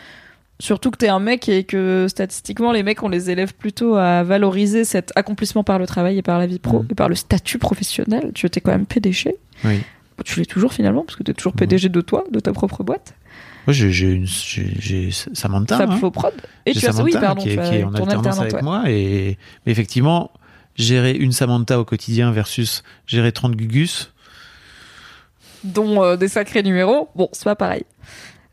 Surtout 0.60 0.90
que 0.90 0.98
t'es 0.98 1.10
un 1.10 1.20
mec 1.20 1.50
et 1.50 1.66
que 1.66 2.08
statistiquement 2.08 2.72
les 2.72 2.82
mecs 2.82 3.04
on 3.04 3.10
les 3.10 3.30
élève 3.30 3.54
plutôt 3.54 3.96
à 3.96 4.24
valoriser 4.24 4.86
cet 4.86 5.12
accomplissement 5.18 5.64
par 5.66 5.80
le 5.80 5.86
travail 5.86 6.18
et 6.18 6.22
par 6.22 6.40
la 6.40 6.48
vie 6.48 6.60
pro 6.60 6.80
Mhm. 6.84 6.88
et 6.92 6.96
par 6.96 7.10
le 7.10 7.16
statut 7.16 7.58
professionnel. 7.58 8.32
Tu 8.34 8.46
étais 8.46 8.62
quand 8.62 8.72
même 8.72 8.86
PDG. 8.86 9.36
oui 9.66 9.82
Tu 10.24 10.40
l'es 10.40 10.46
toujours 10.46 10.72
finalement 10.72 11.04
parce 11.04 11.18
que 11.18 11.24
t'es 11.24 11.34
toujours. 11.34 11.52
PDG 11.54 11.90
de 11.90 12.00
toi, 12.02 12.24
de 12.32 12.40
ta 12.40 12.54
propre 12.54 12.84
boîte. 12.84 13.16
Moi, 13.68 13.74
j'ai 13.74 14.12
une, 14.12 14.28
j'ai 14.28 15.10
Samantha. 15.12 15.78
Fab 15.78 15.90
hein. 15.92 15.98
Faux 15.98 16.12
Prod. 16.12 16.34
Et 16.66 16.74
tu 16.74 16.86
as 16.86 17.02
oui, 17.02 17.12
pardon, 17.20 17.42
qui, 17.42 17.50
est, 17.50 17.54
tu 17.56 17.60
as 17.60 17.70
qui 17.70 17.76
est 17.78 17.84
en 17.84 17.94
alternance 17.94 18.40
avec 18.40 18.54
ouais. 18.54 18.62
moi 18.62 18.84
et 18.88 19.38
mais 19.66 19.72
effectivement 19.74 20.32
gérer 20.78 21.12
une 21.12 21.32
Samantha 21.34 21.80
au 21.80 21.84
quotidien 21.84 22.32
versus 22.32 22.84
gérer 23.08 23.32
30 23.34 23.56
Gugus. 23.58 24.14
dont 25.64 26.02
euh, 26.04 26.16
des 26.16 26.28
sacrés 26.28 26.64
numéros. 26.64 27.10
Bon, 27.16 27.28
c'est 27.34 27.44
pas 27.46 27.56
pareil. 27.56 27.84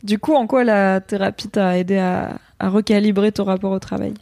Du 0.03 0.19
coup, 0.19 0.35
en 0.35 0.47
quoi 0.47 0.65
la 0.65 1.01
thérapie 1.01 1.49
t'a 1.49 1.79
aidé 1.79 1.99
à, 1.99 2.39
à 2.59 2.69
recalibrer 2.69 3.31
ton 3.33 3.45
rapport 3.45 3.71
au 3.73 3.79
travail? 3.79 4.15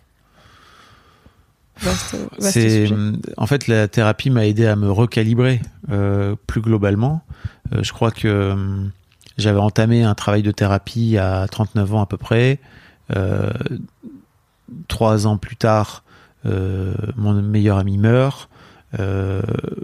Vaste, 1.81 2.15
vaste 2.39 2.53
C'est 2.53 2.87
sujet. 2.87 2.95
en 3.39 3.47
fait 3.47 3.67
la 3.67 3.89
thérapie 3.89 4.29
m'a 4.29 4.47
aidé 4.47 4.67
à 4.67 4.77
me 4.77 4.91
recalibrer 4.91 5.63
euh, 5.91 6.37
plus 6.47 6.61
globalement. 6.61 7.23
Euh, 7.75 7.83
je 7.83 7.93
crois 7.95 8.11
que 8.11 8.29
euh, 8.29 8.85
j'avais 9.39 9.59
entamé 9.61 10.03
un 10.03 10.15
travail 10.15 10.43
de 10.43 10.51
thérapie 10.51 11.17
à 11.17 11.47
39 11.51 11.95
ans 11.95 12.03
à 12.03 12.07
peu 12.07 12.19
près. 12.19 12.59
Euh, 13.17 13.51
trois 14.89 15.27
ans 15.27 15.39
plus 15.39 15.57
tard, 15.57 16.05
euh, 16.45 16.95
mon 17.17 17.33
meilleur 17.41 17.79
ami 17.79 17.97
meurt. 17.97 18.50
Euh, 18.99 19.41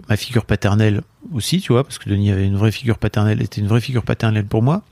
ma 0.09 0.17
figure 0.17 0.43
paternelle 0.45 1.01
aussi, 1.33 1.61
tu 1.61 1.71
vois, 1.71 1.83
parce 1.85 1.97
que 1.97 2.09
Denis 2.09 2.31
avait 2.31 2.45
une 2.45 2.57
vraie 2.57 2.71
figure 2.73 2.97
paternelle, 2.97 3.41
était 3.41 3.61
une 3.61 3.67
vraie 3.67 3.79
figure 3.79 4.03
paternelle 4.03 4.45
pour 4.45 4.61
moi. 4.61 4.83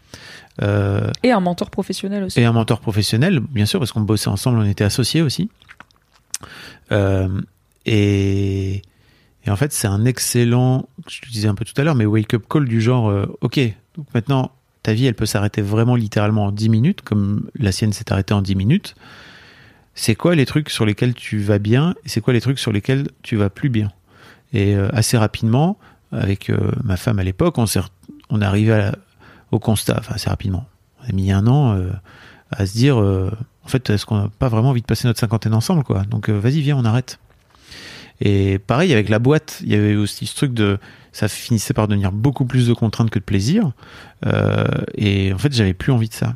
Euh, 0.61 1.11
Et 1.23 1.31
un 1.31 1.41
mentor 1.41 1.69
professionnel 1.69 2.23
aussi. 2.23 2.39
et 2.39 2.45
un 2.45 2.53
mentor 2.53 2.79
professionnel, 2.79 3.39
bien 3.41 3.65
sûr, 3.65 3.79
parce 3.79 3.91
qu'on 3.91 4.01
bossait 4.01 4.29
ensemble, 4.29 4.59
on 4.59 4.65
était 4.65 4.85
associés 4.85 5.21
aussi. 5.21 5.49
Euh, 6.91 7.41
et, 7.85 8.81
et 9.45 9.49
en 9.49 9.55
fait, 9.57 9.73
c'est 9.73 9.87
un 9.87 10.05
excellent, 10.05 10.87
je 11.09 11.19
te 11.21 11.29
disais 11.29 11.47
un 11.47 11.55
peu 11.55 11.65
tout 11.65 11.73
à 11.79 11.83
l'heure, 11.83 11.95
mais 11.95 12.05
wake-up 12.05 12.43
call 12.49 12.65
du 12.67 12.79
genre, 12.81 13.13
ok, 13.41 13.59
donc 13.95 14.07
maintenant, 14.13 14.51
ta 14.83 14.93
vie, 14.93 15.07
elle 15.07 15.15
peut 15.15 15.25
s'arrêter 15.25 15.61
vraiment 15.61 15.95
littéralement 15.95 16.45
en 16.45 16.51
10 16.51 16.69
minutes, 16.69 17.01
comme 17.01 17.49
la 17.59 17.71
sienne 17.71 17.91
s'est 17.91 18.11
arrêtée 18.11 18.33
en 18.33 18.41
10 18.41 18.55
minutes. 18.55 18.95
C'est 19.93 20.15
quoi 20.15 20.35
les 20.35 20.45
trucs 20.45 20.69
sur 20.69 20.85
lesquels 20.85 21.13
tu 21.13 21.39
vas 21.39 21.57
bien 21.57 21.95
et 22.05 22.09
c'est 22.09 22.21
quoi 22.21 22.33
les 22.33 22.41
trucs 22.41 22.59
sur 22.59 22.71
lesquels 22.71 23.07
tu 23.23 23.35
vas 23.37 23.49
plus 23.49 23.69
bien? 23.69 23.91
Et 24.55 24.73
euh, 24.73 24.87
assez 24.93 25.17
rapidement, 25.17 25.77
avec 26.13 26.49
euh, 26.49 26.71
ma 26.83 26.95
femme 26.95 27.19
à 27.19 27.23
l'époque, 27.23 27.57
on 27.57 27.65
on 28.29 28.41
est 28.41 28.45
arrivé 28.45 28.89
au 29.51 29.59
constat, 29.59 29.97
enfin 29.99 30.15
assez 30.15 30.29
rapidement, 30.29 30.65
on 31.03 31.09
a 31.09 31.11
mis 31.11 31.31
un 31.31 31.45
an 31.45 31.75
euh, 31.75 31.91
à 32.51 32.65
se 32.65 32.73
dire, 32.73 32.97
en 32.97 33.67
fait, 33.67 33.89
est-ce 33.89 34.05
qu'on 34.05 34.17
n'a 34.17 34.29
pas 34.39 34.47
vraiment 34.47 34.69
envie 34.69 34.81
de 34.81 34.85
passer 34.85 35.07
notre 35.07 35.19
cinquantaine 35.19 35.53
ensemble, 35.53 35.83
quoi? 35.83 36.03
Donc 36.03 36.29
vas-y, 36.29 36.61
viens, 36.61 36.77
on 36.77 36.85
arrête. 36.85 37.19
Et 38.21 38.59
pareil 38.59 38.93
avec 38.93 39.09
la 39.09 39.19
boîte, 39.19 39.61
il 39.61 39.73
y 39.73 39.75
avait 39.75 39.95
aussi 39.95 40.25
ce 40.25 40.35
truc 40.37 40.53
de, 40.53 40.77
ça 41.11 41.27
finissait 41.27 41.73
par 41.73 41.89
devenir 41.89 42.13
beaucoup 42.13 42.45
plus 42.45 42.67
de 42.67 42.73
contraintes 42.73 43.09
que 43.09 43.19
de 43.19 43.25
plaisir. 43.25 43.71
Et 44.95 45.33
en 45.33 45.37
fait, 45.37 45.53
j'avais 45.53 45.73
plus 45.73 45.91
envie 45.91 46.07
de 46.07 46.13
ça. 46.13 46.35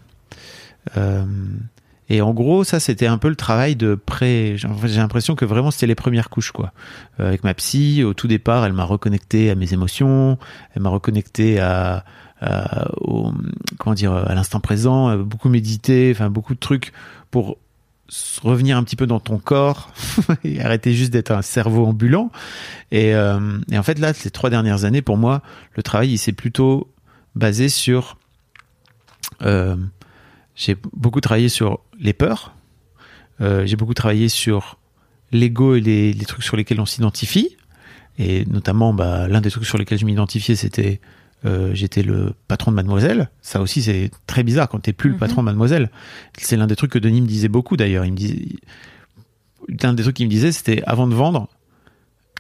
Et 2.09 2.21
en 2.21 2.33
gros, 2.33 2.63
ça, 2.63 2.79
c'était 2.79 3.07
un 3.07 3.17
peu 3.17 3.29
le 3.29 3.35
travail 3.35 3.75
de 3.75 3.95
pré. 3.95 4.55
J'ai 4.57 4.67
l'impression 4.99 5.35
que 5.35 5.45
vraiment, 5.45 5.71
c'était 5.71 5.87
les 5.87 5.95
premières 5.95 6.29
couches, 6.29 6.51
quoi. 6.51 6.73
Euh, 7.19 7.27
avec 7.27 7.43
ma 7.43 7.53
psy, 7.53 8.03
au 8.03 8.13
tout 8.13 8.27
départ, 8.27 8.65
elle 8.65 8.73
m'a 8.73 8.83
reconnecté 8.85 9.49
à 9.51 9.55
mes 9.55 9.73
émotions, 9.73 10.37
elle 10.75 10.81
m'a 10.81 10.89
reconnecté 10.89 11.59
à, 11.59 12.03
à- 12.41 12.89
au, 13.01 13.31
comment 13.77 13.93
dire, 13.93 14.13
à 14.13 14.33
l'instant 14.33 14.59
présent, 14.59 15.09
euh, 15.09 15.17
beaucoup 15.23 15.49
médité, 15.49 16.11
enfin 16.15 16.29
beaucoup 16.29 16.53
de 16.55 16.59
trucs 16.59 16.93
pour 17.31 17.57
revenir 18.41 18.75
un 18.75 18.83
petit 18.83 18.95
peu 18.95 19.05
dans 19.05 19.19
ton 19.19 19.37
corps 19.37 19.91
et 20.43 20.61
arrêter 20.61 20.93
juste 20.93 21.11
d'être 21.13 21.29
un 21.29 21.43
cerveau 21.43 21.85
ambulant. 21.85 22.31
Et, 22.91 23.13
euh, 23.13 23.59
et 23.71 23.77
en 23.77 23.83
fait, 23.83 23.99
là, 23.99 24.13
ces 24.15 24.31
trois 24.31 24.49
dernières 24.49 24.83
années, 24.83 25.03
pour 25.03 25.17
moi, 25.17 25.43
le 25.75 25.83
travail, 25.83 26.09
il 26.11 26.17
s'est 26.17 26.31
plutôt 26.33 26.91
basé 27.35 27.69
sur. 27.69 28.17
euh, 29.43 29.75
j'ai 30.59 30.75
beaucoup 30.93 31.21
travaillé 31.21 31.47
sur 31.47 31.79
les 31.99 32.11
peurs. 32.11 32.53
Euh, 33.39 33.65
j'ai 33.65 33.77
beaucoup 33.77 33.93
travaillé 33.93 34.27
sur 34.27 34.77
l'ego 35.31 35.75
et 35.75 35.79
les, 35.79 36.11
les 36.11 36.25
trucs 36.25 36.43
sur 36.43 36.57
lesquels 36.57 36.81
on 36.81 36.85
s'identifie. 36.85 37.55
Et 38.17 38.43
notamment, 38.45 38.93
bah, 38.93 39.29
l'un 39.29 39.39
des 39.39 39.49
trucs 39.49 39.65
sur 39.65 39.77
lesquels 39.77 39.97
je 39.97 40.05
m'identifiais, 40.05 40.55
c'était 40.55 40.99
euh, 41.45 41.73
j'étais 41.73 42.03
le 42.03 42.33
patron 42.49 42.71
de 42.71 42.75
Mademoiselle. 42.75 43.29
Ça 43.41 43.61
aussi, 43.61 43.81
c'est 43.81 44.11
très 44.27 44.43
bizarre 44.43 44.67
quand 44.67 44.79
t'es 44.79 44.91
plus 44.91 45.11
le 45.11 45.15
Mhm. 45.15 45.19
patron 45.21 45.41
de 45.41 45.45
Mademoiselle. 45.45 45.89
C'est 46.37 46.57
l'un 46.57 46.67
des 46.67 46.75
trucs 46.75 46.91
que 46.91 46.99
Denis 46.99 47.21
me 47.21 47.27
disait 47.27 47.47
beaucoup 47.47 47.77
d'ailleurs. 47.77 48.03
Il 48.03 48.11
me 48.11 48.17
disait, 48.17 48.45
l'un 49.81 49.93
des 49.93 50.03
trucs 50.03 50.17
qu'il 50.17 50.25
me 50.25 50.31
disait, 50.31 50.51
c'était 50.51 50.83
avant 50.85 51.07
de 51.07 51.15
vendre, 51.15 51.47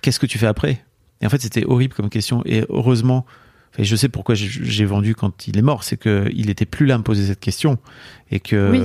qu'est-ce 0.01 0.19
que 0.19 0.25
tu 0.25 0.37
fais 0.37 0.47
après? 0.47 0.83
Et 1.21 1.25
en 1.25 1.29
fait, 1.29 1.41
c'était 1.41 1.63
horrible 1.63 1.93
comme 1.93 2.09
question. 2.09 2.43
Et 2.45 2.65
heureusement, 2.67 3.25
enfin, 3.79 3.83
je 3.83 3.95
sais 3.95 4.09
pourquoi 4.09 4.35
j'ai- 4.35 4.85
vendu 4.85 5.15
quand 5.15 5.47
il 5.47 5.57
est 5.57 5.61
mort, 5.61 5.83
c'est 5.83 5.97
que 5.97 6.29
il 6.33 6.49
était 6.49 6.65
plus 6.65 6.85
là 6.85 6.95
à 6.95 6.97
me 6.97 7.03
poser 7.03 7.25
cette 7.25 7.39
question 7.39 7.77
et 8.31 8.39
que 8.39 8.71
Oui. 8.71 8.79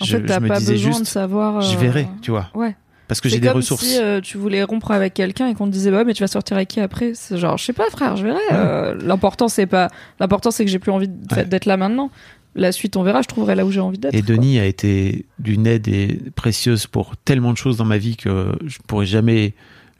En 0.00 0.04
je, 0.06 0.16
fait, 0.16 0.26
je 0.32 0.40
me 0.40 0.48
pas 0.48 0.58
disais 0.58 0.72
besoin 0.72 0.90
juste, 0.92 1.00
de 1.02 1.06
savoir. 1.06 1.60
je 1.60 1.76
euh, 1.76 1.78
verrai, 1.78 2.08
tu 2.22 2.30
vois, 2.30 2.48
Ouais. 2.54 2.74
parce 3.06 3.20
que 3.20 3.28
j'ai 3.28 3.38
des 3.38 3.48
comme 3.48 3.56
ressources. 3.58 3.84
si 3.84 3.98
euh, 4.00 4.22
tu 4.22 4.38
voulais 4.38 4.62
rompre 4.62 4.92
avec 4.92 5.12
quelqu'un 5.12 5.46
et 5.48 5.54
qu'on 5.54 5.66
te 5.66 5.72
disait 5.72 5.90
bah 5.90 6.04
mais 6.04 6.14
tu 6.14 6.22
vas 6.22 6.26
sortir 6.28 6.56
avec 6.56 6.68
qui 6.68 6.80
après? 6.80 7.12
C'est 7.14 7.36
genre 7.36 7.58
je 7.58 7.64
sais 7.66 7.74
pas 7.74 7.84
frère, 7.90 8.16
je 8.16 8.24
verrai. 8.24 8.40
Euh, 8.52 8.94
l'important 9.02 9.48
c'est 9.48 9.66
pas 9.66 9.88
l'important 10.18 10.50
c'est 10.50 10.64
que 10.64 10.70
j'ai 10.70 10.78
plus 10.78 10.90
envie 10.90 11.10
Ouais. 11.36 11.44
d'être 11.44 11.66
là 11.66 11.76
maintenant. 11.76 12.10
La 12.56 12.72
suite 12.72 12.96
on 12.96 13.02
verra, 13.02 13.20
je 13.22 13.28
trouverai 13.28 13.54
là 13.54 13.64
où 13.66 13.70
j'ai 13.70 13.80
envie 13.80 13.98
d'être. 13.98 14.14
Et 14.14 14.22
quoi. 14.22 14.34
Denis 14.34 14.58
a 14.58 14.64
été 14.64 15.26
d'une 15.38 15.66
aide 15.66 15.86
et 15.86 16.18
précieuse 16.34 16.86
pour 16.86 17.16
tellement 17.18 17.52
de 17.52 17.58
choses 17.58 17.76
dans 17.76 17.84
ma 17.84 17.98
vie 17.98 18.16
que 18.16 18.52
je 18.66 18.78
pourrais 18.86 19.06
jamais 19.06 19.54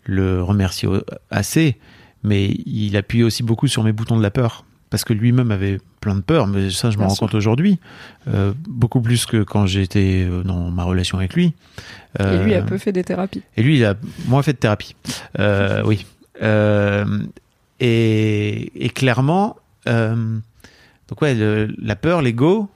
le 0.05 0.43
remercier 0.43 0.89
assez. 1.31 1.77
Mais 2.23 2.47
il 2.67 2.97
appuyait 2.97 3.25
aussi 3.25 3.43
beaucoup 3.43 3.67
sur 3.69 3.83
mes 3.83 3.93
boutons 3.93 4.17
de 4.19 4.23
la 4.23 4.31
peur. 4.31 4.65
Parce 4.91 5.05
que 5.05 5.13
lui-même 5.13 5.53
avait 5.53 5.79
plein 6.01 6.17
de 6.17 6.21
peur, 6.21 6.49
mais 6.49 6.69
ça 6.71 6.91
je 6.91 6.97
m'en 6.97 7.03
Bien 7.05 7.09
rends 7.11 7.15
sûr. 7.15 7.21
compte 7.27 7.35
aujourd'hui. 7.37 7.79
Euh, 8.27 8.53
beaucoup 8.69 9.01
plus 9.01 9.25
que 9.25 9.45
quand 9.45 9.65
j'étais 9.67 10.27
euh, 10.29 10.43
dans 10.43 10.69
ma 10.71 10.83
relation 10.83 11.17
avec 11.19 11.35
lui. 11.35 11.55
Et 12.19 12.39
lui 12.39 12.55
a 12.55 12.59
Euh, 12.59 12.63
peu 12.63 12.77
fait 12.77 12.91
des 12.91 13.05
thérapies. 13.05 13.43
Et 13.57 13.63
lui, 13.63 13.77
il 13.77 13.85
a 13.85 13.95
moins 14.27 14.43
fait 14.43 14.53
de 14.53 14.59
thérapie. 14.59 14.97
Euh, 15.39 15.83
oui. 15.87 16.05
Et, 17.81 18.73
et 18.85 18.89
clairement, 18.91 19.57
donc 19.87 21.23
ouais, 21.23 21.35
le- 21.35 21.75
la 21.81 21.97
peur, 21.97 22.21
l'ego, 22.21 22.69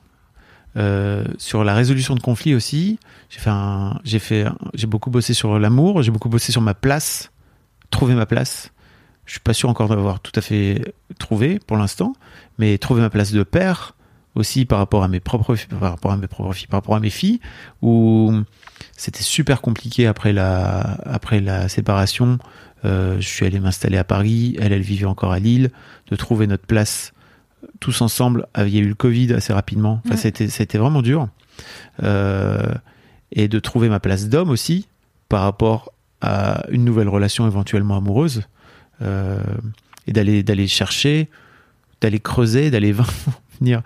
euh, 0.77 1.25
sur 1.39 1.63
la 1.65 1.75
résolution 1.75 2.15
de 2.15 2.21
conflits 2.21 2.55
aussi. 2.55 2.99
J'ai 3.29 3.39
fait, 3.41 3.51
un, 3.51 4.01
j'ai 4.05 4.19
fait, 4.19 4.45
un- 4.45 4.57
j'ai 4.75 4.87
beaucoup 4.87 5.11
bossé 5.11 5.35
sur 5.35 5.59
l'amour, 5.59 6.03
j'ai 6.03 6.11
beaucoup 6.11 6.29
bossé 6.29 6.53
sur 6.53 6.63
ma 6.63 6.75
place, 6.75 7.31
trouver 7.91 8.15
ma 8.15 8.27
place. 8.27 8.71
Je 9.27 9.33
suis 9.33 9.41
pas 9.41 9.55
sûr 9.55 9.69
encore 9.69 9.89
d'avoir 9.89 10.21
tout 10.21 10.33
à 10.35 10.41
fait 10.41 10.95
trouvé 11.19 11.59
pour 11.67 11.77
l'instant, 11.77 12.15
mais 12.59 12.77
trouver 12.79 13.01
ma 13.01 13.11
place 13.11 13.33
de 13.33 13.43
père 13.43 13.95
aussi 14.35 14.65
par 14.65 14.79
rapport 14.79 15.03
à 15.05 15.09
mes 15.09 15.21
propres, 15.21 15.55
par 15.81 15.91
rapport 15.93 16.11
à 16.13 16.17
mes 16.17 16.27
propres 16.27 16.53
filles, 16.53 16.67
par 16.67 16.79
rapport 16.79 16.97
à 16.97 17.01
mes 17.01 17.11
filles, 17.11 17.41
où 17.83 18.33
c'était 18.97 19.23
super 19.23 19.61
compliqué 19.61 20.07
après 20.07 20.33
la, 20.33 20.81
après 21.05 21.41
la 21.41 21.69
séparation. 21.69 22.39
Euh, 22.85 23.17
je 23.21 23.27
suis 23.29 23.47
allé 23.47 23.61
m'installer 23.61 23.97
à 23.97 24.05
Paris, 24.05 24.57
elle, 24.61 24.73
elle 24.73 24.83
vivait 24.83 25.07
encore 25.07 25.33
à 25.33 25.39
Lille, 25.39 25.71
de 26.11 26.17
trouver 26.17 26.47
notre 26.47 26.67
place 26.67 27.13
tous 27.81 28.03
ensemble. 28.03 28.47
Il 28.59 28.69
y 28.69 28.79
a 28.79 28.81
eu 28.83 28.89
le 28.89 28.95
Covid 28.95 29.33
assez 29.33 29.53
rapidement. 29.53 30.01
Enfin, 30.05 30.17
Ouais. 30.17 30.21
c'était, 30.21 30.49
c'était 30.49 30.79
vraiment 30.79 31.01
dur. 31.01 31.29
Euh, 32.03 32.75
et 33.33 33.49
de 33.49 33.59
trouver 33.59 33.89
ma 33.89 34.01
place 34.01 34.29
d'homme 34.29 34.51
aussi 34.51 34.87
par 35.29 35.43
rapport 35.43 35.93
à 36.21 36.65
une 36.71 36.85
nouvelle 36.85 37.09
relation 37.09 37.47
éventuellement 37.47 37.97
amoureuse. 37.97 38.43
Euh, 39.03 39.43
et 40.07 40.13
d'aller, 40.13 40.43
d'aller 40.43 40.69
chercher, 40.69 41.29
d'aller 42.01 42.21
creuser, 42.21 42.71
d'aller 42.71 42.95
venir 43.61 43.83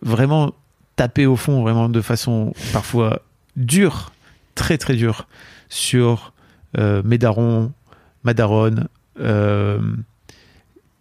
vraiment 0.00 0.52
taper 0.96 1.26
au 1.26 1.36
fond, 1.36 1.62
vraiment 1.62 1.88
de 1.88 2.00
façon 2.00 2.54
parfois 2.72 3.22
dure, 3.56 4.12
très 4.54 4.78
très 4.78 4.94
dure, 4.94 5.28
sur 5.68 6.32
euh, 6.78 7.02
mes 7.04 7.18
darons, 7.18 7.72
ma 8.24 8.32
daronne, 8.32 8.88
euh, 9.20 9.80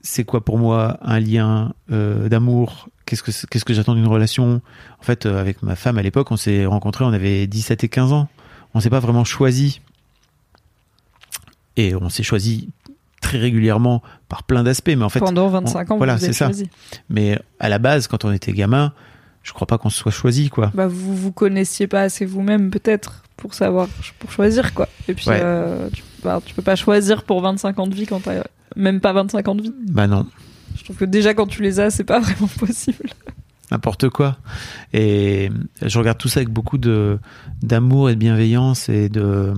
c'est 0.02 0.26
quoi 0.26 0.44
pour 0.44 0.58
moi 0.58 0.98
un 1.02 1.20
lien 1.20 1.74
d'amour? 1.90 2.90
Qu'est-ce 3.06 3.24
que, 3.24 3.32
qu'est-ce 3.48 3.66
que 3.66 3.74
j'attends 3.74 3.94
d'une 3.94 4.08
relation? 4.08 4.62
En 5.00 5.04
fait, 5.04 5.26
avec 5.26 5.62
ma 5.62 5.76
femme 5.76 5.98
à 5.98 6.02
l'époque, 6.02 6.32
on 6.32 6.38
s'est 6.38 6.66
rencontrés, 6.66 7.06
on 7.06 7.14
avait 7.14 7.46
17 7.46 7.84
et 7.84 7.90
15 7.90 8.12
ans. 8.12 8.28
On 8.74 8.80
s'est 8.80 8.90
pas 8.90 9.00
vraiment 9.00 9.26
choisi. 9.26 9.80
Et 11.78 11.94
on 11.96 12.10
s'est 12.10 12.24
choisi 12.24 12.70
très 13.22 13.38
régulièrement 13.38 14.02
par 14.28 14.44
plein 14.44 14.64
d'aspects. 14.64 14.90
Mais 14.96 15.04
en 15.04 15.10
fait, 15.10 15.20
Pendant 15.20 15.48
25 15.48 15.92
ans, 15.92 15.98
voilà, 15.98 16.18
c'est 16.18 16.34
ça. 16.34 16.52
mais 17.10 17.40
à 17.60 17.70
la 17.70 17.80
base, 17.80 18.08
quand 18.08 18.26
on 18.26 18.32
était 18.32 18.52
gamin, 18.52 18.94
je 19.44 19.54
crois 19.54 19.68
pas 19.68 19.78
qu'on 19.78 19.90
se 19.90 19.98
soit 19.98 20.12
choisi, 20.12 20.50
quoi. 20.50 20.72
Bah, 20.74 20.88
vous 20.88 21.16
vous 21.16 21.32
connaissiez 21.32 21.88
pas 21.88 22.02
assez 22.02 22.26
vous-même, 22.26 22.70
peut-être, 22.70 23.24
pour 23.38 23.54
savoir, 23.54 23.88
pour 24.20 24.32
choisir, 24.32 24.74
quoi. 24.74 24.88
Et 25.08 25.14
puis, 25.14 25.30
Ouais. 25.30 25.40
euh, 25.42 25.90
tu, 25.94 26.04
bah, 26.24 26.42
tu 26.46 26.54
peux 26.54 26.62
pas 26.62 26.76
choisir 26.76 27.24
pour 27.24 27.42
25 27.42 27.80
ans 27.80 27.88
de 27.88 27.96
vie 27.96 28.06
quand 28.06 28.20
t'as 28.22 28.44
même 28.76 29.00
pas 29.00 29.14
25 29.14 29.48
ans 29.48 29.56
de 29.56 29.64
vie. 29.64 29.74
Bah 29.88 30.08
non. 30.08 30.26
Je 30.78 30.84
trouve 30.84 30.96
que 30.96 31.06
déjà, 31.06 31.34
quand 31.34 31.48
tu 31.48 31.62
les 31.62 31.80
as, 31.80 31.90
c'est 31.90 32.04
pas 32.04 32.20
vraiment 32.22 32.48
possible. 32.60 33.10
n'importe 33.72 34.10
quoi. 34.10 34.38
Et 34.94 35.50
je 35.82 35.98
regarde 36.00 36.18
tout 36.18 36.28
ça 36.30 36.40
avec 36.40 36.50
beaucoup 36.50 36.78
de 36.78 37.20
d'amour 37.62 38.10
et 38.10 38.16
de 38.16 38.20
bienveillance 38.20 38.90
et 38.90 39.10
de 39.10 39.54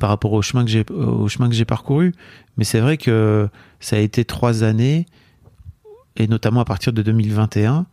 par 0.00 0.08
rapport 0.08 0.32
au 0.32 0.42
chemin 0.42 0.64
que 0.64 0.70
j'ai 0.70 0.84
au 0.90 1.28
chemin 1.28 1.48
que 1.48 1.54
j'ai 1.54 1.64
parcouru. 1.64 2.14
Mais 2.56 2.64
c'est 2.64 2.80
vrai 2.80 2.96
que 2.96 3.48
ça 3.80 3.96
a 3.96 3.98
été 3.98 4.24
trois 4.24 4.64
années 4.64 5.06
et 6.16 6.26
notamment 6.26 6.60
à 6.60 6.64
partir 6.64 6.92
de 6.92 7.02
2021 7.02 7.86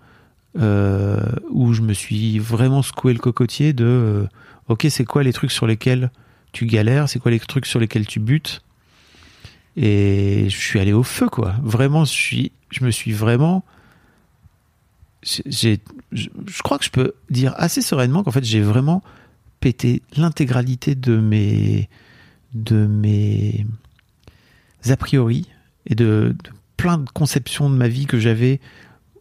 euh, 0.58 1.20
où 1.50 1.74
je 1.74 1.82
me 1.82 1.94
suis 1.94 2.40
vraiment 2.40 2.82
secoué 2.82 3.14
le 3.14 3.20
cocotier 3.20 3.74
de 3.74 3.86
euh, 3.86 4.28
ok 4.70 4.88
c'est 4.90 5.06
quoi 5.06 5.24
les 5.24 5.34
trucs 5.34 5.52
sur 5.52 5.68
lesquels 5.68 6.12
tu 6.52 6.66
galères, 6.66 7.10
c'est 7.10 7.20
quoi 7.20 7.32
les 7.32 7.40
trucs 7.40 7.66
sur 7.66 7.80
lesquels 7.80 8.08
tu 8.08 8.20
butes? 8.20 8.62
Et 9.76 10.46
je 10.50 10.58
suis 10.58 10.80
allé 10.80 10.94
au 10.94 11.04
feu 11.04 11.28
quoi. 11.28 11.56
Vraiment, 11.62 12.06
je 12.06 12.14
suis, 12.14 12.52
je 12.70 12.86
me 12.86 12.92
suis 12.92 13.12
vraiment 13.12 13.66
j'ai, 15.24 15.80
je, 16.12 16.30
je 16.48 16.62
crois 16.62 16.78
que 16.78 16.86
je 16.86 16.92
peux 16.92 17.14
dire 17.30 17.54
assez 17.58 17.82
sereinement 17.82 18.24
qu'en 18.24 18.32
fait 18.32 18.44
j'ai 18.44 18.62
vraiment 18.62 19.04
pété 19.66 20.04
l'intégralité 20.16 20.94
de 20.94 21.18
mes 21.18 21.90
de 22.54 22.86
mes 22.86 23.66
a 24.88 24.96
priori 24.96 25.50
et 25.88 25.96
de, 25.96 26.36
de 26.44 26.52
plein 26.78 27.00
de 27.00 27.10
conceptions 27.10 27.68
de 27.68 27.76
ma 27.76 27.88
vie 27.88 28.06
que 28.06 28.20
j'avais 28.20 28.60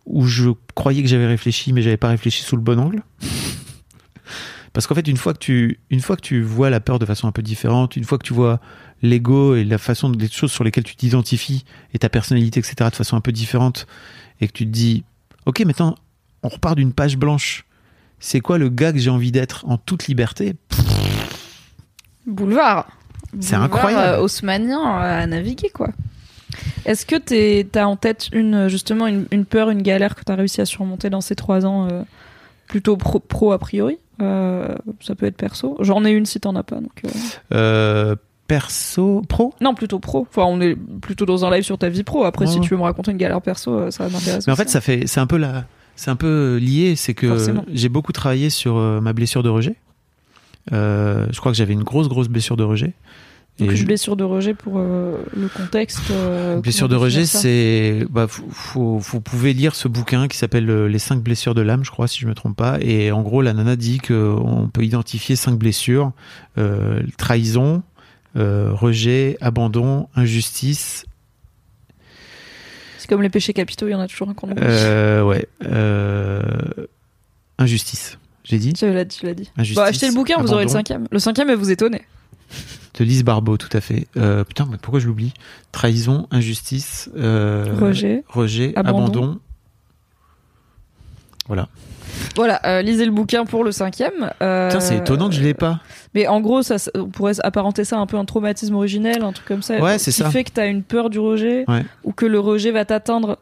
où 0.05 0.27
je 0.27 0.51
croyais 0.75 1.01
que 1.01 1.09
j'avais 1.09 1.27
réfléchi 1.27 1.73
mais 1.73 1.81
j'avais 1.81 1.97
pas 1.97 2.09
réfléchi 2.09 2.43
sous 2.43 2.57
le 2.57 2.63
bon 2.63 2.79
angle. 2.79 3.03
Parce 4.75 4.87
qu'en 4.87 4.95
fait 4.95 5.09
une 5.09 5.17
fois 5.17 5.33
que 5.33 5.39
tu 5.39 5.81
une 5.89 6.03
fois 6.03 6.15
que 6.17 6.21
tu 6.21 6.43
vois 6.43 6.69
la 6.69 6.81
peur 6.81 6.99
de 6.99 7.07
façon 7.07 7.27
un 7.27 7.33
peu 7.33 7.41
différente 7.41 7.97
une 7.97 8.05
fois 8.05 8.19
que 8.19 8.27
tu 8.27 8.35
vois 8.35 8.61
l'ego 9.01 9.55
et 9.55 9.65
la 9.65 9.79
façon 9.79 10.11
des 10.11 10.29
choses 10.29 10.53
sur 10.53 10.63
lesquelles 10.63 10.85
tu 10.85 10.95
t'identifies 10.95 11.65
et 11.95 11.99
ta 11.99 12.11
personnalité 12.11 12.61
etc 12.61 12.91
de 12.91 12.97
façon 12.97 13.17
un 13.17 13.23
peu 13.23 13.33
différente 13.33 13.87
et 14.43 14.47
que 14.47 14.53
tu 14.53 14.67
te 14.67 14.71
dis 14.71 15.05
ok 15.47 15.61
maintenant 15.61 15.95
on 16.43 16.49
repart 16.49 16.77
d'une 16.77 16.93
page 16.93 17.17
blanche 17.17 17.64
c'est 18.27 18.41
quoi 18.41 18.57
le 18.57 18.71
gars 18.71 18.91
que 18.91 18.99
j'ai 18.99 19.11
envie 19.11 19.31
d'être 19.33 19.67
en 19.69 19.77
toute 19.77 20.07
liberté? 20.07 20.57
Boulevard. 22.27 22.89
C'est 23.41 23.55
incroyable. 23.57 24.03
euh, 24.03 24.21
haussmannien 24.23 24.81
euh, 24.81 25.23
à 25.23 25.27
naviguer, 25.27 25.69
quoi. 25.69 25.91
Est-ce 26.87 27.05
que 27.05 27.17
t'as 27.65 27.85
en 27.85 27.97
tête 27.97 28.29
une, 28.33 28.69
justement 28.69 29.07
une, 29.09 29.27
une 29.31 29.45
peur, 29.45 29.69
une 29.71 29.83
galère 29.83 30.15
que 30.15 30.23
t'as 30.25 30.37
réussi 30.37 30.61
à 30.61 30.65
surmonter 30.67 31.11
dans 31.11 31.21
ces 31.21 31.35
trois 31.35 31.67
ans 31.67 31.89
euh, 31.91 32.03
plutôt 32.69 32.97
pro, 32.97 33.19
pro 33.21 33.53
a 33.53 33.59
priori? 33.59 33.99
Euh, 34.23 34.75
Ça 35.01 35.15
peut 35.15 35.27
être 35.27 35.37
perso. 35.37 35.77
J'en 35.81 36.05
ai 36.05 36.11
une 36.13 36.25
si 36.25 36.41
t'en 36.41 36.55
as 36.57 36.63
pas. 36.63 36.77
Donc, 36.77 37.03
euh, 37.53 38.15
perso 38.47 39.23
pro? 39.29 39.53
Non, 39.61 39.75
plutôt 39.75 39.99
pro. 39.99 40.27
Enfin, 40.31 40.45
on 40.47 40.61
est 40.63 40.77
plutôt 40.77 41.27
dans 41.27 41.45
un 41.45 41.51
live 41.51 41.65
sur 41.65 41.77
ta 41.77 41.89
vie 41.91 42.05
pro. 42.05 42.25
Après, 42.25 42.47
Ouais, 42.47 42.53
si 42.53 42.61
tu 42.61 42.71
veux 42.71 42.77
me 42.79 42.83
raconter 42.85 43.11
une 43.11 43.19
galère 43.19 43.43
perso, 43.43 43.91
ça 43.91 44.09
m'intéresse. 44.09 44.47
mais 44.47 44.53
en 44.53 44.57
fait 44.57 44.71
ça 44.71 44.81
fait 44.81 45.07
c'est 45.07 45.21
un 45.21 45.27
peu 45.27 45.37
la 45.37 45.65
c'est 45.97 46.11
un 46.11 46.17
peu 46.17 46.57
lié 46.61 46.97
c'est 46.97 47.15
que 47.15 47.29
Forcément. 47.29 47.65
j'ai 47.73 47.89
beaucoup 47.89 48.13
travaillé 48.13 48.51
sur 48.51 48.77
euh, 48.77 49.01
ma 49.01 49.13
blessure 49.13 49.43
de 49.43 49.49
rejet 49.49 49.77
Euh, 50.73 51.27
je 51.31 51.39
crois 51.41 51.53
que 51.53 51.59
j'avais 51.59 51.75
une 51.75 51.83
grosse 51.85 52.09
grosse 52.09 52.29
blessure 52.29 52.57
de 52.57 52.65
rejet 52.65 52.95
Donc, 53.59 53.71
Et 53.71 53.77
une 53.79 53.85
blessure 53.87 54.17
de 54.17 54.25
rejet 54.25 54.55
pour 54.55 54.79
euh, 54.79 55.19
le 55.37 55.49
contexte. 55.49 56.01
euh, 56.11 56.59
blessure 56.61 56.89
de 56.89 56.97
rejet, 56.97 57.27
c'est, 57.27 58.07
bah, 58.11 58.27
faut, 58.29 58.49
faut- 58.51 58.99
vous 58.99 59.21
pouvez 59.21 59.53
lire 59.53 59.75
ce 59.75 59.89
bouquin 59.89 60.27
qui 60.27 60.37
s'appelle 60.39 60.69
euh, 60.71 60.89
Les 60.89 60.99
cinq 60.99 61.23
blessures 61.23 61.55
de 61.55 61.61
l'âme, 61.61 61.85
je 61.85 61.91
crois, 61.91 62.09
si 62.09 62.19
je 62.19 62.27
me 62.27 62.35
trompe 62.35 62.57
pas. 62.57 62.79
Et 62.81 63.13
en 63.13 63.21
gros, 63.23 63.43
la 63.43 63.53
nana 63.53 63.77
dit 63.77 63.99
qu'on 63.99 64.71
peut 64.73 64.83
identifier 64.85 65.37
cinq 65.37 65.57
blessures 65.59 66.13
euh, 66.59 67.03
trahison, 67.19 67.83
euh, 68.37 68.71
rejet, 68.73 69.37
abandon, 69.43 70.09
injustice. 70.17 71.05
C'est 73.05 73.09
comme 73.11 73.21
les 73.21 73.29
péchés 73.29 73.53
capitaux, 73.53 73.87
il 73.87 73.91
y 73.91 73.95
en 73.95 74.01
a 74.01 74.09
toujours 74.09 74.31
un 74.31 74.33
qu'on 74.33 74.51
oublie. 74.51 74.63
Euh, 74.65 75.23
ouais, 75.23 75.47
euh, 75.67 76.41
injustice. 77.59 78.17
J'ai 78.45 78.57
dit. 78.57 78.73
Tu 78.73 78.91
l'as 78.91 79.05
dit, 79.05 79.19
tu 79.19 79.27
l'as 79.27 79.35
dit. 79.35 79.51
Injustice, 79.59 79.77
Bah, 79.77 79.85
achetez 79.85 80.09
le 80.09 80.15
bouquin, 80.15 80.41
vous 80.41 80.55
aurez 80.55 80.65
le 80.65 80.71
cinquième. 80.71 81.07
Le 81.11 81.19
cinquième, 81.19 81.51
elle 81.51 81.59
vous 81.59 81.71
étonner. 81.71 82.01
De 82.99 83.05
Lise 83.05 83.23
Barbeau, 83.23 83.59
tout 83.59 83.69
à 83.77 83.83
fait. 83.83 84.07
Euh, 84.17 84.43
putain, 84.45 84.67
mais 84.71 84.79
pourquoi 84.79 85.01
je 85.01 85.07
l'oublie? 85.07 85.35
Trahison, 85.71 86.29
injustice, 86.31 87.11
euh, 87.15 87.77
Rejet. 87.79 88.25
rejet, 88.27 88.73
abandon. 88.75 89.05
abandon. 89.05 89.39
Voilà. 91.47 91.69
Voilà, 92.37 92.61
euh, 92.67 92.83
lisez 92.83 93.05
le 93.05 93.11
bouquin 93.13 93.45
pour 93.45 93.65
le 93.65 93.73
cinquième. 93.73 94.31
Euh, 94.43 94.71
c'est 94.81 94.97
étonnant 94.99 95.29
que 95.29 95.35
je 95.35 95.43
l'ai 95.43 95.55
pas. 95.55 95.81
Mais 96.15 96.27
en 96.27 96.41
gros, 96.41 96.63
ça, 96.63 96.77
on 96.95 97.07
pourrait 97.09 97.35
apparenter 97.43 97.85
ça 97.85 97.99
un 97.99 98.07
peu 98.07 98.17
un 98.17 98.25
traumatisme 98.25 98.75
originel, 98.75 99.23
un 99.23 99.33
truc 99.33 99.47
comme 99.47 99.63
ça. 99.63 99.79
Ouais, 99.81 99.99
c'est 99.99 100.11
qui 100.13 100.19
ça. 100.19 100.31
fait 100.31 100.45
que 100.45 100.51
t'as 100.53 100.67
une 100.69 100.83
peur 100.83 101.11
du 101.11 101.19
rejet 101.19 101.65
Ouais. 101.69 101.85
ou 102.05 102.13
que 102.13 102.27
le 102.27 102.39
rejet 102.41 102.71
va 102.71 102.85
t'atteindre 102.85 103.39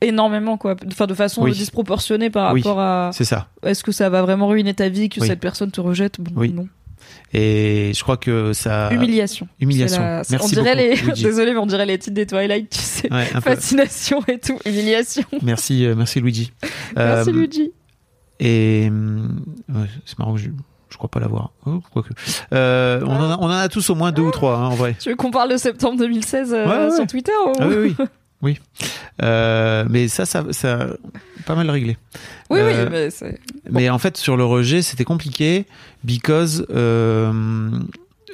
énormément, 0.00 0.56
quoi. 0.58 0.76
Enfin, 0.86 1.06
de 1.06 1.14
façon 1.14 1.42
Oui. 1.42 1.52
disproportionnée 1.52 2.30
par 2.30 2.52
Oui. 2.52 2.60
rapport 2.62 2.80
à. 2.80 3.10
C'est 3.12 3.24
ça. 3.24 3.48
Est-ce 3.64 3.82
que 3.82 3.92
ça 3.92 4.08
va 4.10 4.22
vraiment 4.22 4.46
ruiner 4.48 4.74
ta 4.74 4.88
vie 4.88 5.08
que 5.08 5.20
Oui. 5.20 5.26
cette 5.26 5.40
personne 5.40 5.70
te 5.70 5.80
rejette? 5.80 6.20
Bon, 6.20 6.32
Oui. 6.36 6.52
non. 6.52 6.68
Et 7.32 7.92
je 7.94 8.02
crois 8.02 8.16
que 8.16 8.52
ça. 8.52 8.90
Humiliation. 8.92 9.46
Humiliation. 9.60 10.00
La- 10.02 10.22
Merci 10.30 10.36
on 10.42 10.48
dirait 10.48 10.90
beaucoup, 10.96 11.06
les. 11.16 11.22
Désolé, 11.22 11.52
mais 11.52 11.58
on 11.58 11.66
dirait 11.66 11.86
les 11.86 11.98
titres 11.98 12.14
des 12.14 12.26
Twilight, 12.26 12.68
tu 12.70 12.78
sais. 12.78 13.12
Ouais, 13.12 13.26
un 13.34 13.40
peu. 13.40 13.50
Fascination 13.54 14.22
et 14.28 14.38
tout. 14.38 14.58
Humiliation. 14.64 15.24
Merci, 15.42 15.86
euh, 15.86 15.94
merci 15.96 16.20
Luigi. 16.20 16.52
Merci 16.96 17.30
Euh, 17.30 17.32
Luigi. 17.32 17.70
Et 18.40 18.90
ouais, 18.90 19.86
c'est 20.04 20.18
marrant 20.18 20.34
que 20.34 20.40
je, 20.40 20.50
je 20.90 20.96
crois 20.96 21.10
pas 21.10 21.20
l'avoir. 21.20 21.52
Oh. 21.64 21.80
Euh, 22.52 23.00
on, 23.06 23.10
en 23.16 23.30
a, 23.30 23.36
on 23.40 23.46
en 23.46 23.50
a 23.50 23.68
tous 23.68 23.88
au 23.90 23.94
moins 23.94 24.12
deux 24.12 24.22
ou 24.22 24.30
trois, 24.30 24.56
hein, 24.58 24.66
en 24.66 24.74
vrai. 24.74 24.94
Tu 25.00 25.08
veux 25.10 25.16
qu'on 25.16 25.30
parle 25.30 25.50
de 25.52 25.56
septembre 25.56 25.98
2016 25.98 26.52
euh, 26.52 26.66
Ouais, 26.66 26.90
ouais, 26.90 26.96
sur. 26.96 27.06
Twitter 27.06 27.32
ou- 27.46 27.52
Ah 27.58 27.66
oui, 27.68 27.76
oui. 27.98 28.06
oui. 28.42 28.60
Euh, 29.22 29.86
mais 29.88 30.08
ça, 30.08 30.26
ça, 30.26 30.44
ça, 30.50 30.82
a 30.82 30.86
pas 31.46 31.54
mal 31.54 31.70
réglé. 31.70 31.96
Oui, 32.50 32.58
Euh, 32.60 32.86
oui, 33.10 33.10
mais. 33.22 33.38
Mais 33.70 33.90
en 33.90 33.98
fait, 33.98 34.16
sur 34.18 34.36
le 34.36 34.44
rejet, 34.44 34.82
c'était 34.82 35.04
compliqué 35.04 35.66
because, 36.04 36.66
euh, 36.70 37.70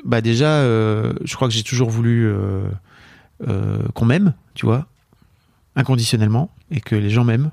bah 0.05 0.21
déjà, 0.21 0.49
euh, 0.57 1.13
je 1.25 1.35
crois 1.37 1.47
que 1.47 1.55
j'ai 1.55 1.63
toujours 1.63 1.91
voulu 1.91 2.27
euh, 2.27 2.63
euh, 3.49 3.79
qu'on 3.95 4.05
m'aime, 4.07 4.35
tu 4.55 4.67
vois, 4.67 4.87
inconditionnellement, 5.77 6.51
et 6.71 6.81
que 6.81 6.97
les 6.97 7.11
gens 7.11 7.25
m'aiment. 7.25 7.51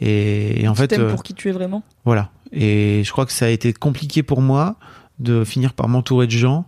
Et, 0.00 0.62
et 0.62 0.68
en 0.68 0.74
Tu 0.74 0.80
fait, 0.80 0.98
euh, 0.98 1.10
pour 1.10 1.22
qui 1.22 1.34
tu 1.34 1.48
es 1.48 1.52
vraiment? 1.52 1.82
voilà. 2.04 2.30
Et 2.52 3.02
je 3.04 3.12
crois 3.12 3.26
que 3.26 3.32
ça 3.32 3.46
a 3.46 3.48
été 3.48 3.72
compliqué 3.72 4.22
pour 4.22 4.40
moi 4.40 4.76
de 5.18 5.44
finir 5.44 5.74
par 5.74 5.88
m'entourer 5.88 6.26
de 6.26 6.32
gens 6.32 6.66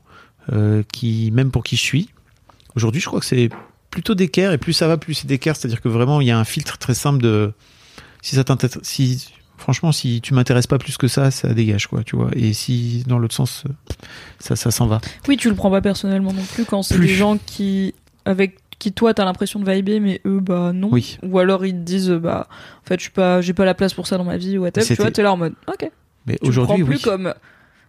euh, 0.52 0.82
qui, 0.92 1.30
même 1.32 1.50
pour 1.50 1.62
qui 1.64 1.76
je 1.76 1.82
suis, 1.82 2.10
Aujourd'hui, 2.76 3.00
je 3.00 3.06
crois 3.08 3.18
que 3.18 3.26
c'est 3.26 3.48
plutôt 3.90 4.14
d'équerre 4.14 4.52
et 4.52 4.58
plus 4.58 4.72
ça 4.72 4.86
va, 4.86 4.96
plus 4.96 5.14
c'est 5.14 5.26
d'équerre. 5.26 5.56
C'est-à-dire 5.56 5.80
que 5.80 5.88
vraiment, 5.88 6.20
il 6.20 6.28
y 6.28 6.30
a 6.30 6.38
un 6.38 6.44
filtre 6.44 6.78
très 6.78 6.94
simple 6.94 7.20
de 7.20 7.52
si 8.22 8.36
ça 8.36 8.44
t'intéresse, 8.44 8.78
si 8.82 9.26
franchement, 9.58 9.90
si 9.90 10.20
tu 10.20 10.34
m'intéresses 10.34 10.68
pas 10.68 10.78
plus 10.78 10.96
que 10.96 11.08
ça, 11.08 11.32
ça 11.32 11.52
dégage 11.52 11.88
quoi, 11.88 12.04
tu 12.04 12.14
vois. 12.14 12.30
Et 12.36 12.52
si 12.52 13.02
dans 13.08 13.18
l'autre 13.18 13.34
sens, 13.34 13.64
euh, 13.66 13.72
ça, 14.38 14.54
ça 14.54 14.70
s'en 14.70 14.86
va. 14.86 15.00
Oui, 15.26 15.36
tu 15.36 15.48
le 15.48 15.56
prends 15.56 15.70
pas 15.70 15.80
personnellement 15.80 16.32
non 16.32 16.44
plus 16.54 16.64
quand 16.64 16.84
c'est 16.84 16.98
des 16.98 17.08
gens 17.08 17.38
qui 17.44 17.92
avec 18.24 18.59
qui 18.80 18.92
toi 18.92 19.14
t'as 19.14 19.24
l'impression 19.24 19.60
de 19.60 19.70
vibrer 19.70 20.00
mais 20.00 20.20
eux 20.26 20.40
bah 20.40 20.72
non. 20.74 20.88
Oui. 20.90 21.18
Ou 21.22 21.38
alors 21.38 21.64
ils 21.64 21.74
te 21.74 21.78
disent 21.78 22.10
bah 22.10 22.48
en 22.82 22.88
fait 22.88 22.98
je 22.98 23.02
suis 23.02 23.12
pas 23.12 23.40
j'ai 23.40 23.52
pas 23.52 23.64
la 23.64 23.74
place 23.74 23.94
pour 23.94 24.08
ça 24.08 24.18
dans 24.18 24.24
ma 24.24 24.36
vie 24.36 24.58
ou 24.58 24.62
whatever. 24.62 24.84
Tu 24.84 24.94
vois 24.94 25.12
t'es 25.12 25.22
là 25.22 25.32
en 25.32 25.36
mode 25.36 25.54
ok. 25.68 25.88
Mais 26.26 26.38
aujourd'hui, 26.42 26.84
plus 26.84 26.96
oui. 26.96 27.02
comme 27.02 27.34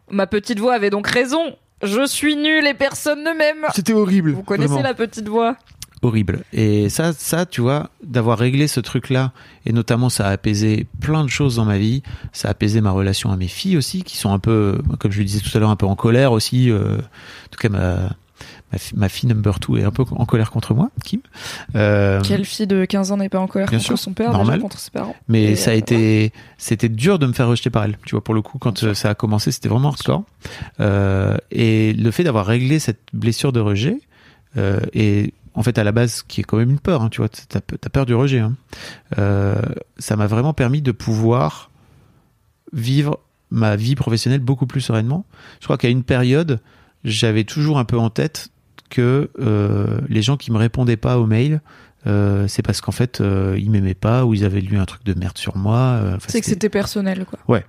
ma 0.09 0.27
petite 0.27 0.59
voix 0.59 0.73
avait 0.73 0.89
donc 0.89 1.07
raison. 1.07 1.55
Je 1.83 2.05
suis 2.05 2.35
nulle 2.35 2.67
et 2.67 2.73
personne 2.73 3.23
ne 3.23 3.35
m'aime. 3.35 3.65
C'était 3.73 3.93
horrible. 3.93 4.33
Vous 4.33 4.43
connaissez 4.43 4.73
vraiment. 4.73 4.87
la 4.87 4.93
petite 4.93 5.27
voix? 5.27 5.57
Horrible. 6.03 6.43
Et 6.51 6.89
ça, 6.89 7.13
ça, 7.13 7.45
tu 7.45 7.61
vois, 7.61 7.91
d'avoir 8.03 8.39
réglé 8.39 8.67
ce 8.67 8.79
truc-là, 8.79 9.33
et 9.67 9.73
notamment 9.73 10.09
ça 10.09 10.27
a 10.27 10.31
apaisé 10.31 10.87
plein 10.99 11.23
de 11.23 11.29
choses 11.29 11.57
dans 11.57 11.65
ma 11.65 11.77
vie. 11.77 12.01
Ça 12.33 12.47
a 12.47 12.51
apaisé 12.51 12.81
ma 12.81 12.91
relation 12.91 13.31
à 13.31 13.37
mes 13.37 13.47
filles 13.47 13.77
aussi, 13.77 14.03
qui 14.03 14.17
sont 14.17 14.31
un 14.31 14.39
peu, 14.39 14.81
comme 14.99 15.11
je 15.11 15.19
le 15.19 15.25
disais 15.25 15.41
tout 15.41 15.55
à 15.55 15.59
l'heure, 15.59 15.69
un 15.69 15.75
peu 15.75 15.85
en 15.85 15.95
colère 15.95 16.31
aussi. 16.31 16.71
euh, 16.71 16.97
en 16.97 17.49
tout 17.51 17.59
cas, 17.59 17.69
ma, 17.69 18.15
ma, 18.71 18.77
fi- 18.77 18.95
ma 18.95 19.09
fille 19.09 19.27
number 19.29 19.59
two 19.59 19.77
est 19.77 19.83
un 19.83 19.91
peu 19.91 20.03
en 20.11 20.25
colère 20.25 20.51
contre 20.51 20.73
moi, 20.73 20.89
Kim. 21.03 21.21
Euh, 21.75 22.21
Quelle 22.21 22.45
fille 22.45 22.67
de 22.67 22.85
15 22.85 23.11
ans 23.11 23.17
n'est 23.17 23.29
pas 23.29 23.39
en 23.39 23.47
colère 23.47 23.69
contre 23.69 23.83
sûr, 23.83 23.97
son 23.99 24.13
père, 24.13 24.31
normal. 24.31 24.55
déjà 24.55 24.61
contre 24.61 24.79
ses 24.79 24.91
parents 24.91 25.15
mais 25.27 25.43
Et, 25.43 25.55
ça 25.55 25.71
a 25.71 25.73
euh, 25.73 25.77
été, 25.77 26.33
c'était 26.57 26.89
dur 26.89 27.19
de 27.19 27.27
me 27.27 27.33
faire 27.33 27.47
rejeter 27.47 27.69
par 27.69 27.83
elle. 27.83 27.97
Tu 28.05 28.11
vois, 28.11 28.23
pour 28.23 28.33
le 28.33 28.41
coup, 28.41 28.57
quand 28.59 28.93
ça 28.93 29.09
a 29.09 29.15
commencé, 29.15 29.51
c'était 29.51 29.69
vraiment 29.69 29.89
hardcore. 29.89 30.23
Euh, 30.79 31.37
et 31.51 31.93
le 31.93 32.11
fait 32.11 32.23
d'avoir 32.23 32.45
réglé 32.45 32.79
cette 32.79 33.01
blessure 33.13 33.51
de 33.51 33.59
rejet, 33.59 33.99
euh, 34.57 34.79
et 34.93 35.33
en 35.53 35.63
fait 35.63 35.77
à 35.77 35.83
la 35.83 35.91
base, 35.91 36.23
qui 36.23 36.41
est 36.41 36.43
quand 36.43 36.57
même 36.57 36.69
une 36.69 36.79
peur, 36.79 37.01
hein, 37.01 37.09
tu 37.09 37.19
vois, 37.21 37.29
t'as 37.29 37.59
peur 37.89 38.05
du 38.05 38.13
rejet. 38.15 38.39
Hein, 38.39 38.53
euh, 39.17 39.55
ça 39.97 40.15
m'a 40.15 40.27
vraiment 40.27 40.53
permis 40.53 40.81
de 40.81 40.91
pouvoir 40.91 41.69
vivre 42.73 43.19
ma 43.49 43.75
vie 43.75 43.95
professionnelle 43.95 44.39
beaucoup 44.39 44.65
plus 44.65 44.81
sereinement. 44.81 45.25
Je 45.59 45.65
crois 45.65 45.77
qu'à 45.77 45.89
une 45.89 46.03
période, 46.03 46.61
j'avais 47.03 47.43
toujours 47.43 47.77
un 47.79 47.83
peu 47.85 47.97
en 47.97 48.09
tête 48.09 48.49
que 48.91 49.29
euh, 49.39 49.99
les 50.09 50.21
gens 50.21 50.37
qui 50.37 50.51
me 50.51 50.57
répondaient 50.57 50.97
pas 50.97 51.17
aux 51.17 51.25
mails, 51.25 51.61
euh, 52.05 52.47
c'est 52.47 52.61
parce 52.61 52.81
qu'en 52.81 52.91
fait 52.91 53.21
euh, 53.21 53.55
ils 53.59 53.69
m'aimaient 53.71 53.93
pas 53.95 54.25
ou 54.25 54.33
ils 54.33 54.43
avaient 54.45 54.59
lu 54.61 54.77
un 54.77 54.85
truc 54.85 55.03
de 55.03 55.13
merde 55.13 55.37
sur 55.37 55.55
moi. 55.57 55.77
euh, 55.77 56.17
C'est 56.27 56.41
que 56.41 56.45
c'était 56.47 56.69
personnel 56.69 57.25
quoi. 57.25 57.61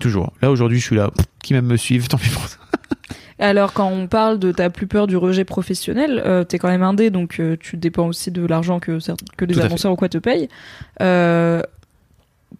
toujours. 0.00 0.32
Là 0.42 0.50
aujourd'hui, 0.50 0.78
je 0.80 0.84
suis 0.84 0.96
là, 0.96 1.10
pff, 1.10 1.26
qui 1.42 1.52
même 1.54 1.66
me 1.66 1.76
suivent, 1.76 2.08
tant 2.08 2.18
pis 2.18 2.30
pour 2.30 2.46
ça. 2.48 2.56
Alors 3.38 3.72
quand 3.72 3.88
on 3.88 4.06
parle 4.06 4.38
de 4.38 4.52
ta 4.52 4.70
plus 4.70 4.86
peur 4.86 5.06
du 5.08 5.16
rejet 5.16 5.44
professionnel, 5.44 6.22
euh, 6.24 6.44
t'es 6.44 6.58
quand 6.58 6.68
même 6.68 6.82
indé, 6.84 7.10
donc 7.10 7.40
tu 7.60 7.76
dépends 7.76 8.06
aussi 8.06 8.30
de 8.30 8.46
l'argent 8.46 8.78
que, 8.80 8.98
que 9.36 9.44
les 9.44 9.54
fait. 9.54 9.62
annonceurs 9.62 9.92
ou 9.92 9.96
quoi 9.96 10.08
te 10.08 10.18
payent. 10.18 10.48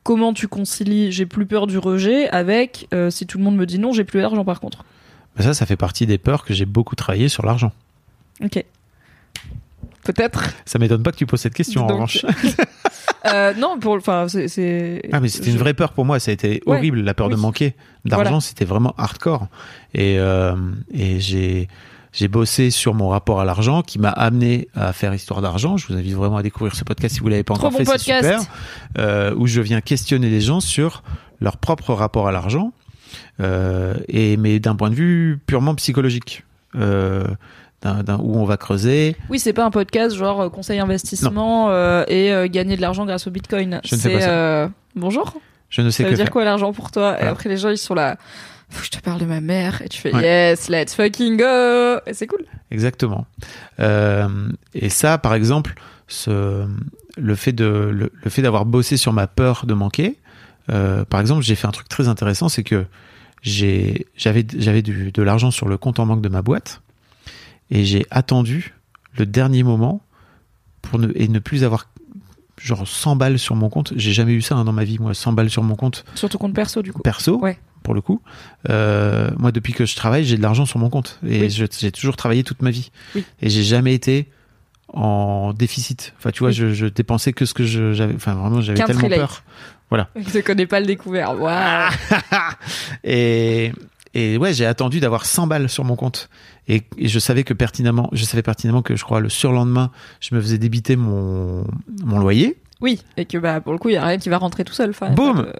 Comment 0.02 0.32
tu 0.32 0.48
concilies 0.48 1.12
j'ai 1.12 1.26
plus 1.26 1.46
peur 1.46 1.66
du 1.68 1.78
rejet 1.78 2.28
avec 2.30 2.88
si 3.10 3.26
tout 3.26 3.38
le 3.38 3.44
monde 3.44 3.56
me 3.56 3.66
dit 3.66 3.78
non, 3.78 3.92
j'ai 3.92 4.04
plus 4.04 4.20
d'argent 4.20 4.44
par 4.44 4.58
contre? 4.60 4.84
Mais 5.36 5.44
ça, 5.44 5.54
ça 5.54 5.64
fait 5.66 5.76
partie 5.76 6.04
des 6.06 6.18
peurs 6.18 6.44
que 6.44 6.52
j'ai 6.52 6.66
beaucoup 6.66 6.94
travaillé 6.96 7.28
sur 7.28 7.46
l'argent. 7.46 7.72
Ok. 8.42 8.64
Peut-être. 10.04 10.50
Ça 10.64 10.78
m'étonne 10.80 11.02
pas 11.02 11.12
que 11.12 11.16
tu 11.16 11.26
poses 11.26 11.40
cette 11.40 11.54
question 11.54 11.84
en 11.84 11.86
revanche. 11.86 12.24
Euh, 13.24 13.54
non, 13.54 13.78
pour 13.78 13.94
enfin 13.94 14.26
c'est-. 14.28 15.00
Ah 15.12 15.20
mais 15.20 15.28
c'était 15.28 15.50
une 15.52 15.56
vraie 15.56 15.74
peur 15.74 15.92
pour 15.92 16.04
moi, 16.04 16.18
ça 16.18 16.32
a 16.32 16.34
été 16.34 16.60
Ouais. 16.66 16.76
horrible, 16.78 17.00
la 17.02 17.14
peur 17.14 17.28
de 17.28 17.36
manquer 17.36 17.76
d'argent, 18.04 18.24
Voilà. 18.24 18.40
c'était 18.40 18.64
vraiment 18.64 18.94
hardcore. 18.98 19.46
Et, 19.94 20.18
euh, 20.18 20.56
et 20.92 21.20
j'ai 21.20 21.68
j'ai 22.12 22.26
bossé 22.26 22.70
sur 22.72 22.94
mon 22.94 23.08
rapport 23.08 23.40
à 23.40 23.44
l'argent 23.44 23.82
qui 23.82 24.00
m'a 24.00 24.08
amené 24.10 24.66
à 24.74 24.92
faire 24.92 25.14
Histoire 25.14 25.40
d'argent. 25.40 25.76
Je 25.76 25.86
vous 25.86 25.94
invite 25.94 26.14
vraiment 26.14 26.36
à 26.36 26.42
découvrir 26.42 26.74
ce 26.74 26.82
podcast 26.82 27.14
si 27.14 27.20
vous 27.20 27.28
l'avez 27.28 27.44
pas 27.44 27.54
Trop 27.54 27.68
encore 27.68 27.78
bon 27.78 27.84
fait, 27.84 27.98
c'est 27.98 27.98
super. 28.16 28.40
Euh, 28.98 29.32
où 29.36 29.46
je 29.46 29.60
viens 29.60 29.80
questionner 29.80 30.28
les 30.28 30.40
gens 30.40 30.58
sur 30.58 31.04
leur 31.40 31.58
propre 31.58 31.94
rapport 31.94 32.26
à 32.26 32.32
l'argent, 32.32 32.72
euh, 33.40 33.94
et 34.08 34.36
mais 34.36 34.58
d'un 34.58 34.74
point 34.74 34.90
de 34.90 34.96
vue 34.96 35.38
purement 35.46 35.76
psychologique. 35.76 36.42
Euh, 36.74 37.24
d'un- 37.82 38.02
d'un- 38.02 38.18
où 38.18 38.36
on 38.38 38.44
va 38.44 38.56
creuser. 38.56 39.16
Oui, 39.28 39.38
c'est 39.38 39.52
pas 39.52 39.64
un 39.64 39.70
podcast 39.70 40.14
genre 40.16 40.40
euh, 40.42 40.48
conseil 40.48 40.78
investissement 40.80 41.70
euh, 41.70 42.04
et 42.08 42.32
euh, 42.32 42.46
gagner 42.48 42.76
de 42.76 42.80
l'argent 42.80 43.04
grâce 43.06 43.26
au 43.26 43.30
bitcoin. 43.30 43.80
Je 43.84 43.94
ne 43.94 44.00
C'est, 44.00 44.12
pas 44.14 44.20
ça. 44.20 44.30
euh, 44.30 44.68
Bonjour. 44.96 45.34
Je 45.70 45.80
ne 45.82 45.90
sais 45.90 46.02
Ça 46.02 46.08
que 46.08 46.10
veut 46.14 46.16
dire 46.22 46.30
quoi 46.30 46.44
l'argent 46.44 46.72
pour 46.72 46.90
toi? 46.90 47.16
Et 47.22 47.24
après 47.26 47.48
les 47.48 47.56
gens 47.56 47.70
ils 47.70 47.78
sont 47.78 47.94
là. 47.94 48.16
Faut 48.68 48.80
que 48.80 48.86
je 48.86 48.90
te 48.90 49.00
parle 49.00 49.20
de 49.20 49.26
ma 49.26 49.40
mère 49.40 49.82
et 49.82 49.88
tu 49.88 50.00
fais 50.00 50.14
Ouais. 50.14 50.22
yes, 50.22 50.68
let's 50.68 50.94
fucking 50.94 51.36
go. 51.36 51.98
Et 52.06 52.14
c'est 52.14 52.26
cool. 52.26 52.44
Exactement. 52.70 53.26
Euh, 53.80 54.28
et 54.74 54.88
ça, 54.88 55.18
par 55.18 55.34
exemple, 55.34 55.74
ce, 56.08 56.66
le 57.18 57.34
fait 57.34 57.52
de 57.52 57.64
le, 57.92 58.12
le 58.22 58.30
fait 58.30 58.42
d'avoir 58.42 58.64
bossé 58.66 58.96
sur 58.96 59.12
ma 59.12 59.26
peur 59.26 59.64
de 59.66 59.74
manquer. 59.74 60.16
euh, 60.70 61.04
par 61.04 61.20
exemple, 61.20 61.42
j'ai 61.42 61.54
fait 61.54 61.66
un 61.66 61.70
truc 61.72 61.88
très 61.88 62.08
intéressant, 62.08 62.48
c'est 62.48 62.62
que 62.64 62.84
j'ai 63.42 64.06
j'avais 64.16 64.46
j'avais 64.56 64.82
du- 64.82 65.10
de 65.10 65.22
l'argent 65.22 65.50
sur 65.50 65.68
le 65.68 65.76
compte 65.76 65.98
en 65.98 66.06
banque 66.06 66.22
de 66.22 66.28
ma 66.28 66.42
boîte 66.42 66.81
et 67.72 67.84
j'ai 67.84 68.06
attendu 68.12 68.74
le 69.18 69.26
dernier 69.26 69.62
moment 69.64 70.00
pour 70.82 70.98
ne 71.00 71.10
et 71.16 71.26
ne 71.26 71.38
plus 71.40 71.64
avoir 71.64 71.88
genre 72.60 72.86
100 72.86 73.16
balles 73.16 73.38
sur 73.40 73.56
mon 73.56 73.68
compte. 73.68 73.92
J'ai 73.96 74.12
jamais 74.12 74.34
eu 74.34 74.42
ça 74.42 74.54
hein, 74.54 74.64
dans 74.64 74.72
ma 74.72 74.84
vie, 74.84 74.98
moi, 75.00 75.14
100 75.14 75.32
balles 75.32 75.50
sur 75.50 75.62
mon 75.64 75.74
compte 75.74 76.04
Sur 76.14 76.28
ton 76.28 76.38
compte 76.38 76.54
perso 76.54 76.82
du 76.82 76.92
coup. 76.92 77.02
perso, 77.02 77.38
Ouais. 77.40 77.58
pour 77.82 77.94
le 77.94 78.00
coup. 78.00 78.22
Euh, 78.70 79.30
moi, 79.38 79.50
depuis 79.50 79.72
que 79.72 79.84
je 79.86 79.96
travaille, 79.96 80.24
j'ai 80.24 80.36
de 80.36 80.42
l'argent 80.42 80.66
sur 80.66 80.78
mon 80.78 80.88
compte 80.90 81.18
et 81.26 81.40
Oui. 81.42 81.50
j'ai 81.50 81.90
toujours 81.92 82.16
travaillé 82.16 82.44
toute 82.44 82.62
ma 82.62 82.70
vie. 82.70 82.90
Oui. 83.16 83.24
Et 83.40 83.48
j'ai 83.50 83.64
jamais 83.64 83.94
été 83.94 84.28
en 84.92 85.52
déficit. 85.54 86.12
Enfin, 86.18 86.30
tu 86.30 86.40
vois, 86.40 86.48
Oui. 86.50 86.54
je, 86.54 86.72
je 86.74 86.86
dépensais 86.86 87.32
que 87.32 87.46
ce 87.46 87.54
que 87.54 87.64
j'avais. 87.64 88.14
Enfin, 88.14 88.34
vraiment, 88.34 88.60
j'avais 88.60 88.82
tellement 88.84 89.02
relate. 89.04 89.18
peur. 89.18 89.42
Je 90.16 90.38
ne 90.38 90.42
connais 90.42 90.66
pas 90.66 90.80
le 90.80 90.86
découvert. 90.86 91.38
Waouh. 91.38 91.90
et, 93.04 93.72
et 94.14 94.36
ouais, 94.38 94.54
j'ai 94.54 94.66
attendu 94.66 95.00
d'avoir 95.00 95.26
100 95.26 95.46
balles 95.46 95.68
sur 95.68 95.84
mon 95.84 95.96
compte. 95.96 96.28
Et, 96.68 96.82
et 96.96 97.08
je 97.08 97.18
savais 97.18 97.42
que 97.44 97.54
pertinemment, 97.54 98.08
je 98.12 98.24
savais 98.24 98.42
pertinemment 98.42 98.82
que 98.82 98.94
je 98.96 99.02
crois 99.04 99.20
le 99.20 99.28
surlendemain, 99.28 99.90
je 100.20 100.34
me 100.34 100.40
faisais 100.40 100.58
débiter 100.58 100.94
mon, 100.96 101.64
mon 102.04 102.18
loyer. 102.20 102.58
Oui, 102.80 103.00
et 103.16 103.24
que 103.26 103.38
bah 103.38 103.60
pour 103.60 103.72
le 103.72 103.78
coup 103.78 103.88
il 103.90 103.92
y 103.94 103.96
a 103.96 104.04
rien 104.04 104.18
qui 104.18 104.28
va 104.28 104.38
rentrer 104.38 104.64
tout 104.64 104.72
seul. 104.72 104.90
Enfin, 104.90 105.10
Boum. 105.10 105.40
euh, 105.40 105.52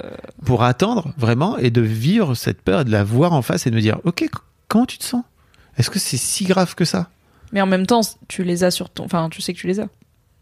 pour 0.45 0.63
attendre 0.65 1.13
vraiment 1.17 1.57
et 1.59 1.71
de 1.71 1.81
vivre 1.81 2.35
cette 2.35 2.63
peur 2.63 2.81
et 2.81 2.85
de 2.85 2.91
la 2.91 3.05
voir 3.05 3.33
en 3.33 3.43
face 3.43 3.67
et 3.67 3.71
de 3.71 3.77
me 3.77 3.81
dire 3.81 3.99
ok 4.05 4.29
comment 4.69 4.87
tu 4.87 4.99
te 4.99 5.05
sens? 5.05 5.23
Est-ce 5.77 5.89
que 5.91 5.99
c'est 5.99 6.17
si 6.17 6.45
grave 6.45 6.75
que 6.75 6.85
ça? 6.85 7.11
Mais 7.53 7.61
en 7.61 7.67
même 7.67 7.87
temps, 7.87 8.01
tu 8.29 8.45
les 8.45 8.65
as 8.65 8.71
sur 8.71 8.89
ton. 8.91 9.05
Enfin, 9.05 9.29
tu 9.31 9.41
sais 9.43 9.53
que 9.55 9.59
tu 9.59 9.67
les 9.67 9.79
as. 9.81 9.89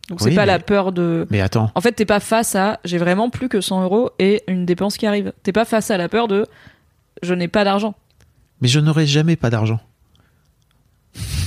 Donc 0.08 0.20
Oui, 0.20 0.30
c'est 0.30 0.34
pas 0.34 0.42
mais- 0.42 0.46
la 0.46 0.58
peur 0.58 0.92
de. 0.92 1.26
mais 1.30 1.40
attends 1.40 1.70
En 1.74 1.80
fait, 1.80 1.92
t'es 1.92 2.04
pas 2.06 2.20
face 2.20 2.54
à 2.54 2.80
j'ai 2.84 2.98
vraiment 2.98 3.30
plus 3.30 3.48
que 3.48 3.61
100 3.61 3.82
euros 3.82 4.11
et 4.18 4.42
une 4.48 4.64
dépense 4.66 4.96
qui 4.96 5.06
arrive. 5.06 5.32
T'es 5.42 5.52
pas 5.52 5.64
face 5.64 5.90
à 5.90 5.96
la 5.98 6.08
peur 6.08 6.28
de 6.28 6.46
je 7.22 7.34
n'ai 7.34 7.48
pas 7.48 7.64
d'argent. 7.64 7.94
mais 8.61 8.68
je 8.68 8.80
n'aurai 8.80 9.06
jamais 9.06 9.36
pas 9.36 9.50
d'argent 9.50 9.80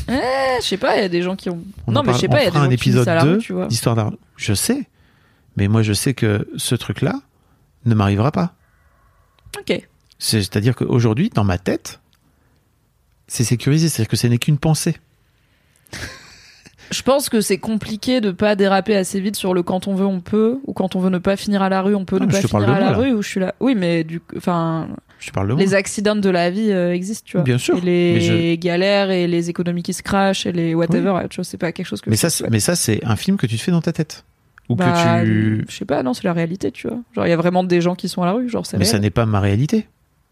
Eh, 0.09 0.61
je 0.61 0.65
sais 0.65 0.77
pas, 0.77 0.97
il 0.97 1.01
y 1.01 1.05
a 1.05 1.09
des 1.09 1.21
gens 1.21 1.35
qui 1.35 1.49
ont. 1.49 1.63
On 1.87 1.91
non, 1.93 2.03
mais 2.03 2.13
je 2.13 2.17
sais 2.19 2.27
pas, 2.27 2.41
il 2.41 2.45
y 2.45 2.47
a 2.47 2.51
des 2.51 2.57
gens 2.57 2.63
un 2.63 2.67
qui 2.67 2.73
épisode 2.73 3.07
à 3.07 3.15
la 3.15 3.23
2 3.23 3.31
rue, 3.33 3.37
tu 3.39 3.53
vois. 3.53 3.67
d'histoire 3.67 3.95
d'argent 3.95 4.17
je 4.35 4.53
sais 4.53 4.87
mais 5.55 5.67
moi 5.67 5.83
je 5.83 5.93
sais 5.93 6.13
que 6.15 6.47
ce 6.57 6.73
truc 6.75 7.01
là 7.01 7.13
ne 7.85 7.93
m'arrivera 7.95 8.31
pas 8.31 8.55
Ok. 9.59 9.87
c'est 10.19 10.55
à 10.55 10.59
dire 10.59 10.75
qu'aujourd'hui 10.75 11.29
dans 11.29 11.43
ma 11.43 11.57
tête 11.59 11.99
c'est 13.27 13.43
sécurisé 13.43 13.87
c'est 13.89 14.01
à 14.01 14.03
dire 14.05 14.09
que 14.09 14.17
ce 14.17 14.27
n'est 14.27 14.39
qu'une 14.39 14.57
pensée 14.57 14.95
Je 16.91 17.01
pense 17.01 17.29
que 17.29 17.41
c'est 17.41 17.57
compliqué 17.57 18.19
de 18.21 18.31
pas 18.31 18.55
déraper 18.55 18.95
assez 18.95 19.19
vite 19.19 19.35
sur 19.35 19.53
le 19.53 19.63
quand 19.63 19.87
on 19.87 19.95
veut 19.95 20.05
on 20.05 20.19
peut 20.19 20.59
ou 20.67 20.73
quand 20.73 20.95
on 20.95 20.99
veut 20.99 21.09
ne 21.09 21.17
pas 21.17 21.35
finir 21.37 21.61
à 21.61 21.69
la 21.69 21.81
rue 21.81 21.95
on 21.95 22.05
peut 22.05 22.17
Non, 22.19 22.25
ne 22.25 22.27
mais 22.27 22.33
pas 22.33 22.41
je 22.41 22.47
te 22.47 22.51
parle 22.51 22.65
finir 22.65 22.75
à 22.77 22.79
la 22.79 22.85
moi, 22.91 22.93
là. 22.95 22.97
rue 23.09 23.13
ou 23.13 23.21
je 23.21 23.27
suis 23.29 23.39
là. 23.39 23.55
Oui, 23.61 23.73
mais 23.73 24.03
du 24.03 24.21
enfin 24.37 24.89
je 25.23 25.29
te 25.29 25.33
parle 25.33 25.47
de 25.47 25.53
moi 25.53 25.61
les 25.63 25.73
accidents 25.73 26.15
de 26.15 26.29
la 26.29 26.49
vie 26.49 26.71
euh, 26.71 26.93
existent, 26.93 27.23
tu 27.25 27.37
vois. 27.37 27.43
Bien 27.43 27.57
sûr, 27.57 27.77
Et 27.77 27.81
les 27.81 28.57
galères 28.57 29.09
et 29.09 29.27
les 29.27 29.49
économies 29.49 29.83
qui 29.83 29.93
se 29.93 30.03
crachent 30.03 30.45
et 30.45 30.51
les 30.51 30.75
whatever, 30.75 31.13
tu 31.29 31.37
vois, 31.37 31.43
c'est 31.45 31.57
pas 31.57 31.71
quelque 31.71 31.85
chose 31.85 32.01
que 32.01 32.09
mais 32.09 32.15
ça 32.15 32.27
mais 32.51 32.59
ça 32.59 32.75
c'est 32.75 33.03
un 33.05 33.15
film 33.15 33.37
que 33.37 33.47
tu 33.47 33.57
te 33.57 33.61
fais 33.61 33.71
dans 33.71 33.81
ta 33.81 33.93
tête 33.93 34.25
ou 34.69 34.75
Bah, 34.75 35.21
que 35.21 35.25
tu 35.25 35.65
je 35.69 35.75
sais 35.75 35.85
pas, 35.85 36.03
non, 36.03 36.13
c'est 36.13 36.23
la 36.25 36.33
réalité, 36.33 36.71
tu 36.71 36.87
vois. 36.87 36.99
Genre 37.15 37.25
il 37.25 37.29
y 37.29 37.33
a 37.33 37.37
vraiment 37.37 37.63
des 37.63 37.81
gens 37.81 37.95
qui 37.95 38.09
sont 38.09 38.21
à 38.21 38.25
la 38.25 38.33
rue, 38.33 38.49
genre 38.49 38.65
mais 38.77 38.85
ça 38.85 38.99
n'est 38.99 39.09
pas 39.09 39.25
ma 39.25 39.39
réalité 39.39 39.87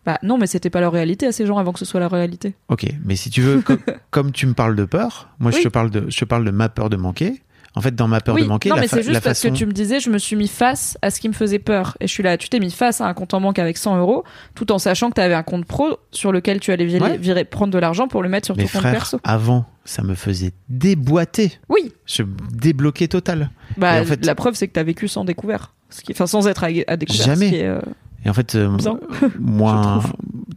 Bah 0.06 0.20
non, 0.24 0.38
mais 0.38 0.48
c'était 0.48 0.70
pas 0.70 0.82
leur 0.82 0.92
réalité 0.92 1.26
à 1.28 1.32
ces 1.32 1.46
gens 1.46 1.58
avant 1.58 1.72
que 1.74 1.80
ce 1.80 1.86
soit 1.86 2.00
la 2.00 2.08
réalité. 2.10 2.54
Ok, 2.68 2.86
mais 3.06 3.16
si 3.16 3.30
tu 3.30 3.42
veux, 3.42 3.62
comme, 3.62 3.80
comme 4.12 4.32
tu 4.32 4.46
me 4.48 4.54
parles 4.54 4.76
de 4.76 4.86
peur, 4.86 5.30
moi 5.40 5.52
je 5.52 5.60
te 5.60 5.68
parle 5.70 5.90
de, 5.90 6.06
je 6.10 6.18
te 6.18 6.26
parle 6.26 6.44
de 6.46 6.52
ma 6.52 6.70
peur 6.70 6.90
de 6.90 6.98
manquer. 6.98 7.42
En 7.74 7.80
fait, 7.80 7.96
dans 7.96 8.10
ma 8.10 8.20
peur 8.20 8.36
oui, 8.36 8.44
de 8.44 8.48
manquer, 8.48 8.68
non, 8.70 8.76
la, 8.76 8.82
mais 8.82 8.88
c'est 8.90 8.98
juste 9.02 9.14
parce 9.22 9.40
façon, 9.40 9.50
que 9.50 9.58
tu 9.58 9.66
me 9.66 9.72
disais, 9.72 10.02
je 10.02 10.10
me 10.10 10.18
suis 10.18 10.36
mis 10.36 10.50
face 10.50 10.98
à 11.02 11.10
ce 11.10 11.22
qui 11.22 11.30
me 11.30 11.34
faisait 11.34 11.58
peur. 11.60 11.96
Et 12.02 12.08
je 12.08 12.12
suis 12.12 12.22
là, 12.22 12.38
tu 12.38 12.50
t'es 12.50 12.60
mis 12.60 12.70
face 12.70 13.00
à 13.00 13.06
un 13.08 13.14
compte 13.14 13.34
en 13.34 13.40
banque 13.40 13.60
avec 13.60 13.78
100 13.78 13.98
euros, 13.98 14.26
tout 14.56 14.74
en 14.74 14.78
sachant 14.78 15.10
que 15.10 15.16
tu 15.16 15.22
avais 15.22 15.36
un 15.36 15.44
compte 15.44 15.64
pro 15.66 15.98
sur 16.12 16.34
lequel 16.34 16.60
tu 16.60 16.72
allais 16.74 16.86
virer, 16.86 17.12
Ouais. 17.12 17.18
virer- 17.18 17.46
prendre 17.46 17.72
de 17.72 17.78
l'argent 17.80 18.10
pour 18.10 18.24
le 18.24 18.28
mettre 18.30 18.46
sur 18.48 18.58
ton 18.58 18.68
compte 18.68 18.82
perso. 18.82 19.20
avant, 19.24 19.66
ça 19.86 20.04
me 20.04 20.16
faisait 20.16 20.52
déboîter. 20.68 21.54
Oui, 21.70 21.94
Je 22.06 22.24
débloquais 22.52 23.08
total. 23.08 23.52
bah, 23.78 23.98
Et 23.98 24.02
en 24.02 24.06
fait- 24.06 24.26
la 24.26 24.36
preuve, 24.36 24.56
c'est 24.56 24.68
que 24.68 24.74
tu 24.74 24.80
as 24.80 24.84
vécu 24.84 25.08
sans 25.08 25.24
découvert. 25.24 25.74
Ce 25.90 26.02
qui, 26.02 26.12
enfin, 26.12 26.28
sans 26.28 26.48
être 26.48 26.66
à, 26.66 26.68
à 26.88 26.98
découvert. 26.98 27.26
Jamais. 27.26 27.46
ce 27.46 27.52
qui 27.52 27.58
est, 27.60 27.68
euh, 27.68 27.80
Et 28.26 28.30
en 28.30 28.34
fait, 28.34 28.56
euh, 28.56 28.70
moi, 29.40 30.04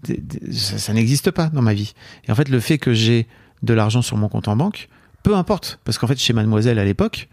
ça 0.50 0.92
n'existe 0.92 1.30
pas 1.30 1.46
dans 1.46 1.62
ma 1.62 1.74
vie. 1.74 1.94
Et 2.26 2.32
en 2.32 2.34
fait, 2.34 2.48
le 2.48 2.60
fait 2.60 2.78
que 2.78 2.92
j'ai 2.92 3.26
de 3.62 3.72
l'argent 3.72 4.02
sur 4.02 4.16
mon 4.16 4.28
compte 4.28 4.48
en 4.48 4.56
banque 4.56 4.88
peu 5.24 5.34
importe, 5.34 5.80
parce 5.84 5.98
qu'en 5.98 6.06
fait, 6.06 6.18
chez 6.18 6.32
Mademoiselle 6.32 6.78
à 6.78 6.84
l'époque, 6.84 7.28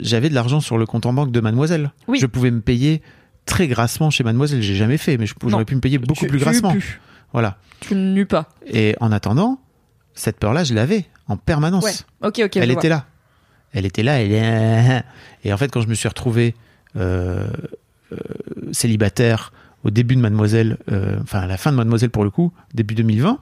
j'avais 0.00 0.28
de 0.28 0.34
l'argent 0.34 0.58
sur 0.60 0.76
le 0.76 0.86
compte 0.86 1.06
en 1.06 1.12
banque 1.12 1.30
de 1.30 1.38
Mademoiselle. 1.40 1.92
Oui. 2.08 2.18
Je 2.20 2.26
pouvais 2.26 2.50
me 2.50 2.60
payer 2.60 3.00
très 3.46 3.68
grassement 3.68 4.10
chez 4.10 4.24
Mademoiselle. 4.24 4.60
J'ai 4.62 4.74
jamais 4.74 4.96
fait, 4.96 5.16
mais 5.18 5.26
j'aurais 5.46 5.64
pu 5.64 5.76
me 5.76 5.80
payer 5.80 5.98
beaucoup 5.98 6.20
Tu- 6.24 6.26
plus 6.26 6.38
tu 6.38 6.44
grassement. 6.44 6.72
pues. 6.72 6.98
Voilà. 7.32 7.58
Tu 7.78 7.94
ne 7.94 8.12
nues 8.12 8.26
pas. 8.26 8.48
Et 8.66 8.96
en 9.00 9.12
attendant, 9.12 9.60
cette 10.14 10.38
peur-là, 10.38 10.64
je 10.64 10.74
l'avais 10.74 11.04
en 11.28 11.36
permanence. 11.36 11.84
Ouais. 11.84 12.28
Ok, 12.28 12.40
ok. 12.44 12.56
elle 12.56 12.70
était 12.72 12.88
vois. 12.88 12.96
là. 12.96 13.06
Elle 13.72 13.86
était 13.86 14.02
là. 14.02 14.20
Elle. 14.20 15.04
Et 15.44 15.52
en 15.52 15.56
fait, 15.56 15.70
quand 15.70 15.80
je 15.80 15.88
me 15.88 15.94
suis 15.94 16.08
retrouvé 16.08 16.54
euh, 16.96 17.46
euh, 18.12 18.16
célibataire 18.72 19.52
au 19.84 19.90
début 19.90 20.16
de 20.16 20.20
Mademoiselle, 20.20 20.76
euh, 20.90 21.18
enfin 21.22 21.40
à 21.40 21.46
la 21.46 21.56
fin 21.56 21.70
de 21.70 21.76
Mademoiselle 21.76 22.10
pour 22.10 22.24
le 22.24 22.30
coup, 22.30 22.52
début 22.74 22.94
2020, 22.94 23.38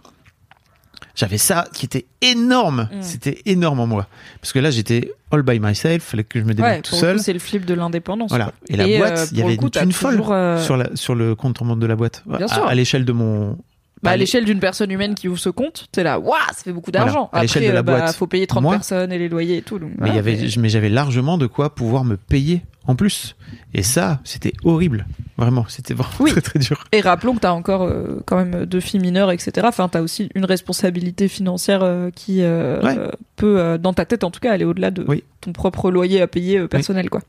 j'avais 1.18 1.36
ça 1.38 1.66
qui 1.74 1.84
était 1.84 2.06
énorme. 2.22 2.88
Mm. 2.92 3.02
C'était 3.02 3.42
énorme 3.44 3.80
en 3.80 3.86
moi. 3.88 4.06
Parce 4.40 4.52
que 4.52 4.60
là, 4.60 4.70
j'étais 4.70 5.10
all 5.32 5.42
by 5.42 5.58
myself, 5.58 6.04
fallait 6.04 6.22
que 6.22 6.38
je 6.38 6.44
me 6.44 6.54
débrouille 6.54 6.74
Ouais, 6.74 6.80
tout 6.80 6.94
seul. 6.94 7.18
c'est 7.18 7.32
le 7.32 7.40
flip 7.40 7.64
de 7.64 7.74
l'indépendance. 7.74 8.30
Voilà. 8.30 8.52
Et 8.68 8.76
la 8.76 8.84
euh, 8.84 8.98
boîte, 8.98 9.28
il 9.32 9.38
y 9.38 9.42
avait 9.42 9.56
coup, 9.56 9.68
une 9.82 9.92
folle 9.92 10.12
toujours, 10.12 10.32
euh, 10.32 10.62
sur, 10.62 10.76
la, 10.76 10.90
sur 10.94 11.16
le 11.16 11.34
compte 11.34 11.60
en 11.60 11.64
banque 11.66 11.80
de 11.80 11.86
la 11.86 11.96
boîte. 11.96 12.22
Bien 12.24 12.46
à, 12.46 12.48
sûr. 12.48 12.66
à 12.66 12.74
l'échelle 12.74 13.04
de 13.04 13.12
mon. 13.12 13.58
Bah, 14.00 14.10
à 14.10 14.16
l'échelle 14.16 14.44
d'une 14.44 14.60
personne 14.60 14.92
humaine 14.92 15.16
qui 15.16 15.26
ouvre 15.26 15.40
ce 15.40 15.48
compte, 15.48 15.88
t'es 15.90 16.04
là, 16.04 16.20
waouh, 16.20 16.36
ça 16.54 16.62
fait 16.62 16.72
beaucoup 16.72 16.92
d'argent. 16.92 17.28
Voilà, 17.32 17.40
à 17.40 17.42
l'échelle 17.42 17.64
Après, 17.64 17.70
de 17.70 17.74
la 17.74 17.80
euh, 17.80 17.82
bah, 17.82 17.98
boîte. 18.04 18.14
faut 18.14 18.28
payer 18.28 18.46
30 18.46 18.62
Moi- 18.62 18.72
personnes 18.74 19.10
et 19.10 19.18
les 19.18 19.28
loyers 19.28 19.56
et 19.56 19.62
tout. 19.62 19.80
donc 19.80 19.90
voilà, 19.98 20.22
mais 20.22 20.68
j'avais 20.68 20.88
largement 20.88 21.36
de 21.36 21.48
quoi 21.48 21.74
pouvoir 21.74 22.04
me 22.04 22.16
payer 22.16 22.62
en 22.88 22.96
plus. 22.96 23.36
Et 23.74 23.84
ça, 23.84 24.18
c'était 24.24 24.52
horrible. 24.64 25.06
Vraiment, 25.36 25.64
c'était 25.68 25.94
vraiment 25.94 26.14
Oui. 26.18 26.32
très 26.32 26.40
très 26.40 26.58
dur. 26.58 26.84
Et 26.90 27.00
rappelons 27.00 27.34
que 27.34 27.40
t'as 27.40 27.52
encore 27.52 27.82
euh, 27.82 28.20
quand 28.26 28.36
même 28.36 28.64
deux 28.66 28.80
filles 28.80 28.98
mineures, 28.98 29.30
etc. 29.30 29.52
Enfin, 29.68 29.86
t'as 29.88 30.00
aussi 30.00 30.30
une 30.34 30.44
responsabilité 30.44 31.28
financière 31.28 31.82
euh, 31.84 32.10
qui 32.10 32.42
euh, 32.42 32.80
Ouais. 32.82 32.96
peut, 33.36 33.78
dans 33.78 33.92
ta 33.92 34.04
tête 34.04 34.24
en 34.24 34.32
tout 34.32 34.40
cas, 34.40 34.52
aller 34.52 34.64
au-delà 34.64 34.90
de 34.90 35.04
Oui. 35.06 35.22
ton 35.40 35.52
propre 35.52 35.90
loyer 35.92 36.20
à 36.20 36.26
payer 36.26 36.66
personnel, 36.66 37.08
quoi. 37.10 37.20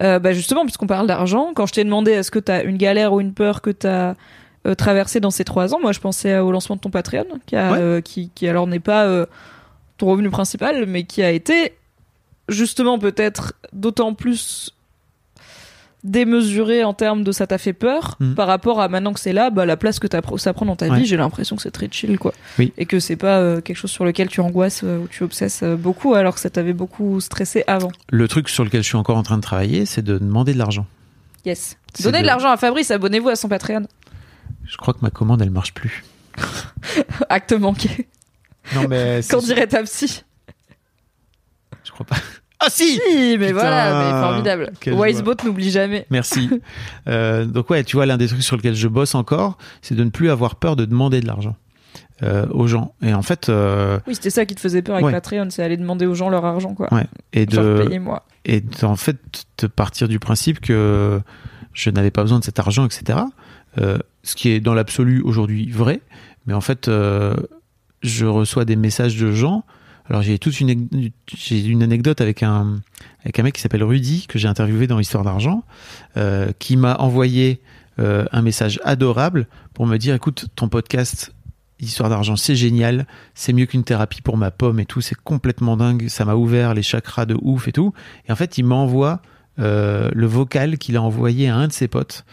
Bah 0.00 0.32
justement, 0.32 0.64
puisqu'on 0.64 0.88
parle 0.88 1.06
d'argent, 1.06 1.52
quand 1.54 1.66
je 1.66 1.74
t'ai 1.74 1.84
demandé 1.84 2.10
est-ce 2.10 2.32
que 2.32 2.40
t'as 2.40 2.64
une 2.64 2.76
galère 2.78 3.12
ou 3.12 3.20
une 3.20 3.32
peur 3.34 3.62
que 3.62 3.70
t'as 3.70 4.14
euh, 4.66 4.74
traversé 4.74 5.20
dans 5.20 5.30
ces 5.30 5.44
trois 5.44 5.74
ans, 5.74 5.78
moi 5.80 5.92
je 5.92 6.00
pensais 6.00 6.38
au 6.38 6.50
lancement 6.50 6.74
de 6.76 6.80
ton 6.80 6.90
Patreon, 6.90 7.26
qui, 7.46 7.54
a, 7.54 7.72
Ouais. 7.72 8.02
qui, 8.02 8.30
qui 8.34 8.48
alors 8.48 8.66
n'est 8.66 8.80
pas 8.80 9.26
ton 9.98 10.06
revenu 10.06 10.30
principal, 10.30 10.86
mais 10.86 11.04
qui 11.04 11.22
a 11.22 11.30
été 11.30 11.74
justement 12.48 12.98
peut-être 12.98 13.54
d'autant 13.72 14.14
plus 14.14 14.73
démesuré 16.04 16.84
en 16.84 16.92
termes 16.94 17.24
de 17.24 17.32
ça 17.32 17.46
t'a 17.46 17.58
fait 17.58 17.72
peur 17.72 18.16
Mhm. 18.20 18.34
par 18.34 18.46
rapport 18.46 18.80
à 18.80 18.88
maintenant 18.88 19.12
que 19.14 19.20
c'est 19.20 19.32
là 19.32 19.48
bah 19.50 19.64
la 19.66 19.76
place 19.78 19.98
que 19.98 20.06
ça 20.36 20.52
prend 20.52 20.66
dans 20.66 20.76
ta 20.76 20.88
Ouais. 20.88 20.98
vie 21.00 21.06
j'ai 21.06 21.16
l'impression 21.16 21.56
que 21.56 21.62
c'est 21.62 21.70
très 21.70 21.88
chill 21.90 22.18
quoi 22.18 22.32
Oui. 22.58 22.72
et 22.76 22.84
que 22.86 23.00
c'est 23.00 23.16
pas 23.16 23.38
euh, 23.38 23.60
quelque 23.62 23.76
chose 23.78 23.90
sur 23.90 24.04
lequel 24.04 24.28
tu 24.28 24.40
angoisses 24.40 24.82
euh, 24.84 24.98
ou 24.98 25.08
tu 25.08 25.22
obsesses 25.22 25.62
euh, 25.62 25.76
beaucoup 25.76 26.14
alors 26.14 26.34
que 26.34 26.40
ça 26.40 26.50
t'avait 26.50 26.74
beaucoup 26.74 27.20
stressé 27.20 27.64
avant 27.66 27.90
Le 28.10 28.28
truc 28.28 28.48
sur 28.50 28.64
lequel 28.64 28.82
je 28.82 28.86
suis 28.88 28.96
encore 28.98 29.16
en 29.16 29.22
train 29.22 29.36
de 29.36 29.42
travailler, 29.42 29.86
c'est 29.86 30.02
de 30.02 30.18
demander 30.18 30.52
de 30.52 30.58
l'argent. 30.58 30.86
yes 31.46 31.76
donnez 32.02 32.18
de 32.18 32.22
de- 32.22 32.26
l'argent 32.26 32.50
à 32.50 32.56
Fabrice 32.58 32.90
abonnez-vous 32.90 33.30
à 33.30 33.36
son 33.36 33.48
Patreon 33.48 33.86
Je 34.66 34.76
crois 34.76 34.92
que 34.92 35.00
ma 35.02 35.10
commande, 35.10 35.40
elle 35.42 35.50
marche 35.50 35.72
plus. 35.74 36.04
acte 37.30 37.52
manqué 37.52 38.08
Non, 38.74 38.86
mais. 38.88 39.20
qu'en 39.30 39.38
dirait 39.38 39.66
ta 39.68 39.82
psy 39.84 40.22
Je 41.84 41.90
crois 41.92 42.04
pas. 42.06 42.16
Ah 42.66 42.70
si 42.70 42.94
si 42.94 43.00
mais 43.38 43.48
Putain, 43.48 43.52
voilà 43.52 43.98
mais 43.98 44.20
formidable 44.20 44.72
Wisebot 44.86 45.34
n'oublie 45.44 45.70
jamais 45.70 46.06
Merci. 46.10 46.48
Euh, 47.06 47.44
donc 47.44 47.68
ouais, 47.70 47.84
tu 47.84 47.96
vois, 47.96 48.06
l'un 48.06 48.16
des 48.16 48.26
trucs 48.26 48.42
sur 48.42 48.56
lesquels 48.56 48.74
je 48.74 48.88
bosse 48.88 49.14
encore, 49.14 49.58
c'est 49.82 49.94
de 49.94 50.02
ne 50.04 50.08
plus 50.10 50.30
avoir 50.30 50.56
peur 50.56 50.74
de 50.76 50.84
demander 50.86 51.20
de 51.20 51.26
l'argent 51.26 51.56
euh, 52.22 52.46
aux 52.50 52.66
gens. 52.66 52.94
Et 53.02 53.12
en 53.12 53.22
fait, 53.22 53.48
euh, 53.48 53.98
oui 54.06 54.14
c'était 54.14 54.30
ça 54.30 54.46
qui 54.46 54.54
te 54.54 54.60
faisait 54.60 54.80
peur 54.80 54.94
avec 54.94 55.06
Ouais. 55.06 55.12
Patreon 55.12 55.48
c'est 55.50 55.62
aller 55.62 55.76
demander 55.76 56.06
aux 56.06 56.14
gens 56.14 56.30
leur 56.30 56.44
argent 56.44 56.74
quoi 56.74 56.92
ouais, 56.94 57.06
et 57.34 57.46
genre 57.50 57.64
de 57.64 57.82
payez-moi 57.84 58.24
et 58.46 58.62
en 58.82 58.96
fait 58.96 59.16
de 59.58 59.66
partir 59.66 60.08
du 60.08 60.18
principe 60.18 60.60
que 60.60 61.20
je 61.74 61.90
n'avais 61.90 62.10
pas 62.10 62.22
besoin 62.22 62.38
de 62.38 62.44
cet 62.44 62.58
argent, 62.58 62.86
etc. 62.86 63.18
Euh, 63.78 63.98
ce 64.22 64.34
qui 64.34 64.48
est 64.50 64.60
dans 64.60 64.74
l'absolu 64.74 65.20
aujourd'hui 65.22 65.70
vrai, 65.70 66.00
mais 66.46 66.54
en 66.54 66.60
fait, 66.62 66.88
je 66.88 68.26
reçois 68.26 68.64
des 68.64 68.76
messages 68.76 69.16
de 69.16 69.32
gens. 69.32 69.64
Alors 70.08 70.22
j'ai 70.22 70.38
toute 70.38 70.60
une 70.60 71.10
une 71.50 71.82
anecdote 71.82 72.20
avec 72.20 72.42
un 72.42 72.80
avec 73.22 73.38
un 73.38 73.42
mec 73.42 73.54
qui 73.54 73.60
s'appelle 73.60 73.82
Rudy 73.82 74.26
que 74.28 74.38
j'ai 74.38 74.48
interviewé 74.48 74.86
dans 74.86 74.98
Histoire 74.98 75.24
d'argent, 75.24 75.64
euh, 76.16 76.52
qui 76.58 76.76
m'a 76.76 76.96
envoyé 76.96 77.62
euh, 77.98 78.26
un 78.32 78.42
message 78.42 78.80
adorable 78.84 79.46
pour 79.72 79.86
me 79.86 79.96
dire 79.96 80.14
écoute 80.14 80.46
ton 80.56 80.68
podcast 80.68 81.32
Histoire 81.80 82.10
d'argent 82.10 82.36
c'est 82.36 82.54
génial, 82.54 83.06
c'est 83.34 83.52
mieux 83.52 83.66
qu'une 83.66 83.84
thérapie 83.84 84.20
pour 84.20 84.36
ma 84.36 84.50
pomme 84.50 84.78
et 84.78 84.86
tout, 84.86 85.00
c'est 85.00 85.16
complètement 85.16 85.76
dingue, 85.76 86.08
ça 86.08 86.24
m'a 86.24 86.34
ouvert 86.34 86.74
les 86.74 86.82
chakras 86.82 87.26
de 87.26 87.36
ouf 87.40 87.66
et 87.66 87.72
tout. 87.72 87.92
Et 88.28 88.32
en 88.32 88.36
fait 88.36 88.58
il 88.58 88.64
m'envoie 88.64 89.22
euh, 89.58 90.10
le 90.14 90.26
vocal 90.26 90.78
qu'il 90.78 90.96
a 90.96 91.02
envoyé 91.02 91.48
à 91.48 91.56
un 91.56 91.66
de 91.66 91.72
ses 91.72 91.88
potes 91.88 92.24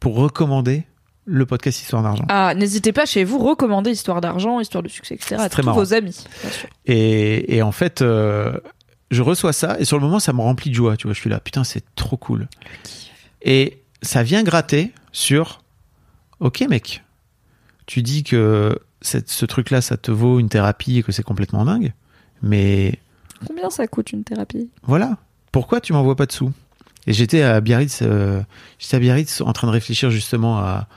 pour 0.00 0.16
recommander 0.16 0.84
le 1.30 1.44
podcast 1.46 1.80
Histoire 1.82 2.02
d'argent. 2.02 2.24
ah 2.28 2.54
n'hésitez 2.54 2.92
pas 2.92 3.04
chez 3.06 3.22
vous 3.24 3.38
recommander 3.38 3.90
Histoire 3.90 4.20
d'argent 4.20 4.60
Histoire 4.60 4.82
de 4.82 4.88
succès 4.88 5.14
etc 5.14 5.36
à 5.38 5.48
tous 5.50 5.62
marrant. 5.62 5.78
vos 5.78 5.92
amis 5.94 6.16
bien 6.42 6.50
sûr. 6.50 6.68
Et, 6.86 7.56
et 7.56 7.62
en 7.62 7.70
fait, 7.72 8.00
euh, 8.02 8.58
je 9.10 9.22
reçois 9.22 9.52
ça 9.52 9.76
et 9.78 9.84
sur 9.84 9.98
le 9.98 10.04
moment, 10.04 10.20
ça 10.20 10.32
me 10.32 10.40
remplit 10.40 10.70
de 10.70 10.74
joie. 10.74 10.96
Tu 10.96 11.06
vois, 11.06 11.14
je 11.14 11.20
suis 11.20 11.30
là, 11.30 11.38
putain, 11.40 11.64
c'est 11.64 11.84
trop 11.94 12.16
cool. 12.16 12.48
Et 13.42 13.82
ça 14.02 14.22
vient 14.22 14.42
gratter 14.42 14.92
sur, 15.12 15.62
ok 16.40 16.64
mec, 16.68 17.02
tu 17.86 18.02
dis 18.02 18.22
que 18.24 18.78
cette- 19.00 19.30
ce 19.30 19.44
truc-là, 19.46 19.80
ça 19.80 19.96
te 19.96 20.10
vaut 20.10 20.38
une 20.40 20.48
thérapie 20.48 20.98
et 20.98 21.02
que 21.02 21.12
c'est 21.12 21.22
complètement 21.22 21.64
dingue, 21.64 21.92
mais 22.42 22.98
combien 23.46 23.70
ça 23.70 23.86
coûte 23.86 24.12
une 24.12 24.24
thérapie? 24.24 24.70
Voilà, 24.82 25.16
pourquoi 25.52 25.80
tu 25.80 25.92
m'envoies 25.92 26.16
pas 26.16 26.26
de 26.26 26.32
sous? 26.32 26.52
Et 27.06 27.12
j'étais 27.12 27.42
à 27.42 27.60
Biarritz, 27.60 28.00
euh, 28.02 28.42
j'étais 28.78 28.96
à 28.96 29.00
Biarritz 29.00 29.40
en 29.40 29.52
train 29.52 29.66
de 29.68 29.72
réfléchir 29.72 30.10
justement 30.10 30.58
à 30.58 30.88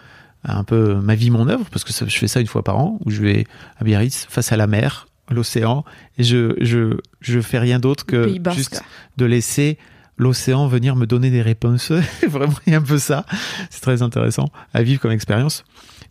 un 0.44 0.64
peu 0.64 0.96
ma 0.96 1.16
vie, 1.16 1.30
mon 1.30 1.48
œuvre, 1.48 1.66
parce 1.72 1.84
que 1.84 1.94
ça- 1.94 2.08
je 2.08 2.18
fais 2.18 2.28
ça 2.28 2.40
une 2.42 2.48
fois 2.48 2.64
par 2.64 2.78
an, 2.78 3.00
où 3.06 3.12
je 3.12 3.22
vais 3.22 3.46
à 3.78 3.84
Biarritz 3.84 4.26
face 4.30 4.52
à 4.52 4.58
la 4.58 4.68
mer, 4.68 5.08
l'océan, 5.30 5.86
et 6.18 6.24
je, 6.24 6.56
je, 6.62 6.98
je 7.22 7.40
fais 7.42 7.60
rien 7.60 7.80
d'autre 7.80 8.06
que 8.06 8.24
juste 8.54 8.72
de 9.18 9.26
laisser 9.26 9.78
l'océan 10.18 10.68
venir 10.68 10.96
me 10.96 11.06
donner 11.08 11.30
des 11.32 11.42
réponses. 11.42 11.92
Vraiment, 12.28 12.54
il 12.68 12.74
y 12.74 12.76
a 12.76 12.80
un 12.80 12.84
peu 12.84 12.98
ça. 12.98 13.26
C'est 13.70 13.82
très 13.82 14.02
intéressant 14.02 14.50
à 14.74 14.84
vivre 14.84 15.00
comme 15.02 15.12
expérience. 15.12 15.64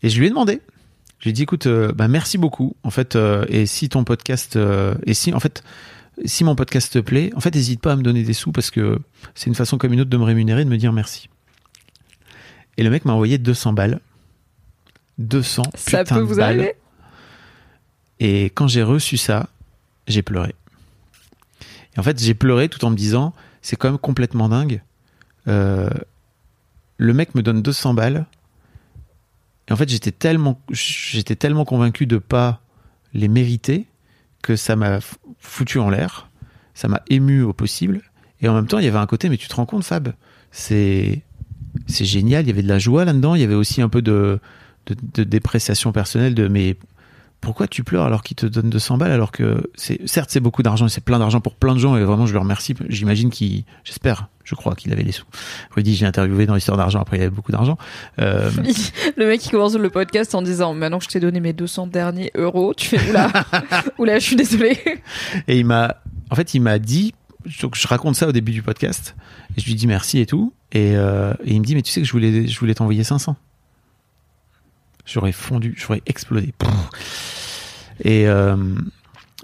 Et 0.02 0.08
je 0.08 0.18
lui 0.18 0.26
ai 0.26 0.30
demandé. 0.30 0.60
Je 1.18 1.24
lui 1.24 1.30
ai 1.30 1.32
dit, 1.34 1.42
écoute, 1.42 1.66
euh, 1.66 1.92
bah, 1.92 2.08
merci 2.08 2.38
beaucoup. 2.38 2.76
En 2.82 2.90
fait, 2.90 3.14
euh, 3.14 3.44
et 3.48 3.66
si 3.66 3.88
ton 3.90 4.04
podcast, 4.04 4.56
euh, 4.56 4.94
et 5.06 5.12
si, 5.12 5.34
en 5.34 5.38
fait, 5.40 5.62
si 6.24 6.44
mon 6.44 6.54
podcast 6.56 6.92
te 6.94 6.98
plaît, 6.98 7.30
en 7.36 7.40
fait, 7.40 7.54
n'hésite 7.54 7.80
pas 7.82 7.92
à 7.92 7.96
me 7.96 8.02
donner 8.02 8.22
des 8.22 8.32
sous 8.32 8.52
parce 8.52 8.70
que 8.70 8.98
c'est 9.34 9.48
une 9.48 9.54
façon 9.54 9.76
comme 9.76 9.92
une 9.92 10.00
autre 10.00 10.10
de 10.10 10.16
me 10.16 10.24
rémunérer, 10.24 10.64
de 10.64 10.70
me 10.70 10.78
dire 10.78 10.92
merci. 10.94 11.28
Et 12.78 12.82
le 12.82 12.90
mec 12.90 13.04
m'a 13.04 13.12
envoyé 13.12 13.36
200 13.38 13.74
balles. 13.74 14.00
200 15.20 15.62
ça 15.76 16.04
peut 16.04 16.16
de 16.16 16.20
vous 16.20 16.36
balles. 16.36 16.58
arriver 16.58 16.74
Et 18.18 18.44
quand 18.46 18.66
j'ai 18.68 18.82
reçu 18.82 19.16
ça, 19.16 19.48
j'ai 20.06 20.22
pleuré. 20.22 20.54
Et 21.94 22.00
en 22.00 22.02
fait, 22.02 22.18
j'ai 22.20 22.34
pleuré 22.34 22.68
tout 22.68 22.84
en 22.84 22.90
me 22.90 22.96
disant, 22.96 23.32
c'est 23.62 23.76
quand 23.76 23.88
même 23.88 23.98
complètement 23.98 24.48
dingue. 24.48 24.82
Euh, 25.48 25.90
le 26.96 27.14
mec 27.14 27.34
me 27.34 27.42
donne 27.42 27.62
200 27.62 27.94
balles. 27.94 28.26
Et 29.68 29.72
en 29.72 29.76
fait, 29.76 29.88
j'étais 29.88 30.12
tellement, 30.12 30.60
j'étais 30.70 31.36
tellement 31.36 31.64
convaincu 31.64 32.06
de 32.06 32.18
pas 32.18 32.60
les 33.12 33.28
mériter 33.28 33.86
que 34.42 34.56
ça 34.56 34.76
m'a 34.76 34.98
foutu 35.38 35.78
en 35.78 35.90
l'air. 35.90 36.28
Ça 36.74 36.88
m'a 36.88 37.02
ému 37.08 37.42
au 37.42 37.52
possible. 37.52 38.02
Et 38.40 38.48
en 38.48 38.54
même 38.54 38.66
temps, 38.66 38.78
il 38.78 38.84
y 38.84 38.88
avait 38.88 38.98
un 38.98 39.06
côté, 39.06 39.28
mais 39.28 39.36
tu 39.36 39.48
te 39.48 39.54
rends 39.54 39.66
compte, 39.66 39.84
Fab, 39.84 40.14
c'est, 40.50 41.22
c'est 41.86 42.04
génial. 42.04 42.44
Il 42.44 42.48
y 42.48 42.50
avait 42.50 42.62
de 42.62 42.68
la 42.68 42.78
joie 42.78 43.04
là-dedans. 43.04 43.34
Il 43.34 43.40
y 43.40 43.44
avait 43.44 43.54
aussi 43.54 43.82
un 43.82 43.88
peu 43.88 44.02
de, 44.02 44.40
de, 44.94 45.22
de 45.22 45.24
dépréciation 45.24 45.92
personnelle 45.92 46.34
de, 46.34 46.48
mais 46.48 46.76
pourquoi 47.40 47.66
tu 47.66 47.84
pleures 47.84 48.04
alors 48.04 48.22
qu'il 48.22 48.36
te 48.36 48.46
donne 48.46 48.68
200 48.68 48.98
balles 48.98 49.12
alors 49.12 49.32
que 49.32 49.70
c'est 49.74 50.06
certes 50.06 50.30
c'est 50.30 50.40
beaucoup 50.40 50.62
d'argent 50.62 50.86
et 50.86 50.90
c'est 50.90 51.02
plein 51.02 51.18
d'argent 51.18 51.40
pour 51.40 51.54
plein 51.54 51.74
de 51.74 51.78
gens 51.78 51.96
et 51.96 52.04
vraiment 52.04 52.26
je 52.26 52.32
le 52.34 52.38
remercie. 52.38 52.74
J'imagine 52.88 53.30
qu'il 53.30 53.64
j'espère 53.84 54.28
je 54.44 54.54
crois 54.54 54.74
qu'il 54.74 54.92
avait 54.92 55.02
les 55.02 55.12
sous. 55.12 55.24
Rudy 55.74 55.94
j'ai 55.94 56.06
interviewé 56.06 56.44
dans 56.44 56.54
l'histoire 56.54 56.76
d'argent 56.76 57.00
après 57.00 57.16
il 57.16 57.22
avait 57.22 57.30
beaucoup 57.30 57.52
d'argent. 57.52 57.78
Euh, 58.20 58.50
le 59.16 59.26
mec 59.26 59.40
qui 59.40 59.48
commence 59.48 59.74
le 59.74 59.90
podcast 59.90 60.34
en 60.34 60.42
disant 60.42 60.74
maintenant 60.74 60.98
que 60.98 61.04
je 61.04 61.08
t'ai 61.08 61.20
donné 61.20 61.40
mes 61.40 61.52
200 61.52 61.86
derniers 61.86 62.30
euros 62.34 62.74
tu 62.74 62.88
fais 62.88 63.10
oula 63.10 63.30
oula 63.98 64.18
je 64.18 64.24
suis 64.24 64.36
désolé 64.36 64.78
et 65.48 65.58
il 65.58 65.64
m'a 65.64 65.96
en 66.30 66.34
fait 66.34 66.52
il 66.52 66.60
m'a 66.60 66.78
dit 66.78 67.14
donc 67.62 67.74
je 67.74 67.88
raconte 67.88 68.16
ça 68.16 68.28
au 68.28 68.32
début 68.32 68.52
du 68.52 68.62
podcast 68.62 69.16
et 69.56 69.60
je 69.60 69.66
lui 69.66 69.74
dis 69.74 69.86
merci 69.86 70.18
et 70.18 70.26
tout. 70.26 70.52
Et, 70.72 70.92
euh, 70.94 71.32
et 71.44 71.54
il 71.54 71.60
me 71.60 71.64
dit 71.64 71.74
mais 71.74 71.82
tu 71.82 71.90
sais 71.90 72.00
que 72.00 72.06
je 72.06 72.12
voulais 72.12 72.46
je 72.46 72.60
voulais 72.60 72.74
t'envoyer 72.74 73.02
500 73.02 73.34
j'aurais 75.10 75.32
fondu 75.32 75.74
j'aurais 75.76 76.02
explosé 76.06 76.52
et 78.04 78.28
euh, 78.28 78.56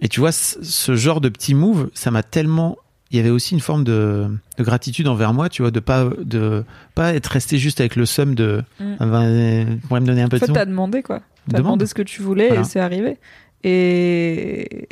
et 0.00 0.08
tu 0.08 0.20
vois 0.20 0.32
ce 0.32 0.94
genre 0.96 1.20
de 1.20 1.28
petit 1.28 1.54
move 1.54 1.90
ça 1.94 2.10
m'a 2.10 2.22
tellement 2.22 2.76
il 3.10 3.16
y 3.16 3.20
avait 3.20 3.30
aussi 3.30 3.54
une 3.54 3.60
forme 3.60 3.84
de, 3.84 4.26
de 4.58 4.64
gratitude 4.64 5.06
envers 5.08 5.32
moi 5.32 5.48
tu 5.48 5.62
vois 5.62 5.70
de 5.70 5.80
pas 5.80 6.08
de 6.18 6.64
pas 6.94 7.14
être 7.14 7.26
resté 7.28 7.56
juste 7.58 7.80
avec 7.80 7.96
le 7.96 8.06
somme 8.06 8.34
de 8.34 8.62
Mm. 8.80 9.78
pourrais 9.88 10.00
me 10.00 10.06
donner 10.06 10.22
un 10.22 10.28
peu 10.28 10.36
en 10.36 10.38
de 10.38 10.40
fait 10.40 10.46
sous 10.46 10.52
t'as 10.52 10.64
demandé 10.64 11.02
quoi 11.02 11.18
t'as 11.20 11.58
Demande. 11.58 11.62
demandé 11.64 11.86
ce 11.86 11.94
que 11.94 12.02
tu 12.02 12.22
voulais 12.22 12.48
Voilà. 12.48 12.62
et 12.62 12.64
c'est 12.64 12.80
arrivé 12.80 13.18
et 13.64 14.88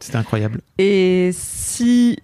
C'était 0.00 0.16
incroyable. 0.16 0.60
Et 0.78 1.30
si 1.32 2.18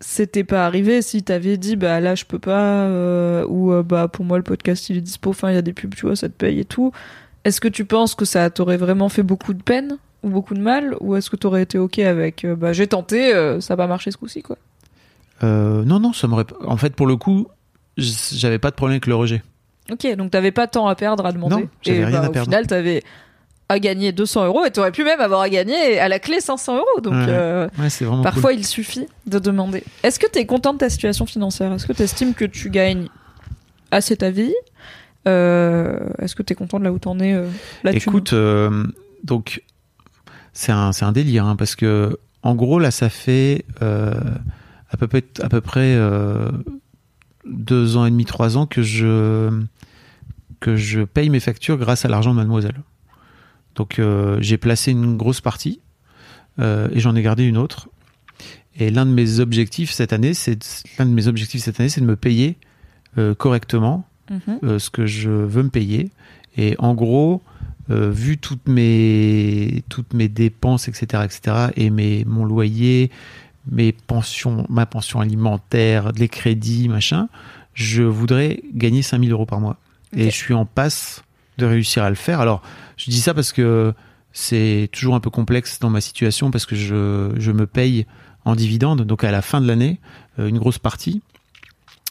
c'était 0.00 0.44
pas 0.44 0.64
arrivé, 0.66 1.02
si 1.02 1.22
t'avais 1.22 1.56
dit 1.56 1.76
bah 1.76 2.00
là 2.00 2.14
je 2.14 2.24
peux 2.24 2.38
pas 2.38 2.82
euh, 2.84 3.44
ou 3.48 3.72
euh, 3.72 3.82
bah 3.82 4.08
pour 4.08 4.24
moi 4.24 4.36
le 4.36 4.44
podcast 4.44 4.88
il 4.90 4.96
est 4.96 5.00
dispo, 5.00 5.30
enfin 5.30 5.50
il 5.50 5.54
y 5.54 5.58
a 5.58 5.62
des 5.62 5.72
pubs, 5.72 5.94
tu 5.94 6.06
vois, 6.06 6.14
ça 6.16 6.28
te 6.28 6.34
paye 6.34 6.60
et 6.60 6.64
tout. 6.64 6.92
Est-ce 7.44 7.60
que 7.60 7.68
tu 7.68 7.84
penses 7.84 8.14
que 8.14 8.24
ça 8.24 8.48
t'aurait 8.50 8.76
vraiment 8.76 9.08
fait 9.08 9.22
beaucoup 9.22 9.54
de 9.54 9.62
peine 9.62 9.98
ou 10.22 10.28
beaucoup 10.30 10.54
de 10.54 10.60
mal 10.60 10.96
ou 11.00 11.16
est-ce 11.16 11.30
que 11.30 11.36
t'aurais 11.36 11.62
été 11.62 11.78
ok 11.78 11.98
avec 12.00 12.44
euh, 12.44 12.54
bah 12.56 12.72
j'ai 12.72 12.86
tenté, 12.86 13.32
ça 13.60 13.74
va 13.76 13.86
marcher 13.86 14.10
ce 14.10 14.16
coup-ci 14.16 14.42
quoi? 14.42 14.56
Non, 15.42 16.00
non, 16.00 16.12
ça 16.12 16.26
m'aurait. 16.26 16.44
pas- 16.44 16.56
En 16.66 16.76
fait, 16.76 16.94
pour 16.96 17.06
le 17.06 17.16
coup, 17.16 17.46
j'avais 17.96 18.58
pas 18.58 18.70
de 18.70 18.74
problème 18.74 18.94
avec 18.94 19.06
le 19.06 19.14
rejet. 19.14 19.42
Ok, 19.90 20.06
donc 20.16 20.30
t'avais 20.32 20.50
pas 20.52 20.66
tant 20.66 20.86
à 20.88 20.94
perdre 20.94 21.24
à 21.24 21.32
demander. 21.32 21.54
Non, 21.54 21.68
et 21.86 22.04
rien 22.04 22.20
bah, 22.20 22.26
à 22.26 22.28
au 22.28 22.32
perdre. 22.32 22.50
final 22.50 22.66
t'avais 22.66 23.02
à 23.70 23.78
gagner 23.78 24.12
200 24.12 24.46
euros 24.46 24.64
et 24.64 24.70
t'aurais 24.70 24.92
pu 24.92 25.04
même 25.04 25.20
avoir 25.20 25.42
à 25.42 25.48
gagner 25.50 25.98
à 25.98 26.08
la 26.08 26.18
clé 26.18 26.40
500 26.40 26.76
euros. 26.76 27.00
Donc 27.02 27.12
Ouais. 27.12 27.26
euh, 27.28 27.68
Ouais, 27.78 28.22
Parfois, 28.22 28.52
il 28.54 28.64
suffit 28.64 29.06
de 29.26 29.38
demander. 29.38 29.84
Est-ce 30.02 30.18
que 30.18 30.26
tu 30.30 30.38
es 30.38 30.46
content 30.46 30.72
de 30.72 30.78
ta 30.78 30.88
situation 30.88 31.26
financière? 31.26 31.72
Est-ce 31.72 31.86
que 31.86 31.92
tu 31.92 32.02
estimes 32.02 32.32
que 32.34 32.44
tu 32.46 32.70
gagnes 32.70 33.08
assez 33.90 34.16
ta 34.16 34.30
vie? 34.30 34.54
Euh, 35.26 35.98
Est-ce 36.18 36.34
que 36.34 36.42
tu 36.42 36.52
es 36.54 36.56
content 36.56 36.78
de 36.78 36.84
là 36.84 36.92
où 36.92 36.98
t'en 36.98 37.18
es 37.20 37.34
euh, 37.34 37.48
là-dessus? 37.84 38.08
Écoute, 38.08 38.34
donc 39.24 39.62
c'est 40.54 40.72
un, 40.72 40.90
un 41.00 41.12
délire 41.12 41.44
hein, 41.44 41.56
parce 41.56 41.76
que 41.76 42.16
en 42.42 42.54
gros 42.54 42.78
là, 42.78 42.90
ça 42.90 43.10
fait 43.10 43.64
à 43.82 44.96
peu 44.98 45.06
près 45.08 45.24
à 45.42 45.48
peu 45.50 45.60
près 45.60 45.94
euh, 45.94 46.48
deux 47.44 47.96
ans 47.98 48.06
et 48.06 48.10
demi, 48.10 48.24
trois 48.24 48.56
ans 48.56 48.64
que 48.66 48.80
je 48.82 49.50
que 50.60 50.76
je 50.76 51.02
paye 51.02 51.28
mes 51.28 51.40
factures 51.40 51.76
grâce 51.76 52.04
à 52.04 52.08
l'argent 52.08 52.30
de 52.30 52.36
Mademoiselle. 52.36 52.80
Donc 53.78 53.98
euh, 53.98 54.36
j'ai 54.40 54.58
placé 54.58 54.90
une 54.90 55.16
grosse 55.16 55.40
partie 55.40 55.80
euh, 56.58 56.88
et 56.92 57.00
j'en 57.00 57.16
ai 57.16 57.22
gardé 57.22 57.44
une 57.44 57.56
autre. 57.56 57.88
Et 58.78 58.90
l'un 58.90 59.06
de 59.06 59.10
mes 59.10 59.40
objectifs 59.40 59.90
cette 59.90 60.12
année, 60.12 60.34
c'est 60.34 60.58
l'un 60.98 61.06
de 61.06 61.10
mes 61.12 61.26
objectifs 61.26 61.62
cette 61.62 61.80
année, 61.80 61.88
c'est 61.88 62.02
de 62.02 62.06
me 62.06 62.16
payer 62.16 62.58
euh, 63.16 63.34
correctement 63.34 64.04
Mhm. 64.30 64.58
euh, 64.62 64.78
ce 64.78 64.90
que 64.90 65.06
je 65.06 65.30
veux 65.30 65.62
me 65.62 65.70
payer. 65.70 66.10
Et 66.56 66.74
en 66.78 66.94
gros, 66.94 67.40
euh, 67.90 68.10
vu 68.10 68.36
toutes 68.36 68.68
mes, 68.68 69.82
toutes 69.88 70.12
mes 70.12 70.28
dépenses, 70.28 70.88
etc., 70.88 71.22
etc., 71.24 71.68
et 71.76 71.88
mes, 71.90 72.24
mon 72.26 72.44
loyer, 72.44 73.10
mes 73.70 73.92
pensions, 73.92 74.66
ma 74.68 74.86
pension 74.86 75.20
alimentaire, 75.20 76.12
les 76.12 76.28
crédits, 76.28 76.88
machin, 76.88 77.28
je 77.74 78.02
voudrais 78.02 78.60
gagner 78.74 79.02
5000 79.02 79.32
euros 79.32 79.46
par 79.46 79.60
mois. 79.60 79.78
Et 80.14 80.26
je 80.26 80.36
suis 80.36 80.54
en 80.54 80.66
passe 80.66 81.22
de 81.58 81.66
réussir 81.66 82.02
à 82.02 82.10
le 82.10 82.16
faire. 82.16 82.40
Alors, 82.40 82.62
je 82.98 83.10
dis 83.10 83.20
ça 83.20 83.32
parce 83.32 83.52
que 83.52 83.94
c'est 84.32 84.90
toujours 84.92 85.14
un 85.14 85.20
peu 85.20 85.30
complexe 85.30 85.78
dans 85.78 85.88
ma 85.88 86.00
situation 86.00 86.50
parce 86.50 86.66
que 86.66 86.76
je, 86.76 87.50
me 87.52 87.66
paye 87.66 88.06
en 88.44 88.54
dividende, 88.54 89.02
donc 89.02 89.24
à 89.24 89.30
la 89.30 89.40
fin 89.40 89.60
de 89.60 89.66
l'année, 89.66 90.00
euh, 90.38 90.48
une 90.48 90.58
grosse 90.58 90.78
partie. 90.78 91.22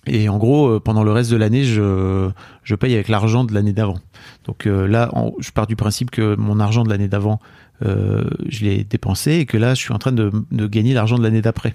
Et 0.06 0.30
en 0.30 0.38
gros, 0.38 0.68
euh, 0.68 0.80
pendant 0.80 1.04
le 1.04 1.12
reste 1.12 1.30
de 1.32 1.36
l'année, 1.36 1.66
je, 1.66 2.32
paye 2.80 2.94
avec 2.94 3.10
l'argent 3.10 3.44
de 3.44 3.54
l'année 3.54 3.74
d'avant. 3.74 4.00
Donc 4.46 4.66
euh, 4.66 4.88
là, 4.88 5.12
je 5.40 5.52
pars 5.52 5.68
du 5.68 5.76
principe 5.76 6.10
que 6.10 6.36
mon 6.36 6.60
argent 6.60 6.84
de 6.84 6.90
l'année 6.90 7.10
d'avant, 7.10 7.40
euh, 7.86 8.24
je 8.50 8.66
l'ai 8.66 8.84
dépensé 8.84 9.34
et 9.34 9.46
que 9.46 9.58
là, 9.58 9.74
je 9.74 9.80
suis 9.82 9.94
en 9.94 10.00
train 10.00 10.12
de, 10.12 10.32
de 10.52 10.68
gagner 10.68 10.94
l'argent 10.94 11.18
de 11.18 11.24
l'année 11.24 11.42
d'après. 11.42 11.74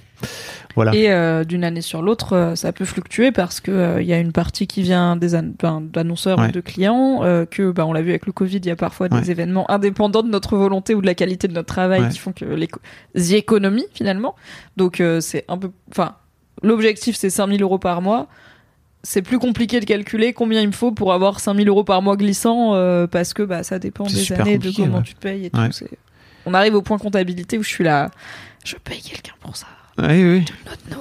Voilà. 0.74 0.94
Et 0.94 1.10
euh, 1.12 1.44
d'une 1.44 1.64
année 1.64 1.80
sur 1.82 2.00
l'autre, 2.02 2.32
euh, 2.34 2.54
ça 2.54 2.72
peut 2.72 2.84
fluctuer 2.84 3.30
parce 3.30 3.60
que 3.60 4.00
il 4.00 4.06
y 4.06 4.12
a 4.12 4.18
une 4.18 4.32
partie 4.32 4.66
qui 4.66 4.82
vient 4.82 5.16
des 5.16 5.30
ben, 5.60 5.80
d'annonceurs 5.80 6.38
Ouais. 6.38 6.48
ou 6.48 6.52
de 6.52 6.60
clients, 6.60 7.20
que 7.50 7.70
bah, 7.70 7.86
on 7.86 7.92
l'a 7.92 8.02
vu 8.02 8.10
avec 8.10 8.26
le 8.26 8.32
Covid, 8.32 8.56
il 8.56 8.66
y 8.66 8.70
a 8.70 8.76
parfois 8.76 9.08
des 9.08 9.30
événements 9.30 9.70
indépendants 9.70 10.22
de 10.22 10.30
notre 10.30 10.56
volonté 10.56 10.94
ou 10.94 11.00
de 11.02 11.06
la 11.06 11.14
qualité 11.14 11.46
de 11.48 11.52
notre 11.52 11.68
travail 11.72 12.02
Ouais. 12.02 12.08
qui 12.08 12.18
font 12.18 12.32
que 12.32 12.44
l'éco- 12.44 12.80
the 13.14 13.32
économie 13.32 13.86
finalement. 13.92 14.34
Donc 14.76 15.02
c'est 15.20 15.44
un 15.48 15.58
peu, 15.58 15.70
enfin, 15.90 16.16
l'objectif 16.62 17.16
c'est 17.16 17.30
5000 17.30 17.62
euros 17.62 17.78
par 17.78 18.00
mois. 18.02 18.28
C'est 19.04 19.22
plus 19.22 19.38
compliqué 19.38 19.80
de 19.80 19.84
calculer 19.84 20.32
combien 20.32 20.60
il 20.60 20.68
me 20.68 20.72
faut 20.72 20.92
pour 20.92 21.12
avoir 21.12 21.40
5000 21.40 21.68
euros 21.68 21.82
par 21.82 22.02
mois 22.02 22.16
glissant 22.16 22.74
euh, 22.74 23.06
parce 23.08 23.34
que 23.34 23.42
bah 23.42 23.64
ça 23.64 23.80
dépend 23.80 24.04
des 24.04 24.32
années, 24.32 24.58
de 24.58 24.70
comment 24.70 24.98
ouais. 24.98 25.02
tu 25.02 25.14
payes 25.16 25.46
et 25.46 25.50
tout. 25.50 25.58
On 26.46 26.54
arrive 26.54 26.74
au 26.74 26.82
point 26.82 26.98
comptabilité 26.98 27.58
où 27.58 27.62
je 27.62 27.68
suis 27.68 27.84
là, 27.84 28.10
je 28.64 28.76
paye 28.76 29.00
quelqu'un 29.00 29.34
pour 29.40 29.56
ça. 29.56 29.66
Oui, 29.98 30.24
oui. 30.24 30.44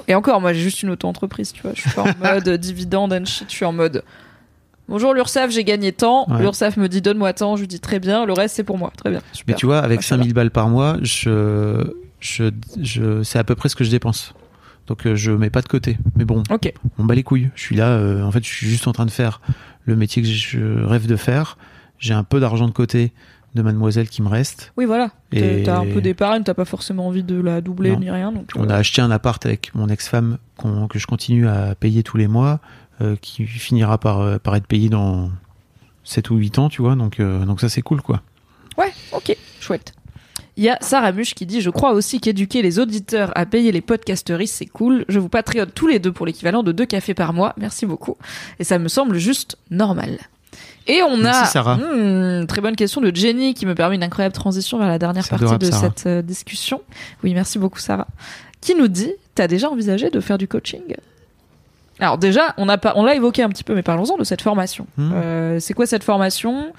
Et 0.06 0.14
encore, 0.14 0.40
moi, 0.40 0.52
j'ai 0.52 0.60
juste 0.60 0.82
une 0.82 0.90
auto-entreprise, 0.90 1.52
tu 1.52 1.62
vois. 1.62 1.72
Je 1.74 1.80
suis 1.80 1.90
pas 1.90 2.02
en 2.02 2.14
mode 2.20 2.48
dividende 2.58 3.12
and 3.12 3.24
shit. 3.24 3.46
Je 3.48 3.54
suis 3.54 3.64
en 3.64 3.72
mode. 3.72 4.02
Bonjour 4.88 5.14
l'URSSAF, 5.14 5.50
j'ai 5.50 5.64
gagné 5.64 5.92
tant. 5.92 6.28
Ouais. 6.28 6.40
L'URSSAF 6.40 6.76
me 6.76 6.88
dit 6.88 7.00
donne-moi 7.00 7.32
tant. 7.32 7.56
Je 7.56 7.62
lui 7.62 7.68
dis 7.68 7.80
très 7.80 8.00
bien. 8.00 8.26
Le 8.26 8.32
reste, 8.32 8.56
c'est 8.56 8.64
pour 8.64 8.78
moi. 8.78 8.92
Très 8.96 9.10
bien. 9.10 9.20
Mais 9.46 9.54
tu 9.54 9.66
vois, 9.66 9.78
avec 9.78 10.00
Machallah. 10.00 10.22
5000 10.22 10.34
balles 10.34 10.50
par 10.50 10.68
mois, 10.68 10.98
je, 11.02 11.84
je, 12.20 12.50
je, 12.80 13.22
c'est 13.22 13.38
à 13.38 13.44
peu 13.44 13.54
près 13.54 13.68
ce 13.68 13.76
que 13.76 13.84
je 13.84 13.90
dépense. 13.90 14.34
Donc 14.86 15.06
euh, 15.06 15.14
je 15.16 15.30
mets 15.32 15.50
pas 15.50 15.62
de 15.62 15.68
côté. 15.68 15.98
Mais 16.16 16.24
bon, 16.24 16.42
Ok. 16.50 16.72
on 16.98 17.04
bat 17.04 17.14
les 17.14 17.22
couilles. 17.22 17.50
Je 17.54 17.62
suis 17.62 17.76
là, 17.76 17.88
euh, 17.90 18.22
en 18.22 18.30
fait, 18.32 18.42
je 18.44 18.48
suis 18.52 18.66
juste 18.68 18.86
en 18.88 18.92
train 18.92 19.06
de 19.06 19.10
faire 19.10 19.40
le 19.84 19.96
métier 19.96 20.22
que 20.22 20.28
je 20.28 20.82
rêve 20.84 21.06
de 21.06 21.16
faire. 21.16 21.56
J'ai 21.98 22.14
un 22.14 22.24
peu 22.24 22.40
d'argent 22.40 22.66
de 22.66 22.72
côté 22.72 23.12
de 23.54 23.62
mademoiselle 23.62 24.08
qui 24.08 24.22
me 24.22 24.28
reste. 24.28 24.72
Oui, 24.76 24.86
voilà. 24.86 25.10
Et- 25.30 25.62
T'as 25.64 25.78
un 25.78 25.86
peu 25.86 26.00
d'épargne. 26.00 26.42
T'as 26.42 26.54
pas 26.54 26.64
forcément 26.64 27.06
envie 27.06 27.22
de 27.22 27.38
la 27.40 27.60
doubler 27.60 27.92
Non. 27.92 28.00
ni 28.00 28.10
rien. 28.10 28.32
Donc, 28.32 28.50
On 28.56 28.64
euh, 28.64 28.72
a 28.72 28.76
acheté 28.76 29.02
un 29.02 29.10
appart 29.10 29.44
avec 29.44 29.74
mon 29.74 29.88
ex-femme 29.88 30.38
qu'on- 30.56 30.88
que 30.88 30.98
je 30.98 31.06
continue 31.06 31.46
à 31.46 31.74
payer 31.74 32.02
tous 32.02 32.16
les 32.16 32.28
mois, 32.28 32.60
euh, 33.02 33.14
qui 33.20 33.46
finira 33.46 33.98
par, 33.98 34.20
euh, 34.20 34.38
par 34.38 34.56
être 34.56 34.66
payé 34.66 34.88
dans 34.88 35.30
7 36.02 36.30
ou 36.30 36.36
8 36.36 36.58
ans, 36.58 36.68
tu 36.70 36.80
vois. 36.82 36.96
Donc, 36.96 37.20
euh, 37.20 37.44
donc 37.44 37.60
ça, 37.60 37.68
c'est 37.68 37.82
cool, 37.82 38.00
quoi. 38.00 38.22
Ouais, 38.78 38.92
ok, 39.12 39.36
chouette. 39.60 39.92
Il 40.56 40.64
y 40.64 40.68
a 40.68 40.76
Sarah 40.80 41.12
Muche 41.12 41.34
qui 41.34 41.46
dit 41.46 41.60
Je 41.60 41.70
crois 41.70 41.92
aussi 41.92 42.20
qu'éduquer 42.20 42.62
les 42.62 42.78
auditeurs 42.78 43.32
à 43.34 43.46
payer 43.46 43.72
les 43.72 43.80
podcasteristes, 43.80 44.54
c'est 44.54 44.66
cool. 44.66 45.04
Je 45.08 45.18
vous 45.18 45.28
patriote 45.28 45.70
tous 45.74 45.86
les 45.86 45.98
deux 45.98 46.12
pour 46.12 46.26
l'équivalent 46.26 46.62
de 46.62 46.72
deux 46.72 46.84
cafés 46.84 47.14
par 47.14 47.32
mois. 47.32 47.54
Merci 47.56 47.86
beaucoup. 47.86 48.16
Et 48.58 48.64
ça 48.64 48.78
me 48.78 48.88
semble 48.88 49.16
juste 49.16 49.56
normal. 49.70 50.18
Et 50.86 51.02
on 51.02 51.16
Merci, 51.16 51.42
a 51.42 51.46
Sarah. 51.46 51.76
Hmm, 51.76 52.46
très 52.46 52.60
bonne 52.60 52.76
question 52.76 53.00
de 53.00 53.14
Jenny 53.14 53.54
qui 53.54 53.66
me 53.66 53.74
permet 53.74 53.94
une 53.94 54.02
incroyable 54.02 54.34
transition 54.34 54.78
vers 54.78 54.88
la 54.88 54.98
dernière 54.98 55.26
partie 55.26 55.44
adorable, 55.44 55.64
de 55.64 55.70
Sarah. 55.70 55.92
cette 55.96 56.06
euh, 56.06 56.22
discussion. 56.22 56.82
Oui, 57.22 57.32
merci 57.34 57.58
beaucoup 57.58 57.78
Sarah. 57.78 58.08
Qui 58.60 58.74
nous 58.74 58.88
dit 58.88 59.12
T'as 59.34 59.48
déjà 59.48 59.70
envisagé 59.70 60.10
de 60.10 60.20
faire 60.20 60.38
du 60.38 60.48
coaching? 60.48 60.82
Alors 61.98 62.18
déjà, 62.18 62.54
on 62.58 62.68
a 62.68 62.78
pas, 62.78 62.92
on 62.96 63.04
l'a 63.04 63.14
évoqué 63.14 63.42
un 63.42 63.48
petit 63.48 63.64
peu, 63.64 63.74
mais 63.74 63.82
parlons-en 63.82 64.18
de 64.18 64.24
cette 64.24 64.42
formation. 64.42 64.86
Hmm. 64.96 65.10
Euh, 65.14 65.60
c'est 65.60 65.72
quoi 65.72 65.86
cette 65.86 66.04
formation? 66.04 66.72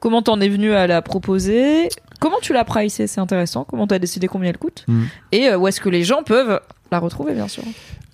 Comment 0.00 0.22
t'en 0.22 0.40
es 0.40 0.48
venu 0.48 0.72
à 0.72 0.86
la 0.86 1.02
proposer? 1.02 1.88
Comment 2.20 2.38
tu 2.42 2.52
l'as 2.52 2.64
pricée? 2.64 3.06
C'est 3.06 3.20
intéressant. 3.20 3.64
Comment 3.64 3.86
t'as 3.86 3.98
décidé 3.98 4.26
combien 4.26 4.50
elle 4.50 4.58
coûte? 4.58 4.84
Hmm. 4.88 5.04
Et 5.32 5.48
euh, 5.48 5.58
où 5.58 5.68
est-ce 5.68 5.80
que 5.80 5.88
les 5.88 6.04
gens 6.04 6.22
peuvent 6.22 6.60
la 6.90 6.98
retrouver, 6.98 7.34
bien 7.34 7.48
sûr 7.48 7.62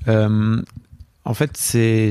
Euh, 0.09 0.61
en 1.25 1.35
fait, 1.35 1.51
c'est 1.57 2.11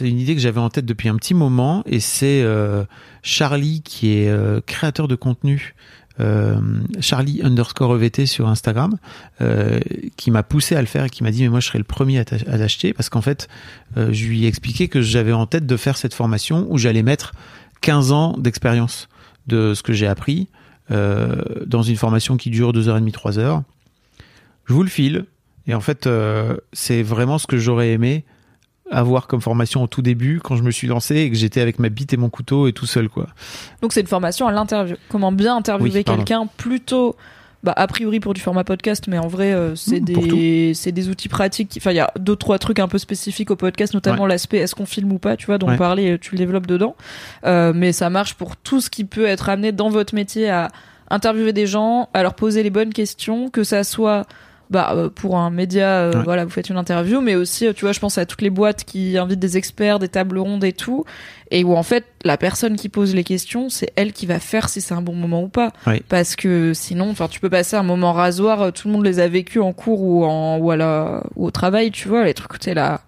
une 0.00 0.18
idée 0.20 0.34
que 0.34 0.40
j'avais 0.40 0.60
en 0.60 0.68
tête 0.68 0.84
depuis 0.84 1.08
un 1.08 1.16
petit 1.16 1.32
moment 1.34 1.82
et 1.86 2.00
c'est 2.00 2.42
euh, 2.42 2.84
Charlie 3.22 3.80
qui 3.82 4.12
est 4.18 4.30
créateur 4.66 5.08
de 5.08 5.14
contenu. 5.14 5.74
euh, 6.20 6.60
Charlie 7.00 7.40
underscore 7.42 7.96
EVT 7.96 8.26
sur 8.26 8.46
Instagram 8.48 8.98
euh, 9.40 9.80
qui 10.18 10.30
m'a 10.30 10.42
poussé 10.42 10.76
à 10.76 10.80
le 10.82 10.86
faire 10.86 11.04
et 11.06 11.10
qui 11.10 11.22
m'a 11.22 11.30
dit 11.30 11.42
mais 11.42 11.48
moi 11.48 11.60
je 11.60 11.66
serais 11.68 11.78
le 11.78 11.84
premier 11.84 12.18
à 12.18 12.56
l'acheter 12.58 12.92
parce 12.92 13.08
qu'en 13.08 13.22
fait 13.22 13.48
euh, 13.96 14.12
je 14.12 14.26
lui 14.26 14.44
ai 14.44 14.46
expliqué 14.48 14.88
que 14.88 15.00
j'avais 15.00 15.32
en 15.32 15.46
tête 15.46 15.64
de 15.64 15.76
faire 15.78 15.96
cette 15.96 16.12
formation 16.12 16.66
où 16.68 16.76
j'allais 16.76 17.02
mettre 17.02 17.32
15 17.82 18.12
ans 18.12 18.36
d'expérience 18.38 19.08
de 19.46 19.74
ce 19.74 19.82
que 19.82 19.92
j'ai 19.92 20.06
appris 20.06 20.48
euh, 20.90 21.36
dans 21.66 21.82
une 21.82 21.96
formation 21.96 22.36
qui 22.36 22.50
dure 22.50 22.72
2h30 22.72 23.10
3 23.12 23.38
heures 23.38 23.62
je 24.64 24.72
vous 24.72 24.82
le 24.82 24.88
file 24.88 25.26
et 25.66 25.74
en 25.74 25.80
fait, 25.80 26.06
euh, 26.06 26.56
c'est 26.72 27.02
vraiment 27.02 27.38
ce 27.38 27.46
que 27.46 27.58
j'aurais 27.58 27.90
aimé 27.90 28.24
avoir 28.90 29.26
comme 29.26 29.40
formation 29.40 29.82
au 29.82 29.86
tout 29.86 30.02
début 30.02 30.40
quand 30.42 30.56
je 30.56 30.62
me 30.62 30.70
suis 30.70 30.86
lancé 30.86 31.16
et 31.16 31.30
que 31.30 31.36
j'étais 31.36 31.62
avec 31.62 31.78
ma 31.78 31.88
bite 31.88 32.12
et 32.12 32.18
mon 32.18 32.28
couteau 32.28 32.66
et 32.66 32.74
tout 32.74 32.84
seul 32.84 33.08
quoi. 33.08 33.28
Donc 33.80 33.92
c'est 33.92 34.02
une 34.02 34.06
formation 34.06 34.46
à 34.46 34.52
l'interview. 34.52 34.96
Comment 35.08 35.32
bien 35.32 35.56
interviewer 35.56 35.90
Oui, 35.94 36.04
quelqu'un 36.04 36.46
plutôt 36.46 37.16
bah, 37.62 37.72
a 37.76 37.86
priori 37.86 38.18
pour 38.18 38.34
du 38.34 38.40
format 38.40 38.64
podcast, 38.64 39.04
mais 39.08 39.18
en 39.18 39.28
vrai, 39.28 39.52
euh, 39.52 39.74
c'est 39.76 40.00
Mmh, 40.00 40.04
pour 40.14 40.22
des, 40.22 40.72
c'est 40.74 40.90
des 40.92 41.08
outils 41.08 41.28
pratiques. 41.28 41.74
Enfin, 41.78 41.92
il 41.92 41.96
y 41.96 42.00
a 42.00 42.10
deux, 42.18 42.34
trois 42.36 42.58
trucs 42.58 42.80
un 42.80 42.88
peu 42.88 42.98
spécifiques 42.98 43.50
au 43.52 43.56
podcast, 43.56 43.94
notamment 43.94 44.26
l'aspect 44.26 44.58
est-ce 44.58 44.74
qu'on 44.74 44.86
filme 44.86 45.12
ou 45.12 45.18
pas, 45.18 45.36
tu 45.36 45.46
vois, 45.46 45.58
dont 45.58 45.68
on 45.68 45.70
Ouais. 45.70 45.76
parlait, 45.76 46.18
tu 46.18 46.32
le 46.32 46.38
développes 46.38 46.66
dedans. 46.66 46.96
Euh, 47.44 47.72
mais 47.74 47.92
ça 47.92 48.10
marche 48.10 48.34
pour 48.34 48.56
tout 48.56 48.80
ce 48.80 48.90
qui 48.90 49.04
peut 49.04 49.26
être 49.26 49.48
amené 49.48 49.70
dans 49.72 49.90
votre 49.90 50.14
métier 50.14 50.50
à 50.50 50.68
interviewer 51.08 51.52
des 51.52 51.66
gens, 51.66 52.08
à 52.14 52.22
leur 52.22 52.34
poser 52.34 52.62
les 52.62 52.70
bonnes 52.70 52.92
questions, 52.92 53.48
que 53.50 53.64
ça 53.64 53.84
soit 53.84 54.26
bah, 54.72 54.92
euh, 54.96 55.08
pour 55.08 55.36
un 55.36 55.50
média, 55.50 55.86
euh, 56.00 56.12
Ouais. 56.14 56.24
voilà, 56.24 56.44
vous 56.44 56.50
faites 56.50 56.68
une 56.70 56.76
interview, 56.76 57.20
mais 57.20 57.36
aussi, 57.36 57.66
euh, 57.66 57.72
tu 57.72 57.84
vois, 57.84 57.92
je 57.92 58.00
pense 58.00 58.18
à 58.18 58.26
toutes 58.26 58.42
les 58.42 58.50
boîtes 58.50 58.84
qui 58.84 59.16
invitent 59.18 59.38
des 59.38 59.56
experts, 59.56 59.98
des 60.00 60.08
tables 60.08 60.38
rondes 60.38 60.64
et 60.64 60.72
tout, 60.72 61.04
et 61.50 61.62
où 61.62 61.76
en 61.76 61.82
fait, 61.84 62.04
la 62.24 62.36
personne 62.36 62.74
qui 62.76 62.88
pose 62.88 63.14
les 63.14 63.22
questions, 63.22 63.68
c'est 63.68 63.92
elle 63.94 64.12
qui 64.12 64.26
va 64.26 64.40
faire 64.40 64.68
si 64.68 64.80
c'est 64.80 64.94
un 64.94 65.02
bon 65.02 65.14
moment 65.14 65.42
ou 65.42 65.48
pas. 65.48 65.70
Parce 66.08 66.34
que 66.34 66.72
sinon, 66.74 67.10
enfin, 67.10 67.28
tu 67.28 67.38
peux 67.38 67.50
passer 67.50 67.76
un 67.76 67.82
moment 67.84 68.12
rasoir, 68.12 68.72
tout 68.72 68.88
le 68.88 68.94
monde 68.94 69.04
les 69.04 69.20
a 69.20 69.28
vécus 69.28 69.62
en 69.62 69.72
cours 69.72 70.02
ou 70.02 70.24
en 70.24 70.56
ou 70.58 70.70
à 70.70 70.76
la 70.76 71.22
ou 71.36 71.46
au 71.46 71.50
travail, 71.50 71.90
tu 71.92 72.08
vois, 72.08 72.24
les 72.24 72.34
trucs 72.34 72.58
t'es 72.58 72.74
là. 72.74 73.02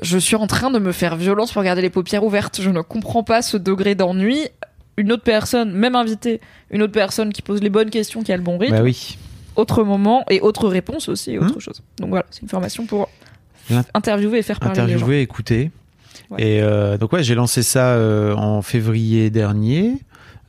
Je 0.00 0.18
suis 0.18 0.36
en 0.36 0.46
train 0.46 0.70
de 0.70 0.78
me 0.78 0.92
faire 0.92 1.16
violence 1.16 1.52
pour 1.52 1.62
garder 1.62 1.80
les 1.82 1.90
paupières 1.90 2.24
ouvertes. 2.24 2.60
Je 2.60 2.70
ne 2.70 2.80
comprends 2.82 3.22
pas 3.22 3.40
ce 3.42 3.56
degré 3.56 3.94
d'ennui. 3.94 4.46
Une 4.98 5.12
autre 5.12 5.22
personne, 5.24 5.72
même 5.72 5.94
invitée, 5.94 6.40
une 6.70 6.82
autre 6.82 6.92
personne 6.92 7.32
qui 7.32 7.42
pose 7.42 7.62
les 7.62 7.68
bonnes 7.70 7.90
questions, 7.90 8.22
qui 8.22 8.32
a 8.32 8.36
le 8.36 8.42
bon 8.42 8.56
rythme. 8.56 8.76
Bah 8.76 8.82
oui. 8.82 9.18
Autre 9.56 9.82
moment 9.84 10.24
et 10.30 10.40
autre 10.40 10.68
réponse 10.68 11.08
aussi, 11.08 11.38
autre 11.38 11.56
Hmm. 11.56 11.60
chose. 11.60 11.82
Donc 11.98 12.10
voilà, 12.10 12.26
c'est 12.30 12.42
une 12.42 12.48
formation 12.48 12.86
pour 12.86 13.08
interviewer 13.94 14.38
et 14.38 14.42
faire 14.42 14.60
parler 14.60 14.74
les 14.74 14.88
gens. 14.88 14.94
interviewer, 14.96 15.20
écouter. 15.22 15.70
Ouais. 16.30 16.42
Et 16.42 16.62
euh, 16.62 16.98
donc 16.98 17.12
ouais, 17.12 17.22
j'ai 17.22 17.34
lancé 17.34 17.62
ça 17.62 17.90
euh, 17.90 18.34
en 18.34 18.62
février 18.62 19.30
dernier, 19.30 19.94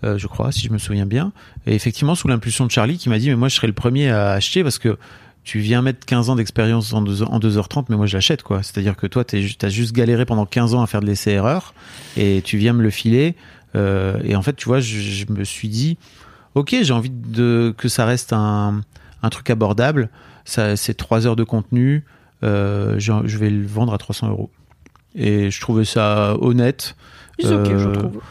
euh, 0.03 0.17
je 0.17 0.27
crois, 0.27 0.51
si 0.51 0.61
je 0.67 0.71
me 0.71 0.77
souviens 0.77 1.05
bien. 1.05 1.31
Et 1.65 1.73
effectivement, 1.75 2.15
sous 2.15 2.27
l'impulsion 2.27 2.65
de 2.65 2.71
Charlie, 2.71 2.97
qui 2.97 3.09
m'a 3.09 3.19
dit 3.19 3.29
mais 3.29 3.35
moi 3.35 3.47
je 3.47 3.55
serais 3.55 3.67
le 3.67 3.73
premier 3.73 4.09
à 4.09 4.31
acheter 4.31 4.63
parce 4.63 4.79
que 4.79 4.97
tu 5.43 5.59
viens 5.59 5.81
mettre 5.81 6.05
15 6.05 6.29
ans 6.29 6.35
d'expérience 6.35 6.91
en, 6.93 7.01
deux- 7.01 7.23
en 7.23 7.39
2h30, 7.39 7.85
mais 7.89 7.95
moi 7.95 8.05
je 8.05 8.15
l'achète 8.15 8.43
quoi. 8.43 8.63
C'est-à-dire 8.63 8.95
que 8.97 9.07
toi 9.07 9.23
tu 9.23 9.37
as 9.61 9.69
juste 9.69 9.93
galéré 9.95 10.25
pendant 10.25 10.45
15 10.45 10.73
ans 10.73 10.81
à 10.81 10.87
faire 10.87 10.99
de 11.01 11.05
l'essai-erreur 11.05 11.73
et 12.17 12.41
tu 12.43 12.57
viens 12.57 12.73
me 12.73 12.83
le 12.83 12.89
filer. 12.89 13.35
Et 13.75 14.35
en 14.35 14.41
fait, 14.41 14.55
tu 14.55 14.65
vois, 14.65 14.79
je, 14.79 14.99
je 14.99 15.25
me 15.31 15.43
suis 15.43 15.67
dit 15.69 15.97
ok, 16.55 16.75
j'ai 16.81 16.93
envie 16.93 17.11
de 17.11 17.75
que 17.77 17.87
ça 17.87 18.05
reste 18.05 18.33
un, 18.33 18.81
un 19.27 19.29
truc 19.29 19.49
abordable. 19.49 20.09
Ça, 20.45 20.75
c'est 20.75 20.93
3 20.95 21.27
heures 21.27 21.35
de 21.35 21.43
contenu. 21.43 22.03
Euh, 22.43 22.95
je, 22.97 23.11
je 23.25 23.37
vais 23.37 23.49
le 23.49 23.65
vendre 23.67 23.93
à 23.93 23.97
300 23.97 24.29
euros. 24.29 24.49
Et 25.15 25.51
je 25.51 25.61
trouvais 25.61 25.85
ça 25.85 26.35
honnête. 26.41 26.95
C'est 27.39 27.53
ok, 27.53 27.65
je 27.77 27.87
Euh, 27.87 27.91
trouve. 27.93 28.21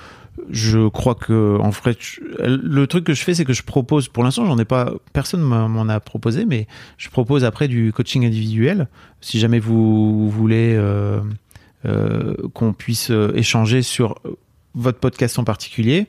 Je 0.50 0.88
crois 0.88 1.14
que 1.14 1.58
en 1.60 1.72
fait, 1.72 1.96
je- 1.98 2.20
le 2.44 2.86
truc 2.86 3.04
que 3.04 3.14
je 3.14 3.22
fais, 3.22 3.34
c'est 3.34 3.44
que 3.46 3.54
je 3.54 3.62
propose. 3.62 4.08
Pour 4.08 4.22
l'instant, 4.22 4.44
j'en 4.44 4.58
ai 4.58 4.64
pas. 4.66 4.92
Personne 5.12 5.40
m'en 5.40 5.68
m'en 5.68 5.88
a 5.88 5.98
proposé, 5.98 6.44
mais 6.44 6.66
je 6.98 7.08
propose 7.08 7.42
après 7.44 7.68
du 7.68 7.90
coaching 7.92 8.24
individuel. 8.26 8.86
Si 9.22 9.38
jamais 9.40 9.58
vous 9.58 10.28
voulez 10.30 10.74
euh, 10.76 11.20
qu'on 12.52 12.72
puisse 12.74 13.10
échanger 13.34 13.82
sur 13.82 14.16
votre 14.74 14.98
podcast 14.98 15.38
en 15.38 15.44
particulier, 15.44 16.06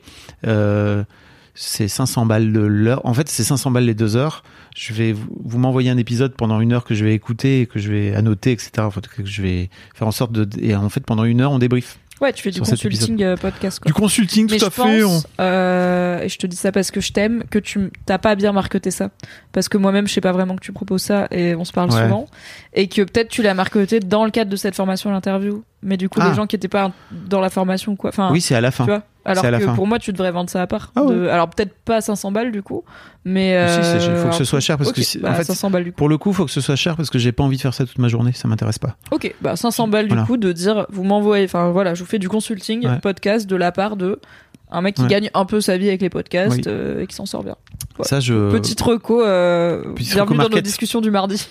c'est 1.60 1.88
500 1.88 2.26
balles 2.26 2.52
de 2.52 2.60
l'heure. 2.60 3.04
En 3.04 3.14
fait, 3.14 3.28
c'est 3.28 3.44
500 3.44 3.70
balles 3.70 3.84
les 3.84 3.94
deux 3.94 4.16
heures. 4.16 4.42
Je 4.76 4.92
vais 4.92 5.12
vous, 5.12 5.26
vous 5.44 5.58
m'envoyer 5.58 5.90
un 5.90 5.96
épisode 5.98 6.34
pendant 6.34 6.60
une 6.60 6.72
heure 6.72 6.84
que 6.84 6.94
je 6.94 7.04
vais 7.04 7.14
écouter, 7.14 7.62
et 7.62 7.66
que 7.66 7.78
je 7.78 7.90
vais 7.90 8.14
annoter, 8.14 8.52
etc. 8.52 8.70
Enfin, 8.78 9.00
que 9.00 9.24
je 9.26 9.42
vais 9.42 9.70
faire 9.94 10.06
en 10.06 10.12
sorte 10.12 10.32
de. 10.32 10.48
Et 10.62 10.74
en 10.76 10.88
fait, 10.88 11.00
pendant 11.04 11.24
une 11.24 11.40
heure, 11.40 11.50
on 11.52 11.58
débrief. 11.58 11.98
Ouais, 12.20 12.32
tu 12.32 12.42
fais 12.42 12.50
du 12.50 12.58
consulting 12.60 13.22
euh, 13.22 13.36
podcast. 13.36 13.78
Quoi. 13.78 13.86
Du 13.86 13.92
consulting, 13.92 14.48
Mais 14.50 14.56
tout 14.58 14.64
je 14.64 14.66
à 14.66 14.70
fait. 14.70 15.04
on- 15.04 15.08
pense, 15.08 15.26
euh, 15.40 16.20
et 16.20 16.28
je 16.28 16.36
te 16.36 16.48
dis 16.48 16.56
ça 16.56 16.72
parce 16.72 16.90
que 16.90 17.00
je 17.00 17.12
t'aime, 17.12 17.44
que 17.48 17.60
tu 17.60 17.92
t'as 18.06 18.18
pas 18.18 18.34
bien 18.34 18.50
marketé 18.52 18.90
ça. 18.90 19.10
Parce 19.52 19.68
que 19.68 19.78
moi-même, 19.78 20.08
je 20.08 20.14
sais 20.14 20.20
pas 20.20 20.32
vraiment 20.32 20.56
que 20.56 20.60
tu 20.64 20.72
proposes 20.72 21.02
ça 21.02 21.28
et 21.30 21.54
on 21.54 21.64
se 21.64 21.70
parle 21.72 21.92
Ouais. 21.92 22.02
souvent. 22.02 22.26
Et 22.74 22.88
que 22.88 23.02
peut-être 23.02 23.28
tu 23.28 23.42
l'as 23.42 23.54
marketé 23.54 24.00
dans 24.00 24.24
le 24.24 24.32
cadre 24.32 24.50
de 24.50 24.56
cette 24.56 24.74
formation 24.74 25.10
à 25.10 25.12
l'interview. 25.12 25.62
Mais 25.82 25.96
du 25.96 26.08
coup, 26.08 26.18
Ah. 26.20 26.28
les 26.30 26.34
gens 26.34 26.46
qui 26.46 26.56
étaient 26.56 26.66
pas 26.68 26.90
dans 27.12 27.40
la 27.40 27.50
formation, 27.50 27.94
quoi. 27.94 28.10
Enfin, 28.10 28.30
Oui, 28.32 28.40
c'est 28.40 28.54
à 28.56 28.60
la 28.60 28.70
fin. 28.72 28.84
tu 28.84 28.90
vois. 28.90 29.02
Alors 29.24 29.44
que 29.44 29.58
fin. 29.58 29.74
pour 29.74 29.86
moi, 29.86 29.98
tu 29.98 30.12
devrais 30.12 30.32
vendre 30.32 30.48
ça 30.48 30.62
à 30.62 30.66
part. 30.66 30.90
Ah 30.96 31.02
ouais. 31.02 31.14
De- 31.14 31.28
Alors 31.28 31.50
peut-être 31.50 31.74
pas 31.84 32.00
500 32.00 32.32
balles 32.32 32.50
du 32.50 32.62
coup, 32.62 32.82
mais. 33.26 33.62
Si, 33.68 33.74
c'est- 33.84 34.08
euh, 34.08 34.22
faut 34.22 34.28
que 34.30 34.34
ce 34.36 34.44
soit 34.44 34.60
cher 34.60 34.78
parce 34.78 34.90
que 34.90 35.18
bah, 35.20 35.30
en 35.30 35.34
fait, 35.34 35.44
500 35.44 35.70
balles 35.70 35.84
du 35.84 35.92
coup. 35.92 35.96
Pour 35.98 36.08
le 36.08 36.16
coup, 36.16 36.32
faut 36.32 36.46
que 36.46 36.50
ce 36.50 36.62
soit 36.62 36.76
cher 36.76 36.96
parce 36.96 37.10
que 37.10 37.18
j'ai 37.18 37.30
pas 37.32 37.44
envie 37.44 37.56
de 37.58 37.62
faire 37.62 37.74
ça 37.74 37.84
toute 37.84 37.98
ma 37.98 38.08
journée. 38.08 38.32
Ça 38.32 38.48
m'intéresse 38.48 38.78
pas. 38.78 38.96
Ok, 39.10 39.34
bah 39.42 39.54
500 39.54 39.86
balles 39.88 40.08
du 40.08 40.16
coup 40.24 40.36
de 40.38 40.50
dire 40.52 40.86
vous 40.90 41.04
m'envoyez, 41.04 41.44
enfin 41.44 41.70
voilà, 41.70 41.94
je 41.94 42.02
vous 42.02 42.08
fais 42.08 42.18
du 42.18 42.28
consulting 42.28 42.86
Ouais. 42.88 42.98
podcast 43.00 43.46
de 43.46 43.54
la 43.56 43.70
part 43.70 43.96
de 43.96 44.18
un 44.70 44.80
mec 44.80 44.94
qui 44.96 45.02
Ouais. 45.02 45.08
gagne 45.08 45.30
un 45.34 45.44
peu 45.44 45.60
sa 45.60 45.76
vie 45.76 45.88
avec 45.88 46.00
les 46.00 46.10
podcasts 46.10 46.56
Oui. 46.56 46.62
euh, 46.66 47.02
et 47.02 47.06
qui 47.06 47.14
s'en 47.14 47.26
sort 47.26 47.44
bien. 47.44 47.56
Ça, 48.00 48.20
je. 48.20 48.50
Petite 48.50 48.80
reco, 48.80 49.22
euh, 49.22 49.92
Petite 49.94 50.14
bienvenue 50.14 50.38
reco 50.38 50.48
dans 50.48 50.56
nos 50.56 50.62
discussions 50.62 51.00
du 51.02 51.10
mardi. 51.10 51.46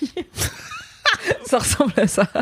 ça 1.46 1.60
ressemble 1.60 1.94
à 1.98 2.08
ça. 2.08 2.28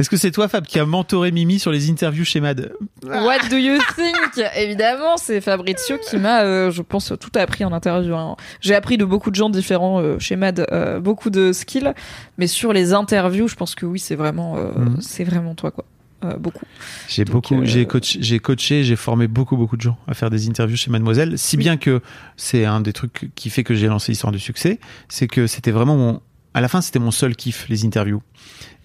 Est-ce 0.00 0.08
que 0.08 0.16
c'est 0.16 0.30
toi, 0.30 0.48
Fab, 0.48 0.64
qui 0.64 0.78
a 0.78 0.86
mentoré 0.86 1.30
Mimi 1.30 1.58
sur 1.58 1.70
les 1.70 1.90
interviews 1.90 2.24
chez 2.24 2.40
Mad? 2.40 2.72
What 3.04 3.48
do 3.50 3.56
you 3.58 3.76
think? 3.94 4.42
Évidemment, 4.56 5.18
c'est 5.18 5.42
Fabrizio 5.42 5.98
qui 5.98 6.16
m'a, 6.16 6.40
euh, 6.42 6.70
je 6.70 6.80
pense, 6.80 7.12
tout 7.20 7.30
appris 7.38 7.66
en 7.66 7.72
interview. 7.72 8.14
hein. 8.14 8.36
J'ai 8.62 8.74
appris 8.74 8.96
de 8.96 9.04
beaucoup 9.04 9.30
de 9.30 9.34
gens 9.36 9.50
différents 9.50 10.00
euh, 10.00 10.18
chez 10.18 10.36
Mad, 10.36 10.66
euh, 10.72 11.00
beaucoup 11.00 11.28
de 11.28 11.52
skills, 11.52 11.92
mais 12.38 12.46
sur 12.46 12.72
les 12.72 12.94
interviews, 12.94 13.46
je 13.46 13.56
pense 13.56 13.74
que 13.74 13.84
oui, 13.84 13.98
c'est 13.98 14.16
vraiment, 14.16 14.56
euh, 14.56 14.72
Mhm. 14.74 14.96
c'est 15.02 15.24
vraiment 15.24 15.54
toi, 15.54 15.70
quoi. 15.70 15.84
Euh, 16.24 16.36
beaucoup. 16.36 16.64
J'ai 17.08 17.24
beaucoup, 17.26 17.54
euh, 17.60 17.64
j'ai 17.64 17.86
coaché, 17.86 18.18
j'ai 18.22 18.38
coaché, 18.40 18.84
j'ai 18.84 18.96
formé 18.96 19.26
beaucoup, 19.26 19.56
beaucoup 19.58 19.76
de 19.76 19.82
gens 19.82 19.96
à 20.06 20.14
faire 20.14 20.28
des 20.30 20.48
interviews 20.48 20.76
chez 20.76 20.90
Mademoiselle. 20.90 21.38
Si 21.38 21.56
Oui. 21.56 21.62
bien 21.62 21.76
que 21.78 22.00
c'est 22.38 22.64
un 22.66 22.80
des 22.80 22.92
trucs 22.94 23.30
qui 23.34 23.48
fait 23.50 23.64
que 23.64 23.74
j'ai 23.74 23.86
lancé 23.86 24.12
Histoire 24.12 24.32
du 24.32 24.38
succès, 24.38 24.80
c'est 25.08 25.28
que 25.28 25.46
c'était 25.46 25.70
vraiment 25.70 25.96
mon, 25.96 26.20
à 26.54 26.60
la 26.60 26.68
fin, 26.68 26.80
c'était 26.80 26.98
mon 26.98 27.10
seul 27.10 27.36
kiff, 27.36 27.68
les 27.68 27.84
interviews. 27.84 28.22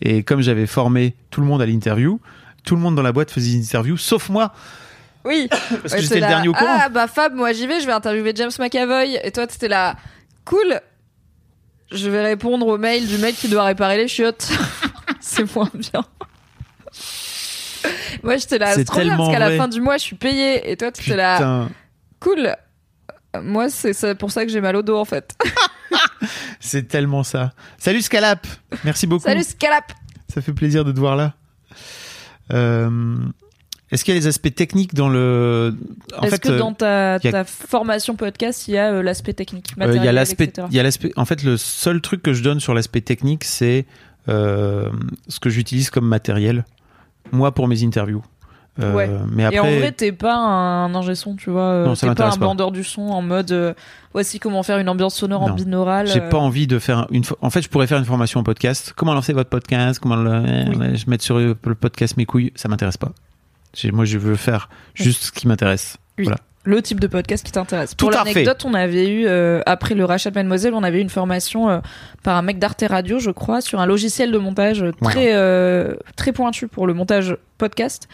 Et 0.02 0.24
comme 0.24 0.42
j'avais 0.42 0.68
formé 0.68 1.16
tout 1.32 1.42
le 1.42 1.48
monde 1.48 1.62
à 1.62 1.66
l'interview, 1.66 2.20
tout 2.64 2.76
le 2.76 2.82
monde 2.82 2.96
dans 2.96 3.02
la 3.02 3.12
boîte 3.12 3.32
faisait 3.32 3.58
des 3.58 3.64
interviews, 3.66 3.98
sauf 3.98 4.30
moi, 4.30 4.54
Oui. 5.24 5.48
parce 5.50 5.62
que 5.70 5.92
Ouais, 5.94 6.02
j'étais 6.02 6.16
le 6.16 6.22
là, 6.22 6.28
dernier 6.28 6.48
au 6.48 6.54
courant. 6.54 6.78
Ah 6.80 6.90
bah 6.90 7.08
Fab, 7.08 7.34
moi 7.34 7.52
j'y 7.54 7.66
vais, 7.68 7.80
je 7.80 7.86
vais 7.86 7.94
interviewer 7.94 8.34
James 8.36 8.52
McAvoy. 8.60 9.18
Et 9.24 9.32
toi 9.32 9.48
t'étais 9.48 9.68
là, 9.68 9.96
cool. 10.44 10.80
Je 11.92 12.10
vais 12.10 12.24
répondre 12.24 12.68
au 12.68 12.78
mail 12.78 13.08
du 13.08 13.18
mec 13.18 13.36
qui 13.36 13.48
doit 13.48 13.64
réparer 13.64 13.98
les 13.98 14.08
chiottes. 14.08 14.50
c'est 15.20 15.56
moins 15.56 15.70
bien. 15.74 16.04
moi 18.24 18.38
j'étais 18.38 18.58
là, 18.58 18.74
C'est 18.74 18.86
trop 18.86 19.02
bien 19.02 19.18
parce 19.18 19.30
qu'à 19.30 19.40
la 19.40 19.52
fin 19.58 19.68
du 19.68 19.82
mois 19.82 19.98
je 19.98 20.04
suis 20.04 20.16
payé. 20.16 20.70
Et 20.72 20.78
toi 20.78 20.92
t'étais 20.92 21.16
là, 21.16 21.36
Putain, 21.38 21.70
cool. 22.20 22.56
Moi 23.41 23.70
c'est 23.70 24.16
pour 24.16 24.32
ça 24.32 24.45
que 24.45 24.52
j'ai 24.52 24.62
mal 24.62 24.76
au 24.76 24.82
dos 24.82 24.98
en 24.98 25.06
fait. 25.06 25.36
c'est 26.60 26.88
tellement 26.88 27.24
ça. 27.24 27.53
Salut 27.78 28.02
Scalap, 28.02 28.45
merci 28.84 29.07
beaucoup. 29.07 29.24
Salut 29.24 29.44
Scalap. 29.44 29.91
Ça 30.34 30.41
fait 30.41 30.53
plaisir 30.53 30.84
de 30.86 30.91
te 30.91 30.99
voir 30.99 31.16
là. 31.16 31.34
Euh, 32.53 33.18
Est-ce 33.91 34.03
qu'il 34.03 34.14
y 34.14 34.18
a 34.18 34.20
les 34.20 34.28
aspects 34.28 34.53
techniques 34.53 34.94
dans 34.94 35.10
le 35.10 35.76
En 36.18 36.24
Est-ce 36.24 36.32
fait, 36.32 36.41
que 36.41 36.49
euh, 36.49 36.57
dans 36.60 36.74
ta, 36.74 37.16
a- 37.16 37.44
formation 37.44 38.16
podcast 38.16 38.68
il 38.68 38.74
y 38.76 38.78
a 38.78 38.91
euh, 38.91 39.02
l'aspect 39.03 39.34
technique 39.34 39.72
Il 39.78 40.03
y 40.03 40.07
a 40.07 40.12
l'aspect, 40.12 40.45
etc. 40.45 40.68
il 40.70 40.76
y 40.76 40.80
a 40.80 40.84
l'aspect. 40.84 41.12
En 41.16 41.26
fait, 41.26 41.44
le 41.44 41.57
seul 41.57 42.02
truc 42.02 42.22
que 42.22 42.34
je 42.34 42.44
donne 42.44 42.60
sur 42.60 42.74
l'aspect 42.74 43.02
technique, 43.02 43.44
c'est 43.44 43.86
euh, 44.28 44.90
ce 45.28 45.40
que 45.40 45.49
j'utilise 45.49 45.90
comme 45.90 46.07
matériel, 46.07 46.66
moi 47.32 47.53
pour 47.53 47.68
mes 47.68 47.84
interviews. 47.84 48.24
Euh, 48.81 48.93
Ouais. 48.93 49.10
Mais 49.31 49.43
Et 49.43 49.45
après, 49.45 49.60
en 49.60 49.80
vrai, 49.80 49.91
t'es 49.93 50.11
pas 50.11 50.35
un 50.35 50.93
ingé 50.95 51.15
son, 51.15 51.35
tu 51.35 51.49
vois. 51.49 51.61
euh, 51.61 51.85
Non, 51.85 51.95
ça 51.95 52.10
t'es 52.10 52.15
pas 52.15 52.27
un 52.27 52.31
pas. 52.31 52.38
bandeur 52.38 52.72
du 52.72 52.84
son 52.84 53.03
en 53.03 53.22
mode 53.22 53.52
euh, 53.52 53.73
voici 54.14 54.38
comment 54.39 54.64
faire 54.64 54.80
une 54.80 54.89
ambiance 54.89 55.15
sonore 55.15 55.43
en 55.43 55.52
binaural. 55.52 56.07
j'ai 56.07 56.22
euh. 56.22 56.30
pas 56.30 56.38
envie 56.38 56.68
de 56.68 56.77
faire 56.80 57.07
une. 57.11 57.23
En 57.41 57.49
fait, 57.49 57.61
je 57.61 57.69
pourrais 57.69 57.88
faire 57.88 57.99
une 57.99 58.06
formation 58.06 58.41
en 58.41 58.43
podcast. 58.43 58.93
Comment 58.95 59.14
lancer 59.14 59.31
votre 59.34 59.49
podcast? 59.49 59.99
Comment 59.99 60.18
le... 60.18 60.41
Oui. 60.41 60.97
je 60.97 61.10
mettre 61.10 61.23
sur 61.23 61.39
le 61.39 61.56
podcast 61.56 62.18
mes 62.18 62.26
couilles? 62.26 62.52
Ça 62.56 62.68
m'intéresse 62.68 62.97
pas. 62.97 63.11
Moi, 63.93 64.06
je 64.06 64.18
veux 64.18 64.35
faire 64.35 64.69
juste 64.93 65.23
ce 65.23 65.31
qui 65.31 65.47
m'intéresse. 65.47 65.97
Oui. 66.18 66.26
Voilà. 66.26 66.39
Le 66.66 66.82
type 66.82 67.00
de 67.00 67.08
podcast 67.08 67.46
qui 67.46 67.52
t'intéresse. 67.52 67.94
Pour 67.96 68.12
l'anecdote, 68.12 68.64
on 68.66 68.74
avait 68.74 69.08
eu, 69.08 69.26
euh, 69.28 69.62
après 69.66 69.96
le 69.96 70.04
rachat 70.04 70.32
de 70.32 70.36
Mademoiselle, 70.36 70.74
on 70.74 70.84
avait 70.84 70.98
eu 70.98 71.02
une 71.02 71.10
formation 71.10 71.70
euh, 71.70 71.80
par 72.24 72.36
un 72.38 72.42
mec 72.42 72.58
d'Arte 72.60 72.84
Radio, 72.90 73.20
je 73.20 73.30
crois, 73.32 73.62
sur 73.62 73.80
un 73.80 73.86
logiciel 73.86 74.32
de 74.32 74.38
montage 74.38 74.82
euh, 74.82 74.92
très, 75.04 75.34
euh, 75.36 75.94
très 76.16 76.32
pointu 76.34 76.68
pour 76.68 76.88
le 76.88 76.94
montage 76.94 77.38
podcast. 77.58 78.08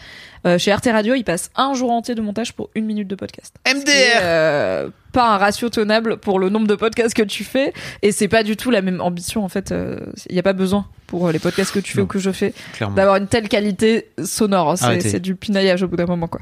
Euh, 0.46 0.58
chez 0.58 0.70
Arte 0.70 0.88
Radio, 0.90 1.14
il 1.14 1.24
passe 1.24 1.50
un 1.56 1.72
jour 1.74 1.90
entier 1.90 2.14
de 2.14 2.20
montage 2.20 2.52
pour 2.52 2.68
une 2.74 2.84
minute 2.84 3.08
de 3.08 3.14
podcast. 3.14 3.54
MDR 3.66 3.90
euh, 4.22 4.88
pas 5.12 5.34
un 5.34 5.38
ratio 5.38 5.68
tenable 5.68 6.16
pour 6.18 6.38
le 6.38 6.48
nombre 6.48 6.66
de 6.66 6.74
podcasts 6.74 7.14
que 7.14 7.22
tu 7.22 7.44
fais 7.44 7.72
et 8.02 8.12
c'est 8.12 8.28
pas 8.28 8.42
du 8.42 8.56
tout 8.56 8.70
la 8.70 8.80
même 8.82 9.00
ambition 9.00 9.44
en 9.44 9.48
fait 9.48 9.74
il 10.30 10.34
y 10.34 10.38
a 10.38 10.42
pas 10.42 10.54
besoin 10.54 10.86
pour 11.06 11.30
les 11.30 11.38
podcasts 11.38 11.70
que 11.72 11.80
tu 11.80 11.92
fais 11.92 11.98
Non. 11.98 12.04
ou 12.04 12.06
que 12.06 12.18
je 12.18 12.30
fais 12.30 12.54
d'avoir 12.96 13.16
une 13.16 13.26
telle 13.26 13.46
qualité 13.50 14.08
sonore 14.24 14.78
c'est 14.78 14.84
Arrêtez. 14.86 15.10
c'est 15.10 15.20
du 15.20 15.34
pinaillage 15.36 15.82
au 15.82 15.88
bout 15.88 15.96
d'un 15.96 16.06
moment 16.06 16.28
quoi 16.28 16.40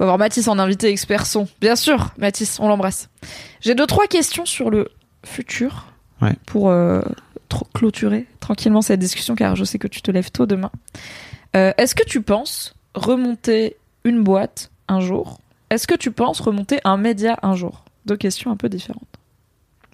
faut 0.00 0.04
avoir 0.04 0.16
Mathis 0.18 0.48
en 0.48 0.58
invité 0.58 0.88
expert 0.88 1.26
son 1.26 1.46
bien 1.60 1.76
sûr 1.76 2.14
Mathis 2.16 2.58
on 2.58 2.68
l'embrasse 2.68 3.10
j'ai 3.60 3.74
deux 3.74 3.86
trois 3.86 4.06
questions 4.06 4.46
sur 4.46 4.70
le 4.70 4.88
futur 5.26 5.86
Ouais. 6.22 6.34
pour 6.46 6.70
euh, 6.70 7.02
clôturer 7.74 8.26
tranquillement 8.40 8.80
cette 8.80 9.00
discussion 9.00 9.34
car 9.34 9.56
je 9.56 9.64
sais 9.64 9.78
que 9.78 9.88
tu 9.88 10.00
te 10.00 10.10
lèves 10.10 10.30
tôt 10.30 10.46
demain 10.46 10.70
Euh, 11.56 11.72
est-ce 11.78 11.94
que 11.94 12.04
tu 12.04 12.22
penses 12.22 12.74
remonter 12.94 13.76
une 14.04 14.22
boîte 14.22 14.70
un 14.88 15.00
jour? 15.00 15.38
Est-ce 15.68 15.86
que 15.86 15.94
tu 15.96 16.10
penses 16.12 16.40
remonter 16.40 16.78
un 16.84 16.96
média 16.96 17.36
un 17.42 17.54
jour? 17.56 17.84
Deux 18.06 18.16
questions 18.16 18.50
un 18.52 18.56
peu 18.56 18.68
différentes. 18.68 19.02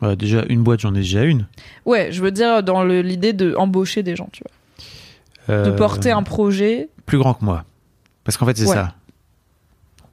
Ouais, 0.03 0.15
déjà, 0.17 0.45
une 0.51 0.63
boîte, 0.63 0.81
j'en 0.81 0.95
ai 0.95 0.99
déjà 0.99 1.23
une. 1.25 1.47
Ouais, 1.87 2.13
je 2.13 2.21
veux 2.23 2.31
dire 2.31 2.63
dans 2.63 2.85
l'idée 2.85 3.33
de 3.33 3.55
embaucher 3.57 4.03
des 4.03 4.15
gens, 4.17 4.29
tu 4.33 4.43
vois. 4.45 5.57
De 5.65 5.71
Euh, 5.71 5.77
porter 5.77 6.11
un 6.11 6.23
projet. 6.23 6.89
plus 7.07 7.17
grand 7.19 7.33
que 7.35 7.45
moi. 7.45 7.65
Parce 8.25 8.37
qu'en 8.37 8.45
fait, 8.47 8.57
c'est 8.59 8.67
Ouais. 8.67 8.75
ça. 8.75 8.95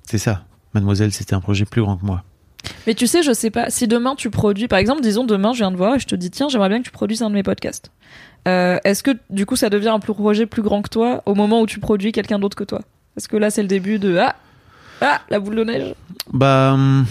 C'est 0.10 0.18
ça. 0.18 0.44
Mademoiselle, 0.74 1.12
c'était 1.12 1.34
un 1.36 1.40
projet 1.42 1.66
plus 1.66 1.82
grand 1.82 1.98
que 1.98 2.06
moi. 2.06 2.24
Mais 2.88 2.94
tu 2.94 3.08
sais, 3.08 3.24
je 3.24 3.34
sais 3.34 3.52
pas, 3.52 3.70
si 3.70 3.88
demain 3.88 4.16
tu 4.16 4.30
produis, 4.30 4.68
par 4.68 4.80
exemple, 4.80 5.02
disons 5.02 5.26
demain 5.26 5.52
je 5.54 5.60
viens 5.60 5.72
de 5.72 5.76
voir 5.78 5.96
et 5.96 6.00
je 6.00 6.08
te 6.08 6.16
dis, 6.16 6.32
tiens, 6.32 6.48
j'aimerais 6.50 6.70
bien 6.70 6.80
que 6.80 6.86
tu 6.86 6.92
produises 6.92 7.22
un 7.22 7.30
de 7.30 7.36
mes 7.36 7.44
podcasts. 7.44 7.92
Euh, 8.48 8.78
Est-ce 8.84 9.04
que 9.04 9.12
du 9.30 9.46
coup 9.46 9.56
ça 9.56 9.70
devient 9.70 9.90
un 9.90 10.00
projet 10.00 10.46
plus 10.46 10.62
grand 10.62 10.82
que 10.82 10.90
toi 10.90 11.22
au 11.26 11.36
moment 11.36 11.62
où 11.62 11.66
tu 11.66 11.80
produis 11.80 12.12
quelqu'un 12.12 12.40
d'autre 12.40 12.56
que 12.58 12.64
toi? 12.64 12.82
Est-ce 13.18 13.28
que 13.28 13.38
là 13.38 13.50
c'est 13.52 13.62
le 13.62 13.68
début 13.68 14.00
de 14.00 14.18
Ah 14.18 14.36
Ah 15.02 15.22
La 15.30 15.40
boule 15.40 15.56
de 15.56 15.64
neige 15.64 15.94
Bah, 16.32 16.72
hum, 16.74 17.06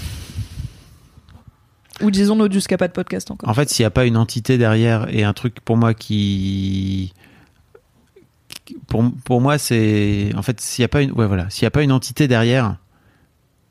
Ou 2.02 2.10
disons 2.10 2.36
Nodus 2.36 2.62
qui 2.66 2.74
a 2.74 2.78
pas 2.78 2.89
de 2.89 2.93
podcast 2.93 3.31
encore. 3.31 3.48
en 3.48 3.55
fait, 3.55 3.69
s'il 3.70 3.82
n'y 3.85 3.86
a 3.86 3.90
pas 3.90 4.05
une 4.06 4.16
entité 4.16 4.59
derrière 4.59 5.06
et 5.14 5.23
un 5.24 5.32
truc 5.32 5.60
pour 5.60 5.77
moi 5.77 5.94
qui. 5.94 7.12
Pour, 8.86 9.05
pour 9.24 9.40
moi, 9.40 9.59
c'est. 9.59 10.31
En 10.36 10.43
fait, 10.43 10.60
s'il 10.60 10.82
n'y 10.82 10.86
a 10.86 10.89
pas 10.89 11.02
une. 11.02 11.12
Ouais, 11.12 11.27
voilà. 11.27 11.48
S'il 11.51 11.64
n'y 11.64 11.69
a 11.69 11.70
pas 11.70 11.82
une 11.82 11.93
entité 11.93 12.27
derrière 12.28 12.77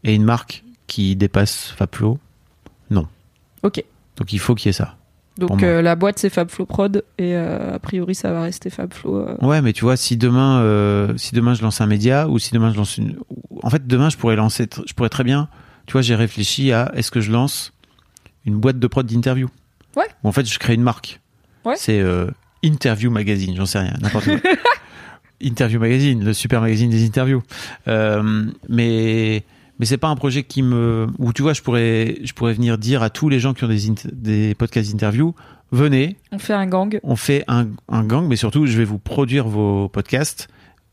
et 0.03 0.15
une 0.15 0.23
marque 0.23 0.63
qui 0.87 1.15
dépasse 1.15 1.73
Fabflo, 1.77 2.19
Ok. 3.63 3.83
Donc 4.17 4.33
il 4.33 4.39
faut 4.39 4.55
qu'il 4.55 4.67
y 4.67 4.71
ait 4.71 4.73
ça. 4.73 4.95
Donc 5.37 5.63
euh, 5.63 5.81
la 5.81 5.95
boîte 5.95 6.19
c'est 6.19 6.29
Fabflow 6.29 6.65
Prod 6.65 7.03
et 7.17 7.35
euh, 7.35 7.75
a 7.75 7.79
priori 7.79 8.15
ça 8.15 8.31
va 8.31 8.41
rester 8.41 8.69
Fabflow. 8.69 9.17
euh. 9.17 9.35
Ouais, 9.41 9.61
mais 9.61 9.71
tu 9.71 9.83
vois, 9.83 9.95
si 9.95 10.17
demain, 10.17 10.59
si 11.17 11.33
demain 11.33 11.53
je 11.53 11.61
lance 11.61 11.79
un 11.81 11.87
média 11.87 12.27
ou 12.27 12.37
si 12.37 12.51
demain 12.53 12.71
je 12.71 12.77
lance 12.77 12.97
une, 12.97 13.17
en 13.63 13.69
fait, 13.69 13.87
demain 13.87 14.09
je 14.09 14.17
pourrais 14.17 14.35
lancer, 14.35 14.67
je 14.85 14.93
pourrais 14.93 15.09
très 15.09 15.23
bien, 15.23 15.47
tu 15.85 15.93
vois, 15.93 16.01
j'ai 16.01 16.15
réfléchi 16.15 16.71
à 16.71 16.91
est-ce 16.95 17.11
que 17.11 17.21
je 17.21 17.31
lance 17.31 17.73
une 18.45 18.55
boîte 18.55 18.79
de 18.79 18.87
prod 18.87 19.05
d'interview? 19.05 19.47
Ouais. 19.95 20.07
Ou 20.23 20.27
en 20.27 20.31
fait, 20.31 20.45
je 20.45 20.57
crée 20.59 20.73
une 20.73 20.83
marque. 20.83 21.19
Ouais. 21.65 21.75
C'est 21.77 22.03
Interview 22.63 23.09
Magazine, 23.09 23.55
j'en 23.55 23.65
sais 23.65 23.79
rien, 23.79 23.93
n'importe 24.01 24.25
quoi. 24.25 24.37
Interview 25.41 25.79
Magazine, 25.79 26.23
le 26.23 26.33
super 26.33 26.61
magazine 26.61 26.89
des 26.89 27.05
interviews. 27.05 27.41
Mais 27.87 29.43
mais 29.81 29.87
c'est 29.87 29.97
pas 29.97 30.09
un 30.09 30.15
projet 30.15 30.43
qui 30.43 30.61
me 30.61 31.07
où 31.17 31.33
tu 31.33 31.41
vois, 31.41 31.53
je 31.53 31.63
pourrais 31.63 32.19
je 32.23 32.33
pourrais 32.33 32.53
venir 32.53 32.77
dire 32.77 33.01
à 33.01 33.09
tous 33.09 33.29
les 33.29 33.39
gens 33.39 33.55
qui 33.55 33.63
ont 33.63 33.69
des 34.13 34.53
podcasts 34.53 34.91
d'interview, 34.91 35.33
venez, 35.71 36.17
On 36.31 36.37
fait 36.37 36.53
un 36.53 36.67
gang. 36.67 36.99
on 37.01 37.15
fait 37.15 37.43
un, 37.47 37.67
un 37.89 38.03
gang, 38.03 38.27
mais 38.27 38.35
surtout, 38.35 38.67
je 38.67 38.77
vais 38.77 38.85
vous 38.85 38.99
produire 38.99 39.47
vos 39.47 39.89
podcasts. 39.89 40.49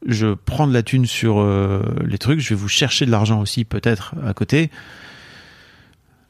Je 0.07 0.33
prends 0.33 0.67
de 0.67 0.73
la 0.73 0.83
thune 0.83 1.05
sur 1.05 1.39
euh, 1.39 1.83
les 2.07 2.17
trucs. 2.17 2.41
Je 2.41 2.49
vais 2.49 2.55
vous 2.55 2.69
chercher 2.69 3.05
de 3.05 3.11
l'argent 3.11 3.43
aussi, 3.43 3.67
peut-être, 3.67 4.15
à 4.25 4.33
côté. 4.33 4.71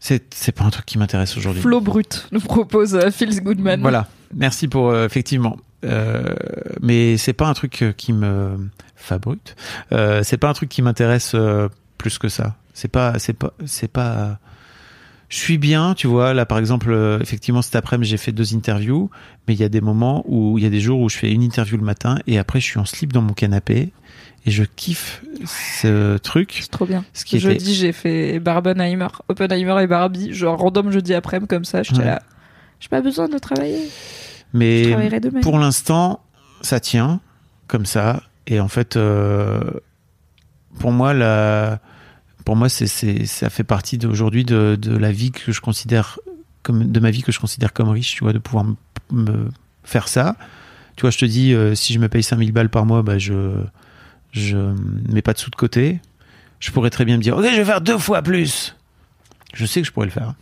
C'est, 0.01 0.35
c'est 0.35 0.53
pas 0.53 0.65
un 0.65 0.71
truc 0.71 0.85
qui 0.85 0.99
m'intéresse 0.99 1.37
aujourd'hui. 1.37 1.63
Flow 1.63 1.81
Brut 1.81 2.27
nous 2.33 2.41
propose 2.41 2.97
euh, 2.97 3.11
Phil 3.13 3.41
Goodman. 3.41 3.81
Voilà. 3.83 4.09
Merci 4.35 4.67
pour, 4.67 4.91
euh, 4.91 5.07
effectivement. 5.07 5.59
Euh, 5.85 6.35
mais 6.83 7.17
c'est 7.19 7.35
pas 7.35 7.47
un 7.47 7.55
truc 7.55 7.83
euh, 7.83 7.93
qui 7.93 8.13
me. 8.13 8.57
Fabrut. 8.97 9.55
Euh, 9.93 10.23
c'est 10.25 10.39
pas 10.39 10.49
un 10.49 10.53
truc 10.53 10.69
qui 10.69 10.83
m'intéresse 10.83 11.37
plus 11.99 12.19
que 12.19 12.29
ça. 12.29 12.57
C'est 12.75 12.89
pas, 12.89 13.19
c'est 13.19 13.33
pas, 13.35 13.53
c'est 13.67 13.89
pas. 13.93 14.39
Je 15.29 15.37
suis 15.37 15.59
bien, 15.59 15.93
tu 15.95 16.07
vois. 16.07 16.33
Là, 16.33 16.47
par 16.47 16.59
exemple, 16.59 16.91
euh, 16.91 17.19
effectivement, 17.21 17.61
cet 17.61 17.77
après-midi, 17.77 18.09
j'ai 18.09 18.17
fait 18.17 18.33
deux 18.33 18.55
interviews, 18.55 19.11
mais 19.47 19.53
il 19.55 19.61
y 19.61 19.65
a 19.65 19.69
des 19.69 19.83
moments 19.83 20.25
où 20.27 20.57
il 20.57 20.65
y 20.65 20.67
a 20.67 20.71
des 20.71 20.81
jours 20.81 21.01
où 21.01 21.09
je 21.11 21.19
fais 21.19 21.31
une 21.31 21.43
interview 21.43 21.77
le 21.77 21.83
matin 21.85 22.19
et 22.27 22.39
après, 22.39 22.61
je 22.61 22.65
suis 22.65 22.79
en 22.79 22.87
slip 22.87 23.13
dans 23.13 23.21
mon 23.21 23.35
canapé 23.35 23.93
et 24.47 24.51
je 24.51 24.65
kiffe 24.65 25.23
ce 25.45 26.17
truc. 26.17 26.57
C'est 26.63 26.71
trop 26.71 26.87
bien. 26.87 27.05
Ce 27.13 27.27
qui 27.27 27.37
était- 27.37 27.45
Jeudi, 27.51 27.75
j'ai 27.75 27.93
fait 27.93 28.39
Barbenheimer, 28.41 29.09
Oppenheimer 29.29 29.83
et 29.83 29.87
Barbie, 29.87 30.33
genre 30.33 30.59
random 30.59 30.91
jeudi 30.93 31.13
après-midi 31.13 31.49
comme 31.49 31.67
ça. 31.67 31.83
J'étais 31.83 31.99
Ouais. 31.99 32.05
là. 32.07 32.23
J'ai 32.81 32.89
pas 32.89 33.03
besoin 33.03 33.29
de 33.29 33.37
travailler. 33.39 33.87
Mais 34.55 34.97
pour 35.43 35.59
l'instant, 35.59 36.21
ça 36.63 36.81
tient 36.81 37.21
comme 37.67 37.85
ça. 37.85 38.23
Et 38.47 38.61
en 38.61 38.69
fait, 38.69 38.97
euh, 38.97 39.61
pour 40.81 40.91
moi, 40.93 41.13
la, 41.13 41.81
pour 42.49 42.57
moi, 42.57 42.71
c'est, 42.71 42.87
c'est, 42.87 43.27
ça 43.27 43.51
fait 43.51 43.63
partie 43.63 43.99
d'aujourd'hui 43.99 44.43
de, 44.43 44.75
de 44.81 44.97
la 44.97 45.13
vie 45.13 45.33
que 45.33 45.53
je 45.53 45.61
considère 45.61 46.19
comme, 46.63 46.91
de 46.91 46.99
ma 46.99 47.11
vie 47.11 47.21
que 47.23 47.31
je 47.31 47.39
considère 47.39 47.75
comme 47.75 47.91
riche, 47.91 48.15
tu 48.15 48.25
vois, 48.25 48.33
de 48.33 48.39
pouvoir 48.39 48.65
me, 48.65 48.75
me 49.13 49.51
faire 49.85 50.09
ça. 50.09 50.35
Tu 50.97 51.03
vois, 51.03 51.11
je 51.11 51.19
te 51.19 51.27
dis, 51.27 51.53
euh, 51.53 51.75
si 51.75 51.93
je 51.93 51.99
me 51.99 52.09
paye 52.09 52.23
5000 52.23 52.51
balles 52.53 52.71
par 52.71 52.87
mois, 52.87 53.03
bah, 53.03 53.19
je, 53.19 53.53
je 54.33 54.57
mets 55.13 55.21
pas 55.21 55.35
de 55.35 55.39
sous 55.39 55.51
de 55.51 55.57
côté. 55.57 56.01
Je 56.59 56.71
pourrais 56.71 56.89
très 56.89 57.05
bien 57.05 57.19
me 57.19 57.23
dire, 57.23 57.37
ok, 57.37 57.45
je 57.53 57.57
vais 57.57 57.65
faire 57.67 57.83
deux 57.83 57.99
fois 57.99 58.23
plus. 58.23 58.75
Je 59.53 59.67
sais 59.67 59.83
que 59.83 59.87
je 59.87 59.93
pourrais 59.93 60.07
le 60.07 60.13
faire. 60.13 60.33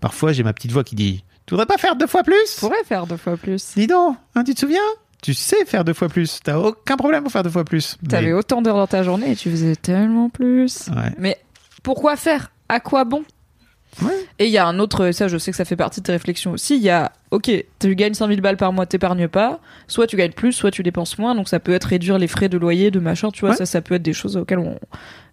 Parfois, 0.00 0.34
j'ai 0.34 0.42
ma 0.42 0.52
petite 0.52 0.70
voix 0.72 0.84
qui 0.84 0.96
dit, 0.96 1.24
tu 1.46 1.54
voudrais 1.54 1.64
pas 1.64 1.78
faire 1.78 1.96
deux 1.96 2.06
fois 2.06 2.24
plus? 2.24 2.34
Je 2.56 2.60
pourrais 2.60 2.84
faire 2.84 3.06
deux 3.06 3.16
fois 3.16 3.38
plus. 3.38 3.72
Dis 3.74 3.86
donc, 3.86 4.18
hein, 4.34 4.44
tu 4.44 4.52
te 4.52 4.60
souviens? 4.60 4.80
Tu 5.22 5.32
sais 5.32 5.64
faire 5.64 5.86
deux 5.86 5.94
fois 5.94 6.10
plus. 6.10 6.40
T'as 6.44 6.58
aucun 6.58 6.98
problème 6.98 7.22
pour 7.22 7.32
faire 7.32 7.42
deux 7.42 7.48
fois 7.48 7.64
plus. 7.64 7.96
T'avais 8.06 8.26
Mais- 8.26 8.32
autant 8.34 8.60
d'heures 8.60 8.76
dans 8.76 8.86
ta 8.86 9.02
journée 9.02 9.30
et 9.32 9.36
tu 9.36 9.50
faisais 9.50 9.74
tellement 9.76 10.28
plus. 10.28 10.90
Ouais. 10.94 11.14
Mais 11.18 11.38
pourquoi 11.84 12.16
faire? 12.16 12.50
À 12.68 12.80
quoi 12.80 13.04
bon? 13.04 13.22
Ouais. 14.02 14.10
Et 14.40 14.46
il 14.46 14.50
y 14.50 14.58
a 14.58 14.66
un 14.66 14.80
autre, 14.80 15.12
ça 15.12 15.28
je 15.28 15.38
sais 15.38 15.52
que 15.52 15.56
ça 15.56 15.64
fait 15.64 15.76
partie 15.76 16.00
de 16.00 16.06
tes 16.06 16.10
réflexions 16.10 16.50
aussi, 16.50 16.74
il 16.74 16.82
y 16.82 16.90
a, 16.90 17.12
ok, 17.30 17.48
tu 17.78 17.94
gagnes 17.94 18.14
5000 18.14 18.40
balles 18.40 18.56
par 18.56 18.72
mois, 18.72 18.86
t'épargnes 18.86 19.28
pas, 19.28 19.60
soit 19.86 20.08
tu 20.08 20.16
gagnes 20.16 20.32
plus, 20.32 20.52
soit 20.52 20.72
tu 20.72 20.82
dépenses 20.82 21.16
moins, 21.16 21.36
donc 21.36 21.48
ça 21.48 21.60
peut 21.60 21.72
être 21.72 21.84
réduire 21.84 22.18
les 22.18 22.26
frais 22.26 22.48
de 22.48 22.58
loyer, 22.58 22.90
de 22.90 22.98
machin, 22.98 23.30
tu 23.30 23.42
vois, 23.42 23.50
Ouais. 23.50 23.56
ça 23.56 23.66
ça 23.66 23.80
peut 23.82 23.94
être 23.94 24.02
des 24.02 24.12
choses 24.12 24.36
auxquelles 24.36 24.58
on... 24.58 24.80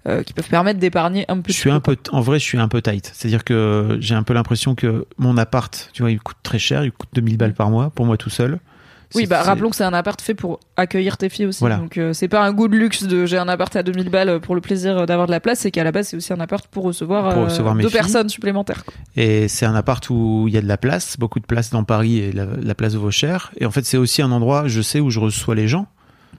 euh, 0.07 0.21
qui 0.21 0.33
peuvent 0.33 0.47
permettre 0.47 0.79
d'épargner 0.79 1.25
un 1.27 1.37
peu. 1.41 1.51
Je 1.51 1.57
suis 1.57 1.71
un 1.71 1.79
peu, 1.79 1.97
en 2.11 2.21
vrai, 2.21 2.37
je 2.37 2.43
suis 2.45 2.59
un 2.59 2.67
peu 2.67 2.83
tight. 2.83 3.09
C'est-à-dire 3.15 3.43
que 3.43 3.97
j'ai 3.99 4.13
un 4.13 4.21
peu 4.23 4.35
l'impression 4.35 4.75
que 4.75 5.07
mon 5.17 5.37
appart, 5.37 5.89
tu 5.93 6.03
vois, 6.03 6.11
il 6.11 6.19
coûte 6.19 6.37
très 6.43 6.59
cher, 6.59 6.83
il 6.85 6.91
coûte 6.91 7.09
2000 7.13 7.37
balles 7.37 7.53
par 7.55 7.71
mois 7.71 7.89
pour 7.89 8.05
moi 8.05 8.15
tout 8.17 8.29
seul. 8.29 8.59
Oui, 9.15 9.25
bah 9.27 9.41
rappelons 9.43 9.69
que 9.69 9.75
c'est 9.75 9.83
un 9.83 9.93
appart 9.93 10.19
fait 10.21 10.33
pour 10.33 10.59
accueillir 10.77 11.17
tes 11.17 11.29
filles 11.29 11.47
aussi. 11.47 11.59
Voilà. 11.59 11.77
Donc 11.77 11.97
euh, 11.97 12.13
c'est 12.13 12.27
pas 12.27 12.43
un 12.43 12.51
goût 12.53 12.67
de 12.67 12.75
luxe 12.77 13.03
de 13.03 13.25
j'ai 13.25 13.37
un 13.37 13.47
appart 13.47 13.75
à 13.75 13.83
2000 13.83 14.09
balles 14.09 14.39
pour 14.39 14.55
le 14.55 14.61
plaisir 14.61 15.05
d'avoir 15.05 15.27
de 15.27 15.31
la 15.31 15.39
place, 15.39 15.59
c'est 15.59 15.71
qu'à 15.71 15.83
la 15.83 15.91
base 15.91 16.07
c'est 16.09 16.17
aussi 16.17 16.31
un 16.33 16.39
appart 16.39 16.65
pour 16.67 16.83
recevoir, 16.83 17.33
Pour 17.33 17.41
euh, 17.43 17.45
recevoir 17.45 17.75
deux 17.75 17.81
filles. 17.81 17.91
personnes 17.91 18.29
supplémentaires. 18.29 18.85
quoi. 18.85 18.93
Et 19.15 19.47
c'est 19.47 19.65
un 19.65 19.75
appart 19.75 20.07
où 20.09 20.45
il 20.47 20.53
y 20.53 20.57
a 20.57 20.61
de 20.61 20.67
la 20.67 20.77
place, 20.77 21.17
beaucoup 21.19 21.39
de 21.39 21.45
place 21.45 21.69
dans 21.71 21.83
Paris 21.83 22.19
et 22.19 22.31
la, 22.31 22.45
la 22.61 22.75
place 22.75 22.93
de 22.93 22.97
Vauchères. 22.99 23.51
Et 23.57 23.65
en 23.65 23.71
fait, 23.71 23.85
c'est 23.85 23.97
aussi 23.97 24.21
un 24.21 24.31
endroit, 24.31 24.67
je 24.67 24.81
sais, 24.81 24.99
où 24.99 25.09
je 25.09 25.19
reçois 25.19 25.55
les 25.55 25.67
gens 25.67 25.87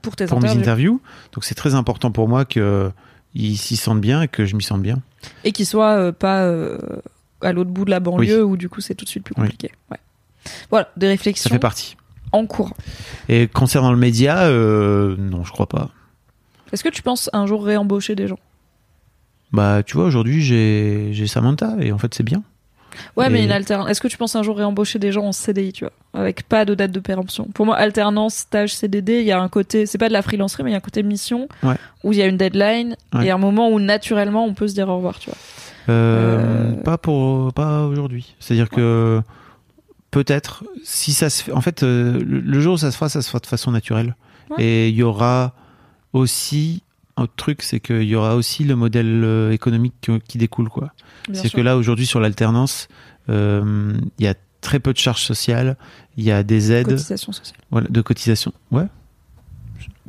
Pour 0.00 0.16
tes 0.16 0.26
pour 0.26 0.40
mes 0.40 0.48
interviews. 0.48 0.62
interviews. 0.62 1.00
Donc 1.34 1.44
c'est 1.44 1.54
très 1.54 1.74
important 1.74 2.10
pour 2.10 2.28
moi 2.28 2.44
que 2.44 2.90
ils 3.34 3.56
s'y 3.56 3.76
sentent 3.76 4.00
bien 4.00 4.22
et 4.22 4.28
que 4.28 4.44
je 4.44 4.56
m'y 4.56 4.62
sente 4.62 4.82
bien. 4.82 4.98
Et 5.44 5.52
qui 5.52 5.64
soit 5.64 5.92
euh, 5.96 6.12
pas 6.12 6.40
euh, 6.42 6.78
à 7.40 7.52
l'autre 7.52 7.70
bout 7.70 7.84
de 7.84 7.90
la 7.90 8.00
banlieue 8.00 8.44
où 8.44 8.56
du 8.56 8.68
coup 8.68 8.80
c'est 8.80 8.94
tout 8.94 9.04
de 9.04 9.10
suite 9.10 9.24
plus 9.24 9.34
Oui. 9.36 9.42
compliqué. 9.44 9.70
Ouais. 9.90 9.96
Voilà, 10.70 10.88
des 10.96 11.06
Ça 11.06 11.10
réflexions 11.10 11.50
fait 11.50 11.58
partie. 11.58 11.96
En 12.32 12.46
cours. 12.46 12.72
Et 13.28 13.46
concernant 13.48 13.92
le 13.92 13.98
média, 13.98 14.44
euh, 14.44 15.16
non, 15.18 15.44
je 15.44 15.52
crois 15.52 15.66
pas. 15.68 15.90
Est-ce 16.72 16.82
que 16.84 16.88
tu 16.88 17.02
penses 17.02 17.28
un 17.32 17.46
jour 17.46 17.64
réembaucher 17.64 18.14
des 18.14 18.26
gens? 18.28 18.38
Bah, 19.52 19.82
tu 19.82 19.96
vois, 19.96 20.06
aujourd'hui, 20.06 20.40
j'ai 20.42 21.10
j'ai 21.12 21.26
Samantha 21.26 21.74
et 21.80 21.92
en 21.92 21.98
fait, 21.98 22.14
c'est 22.14 22.22
bien. 22.22 22.42
Ouais, 23.16 23.26
Et- 23.26 23.30
mais 23.30 23.44
une 23.44 23.52
alternance. 23.52 23.88
Est-ce 23.90 24.00
que 24.00 24.08
tu 24.08 24.16
penses 24.18 24.36
un 24.36 24.42
jour 24.42 24.56
réembaucher 24.56 24.98
des 24.98 25.12
gens 25.12 25.24
en 25.24 25.32
CDI, 25.32 25.72
tu 25.72 25.84
vois, 25.84 25.92
avec 26.14 26.42
pas 26.48 26.64
de 26.66 26.74
date 26.74 26.90
de 26.92 27.00
péremption 27.00 27.48
Pour 27.54 27.64
moi, 27.66 27.76
alternance, 27.76 28.34
stage, 28.34 28.74
CDD, 28.74 29.20
il 29.20 29.26
y 29.26 29.32
a 29.32 29.40
un 29.40 29.48
côté, 29.48 29.86
c'est 29.86 29.96
pas 29.98 30.08
de 30.08 30.12
la 30.12 30.20
freelancerie, 30.22 30.62
mais 30.62 30.70
il 30.70 30.72
y 30.72 30.76
a 30.76 30.78
un 30.78 30.80
côté 30.80 31.02
mission 31.02 31.48
Ouais. 31.62 31.76
où 32.04 32.12
il 32.12 32.18
y 32.18 32.22
a 32.22 32.26
une 32.26 32.36
deadline 32.36 32.96
Ouais. 33.14 33.26
et 33.26 33.30
un 33.30 33.38
moment 33.38 33.70
où 33.70 33.78
naturellement 33.80 34.44
on 34.44 34.52
peut 34.54 34.68
se 34.68 34.74
dire 34.74 34.88
au 34.90 34.96
revoir, 34.96 35.18
tu 35.18 35.30
vois. 35.30 35.38
Euh, 35.88 36.38
Euh, 36.78 36.82
Pas 36.82 36.96
pour 36.98 37.52
pas 37.54 37.84
aujourd'hui. 37.86 38.34
C'est-à-dire 38.40 38.68
que 38.70 39.20
peut-être 40.12 40.62
si 40.84 41.12
ça 41.12 41.28
se 41.28 41.42
fait. 41.42 41.50
En 41.52 41.60
fait, 41.60 41.82
euh, 41.82 42.22
le, 42.24 42.60
jour 42.60 42.74
où 42.74 42.78
ça 42.78 42.92
se 42.92 42.96
fera, 42.96 43.08
ça 43.08 43.20
se 43.20 43.26
fera 43.28 43.40
de 43.40 43.46
façon 43.46 43.72
naturelle. 43.72 44.14
Ouais. 44.50 44.62
Et 44.62 44.88
il 44.90 44.94
y 44.94 45.02
aura 45.02 45.54
aussi 46.12 46.84
un 47.16 47.24
autre 47.24 47.32
truc, 47.36 47.62
c'est 47.62 47.80
qu'il 47.80 48.04
y 48.04 48.14
aura 48.14 48.36
aussi 48.36 48.62
le 48.62 48.76
modèle 48.76 49.22
euh, 49.24 49.50
économique 49.50 49.94
que- 50.00 50.18
qui 50.18 50.38
découle, 50.38 50.68
quoi. 50.68 50.92
C'est 51.32 51.50
que 51.52 51.60
là 51.60 51.76
aujourd'hui 51.76 52.06
sur 52.06 52.20
l'alternance, 52.20 52.88
euh, 53.28 53.92
il 54.18 54.24
y 54.24 54.28
a 54.28 54.34
très 54.60 54.78
peu 54.80 54.92
de 54.92 54.98
charges 54.98 55.22
sociales, 55.22 55.76
il 56.16 56.24
y 56.24 56.30
a 56.30 56.42
des 56.42 56.72
aides 56.72 56.88
Cotisation 56.88 57.32
sociale. 57.32 57.58
voilà, 57.70 57.88
de 57.88 58.00
cotisation. 58.00 58.52
Ouais. 58.70 58.86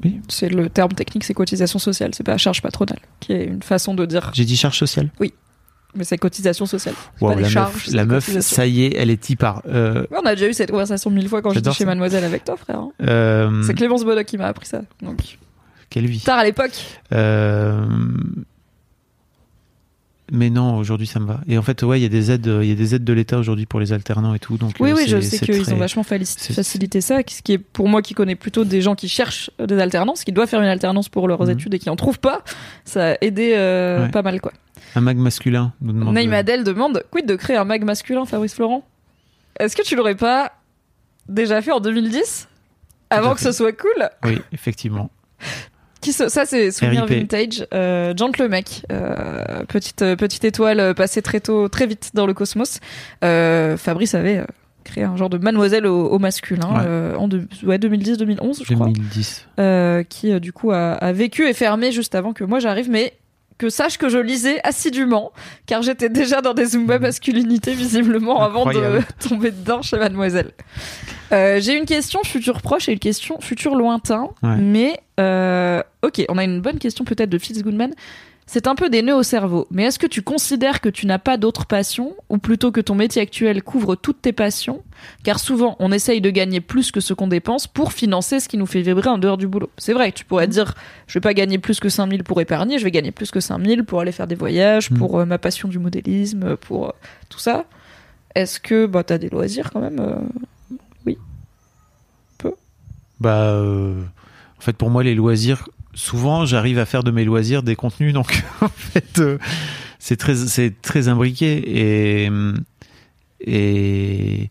Oui. 0.04 0.22
C'est 0.28 0.50
le 0.50 0.70
terme 0.70 0.92
technique, 0.94 1.24
c'est 1.24 1.34
cotisation 1.34 1.80
sociale, 1.80 2.12
c'est 2.14 2.24
pas 2.24 2.38
charge 2.38 2.62
patronale, 2.62 3.00
qui 3.20 3.32
est 3.34 3.46
une 3.46 3.62
façon 3.64 3.94
de 3.94 4.06
dire. 4.06 4.32
J'ai 4.34 4.46
dit 4.46 4.58
charge 4.58 4.78
sociale? 4.78 5.10
Mais 5.96 6.04
c'est 6.04 6.18
cotisation 6.18 6.66
sociale. 6.66 6.96
Pas 7.20 7.36
des 7.36 7.44
la 7.44 7.50
charges, 7.50 7.90
meuf, 8.06 8.34
la 8.34 8.42
ça 8.42 8.66
y 8.66 8.84
est, 8.86 8.96
elle 8.98 9.10
est 9.12 9.22
typar. 9.22 9.62
Euh, 9.68 10.06
Ouais, 10.12 10.18
on 10.24 10.26
a 10.26 10.34
déjà 10.36 10.48
eu 10.48 10.54
cette 10.54 10.72
conversation 10.72 11.10
mille 11.12 11.30
fois 11.30 11.42
quand 11.42 11.52
j'étais 11.52 11.72
chez. 11.72 11.86
Mademoiselle 11.86 12.24
avec 12.24 12.44
toi, 12.46 12.58
frère. 12.58 12.80
hein. 12.80 12.90
euh, 13.02 13.62
C'est 13.64 13.74
Clémence 13.76 14.04
Bodoc 14.04 14.26
qui 14.26 14.38
m'a 14.38 14.48
appris 14.48 14.66
ça. 14.66 14.82
Donc, 15.02 15.38
quelle 15.90 16.08
vie. 16.08 16.20
tard 16.20 16.40
à 16.40 16.44
l'époque. 16.44 16.72
Euh, 17.12 17.86
Mais 20.32 20.50
non, 20.50 20.78
aujourd'hui 20.78 21.06
ça 21.06 21.20
me 21.20 21.26
va. 21.28 21.42
Et 21.48 21.58
en 21.58 21.62
fait, 21.62 21.84
ouais, 21.84 22.00
il 22.00 22.04
y 22.04 22.06
a 22.06 22.10
des 22.10 22.32
aides, 22.32 22.50
il 22.62 22.68
y 22.68 22.72
a 22.72 22.76
des 22.76 22.96
aides 22.96 23.04
de 23.04 23.14
l'État 23.14 23.38
aujourd'hui 23.38 23.66
pour 23.68 23.80
les 23.80 23.92
alternants 23.94 24.34
et 24.34 24.40
tout. 24.40 24.58
Donc 24.58 24.74
Oui, 24.80 24.90
euh, 24.92 24.96
oui, 24.96 25.04
je 25.06 25.20
sais 25.20 25.38
qu'ils 25.38 25.62
très- 25.62 25.74
ont 25.74 25.78
vachement 25.78 26.02
facilité 26.04 27.02
ça, 27.02 27.20
ce 27.28 27.42
qui 27.44 27.52
est 27.54 27.58
pour 27.60 27.88
moi 27.90 28.02
qui 28.02 28.14
connais 28.16 28.36
plutôt 28.36 28.64
des 28.64 28.82
gens 28.82 28.96
qui 28.96 29.10
cherchent 29.10 29.52
des 29.64 29.78
alternances, 29.80 30.24
qui 30.24 30.32
doivent 30.32 30.48
faire 30.50 30.62
une 30.62 30.68
alternance 30.70 31.10
pour 31.10 31.28
leurs 31.28 31.44
Mhm. 31.44 31.50
études 31.52 31.74
et 31.76 31.80
qui 31.80 31.90
en 31.90 31.96
trouvent 31.98 32.20
pas. 32.20 32.44
Ça 32.86 33.12
a 33.12 33.16
aidé 33.22 33.52
Ouais. 33.52 34.10
pas 34.12 34.22
mal, 34.24 34.40
quoi. 34.42 34.54
Un 34.96 35.02
mag 35.02 35.18
masculin 35.18 35.74
nous 35.82 35.94
demande. 35.94 36.14
Naïm 36.14 36.34
Adel 36.34 36.64
demande 36.64 37.04
quid 37.12 37.26
de 37.26 37.36
créer 37.36 37.58
un 37.58 37.66
mag 37.66 37.84
masculin, 37.84 38.26
Fabrice 38.26 38.54
Florent? 38.54 38.84
Est-ce 39.60 39.76
que 39.76 39.82
tu 39.84 39.96
l'aurais 39.96 40.16
pas 40.16 40.52
déjà 41.28 41.62
fait 41.62 41.72
en 41.72 41.80
2010 41.80 42.48
avant 43.10 43.34
que 43.36 43.42
ce 43.42 43.52
soit 43.52 43.72
cool? 43.74 44.10
Oui, 44.24 44.40
effectivement. 44.52 45.10
Qui 46.02 46.12
se- 46.12 46.28
ça 46.28 46.46
c'est 46.46 46.72
souvenir 46.72 47.06
RIP. 47.06 47.20
vintage. 47.32 47.66
Euh, 47.74 48.14
Gent 48.18 48.38
le 48.38 48.50
mec, 48.50 48.86
euh, 48.92 49.64
petite 49.66 50.02
euh, 50.02 50.16
petite 50.18 50.44
étoile 50.44 50.80
euh, 50.82 50.94
passée 50.94 51.22
très 51.22 51.40
tôt, 51.40 51.70
très 51.70 51.88
vite 51.88 52.12
dans 52.14 52.26
le 52.26 52.34
cosmos. 52.34 52.80
Euh, 53.24 53.78
Fabrice 53.78 54.14
avait 54.14 54.40
euh, 54.40 54.46
créé 54.84 55.06
un 55.06 55.16
genre 55.16 55.30
de 55.30 55.38
mademoiselle 55.38 55.86
au, 55.86 56.08
au 56.10 56.20
masculin 56.20 56.68
Ouais. 56.76 56.84
euh, 56.86 57.16
en 57.16 57.30
de- 57.30 57.48
ouais, 57.64 57.78
2010-2011 57.78 58.64
je 58.68 58.74
crois, 58.74 58.88
2010. 58.88 59.48
euh, 59.62 60.04
qui 60.04 60.34
euh, 60.34 60.40
du 60.40 60.52
coup 60.52 60.72
a, 60.72 60.92
a 60.96 61.14
vécu 61.14 61.48
et 61.48 61.54
fermé 61.54 61.94
juste 61.94 62.16
avant 62.16 62.34
que 62.34 62.44
moi 62.44 62.60
j'arrive, 62.60 62.90
mais 62.90 63.14
que 63.64 63.70
sache 63.70 63.98
que 63.98 64.10
je 64.10 64.18
lisais 64.18 64.60
assidûment, 64.66 65.32
car 65.66 65.82
j'étais 65.82 66.10
déjà 66.10 66.42
dans 66.42 66.54
des 66.54 66.66
Zumba 66.66 67.00
masculinité 67.00 67.74
visiblement 67.74 68.42
avant 68.44 68.66
de 68.66 68.74
Mhm. 68.80 69.04
Tomber 69.30 69.52
dedans 69.52 69.82
chez 69.82 69.98
Mademoiselle. 69.98 70.52
Euh, 71.32 71.60
J'ai 71.62 71.78
une 71.78 71.86
question 71.86 72.20
futur 72.26 72.62
proche 72.62 72.90
et 72.90 72.92
une 72.92 73.00
question 73.00 73.40
futur 73.40 73.76
lointain, 73.76 74.30
Ouais. 74.44 74.58
mais 74.58 75.00
euh, 75.20 75.82
ok, 76.02 76.26
on 76.28 76.38
a 76.38 76.44
une 76.44 76.60
bonne 76.62 76.78
question 76.78 77.06
peut-être 77.06 77.30
de 77.30 77.38
Fitzgoodman. 77.38 77.92
C'est 78.46 78.68
un 78.68 78.76
peu 78.76 78.90
des 78.90 79.02
nœuds 79.02 79.16
au 79.16 79.24
cerveau, 79.24 79.68
mais 79.72 79.84
est-ce 79.84 79.98
que 79.98 80.06
tu 80.08 80.22
considères 80.22 80.82
que 80.82 80.90
tu 80.90 81.06
n'as 81.08 81.18
pas 81.18 81.38
d'autres 81.38 81.66
passions, 81.66 82.16
ou 82.30 82.38
plutôt 82.38 82.72
que 82.72 82.82
ton 82.82 82.94
métier 82.94 83.22
actuel 83.22 83.64
couvre 83.64 83.96
toutes 83.96 84.22
tes 84.22 84.34
passions? 84.34 84.84
Car 85.24 85.40
souvent, 85.40 85.76
on 85.80 85.92
essaye 85.92 86.20
de 86.22 86.30
gagner 86.30 86.60
plus 86.62 86.92
que 86.92 87.00
ce 87.00 87.14
qu'on 87.14 87.28
dépense 87.28 87.68
pour 87.68 87.94
financer 87.94 88.40
ce 88.40 88.50
qui 88.50 88.58
nous 88.58 88.66
fait 88.66 88.82
vibrer 88.82 89.10
en 89.10 89.18
dehors 89.18 89.38
du 89.38 89.48
boulot. 89.48 89.70
C'est 89.78 89.94
vrai 89.94 90.12
que 90.12 90.18
tu 90.18 90.26
pourrais 90.26 90.48
dire, 90.48 90.74
je 91.08 91.14
vais 91.16 91.22
pas 91.22 91.34
gagner 91.34 91.58
plus 91.58 91.80
que 91.80 91.90
5000 91.90 92.24
pour 92.24 92.42
épargner, 92.42 92.78
je 92.80 92.84
vais 92.84 92.92
gagner 92.92 93.12
plus 93.12 93.32
que 93.32 93.40
5000 93.40 93.86
pour 93.86 94.02
aller 94.02 94.12
faire 94.12 94.28
des 94.28 94.36
voyages, 94.36 94.92
Mm. 94.92 94.98
pour 94.98 95.20
euh, 95.20 95.26
ma 95.26 95.38
passion 95.38 95.70
du 95.70 95.80
modélisme, 95.80 96.58
pour 96.58 96.90
euh, 96.90 96.92
tout 97.30 97.40
ça. 97.40 97.66
Est-ce 98.36 98.60
que 98.60 98.86
bah, 98.88 99.04
tu 99.04 99.14
as 99.14 99.18
des 99.18 99.30
loisirs 99.30 99.70
quand 99.72 99.80
même 99.80 100.00
euh, 100.00 100.16
Bah, 103.20 103.44
euh, 103.54 104.02
en 104.58 104.62
fait, 104.62 104.74
pour 104.74 104.90
moi, 104.90 105.04
les 105.04 105.16
loisirs, 105.16 105.70
souvent, 105.94 106.46
j'arrive 106.46 106.80
à 106.80 106.86
faire 106.86 107.04
de 107.04 107.12
mes 107.12 107.26
loisirs 107.26 107.64
des 107.64 107.76
contenus, 107.76 108.14
donc 108.14 108.44
en 108.62 108.68
fait, 108.70 109.20
euh, 109.20 109.38
c'est 110.00 110.18
très, 110.18 110.36
c'est 110.36 110.82
très 110.82 111.08
imbriqué 111.08 112.24
et 112.26 112.30
et 113.46 114.50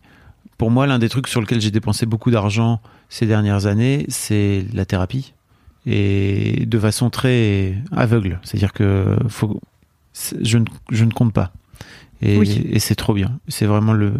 pour 0.57 0.71
moi, 0.71 0.85
l'un 0.87 0.99
des 0.99 1.09
trucs 1.09 1.27
sur 1.27 1.41
lequel 1.41 1.59
j'ai 1.61 1.71
dépensé 1.71 2.05
beaucoup 2.05 2.31
d'argent 2.31 2.81
ces 3.09 3.25
dernières 3.25 3.65
années, 3.65 4.05
c'est 4.07 4.65
la 4.73 4.85
thérapie 4.85 5.33
et 5.85 6.65
de 6.65 6.79
façon 6.79 7.09
très 7.09 7.75
aveugle. 7.91 8.39
C'est-à-dire 8.43 8.71
que 8.71 9.17
faut, 9.27 9.59
je 10.41 10.57
ne, 10.57 10.65
je 10.91 11.03
ne 11.05 11.11
compte 11.11 11.33
pas 11.33 11.51
et, 12.21 12.37
Oui. 12.37 12.65
et 12.71 12.79
c'est 12.79 12.95
trop 12.95 13.13
bien. 13.13 13.39
C'est 13.49 13.65
vraiment 13.65 13.93
le, 13.93 14.13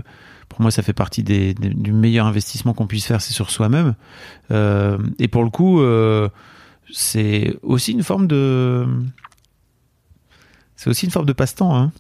pour 0.50 0.60
moi, 0.62 0.72
ça 0.72 0.82
fait 0.84 0.94
partie 0.94 1.24
des, 1.24 1.54
des- 1.54 1.70
du 1.70 1.94
meilleur 1.94 2.26
investissement 2.26 2.74
qu'on 2.74 2.88
puisse 2.88 3.06
faire, 3.06 3.22
c'est 3.22 3.34
sur 3.34 3.50
soi-même. 3.50 3.96
Euh, 4.52 4.98
et 5.20 5.28
pour 5.30 5.44
le 5.44 5.50
coup, 5.50 5.80
euh, 5.82 6.28
c'est 6.92 7.56
aussi 7.64 7.92
une 7.94 8.04
forme 8.04 8.28
de, 8.28 8.86
c'est 10.76 10.90
aussi 10.90 11.06
une 11.06 11.12
forme 11.12 11.26
de 11.26 11.34
passe-temps. 11.34 11.76
Hein. 11.76 11.92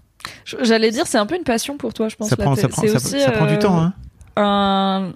J'allais 0.61 0.91
dire, 0.91 1.05
c'est 1.07 1.18
un 1.18 1.26
peu 1.26 1.35
une 1.35 1.43
passion 1.43 1.77
pour 1.77 1.93
toi, 1.93 2.10
je 2.10 2.15
pense. 2.15 2.30
Ça 2.30 2.38
prend, 2.38 2.55
ça 2.55 2.68
prend, 2.68 2.81
ça, 2.88 2.95
aussi, 2.95 3.19
ça 3.19 3.31
prend 3.31 3.45
du 3.45 3.53
euh, 3.53 3.57
temps. 3.57 3.77
Hein. 3.80 3.93
un 4.35 5.11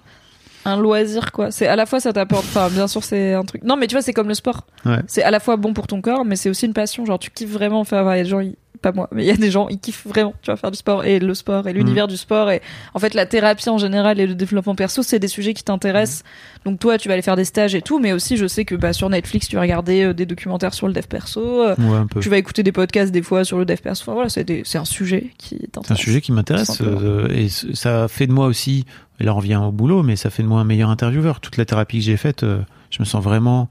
un 0.64 0.76
loisir 0.76 1.32
quoi 1.32 1.50
c'est 1.50 1.66
à 1.66 1.76
la 1.76 1.86
fois 1.86 1.98
ça 2.00 2.12
t'apporte 2.12 2.44
enfin 2.44 2.68
bien 2.68 2.88
sûr 2.88 3.02
c'est 3.02 3.32
un 3.32 3.44
truc 3.44 3.62
non 3.62 3.76
mais 3.76 3.86
tu 3.86 3.94
vois 3.94 4.02
c'est 4.02 4.12
comme 4.12 4.28
le 4.28 4.34
sport 4.34 4.66
Ouais. 4.84 4.98
c'est 5.06 5.22
à 5.22 5.30
la 5.30 5.40
fois 5.40 5.56
bon 5.56 5.72
pour 5.72 5.86
ton 5.86 6.02
corps 6.02 6.24
mais 6.26 6.36
c'est 6.36 6.50
aussi 6.50 6.66
une 6.66 6.74
passion 6.74 7.06
genre 7.06 7.18
tu 7.18 7.30
kiffes 7.30 7.48
vraiment 7.50 7.84
faire 7.84 8.24
gens 8.26 8.40
ils- 8.40 8.56
pas 8.80 8.92
moi 8.92 9.08
mais 9.12 9.24
il 9.24 9.26
y 9.26 9.30
a 9.30 9.36
des 9.36 9.50
gens 9.50 9.68
ils 9.68 9.78
kiffent 9.78 10.06
vraiment 10.06 10.34
tu 10.42 10.50
vas 10.50 10.56
faire 10.56 10.70
du 10.70 10.78
sport 10.78 11.04
et 11.04 11.18
le 11.18 11.34
sport 11.34 11.66
et 11.68 11.72
l'univers 11.72 12.06
Mm. 12.06 12.10
du 12.10 12.16
sport 12.16 12.50
et 12.50 12.62
en 12.94 12.98
fait 12.98 13.14
la 13.14 13.26
thérapie 13.26 13.68
en 13.68 13.78
général 13.78 14.20
et 14.20 14.26
le 14.26 14.34
développement 14.34 14.74
perso 14.74 15.02
c'est 15.02 15.18
des 15.18 15.28
sujets 15.28 15.54
qui 15.54 15.64
t'intéressent 15.64 16.22
Mm. 16.64 16.70
donc 16.70 16.78
toi 16.80 16.98
tu 16.98 17.08
vas 17.08 17.14
aller 17.14 17.22
faire 17.22 17.36
des 17.36 17.44
stages 17.44 17.74
et 17.74 17.82
tout 17.82 17.98
mais 17.98 18.12
aussi 18.12 18.36
je 18.36 18.46
sais 18.46 18.64
que 18.64 18.74
bah 18.74 18.92
sur 18.92 19.08
Netflix 19.10 19.48
tu 19.48 19.56
vas 19.56 19.62
regarder 19.62 20.04
euh, 20.04 20.12
des 20.14 20.26
documentaires 20.26 20.74
sur 20.74 20.86
le 20.86 20.92
dev 20.92 21.06
perso 21.06 21.40
euh, 21.62 21.74
Ouais, 21.78 22.20
tu 22.20 22.28
vas 22.28 22.38
écouter 22.38 22.62
des 22.62 22.72
podcasts 22.72 23.12
des 23.12 23.22
fois 23.22 23.44
sur 23.44 23.58
le 23.58 23.64
dev 23.64 23.76
perso 23.78 24.02
enfin 24.02 24.12
voilà 24.14 24.28
c'est 24.28 24.44
des- 24.44 24.62
c'est 24.64 24.78
un 24.78 24.84
sujet 24.84 25.30
qui 25.38 25.56
t'intéresse 25.58 25.86
C'est 25.88 25.92
un 25.92 25.96
sujet 25.96 26.20
qui 26.20 26.32
m'intéresse 26.32 26.80
euh, 26.80 27.28
et 27.30 27.48
ça 27.48 28.08
fait 28.08 28.26
de 28.26 28.32
moi 28.32 28.46
aussi. 28.46 28.84
Et 29.20 29.24
là, 29.24 29.34
on 29.34 29.38
revient 29.38 29.56
au 29.56 29.72
boulot, 29.72 30.02
mais 30.04 30.14
ça 30.14 30.30
fait 30.30 30.44
de 30.44 30.48
moi 30.48 30.60
un 30.60 30.64
meilleur 30.64 30.90
intervieweur. 30.90 31.40
Toute 31.40 31.56
la 31.56 31.64
thérapie 31.64 31.98
que 31.98 32.04
j'ai 32.04 32.16
faite, 32.16 32.42
je 32.90 33.00
me 33.00 33.04
sens 33.04 33.22
vraiment 33.24 33.68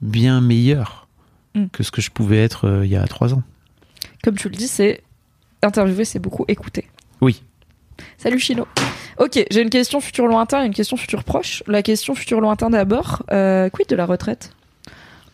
bien 0.00 0.40
meilleur 0.40 1.08
Mm. 1.54 1.66
que 1.72 1.82
ce 1.82 1.90
que 1.90 2.02
je 2.02 2.10
pouvais 2.10 2.36
être 2.44 2.82
il 2.84 2.90
y 2.90 2.96
a 2.96 3.04
trois 3.06 3.32
ans. 3.34 3.42
Comme 4.22 4.36
tu 4.36 4.48
le 4.48 4.54
dis, 4.56 4.68
c'est 4.68 5.02
interviewer, 5.62 6.04
c'est 6.04 6.18
beaucoup 6.18 6.44
écouter. 6.48 6.88
Oui. 7.20 7.42
Salut 8.18 8.38
Chino. 8.38 8.66
Ok, 9.18 9.42
j'ai 9.50 9.62
une 9.62 9.70
question 9.70 10.00
futur 10.00 10.26
lointain 10.26 10.62
et 10.62 10.66
une 10.66 10.74
question 10.74 10.96
futur 10.98 11.24
proche. 11.24 11.62
La 11.66 11.82
question 11.82 12.14
futur 12.14 12.40
lointain 12.40 12.68
d'abord. 12.70 13.22
Euh, 13.32 13.70
quid 13.70 13.88
de 13.88 13.96
la 13.96 14.04
retraite? 14.04 14.52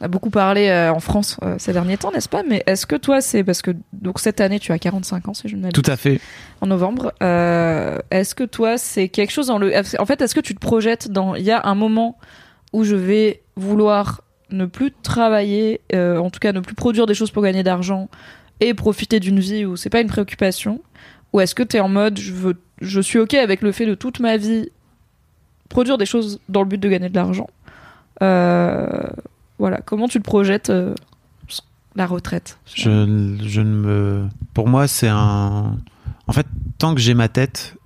On 0.00 0.04
a 0.04 0.08
beaucoup 0.08 0.30
parlé 0.30 0.68
euh, 0.68 0.92
en 0.92 1.00
France 1.00 1.36
euh, 1.42 1.56
ces 1.58 1.72
derniers 1.72 1.96
temps, 1.96 2.10
n'est-ce 2.12 2.28
pas? 2.28 2.42
Mais 2.48 2.62
est-ce 2.66 2.86
que 2.86 2.96
toi, 2.96 3.20
c'est 3.20 3.42
parce 3.44 3.62
que 3.62 3.72
donc 3.92 4.20
cette 4.20 4.40
année 4.40 4.60
tu 4.60 4.70
as 4.72 4.78
45 4.78 5.28
ans, 5.28 5.34
si 5.34 5.48
je 5.48 5.56
ne 5.56 5.62
m'abuse, 5.62 5.80
Tout 5.80 5.90
à 5.90 5.96
fait. 5.96 6.20
en 6.60 6.66
novembre. 6.68 7.12
euh, 7.22 7.98
est-ce 8.12 8.34
que 8.36 8.44
toi, 8.44 8.78
c'est 8.78 9.08
quelque 9.08 9.30
chose 9.32 9.48
dans 9.48 9.58
le 9.58 9.72
En 9.98 10.06
fait, 10.06 10.20
est-ce 10.22 10.34
que 10.34 10.40
tu 10.40 10.54
te 10.54 10.60
projettes 10.60 11.10
dans 11.10 11.34
Il 11.34 11.42
y 11.44 11.50
a 11.52 11.62
un 11.66 11.74
moment 11.74 12.18
où 12.72 12.84
je 12.84 12.94
vais 12.96 13.42
vouloir 13.56 14.22
ne 14.50 14.66
plus 14.66 14.92
travailler, 15.02 15.80
en 15.94 16.30
tout 16.30 16.40
cas 16.40 16.52
ne 16.52 16.60
plus 16.60 16.74
produire 16.74 17.06
des 17.06 17.14
choses 17.14 17.30
pour 17.30 17.42
gagner 17.42 17.62
d'argent 17.62 18.08
et 18.68 18.74
profiter 18.74 19.20
d'une 19.20 19.40
vie 19.40 19.64
où 19.64 19.76
c'est 19.76 19.90
pas 19.90 20.00
une 20.00 20.08
préoccupation 20.08 20.80
Ou 21.32 21.40
est-ce 21.40 21.54
que 21.54 21.62
tu 21.62 21.76
es 21.76 21.80
en 21.80 21.88
mode 21.88 22.18
je 22.18 22.32
veux, 22.32 22.56
je 22.80 23.00
suis 23.00 23.18
ok 23.18 23.34
avec 23.34 23.62
le 23.62 23.72
fait 23.72 23.86
de 23.86 23.94
toute 23.94 24.20
ma 24.20 24.36
vie 24.36 24.68
produire 25.68 25.98
des 25.98 26.06
choses 26.06 26.40
dans 26.48 26.62
le 26.62 26.68
but 26.68 26.78
de 26.78 26.88
gagner 26.88 27.08
de 27.08 27.14
l'argent 27.14 27.48
Euh, 28.22 28.86
Voilà, 29.58 29.80
comment 29.80 30.08
tu 30.08 30.18
te 30.18 30.24
projettes 30.24 30.70
euh, 30.70 30.94
la 31.96 32.06
retraite? 32.06 32.58
Je, 32.74 33.36
je 33.42 33.60
ne 33.60 33.74
me. 33.74 34.28
Pour 34.54 34.68
moi, 34.68 34.86
c'est 34.88 35.08
un. 35.08 35.76
En 36.26 36.32
fait, 36.32 36.46
tant 36.78 36.94
que 36.94 37.00
j'ai 37.00 37.14
ma 37.14 37.28
tête 37.28 37.76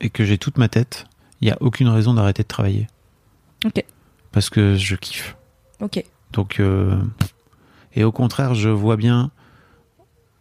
et 0.00 0.10
que 0.10 0.24
j'ai 0.24 0.38
toute 0.38 0.58
ma 0.58 0.68
tête, 0.68 1.06
il 1.40 1.46
n'y 1.46 1.50
a 1.52 1.56
aucune 1.60 1.88
raison 1.88 2.14
d'arrêter 2.14 2.42
de 2.42 2.48
travailler. 2.48 2.86
Ok. 3.64 3.82
Parce 4.32 4.50
que 4.50 4.74
je 4.76 4.96
kiffe. 4.96 5.36
Ok. 5.80 6.04
Donc, 6.32 6.60
euh, 6.60 6.96
et 7.94 8.04
au 8.04 8.12
contraire, 8.12 8.54
je 8.54 8.68
vois 8.68 8.96
bien, 8.96 9.30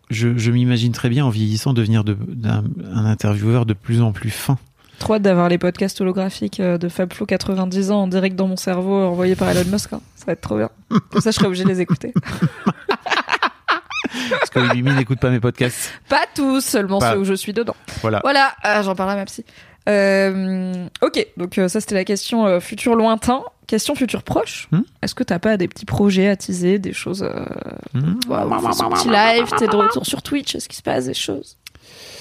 je, 0.10 0.38
je 0.38 0.52
m'imagine 0.52 0.92
très 0.92 1.10
bien 1.10 1.26
en 1.26 1.30
vieillissant 1.30 1.74
devenir 1.74 2.04
de, 2.04 2.16
d'un, 2.28 2.64
un 2.94 3.06
intervieweur 3.06 3.66
de 3.66 3.74
plus 3.74 4.02
en 4.02 4.12
plus 4.12 4.30
fin. 4.30 4.58
Trop 5.00 5.16
hâte 5.16 5.24
d'avoir 5.24 5.50
les 5.50 5.58
podcasts 5.58 6.00
holographiques 6.02 6.60
euh, 6.60 6.78
de 6.78 6.88
Fabflo 6.88 7.26
90 7.26 7.92
ans 7.92 8.04
en 8.04 8.08
direct 8.08 8.36
dans 8.36 8.48
mon 8.48 8.56
cerveau 8.58 9.04
envoyés 9.04 9.36
par 9.36 9.50
Elon 9.50 9.70
Musk. 9.72 9.92
hein. 9.94 10.02
Ça 10.16 10.26
va 10.28 10.34
être 10.34 10.42
trop 10.42 10.58
bien. 10.58 10.70
Comme 11.10 11.22
ça, 11.22 11.32
je 11.32 11.36
serai 11.36 11.48
obligé 11.48 11.64
de 11.64 11.70
les 11.70 11.82
écouter. 11.82 12.14
Parce 14.30 14.50
que 14.52 14.74
Mimi 14.76 14.94
n'écoute 14.94 15.20
pas 15.20 15.30
mes 15.30 15.40
podcasts. 15.40 15.92
Pas 16.08 16.26
tous, 16.36 16.62
seulement 16.64 17.00
Pas- 17.00 17.14
ceux 17.14 17.20
où 17.20 17.24
je 17.26 17.34
suis 17.34 17.54
dedans. 17.54 17.76
Voilà. 18.02 18.20
Voilà, 18.24 18.54
ah, 18.62 18.82
j'en 18.84 18.96
parle 18.96 19.10
à 19.12 19.16
ma 19.16 19.26
psy. 19.26 19.44
Euh, 19.90 20.86
ok, 21.02 21.28
donc 21.38 21.58
euh, 21.58 21.68
ça 21.68 21.82
c'était 21.82 21.96
la 21.96 22.06
question 22.06 22.46
euh, 22.46 22.60
futur 22.60 22.96
lointain. 22.96 23.42
Question 23.68 23.96
futur 23.96 24.24
proche. 24.24 24.68
Hmm 24.72 24.82
Est-ce 25.02 25.16
que 25.16 25.24
t'as 25.24 25.40
pas 25.40 25.58
des 25.58 25.68
petits 25.68 25.86
projets 25.86 26.28
à 26.28 26.36
teaser, 26.36 26.80
des 26.80 26.94
choses 26.94 27.24
euh, 27.24 27.46
Mmh. 27.94 28.20
voilà, 28.28 28.48
on 28.48 28.60
fait 28.60 28.74
son 28.74 28.90
petit 28.90 29.08
live, 29.10 29.46
t'es 29.58 29.68
de 29.68 29.76
retour 29.76 30.06
sur 30.06 30.22
Twitch, 30.22 30.56
est-ce 30.56 30.68
qu'il 30.68 30.78
se 30.78 30.82
passe 30.82 31.06
des 31.06 31.14
choses 31.14 31.58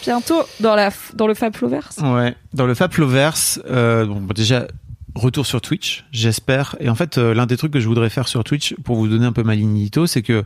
Bientôt 0.03 0.43
dans, 0.61 0.75
la, 0.75 0.91
dans 1.15 1.27
le 1.27 1.35
Fabfloverse 1.35 1.99
Ouais. 1.99 2.35
Dans 2.53 2.67
le 2.67 2.75
Faploverse, 2.75 3.61
euh, 3.71 4.05
bon, 4.05 4.21
bah, 4.21 4.35
déjà, 4.37 4.67
retour 5.15 5.47
sur 5.47 5.61
Twitch, 5.61 6.05
j'espère. 6.13 6.77
Et 6.81 6.91
en 6.91 6.95
fait, 6.95 7.17
l'un 7.17 7.47
des 7.47 7.57
trucs 7.57 7.73
que 7.73 7.81
je 7.81 7.89
voudrais 7.89 8.11
faire 8.11 8.29
sur 8.29 8.45
Twitch, 8.45 8.75
pour 8.85 8.97
vous 8.97 9.09
donner 9.09 9.25
un 9.25 9.33
peu 9.33 9.43
ma 9.45 9.55
ligne 9.55 9.89
c'est 10.07 10.23
que, 10.23 10.45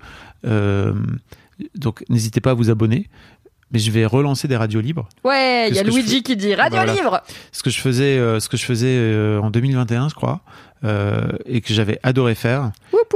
donc, 1.74 2.04
n'hésitez 2.08 2.40
pas 2.40 2.50
à 2.50 2.54
vous 2.54 2.70
abonner. 2.70 3.08
Mais 3.72 3.78
je 3.80 3.90
vais 3.90 4.06
relancer 4.06 4.46
des 4.46 4.56
radios 4.56 4.80
libres. 4.80 5.08
Ouais, 5.24 5.68
il 5.68 5.74
y 5.74 5.78
a 5.78 5.82
Luigi 5.82 6.16
fais 6.18 6.22
qui 6.22 6.36
dit 6.36 6.54
Radio 6.54 6.76
Voilà. 6.76 6.92
Livre 6.94 7.22
Ce 7.50 7.62
que 7.64 7.70
je 7.70 7.80
faisais, 7.80 8.16
euh, 8.18 8.38
ce 8.38 8.48
que 8.48 8.56
je 8.56 8.64
faisais 8.64 8.86
euh, 8.96 9.40
en 9.40 9.50
2021, 9.50 10.08
je 10.08 10.14
crois, 10.14 10.40
euh, 10.84 11.32
et 11.46 11.60
que 11.60 11.74
j'avais 11.74 11.98
adoré 12.04 12.34
faire, 12.36 12.70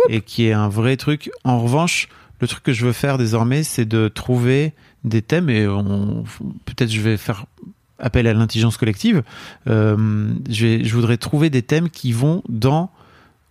et 0.09 0.21
qui 0.23 0.47
est 0.47 0.53
un 0.53 0.69
vrai 0.69 0.97
truc. 0.97 1.31
En 1.45 1.61
revanche, 1.61 2.09
le 2.41 2.49
truc 2.49 2.65
que 2.65 2.73
je 2.73 2.85
veux 2.85 2.93
faire 2.93 3.17
désormais, 3.17 3.63
c'est 3.63 3.85
de 3.85 4.09
trouver 4.09 4.73
des 5.05 5.23
thèmes, 5.23 5.49
et 5.51 5.69
on- 5.69 6.25
peut-être 6.65 6.91
je 6.91 7.01
vais 7.01 7.17
faire 7.17 7.47
appel 8.01 8.27
à 8.27 8.33
l'intelligence 8.35 8.77
collective. 8.77 9.23
Je, 9.67 10.67
vais- 10.67 10.85
je 10.85 10.95
voudrais 10.95 11.17
trouver 11.17 11.49
des 11.51 11.63
thèmes 11.63 11.91
qui 11.91 12.13
vont 12.13 12.43
dans 12.49 12.91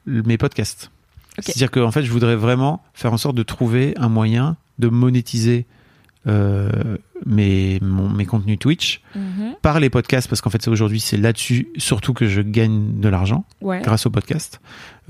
mes 0.06 0.38
podcasts. 0.38 0.92
C'est-à-dire 1.40 1.72
qu'en 1.72 1.92
fait, 1.92 2.04
je 2.04 2.12
voudrais 2.12 2.36
vraiment 2.36 2.84
faire 2.94 3.14
en 3.14 3.18
sorte 3.18 3.36
de 3.36 3.44
trouver 3.44 3.94
un 3.98 4.10
moyen 4.10 4.58
de 4.80 4.90
monétiser 4.90 5.66
euh, 6.28 6.70
mes, 7.26 7.80
mon- 7.82 8.10
mes 8.10 8.26
contenus 8.26 8.60
Twitch 8.60 9.02
Mhm. 9.16 9.56
par 9.62 9.80
les 9.80 9.90
podcasts, 9.90 10.28
parce 10.28 10.42
qu'en 10.42 10.50
fait, 10.50 10.68
aujourd'hui, 10.68 11.00
c'est 11.00 11.16
là-dessus 11.18 11.70
surtout 11.78 12.14
que 12.14 12.28
je 12.28 12.42
gagne 12.42 13.00
de 13.00 13.08
l'argent 13.10 13.46
Ouais. 13.62 13.82
grâce 13.82 14.06
aux 14.06 14.10
podcasts, 14.10 14.60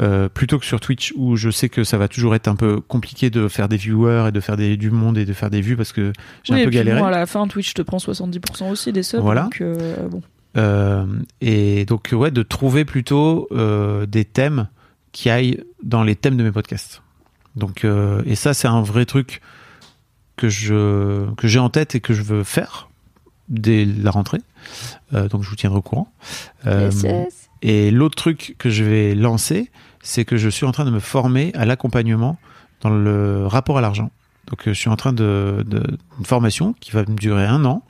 euh, 0.02 0.30
plutôt 0.30 0.60
que 0.60 0.66
sur 0.66 0.80
Twitch 0.80 1.14
où 1.18 1.36
je 1.36 1.50
sais 1.50 1.68
que 1.68 1.84
ça 1.84 1.98
va 1.98 2.08
toujours 2.08 2.36
être 2.36 2.48
un 2.48 2.56
peu 2.56 2.80
compliqué 2.80 3.30
de 3.32 3.48
faire 3.48 3.68
des 3.68 3.78
viewers 3.78 4.26
et 4.28 4.32
de 4.32 4.40
faire 4.40 4.56
des, 4.56 4.78
du 4.78 4.92
monde 4.92 5.18
et 5.18 5.26
de 5.26 5.34
faire 5.34 5.50
des 5.50 5.62
vues 5.62 5.76
parce 5.76 5.92
que 5.94 6.14
j'ai 6.44 6.54
Oui, 6.54 6.62
un 6.62 6.66
peu 6.66 6.70
galéré. 6.70 7.00
bon, 7.00 7.06
à 7.08 7.12
la 7.12 7.26
fin, 7.26 7.48
Twitch 7.48 7.74
te 7.74 7.82
prend 7.82 7.98
70% 7.98 8.70
aussi 8.70 8.94
des 8.94 9.04
subs. 9.04 9.20
Voilà. 9.20 9.44
Donc, 9.44 9.62
euh, 9.62 10.08
bon. 10.10 10.22
Et 11.42 11.86
donc, 11.86 12.10
ouais, 12.12 12.32
de 12.32 12.44
trouver 12.44 12.86
plutôt 12.86 13.48
des 14.08 14.26
thèmes 14.26 14.68
qui 15.12 15.30
aillent 15.30 15.64
dans 15.84 16.04
les 16.04 16.16
thèmes 16.16 16.38
de 16.38 16.44
mes 16.44 16.52
podcasts. 16.52 17.02
Donc, 17.56 17.86
et 18.26 18.36
ça, 18.36 18.54
c'est 18.54 18.68
un 18.68 18.82
vrai 18.82 19.06
truc 19.06 19.42
que 20.40 20.48
je 20.48 21.30
que 21.36 21.50
j'ai 21.50 21.60
en 21.60 21.70
tête 21.70 21.96
et 21.96 22.00
que 22.00 22.14
je 22.14 22.24
veux 22.24 22.46
faire 22.46 22.88
dès 23.50 23.84
la 23.84 24.10
rentrée. 24.10 24.40
Euh, 25.14 25.28
donc, 25.28 25.44
je 25.44 25.50
vous 25.50 25.58
tiendrai 25.58 25.80
au 25.80 25.82
courant. 25.82 26.12
Euh, 26.66 26.90
Yes, 26.92 27.04
yes. 27.04 27.50
Et 27.62 27.92
l'autre 27.92 28.16
truc 28.16 28.56
que 28.58 28.70
je 28.70 28.86
vais 28.86 29.16
lancer, 29.16 29.70
c'est 30.02 30.24
que 30.24 30.38
je 30.38 30.48
suis 30.48 30.66
en 30.66 30.72
train 30.72 30.86
de 30.86 30.92
me 30.92 31.00
former 31.00 31.52
à 31.56 31.66
l'accompagnement 31.66 32.38
dans 32.80 32.90
le 32.90 33.46
rapport 33.48 33.78
à 33.78 33.82
l'argent. 33.82 34.12
Donc, 34.48 34.62
je 34.66 34.72
suis 34.72 34.90
en 34.90 34.96
train 34.96 35.12
de, 35.12 35.66
de 35.68 35.84
une 36.20 36.26
formation 36.26 36.74
qui 36.80 36.92
va 36.92 37.02
me 37.02 37.16
durer 37.16 37.46
un 37.46 37.66
an. 37.66 37.84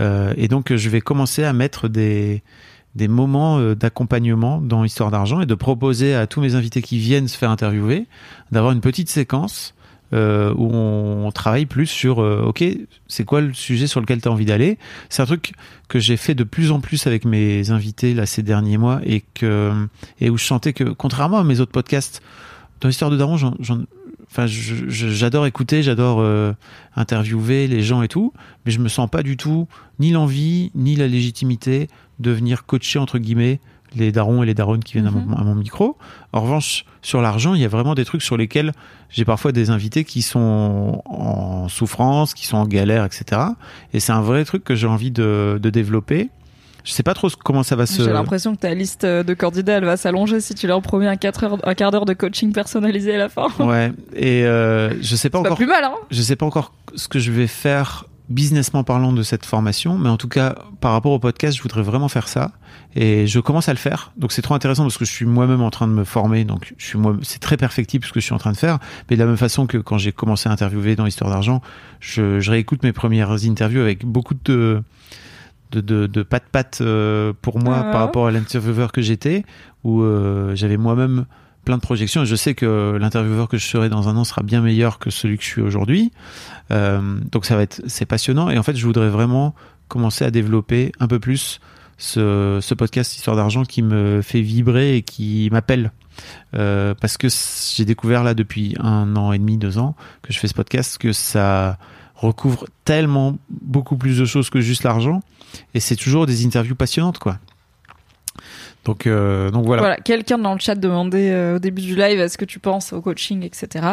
Euh, 0.00 0.34
et 0.36 0.48
donc, 0.48 0.74
je 0.74 0.88
vais 0.88 1.00
commencer 1.00 1.44
à 1.44 1.52
mettre 1.52 1.86
des, 1.86 2.42
des 2.96 3.06
moments 3.06 3.60
d'accompagnement 3.74 4.60
dans 4.60 4.82
Histoire 4.82 5.12
d'argent 5.12 5.40
et 5.40 5.46
de 5.46 5.54
proposer 5.54 6.16
à 6.16 6.26
tous 6.26 6.40
mes 6.40 6.56
invités 6.56 6.82
qui 6.82 6.98
viennent 6.98 7.28
se 7.28 7.38
faire 7.38 7.50
interviewer 7.50 8.06
d'avoir 8.50 8.72
une 8.72 8.80
petite 8.80 9.08
séquence 9.08 9.75
euh, 10.12 10.54
où 10.56 10.70
on, 10.72 11.30
travaille 11.32 11.66
plus 11.66 11.86
sur 11.86 12.20
euh, 12.20 12.42
ok 12.46 12.64
c'est 13.08 13.24
quoi 13.24 13.40
le 13.40 13.52
sujet 13.52 13.86
sur 13.88 14.00
lequel 14.00 14.20
tu 14.20 14.28
as 14.28 14.30
envie 14.30 14.44
d'aller? 14.44 14.78
C'est 15.08 15.20
un 15.20 15.26
truc 15.26 15.52
que 15.88 15.98
j'ai 15.98 16.16
fait 16.16 16.34
de 16.34 16.44
plus 16.44 16.70
en 16.70 16.80
plus 16.80 17.06
avec 17.06 17.24
mes 17.24 17.70
invités 17.70 18.14
là 18.14 18.24
ces 18.24 18.42
derniers 18.42 18.78
mois 18.78 19.00
et 19.04 19.24
que 19.34 19.72
et 20.20 20.30
où 20.30 20.38
je 20.38 20.44
sentais 20.44 20.72
que 20.72 20.84
contrairement 20.84 21.38
à 21.38 21.44
mes 21.44 21.60
autres 21.60 21.72
podcasts 21.72 22.22
dans 22.80 22.88
l'histoire 22.88 23.10
de 23.10 23.16
Daron 23.16 23.36
enfin 24.30 24.46
j'adore 24.46 25.46
écouter 25.46 25.82
j'adore 25.82 26.20
euh, 26.20 26.52
interviewer 26.94 27.66
les 27.66 27.82
gens 27.82 28.02
et 28.02 28.08
tout 28.08 28.32
mais 28.64 28.72
je 28.72 28.78
me 28.78 28.88
sens 28.88 29.10
pas 29.10 29.22
du 29.22 29.36
tout 29.36 29.68
ni 29.98 30.10
l'envie 30.10 30.70
ni 30.74 30.96
la 30.96 31.08
légitimité 31.08 31.88
de 32.20 32.30
venir 32.30 32.64
coacher 32.64 32.98
entre 32.98 33.18
guillemets 33.18 33.60
les 33.94 34.12
darons 34.12 34.42
et 34.42 34.46
les 34.46 34.54
daronnes 34.54 34.82
qui 34.82 34.94
viennent 34.94 35.06
à, 35.06 35.10
mon, 35.10 35.32
à 35.36 35.42
mon 35.44 35.54
micro. 35.54 35.96
En 36.32 36.40
revanche, 36.40 36.84
sur 37.02 37.22
l'argent, 37.22 37.54
il 37.54 37.60
y 37.60 37.64
a 37.64 37.68
vraiment 37.68 37.94
des 37.94 38.04
trucs 38.04 38.22
sur 38.22 38.36
lesquels 38.36 38.72
j'ai 39.10 39.24
parfois 39.24 39.52
des 39.52 39.70
invités 39.70 40.04
qui 40.04 40.22
sont 40.22 41.02
en 41.04 41.68
souffrance, 41.68 42.34
qui 42.34 42.46
sont 42.46 42.56
en 42.56 42.66
galère, 42.66 43.04
etc. 43.04 43.40
Et 43.92 44.00
c'est 44.00 44.12
un 44.12 44.22
vrai 44.22 44.44
truc 44.44 44.64
que 44.64 44.74
j'ai 44.74 44.86
envie 44.86 45.10
de, 45.10 45.58
de 45.62 45.70
développer. 45.70 46.30
Je 46.84 46.92
sais 46.92 47.02
pas 47.02 47.14
trop 47.14 47.28
comment 47.44 47.64
ça 47.64 47.74
va 47.74 47.84
se. 47.84 48.00
J'ai 48.02 48.12
l'impression 48.12 48.54
que 48.54 48.60
ta 48.60 48.72
liste 48.72 49.02
euh, 49.02 49.24
de 49.24 49.34
candidats, 49.34 49.72
elle 49.78 49.84
va 49.84 49.96
s'allonger 49.96 50.40
si 50.40 50.54
tu 50.54 50.68
leur 50.68 50.80
promets 50.82 51.08
un, 51.08 51.16
4 51.16 51.44
heures, 51.44 51.58
un 51.68 51.74
quart 51.74 51.90
d'heure 51.90 52.04
de 52.04 52.12
coaching 52.14 52.52
personnalisé 52.52 53.16
à 53.16 53.18
la 53.18 53.28
fin. 53.28 53.48
Ouais. 53.58 53.92
Et 54.14 54.44
euh, 54.44 54.90
je 55.02 55.16
sais 55.16 55.28
pas 55.28 55.38
C'est 55.38 55.42
pas 55.42 55.48
encore. 55.48 55.56
plus 55.56 55.66
mal, 55.66 55.82
hein 55.82 55.94
Je 56.12 56.22
sais 56.22 56.36
pas 56.36 56.46
encore 56.46 56.72
ce 56.94 57.08
que 57.08 57.18
je 57.18 57.32
vais 57.32 57.48
faire 57.48 58.04
businessment 58.28 58.82
parlant 58.82 59.12
de 59.12 59.22
cette 59.22 59.46
formation, 59.46 59.98
mais 59.98 60.08
en 60.08 60.16
tout 60.16 60.28
cas, 60.28 60.56
par 60.80 60.92
rapport 60.92 61.12
au 61.12 61.18
podcast, 61.18 61.56
je 61.56 61.62
voudrais 61.62 61.82
vraiment 61.82 62.08
faire 62.08 62.28
ça. 62.28 62.52
Et 62.94 63.26
je 63.26 63.38
commence 63.40 63.68
à 63.68 63.72
le 63.72 63.78
faire. 63.78 64.12
Donc 64.16 64.32
c'est 64.32 64.42
trop 64.42 64.54
intéressant 64.54 64.82
parce 64.82 64.98
que 64.98 65.04
je 65.04 65.12
suis 65.12 65.26
moi-même 65.26 65.62
en 65.62 65.70
train 65.70 65.86
de 65.86 65.92
me 65.92 66.04
former. 66.04 66.44
Donc 66.44 66.74
je 66.76 66.84
suis 66.86 66.98
moi, 66.98 67.16
c'est 67.22 67.40
très 67.40 67.56
perfectible 67.56 68.04
ce 68.04 68.12
que 68.12 68.20
je 68.20 68.24
suis 68.24 68.34
en 68.34 68.38
train 68.38 68.52
de 68.52 68.56
faire. 68.56 68.78
Mais 69.08 69.16
de 69.16 69.20
la 69.20 69.26
même 69.26 69.36
façon 69.36 69.66
que 69.66 69.78
quand 69.78 69.98
j'ai 69.98 70.12
commencé 70.12 70.48
à 70.48 70.52
interviewer 70.52 70.96
dans 70.96 71.04
l'histoire 71.04 71.30
d'argent, 71.30 71.62
je, 72.00 72.40
je 72.40 72.50
réécoute 72.50 72.82
mes 72.82 72.92
premières 72.92 73.44
interviews 73.44 73.80
avec 73.80 74.04
beaucoup 74.04 74.34
de 74.44 74.82
de, 75.72 75.80
de, 75.80 76.06
de 76.06 76.22
patte 76.22 76.78
euh, 76.80 77.32
pour 77.42 77.58
moi 77.58 77.76
Ah. 77.86 77.90
par 77.92 78.00
rapport 78.00 78.26
à 78.28 78.30
l'intervieweur 78.30 78.92
que 78.92 79.02
j'étais, 79.02 79.44
où 79.84 80.02
euh, 80.02 80.54
j'avais 80.54 80.76
moi-même 80.76 81.26
plein 81.66 81.76
de 81.76 81.82
projections 81.82 82.22
et 82.22 82.26
je 82.26 82.36
sais 82.36 82.54
que 82.54 82.96
l'intervieweur 82.98 83.48
que 83.48 83.58
je 83.58 83.66
serai 83.66 83.90
dans 83.90 84.08
un 84.08 84.16
an 84.16 84.24
sera 84.24 84.42
bien 84.42 84.62
meilleur 84.62 84.98
que 84.98 85.10
celui 85.10 85.36
que 85.36 85.42
je 85.42 85.48
suis 85.48 85.60
aujourd'hui. 85.60 86.12
Euh, 86.70 87.18
donc 87.30 87.44
ça 87.44 87.56
va 87.56 87.62
être 87.62 87.82
c'est 87.86 88.06
passionnant 88.06 88.48
et 88.48 88.56
en 88.56 88.62
fait 88.62 88.76
je 88.76 88.86
voudrais 88.86 89.10
vraiment 89.10 89.54
commencer 89.88 90.24
à 90.24 90.30
développer 90.30 90.92
un 91.00 91.08
peu 91.08 91.18
plus 91.18 91.60
ce, 91.98 92.74
podcast 92.74 93.16
Histoire 93.16 93.36
d'argent 93.36 93.64
qui 93.64 93.82
me 93.82 94.22
fait 94.22 94.40
vibrer 94.40 94.96
et 94.96 95.02
qui 95.02 95.48
m'appelle. 95.52 95.92
Euh, 96.54 96.94
parce 96.98 97.18
que 97.18 97.28
j'ai 97.74 97.84
découvert 97.84 98.24
là 98.24 98.32
depuis 98.32 98.74
un 98.78 99.16
an 99.16 99.32
et 99.32 99.38
demi, 99.38 99.58
deux 99.58 99.76
ans 99.76 99.94
que 100.22 100.32
je 100.32 100.38
fais 100.38 100.48
ce 100.48 100.54
podcast 100.54 100.96
que 100.96 101.12
ça 101.12 101.78
recouvre 102.14 102.66
tellement 102.84 103.36
beaucoup 103.50 103.96
plus 103.96 104.18
de 104.18 104.24
choses 104.24 104.48
que 104.48 104.60
juste 104.60 104.84
l'argent 104.84 105.20
et 105.74 105.80
c'est 105.80 105.96
toujours 105.96 106.24
des 106.24 106.46
interviews 106.46 106.76
passionnantes 106.76 107.18
quoi. 107.18 107.38
Donc 108.86 109.06
euh, 109.06 109.50
donc 109.50 109.66
voilà. 109.66 109.82
Voilà, 109.82 109.96
quelqu'un 109.96 110.38
dans 110.38 110.54
le 110.54 110.60
chat 110.60 110.74
demandait 110.76 111.30
euh, 111.30 111.56
au 111.56 111.58
début 111.58 111.82
du 111.82 111.94
live 111.96 112.18
est-ce 112.20 112.38
que 112.38 112.44
tu 112.46 112.58
penses 112.60 112.92
au 112.94 113.02
coaching, 113.02 113.42
etc. 113.42 113.84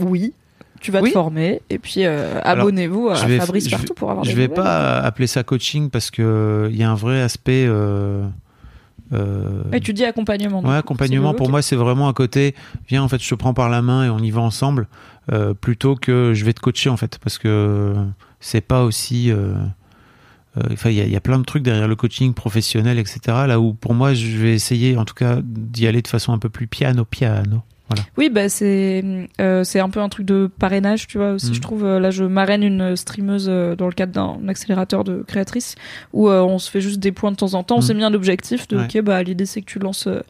Oui, 0.00 0.32
tu 0.80 0.90
vas 0.90 1.00
Oui. 1.02 1.10
te 1.10 1.12
former 1.14 1.60
et 1.70 1.78
puis 1.78 2.04
euh, 2.06 2.40
abonnez-vous 2.42 3.10
à 3.10 3.14
vais- 3.26 3.38
Fabrice 3.38 3.64
vais- 3.66 3.70
partout 3.76 3.94
pour 3.94 4.10
avoir 4.10 4.24
Je 4.24 4.30
des 4.30 4.36
vais 4.36 4.48
nouvelles. 4.48 4.64
pas 4.64 4.98
appeler 5.00 5.26
ça 5.26 5.42
coaching 5.44 5.90
parce 5.90 6.10
que 6.10 6.68
il 6.70 6.76
y 6.76 6.82
a 6.82 6.90
un 6.90 6.94
vrai 6.94 7.20
aspect 7.20 7.66
euh, 7.68 8.24
euh, 9.12 9.62
Et 9.72 9.80
tu 9.80 9.92
dis 9.92 10.04
accompagnement. 10.04 10.60
Ouais, 10.64 10.76
accompagnement 10.76 11.34
pour 11.34 11.50
moi 11.50 11.62
c'est 11.62 11.76
vraiment 11.76 12.08
un 12.08 12.12
côté 12.12 12.54
viens 12.88 13.02
en 13.02 13.08
fait 13.08 13.22
je 13.22 13.28
te 13.28 13.34
prends 13.34 13.54
par 13.54 13.68
la 13.68 13.82
main 13.82 14.04
et 14.06 14.10
on 14.10 14.18
y 14.18 14.30
va 14.30 14.40
ensemble 14.40 14.86
euh, 15.32 15.52
plutôt 15.54 15.96
que 15.96 16.32
je 16.34 16.44
vais 16.44 16.52
te 16.52 16.60
coacher 16.60 16.90
en 16.90 16.96
fait 16.96 17.18
parce 17.18 17.38
que 17.38 17.94
c'est 18.40 18.60
pas 18.60 18.84
aussi 18.84 19.30
enfin 20.72 20.90
il 20.90 20.96
y, 20.96 21.00
a- 21.00 21.04
il 21.04 21.12
y 21.12 21.16
a 21.16 21.20
plein 21.20 21.38
de 21.38 21.44
trucs 21.44 21.62
derrière 21.62 21.88
le 21.88 21.96
coaching 21.96 22.34
professionnel 22.34 22.98
etc 22.98 23.18
là 23.46 23.60
où 23.60 23.74
pour 23.74 23.94
moi 23.94 24.14
je 24.14 24.36
vais 24.36 24.54
essayer 24.54 24.96
en 24.96 25.04
tout 25.04 25.14
cas 25.14 25.38
d'y 25.42 25.86
aller 25.86 26.02
de 26.02 26.08
façon 26.08 26.32
un 26.32 26.38
peu 26.38 26.48
plus 26.48 26.66
piano 26.66 27.04
piano 27.04 27.62
Oui, 28.18 28.28
bah 28.28 28.50
c'est 28.50 29.02
euh, 29.40 29.64
c'est 29.64 29.80
un 29.80 29.88
peu 29.88 30.00
un 30.00 30.10
truc 30.10 30.26
de 30.26 30.50
parrainage, 30.58 31.06
tu 31.06 31.16
vois 31.16 31.32
aussi. 31.32 31.52
Mm. 31.52 31.54
Je 31.54 31.60
trouve 31.62 31.84
euh, 31.86 31.98
là, 31.98 32.10
je 32.10 32.22
marraine 32.24 32.62
une 32.62 32.94
streameuse 32.96 33.46
euh, 33.48 33.76
dans 33.76 33.86
le 33.86 33.92
cadre 33.94 34.12
d'un 34.12 34.46
accélérateur 34.46 35.04
de 35.04 35.24
créatrice 35.26 35.74
où 36.12 36.28
euh, 36.28 36.42
on 36.42 36.58
se 36.58 36.70
fait 36.70 36.82
juste 36.82 37.00
des 37.00 37.12
points 37.12 37.30
de 37.32 37.36
temps 37.36 37.54
en 37.54 37.62
temps. 37.62 37.76
On 37.76 37.78
Mm. 37.78 37.82
s'est 37.82 37.94
mis 37.94 38.04
un 38.04 38.12
objectif 38.12 38.68
de 38.68 38.76
Ouais. 38.76 38.84
ok, 38.84 39.00
bah 39.02 39.22
l'idée 39.22 39.46
c'est 39.46 39.62
que 39.62 39.70
tu 39.70 39.78
lances 39.78 40.06
euh, 40.06 40.20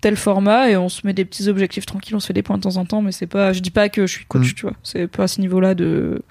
tel 0.00 0.14
format 0.14 0.70
et 0.70 0.76
on 0.76 0.88
se 0.88 1.04
met 1.04 1.12
des 1.12 1.24
petits 1.24 1.48
objectifs 1.48 1.86
tranquilles. 1.86 2.14
On 2.14 2.20
se 2.20 2.28
fait 2.28 2.32
des 2.34 2.42
points 2.44 2.56
de 2.56 2.62
temps 2.62 2.76
en 2.76 2.84
temps, 2.84 3.02
mais 3.02 3.10
c'est 3.10 3.26
pas. 3.26 3.52
Je 3.52 3.58
dis 3.62 3.72
pas 3.72 3.88
que 3.88 4.06
je 4.06 4.12
suis 4.12 4.24
coach, 4.26 4.52
Mm. 4.52 4.54
tu 4.54 4.62
vois. 4.66 4.74
C'est 4.84 5.08
pas 5.08 5.24
à 5.24 5.28
ce 5.28 5.40
niveau-là 5.40 5.74
de 5.74 6.22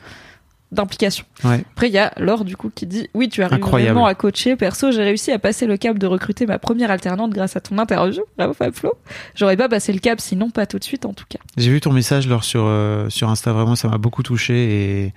d'implication. 0.71 1.25
ouais 1.43 1.63
Après, 1.73 1.87
il 1.87 1.93
y 1.93 1.97
a 1.97 2.11
Laure, 2.17 2.43
du 2.45 2.57
coup, 2.57 2.69
qui 2.73 2.85
dit 2.85 3.09
Oui, 3.13 3.29
tu 3.29 3.41
arrives 3.43 3.55
Incroyable. 3.55 3.93
vraiment 3.93 4.07
à 4.07 4.15
coacher. 4.15 4.55
Perso, 4.55 4.91
j'ai 4.91 5.03
réussi 5.03 5.31
à 5.31 5.39
passer 5.39 5.65
le 5.65 5.77
cap 5.77 5.97
de 5.97 6.07
recruter 6.07 6.45
ma 6.45 6.59
première 6.59 6.91
alternante 6.91 7.31
grâce 7.31 7.55
à 7.55 7.61
ton 7.61 7.77
interview. 7.77 8.23
Bravo, 8.37 8.53
Fab 8.53 8.73
Flo. 8.73 8.93
J'aurais 9.35 9.57
pas 9.57 9.69
passé 9.69 9.93
le 9.93 9.99
cap, 9.99 10.19
sinon 10.19 10.49
pas 10.49 10.65
tout 10.65 10.79
de 10.79 10.83
suite, 10.83 11.05
en 11.05 11.13
tout 11.13 11.25
cas. 11.29 11.39
j'ai 11.55 11.69
vu 11.71 11.79
ton 11.81 11.93
message 11.93 12.27
lors 12.27 12.43
sur 12.43 12.63
euh, 12.65 13.09
sur 13.09 13.29
Insta 13.29 13.53
vraiment 13.53 13.75
ça 13.75 13.87
m'a 13.87 13.97
beaucoup 13.97 14.23
touché 14.23 15.03
et 15.05 15.13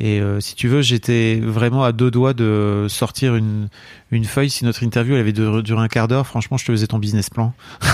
et 0.00 0.20
euh, 0.20 0.40
si 0.40 0.56
tu 0.56 0.66
veux, 0.66 0.82
j'étais 0.82 1.38
vraiment 1.40 1.84
à 1.84 1.92
deux 1.92 2.10
doigts 2.10 2.34
de 2.34 2.86
sortir 2.88 3.36
une, 3.36 3.68
une 4.10 4.24
feuille. 4.24 4.50
Si 4.50 4.64
notre 4.64 4.82
interview 4.82 5.14
elle 5.14 5.20
avait 5.20 5.32
duré 5.32 5.80
un 5.80 5.86
quart 5.86 6.08
d'heure, 6.08 6.26
franchement, 6.26 6.56
je 6.56 6.64
te 6.66 6.72
faisais 6.72 6.88
ton 6.88 6.98
business 6.98 7.30
plan. 7.30 7.52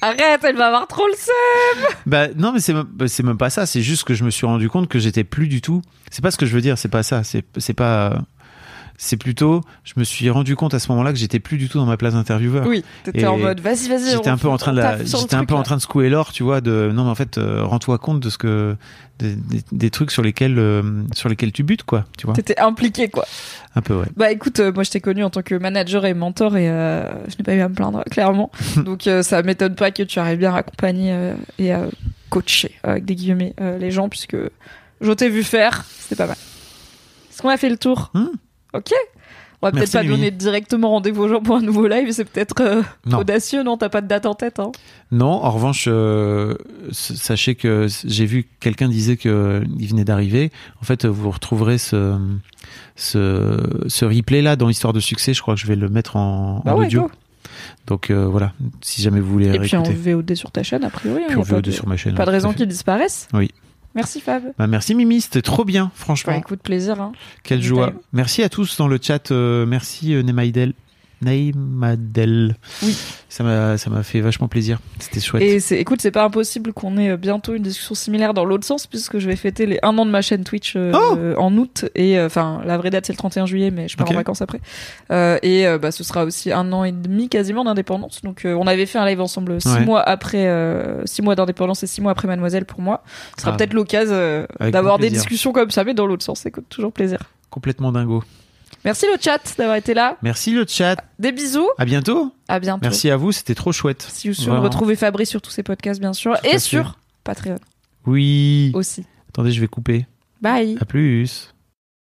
Arrête, 0.00 0.40
elle 0.42 0.56
va 0.56 0.66
avoir 0.68 0.86
trop 0.88 1.06
le 1.06 1.12
seum. 1.14 1.86
Bah 2.06 2.28
non 2.36 2.52
mais 2.52 2.60
c'est 2.60 2.72
même- 2.72 2.86
bah, 2.92 3.06
c'est 3.08 3.22
même 3.22 3.36
pas 3.38 3.50
ça, 3.50 3.66
c'est 3.66 3.82
juste 3.82 4.04
que 4.04 4.14
je 4.14 4.24
me 4.24 4.30
suis 4.30 4.46
rendu 4.46 4.68
compte 4.68 4.88
que 4.88 4.98
j'étais 4.98 5.22
plus 5.24 5.46
du 5.48 5.60
tout. 5.60 5.82
C'est 6.10 6.22
pas 6.22 6.30
ce 6.30 6.36
que 6.38 6.46
je 6.46 6.54
veux 6.54 6.60
dire, 6.60 6.78
c'est 6.78 6.88
pas 6.88 7.02
ça, 7.02 7.22
c'est 7.24 7.74
pas 7.74 8.18
c'est 8.98 9.16
plutôt 9.16 9.60
je 9.84 9.94
me 9.96 10.04
suis 10.04 10.28
rendu 10.30 10.54
compte 10.56 10.74
à 10.74 10.78
ce 10.78 10.90
moment-là 10.92 11.12
que 11.12 11.18
j'étais 11.18 11.40
plus 11.40 11.58
du 11.58 11.68
tout 11.68 11.78
dans 11.78 11.86
ma 11.86 11.96
place 11.96 12.14
d'intervieweur. 12.14 12.66
Oui, 12.66 12.84
t'étais 13.04 13.26
en 13.26 13.36
mode 13.38 13.60
vas-y, 13.60 13.88
vas-y. 13.88 14.10
J'étais 14.12 14.28
un 14.30 14.36
peu 14.38 14.48
en 14.48 14.56
train 14.56 14.72
de 14.72 14.76
la, 14.80 15.02
j'étais 15.04 15.34
un 15.34 15.44
peu 15.44 15.54
en 15.54 15.62
train 15.62 15.76
de 15.76 15.80
secouer 15.82 16.08
l'or, 16.10 16.32
tu 16.32 16.42
vois, 16.42 16.60
de 16.60 16.90
non 16.94 17.04
mais 17.04 17.10
en 17.10 17.14
fait 17.14 17.38
euh, 17.38 17.64
rends-toi 17.64 17.98
compte 17.98 18.20
de 18.20 18.30
ce 18.30 18.38
que 18.38 18.76
des, 19.18 19.34
des- 19.36 19.62
des 19.72 19.90
trucs 19.90 20.10
sur 20.10 20.22
lesquels 20.22 20.58
euh, 20.58 20.82
sur 21.14 21.28
lesquels 21.28 21.52
tu 21.52 21.62
butes 21.62 21.82
quoi, 21.84 22.04
tu 22.16 22.26
vois. 22.26 22.34
T'étais 22.34 22.58
impliqué, 22.58 23.08
quoi. 23.08 23.24
Un 23.74 23.80
peu 23.82 23.94
ouais. 23.94 24.06
Bah 24.16 24.30
écoute, 24.30 24.60
euh, 24.60 24.72
moi 24.72 24.82
je 24.84 24.90
t'ai 24.90 25.00
connu 25.00 25.24
en 25.24 25.30
tant 25.30 25.42
que 25.42 25.54
manager 25.54 26.04
et 26.04 26.14
mentor 26.14 26.56
et 26.56 26.66
je 26.66 27.36
n'ai 27.38 27.44
pas 27.44 27.54
eu 27.54 27.60
à 27.60 27.68
me 27.68 27.74
plaindre, 27.74 28.04
clairement. 28.10 28.50
Donc 28.76 29.08
ça 29.22 29.42
m'étonne 29.42 29.74
pas 29.74 29.90
que 29.90 30.02
tu 30.02 30.18
arrives 30.18 30.38
bien 30.38 30.54
à 30.54 30.58
accompagner 30.58 31.32
et 31.58 31.72
à 31.72 31.86
coacher, 32.30 32.72
avec 32.82 33.04
des 33.04 33.14
guillemets, 33.14 33.54
les 33.78 33.90
gens, 33.90 34.08
puisque 34.08 34.36
je 35.00 35.12
t'ai 35.12 35.28
vu 35.28 35.42
faire, 35.42 35.84
c'était 35.98 36.16
pas 36.16 36.26
mal. 36.26 36.36
Est-ce 37.30 37.42
qu'on 37.42 37.48
a 37.48 37.56
fait 37.56 37.70
le 37.70 37.78
tour? 37.78 38.10
Hmm? 38.14 38.26
Ok. 38.74 38.90
On 39.64 39.68
va 39.68 39.70
peut-être 39.72 39.92
pas 39.92 40.02
Mimi. 40.02 40.16
donner 40.16 40.30
directement 40.32 40.90
rendez-vous 40.90 41.22
aux 41.22 41.28
gens 41.28 41.40
pour 41.40 41.54
un 41.54 41.60
nouveau 41.60 41.86
live, 41.86 42.10
c'est 42.10 42.24
peut-être 42.24 42.60
euh, 42.62 42.82
Non. 43.06 43.18
audacieux, 43.18 43.62
non? 43.62 43.76
T'as 43.76 43.90
pas 43.90 44.00
de 44.00 44.08
date 44.08 44.26
en 44.26 44.34
tête, 44.34 44.58
hein? 44.58 44.72
Non, 45.12 45.26
en 45.28 45.50
revanche, 45.52 45.84
euh, 45.86 46.56
sachez 46.90 47.54
que 47.54 47.86
j'ai 48.04 48.26
vu 48.26 48.48
quelqu'un 48.58 48.88
disait 48.88 49.16
que 49.16 49.62
il 49.78 49.86
venait 49.86 50.02
d'arriver. 50.04 50.50
En 50.80 50.84
fait, 50.84 51.06
vous 51.06 51.30
retrouverez 51.30 51.78
ce 51.78 52.18
ce, 52.96 53.56
ce 53.86 54.04
replay 54.04 54.42
là 54.42 54.56
dans 54.56 54.66
l'histoire 54.68 54.92
de 54.92 55.00
succès. 55.00 55.32
Je 55.32 55.40
crois 55.42 55.54
que 55.54 55.60
je 55.60 55.66
vais 55.66 55.76
le 55.76 55.88
mettre 55.88 56.16
en, 56.16 56.56
en 56.58 56.60
Bah 56.64 56.74
ouais, 56.74 56.86
audio. 56.86 57.02
go. 57.02 57.10
Donc 57.86 58.10
euh, 58.10 58.26
voilà, 58.26 58.52
si 58.80 59.00
jamais 59.02 59.20
vous 59.20 59.30
voulez 59.30 59.46
Et 59.54 59.58
puis 59.60 59.76
en 59.76 59.82
réécouter. 59.84 60.12
VOD 60.12 60.34
sur 60.34 60.50
ta 60.50 60.62
chaîne, 60.62 60.84
a 60.84 60.90
priori. 60.90 61.22
hein, 61.22 61.26
Puis 61.28 61.36
y 61.36 61.38
on 61.38 61.42
a 61.42 61.46
pas 61.46 61.54
VOD 61.56 61.64
de, 61.64 61.70
sur 61.70 61.86
ma 61.86 61.96
chaîne. 61.96 62.14
pas 62.14 62.24
de 62.24 62.30
à 62.30 62.32
raison 62.32 62.50
fait. 62.50 62.58
qu'ils 62.58 62.68
disparaissent. 62.68 63.28
Oui. 63.32 63.50
Merci 63.94 64.20
Fab. 64.20 64.42
Bah, 64.58 64.66
merci 64.66 64.94
Mimi, 64.94 65.20
c'était 65.20 65.42
trop 65.42 65.64
bien, 65.64 65.90
franchement. 65.94 66.32
Bah 66.32 66.38
écoute, 66.38 66.62
plaisir. 66.62 67.00
Hein. 67.00 67.12
Quelle 67.42 67.62
joie. 67.62 67.92
Merci 68.12 68.42
à 68.42 68.48
tous 68.48 68.76
dans 68.78 68.88
le 68.88 68.98
chat. 69.00 69.30
euh, 69.30 69.66
merci 69.66 70.14
euh, 70.14 70.22
Nemaidel. 71.22 71.54
Neymadel. 71.54 72.56
Oui. 72.82 72.96
Ça 73.28 73.44
m'a 73.44 73.78
ça 73.78 73.88
m'a 73.90 74.02
fait 74.02 74.20
vachement 74.20 74.48
plaisir. 74.48 74.78
C'était 74.98 75.20
chouette. 75.20 75.42
Et 75.42 75.60
c'est, 75.60 75.78
écoute, 75.78 76.00
c'est 76.02 76.10
pas 76.10 76.24
impossible 76.24 76.72
qu'on 76.72 76.98
ait 76.98 77.10
euh, 77.10 77.16
bientôt 77.16 77.54
une 77.54 77.62
discussion 77.62 77.94
similaire 77.94 78.34
dans 78.34 78.44
l'autre 78.44 78.66
sens, 78.66 78.86
puisque 78.86 79.18
je 79.18 79.26
vais 79.26 79.36
fêter 79.36 79.66
les 79.66 79.78
un 79.82 79.96
an 79.98 80.04
de 80.06 80.10
ma 80.10 80.20
chaîne 80.22 80.44
Twitch 80.44 80.74
euh, 80.76 80.92
Oh 80.94 81.16
euh, 81.18 81.34
en 81.36 81.56
août. 81.56 81.86
Et 81.94 82.18
euh, 82.18 82.26
enfin, 82.26 82.60
la 82.66 82.76
vraie 82.76 82.90
date 82.90 83.06
c'est 83.06 83.12
le 83.12 83.16
31 83.18 83.46
juillet, 83.46 83.70
mais 83.70 83.88
je 83.88 83.96
pars 83.96 84.10
en 84.10 84.14
vacances 84.14 84.42
après. 84.42 84.60
Et 85.10 85.64
bah, 85.80 85.90
ce 85.92 86.04
sera 86.04 86.24
aussi 86.24 86.52
un 86.52 86.72
an 86.72 86.84
et 86.84 86.92
demi 86.92 87.28
quasiment 87.28 87.64
d'indépendance. 87.64 88.22
Donc, 88.22 88.42
on 88.44 88.66
avait 88.66 88.86
fait 88.86 88.98
un 88.98 89.06
live 89.06 89.20
ensemble 89.20 89.60
six 89.60 89.72
Ouais. 89.72 89.84
mois 89.86 90.02
après, 90.02 90.46
six 91.06 91.22
mois 91.22 91.34
d'indépendance 91.34 91.82
et 91.82 91.86
six 91.86 92.00
mois 92.02 92.12
après 92.12 92.28
Mademoiselle 92.28 92.64
pour 92.66 92.80
moi. 92.80 93.02
Ce 93.36 93.42
sera 93.42 93.52
Ah. 93.52 93.56
peut-être 93.56 93.72
l'occasion 93.74 94.46
d'avoir 94.60 94.98
des 94.98 95.10
discussions 95.10 95.52
comme 95.52 95.70
ça, 95.70 95.84
mais 95.84 95.94
dans 95.94 96.06
l'autre 96.06 96.24
sens. 96.24 96.44
Écoute, 96.46 96.64
toujours 96.68 96.92
plaisir. 96.92 97.18
Complètement 97.50 97.92
dingo. 97.92 98.22
Merci 98.84 99.06
le 99.06 99.16
chat 99.20 99.40
d'avoir 99.58 99.76
été 99.76 99.94
là. 99.94 100.16
Merci 100.22 100.50
le 100.52 100.64
chat. 100.68 100.96
Des 101.18 101.30
bisous. 101.32 101.68
À 101.78 101.84
bientôt. 101.84 102.32
À 102.48 102.58
bientôt. 102.58 102.80
Merci 102.82 103.10
à 103.10 103.16
vous, 103.16 103.30
c'était 103.32 103.54
trop 103.54 103.70
chouette. 103.72 104.06
Si 104.10 104.28
vous 104.28 104.42
Vraiment. 104.44 104.62
retrouvez 104.62 104.96
Fabrice 104.96 105.30
sur 105.30 105.40
tous 105.40 105.50
ses 105.50 105.62
podcasts, 105.62 106.00
bien 106.00 106.12
sûr. 106.12 106.36
Tout 106.40 106.46
Et 106.48 106.58
sur 106.58 106.98
Patreon 107.24 107.58
Oui. 108.06 108.72
aussi. 108.74 109.04
Attendez, 109.28 109.52
je 109.52 109.60
vais 109.60 109.68
couper. 109.68 110.06
Bye. 110.40 110.76
À 110.80 110.84
plus. 110.84 111.51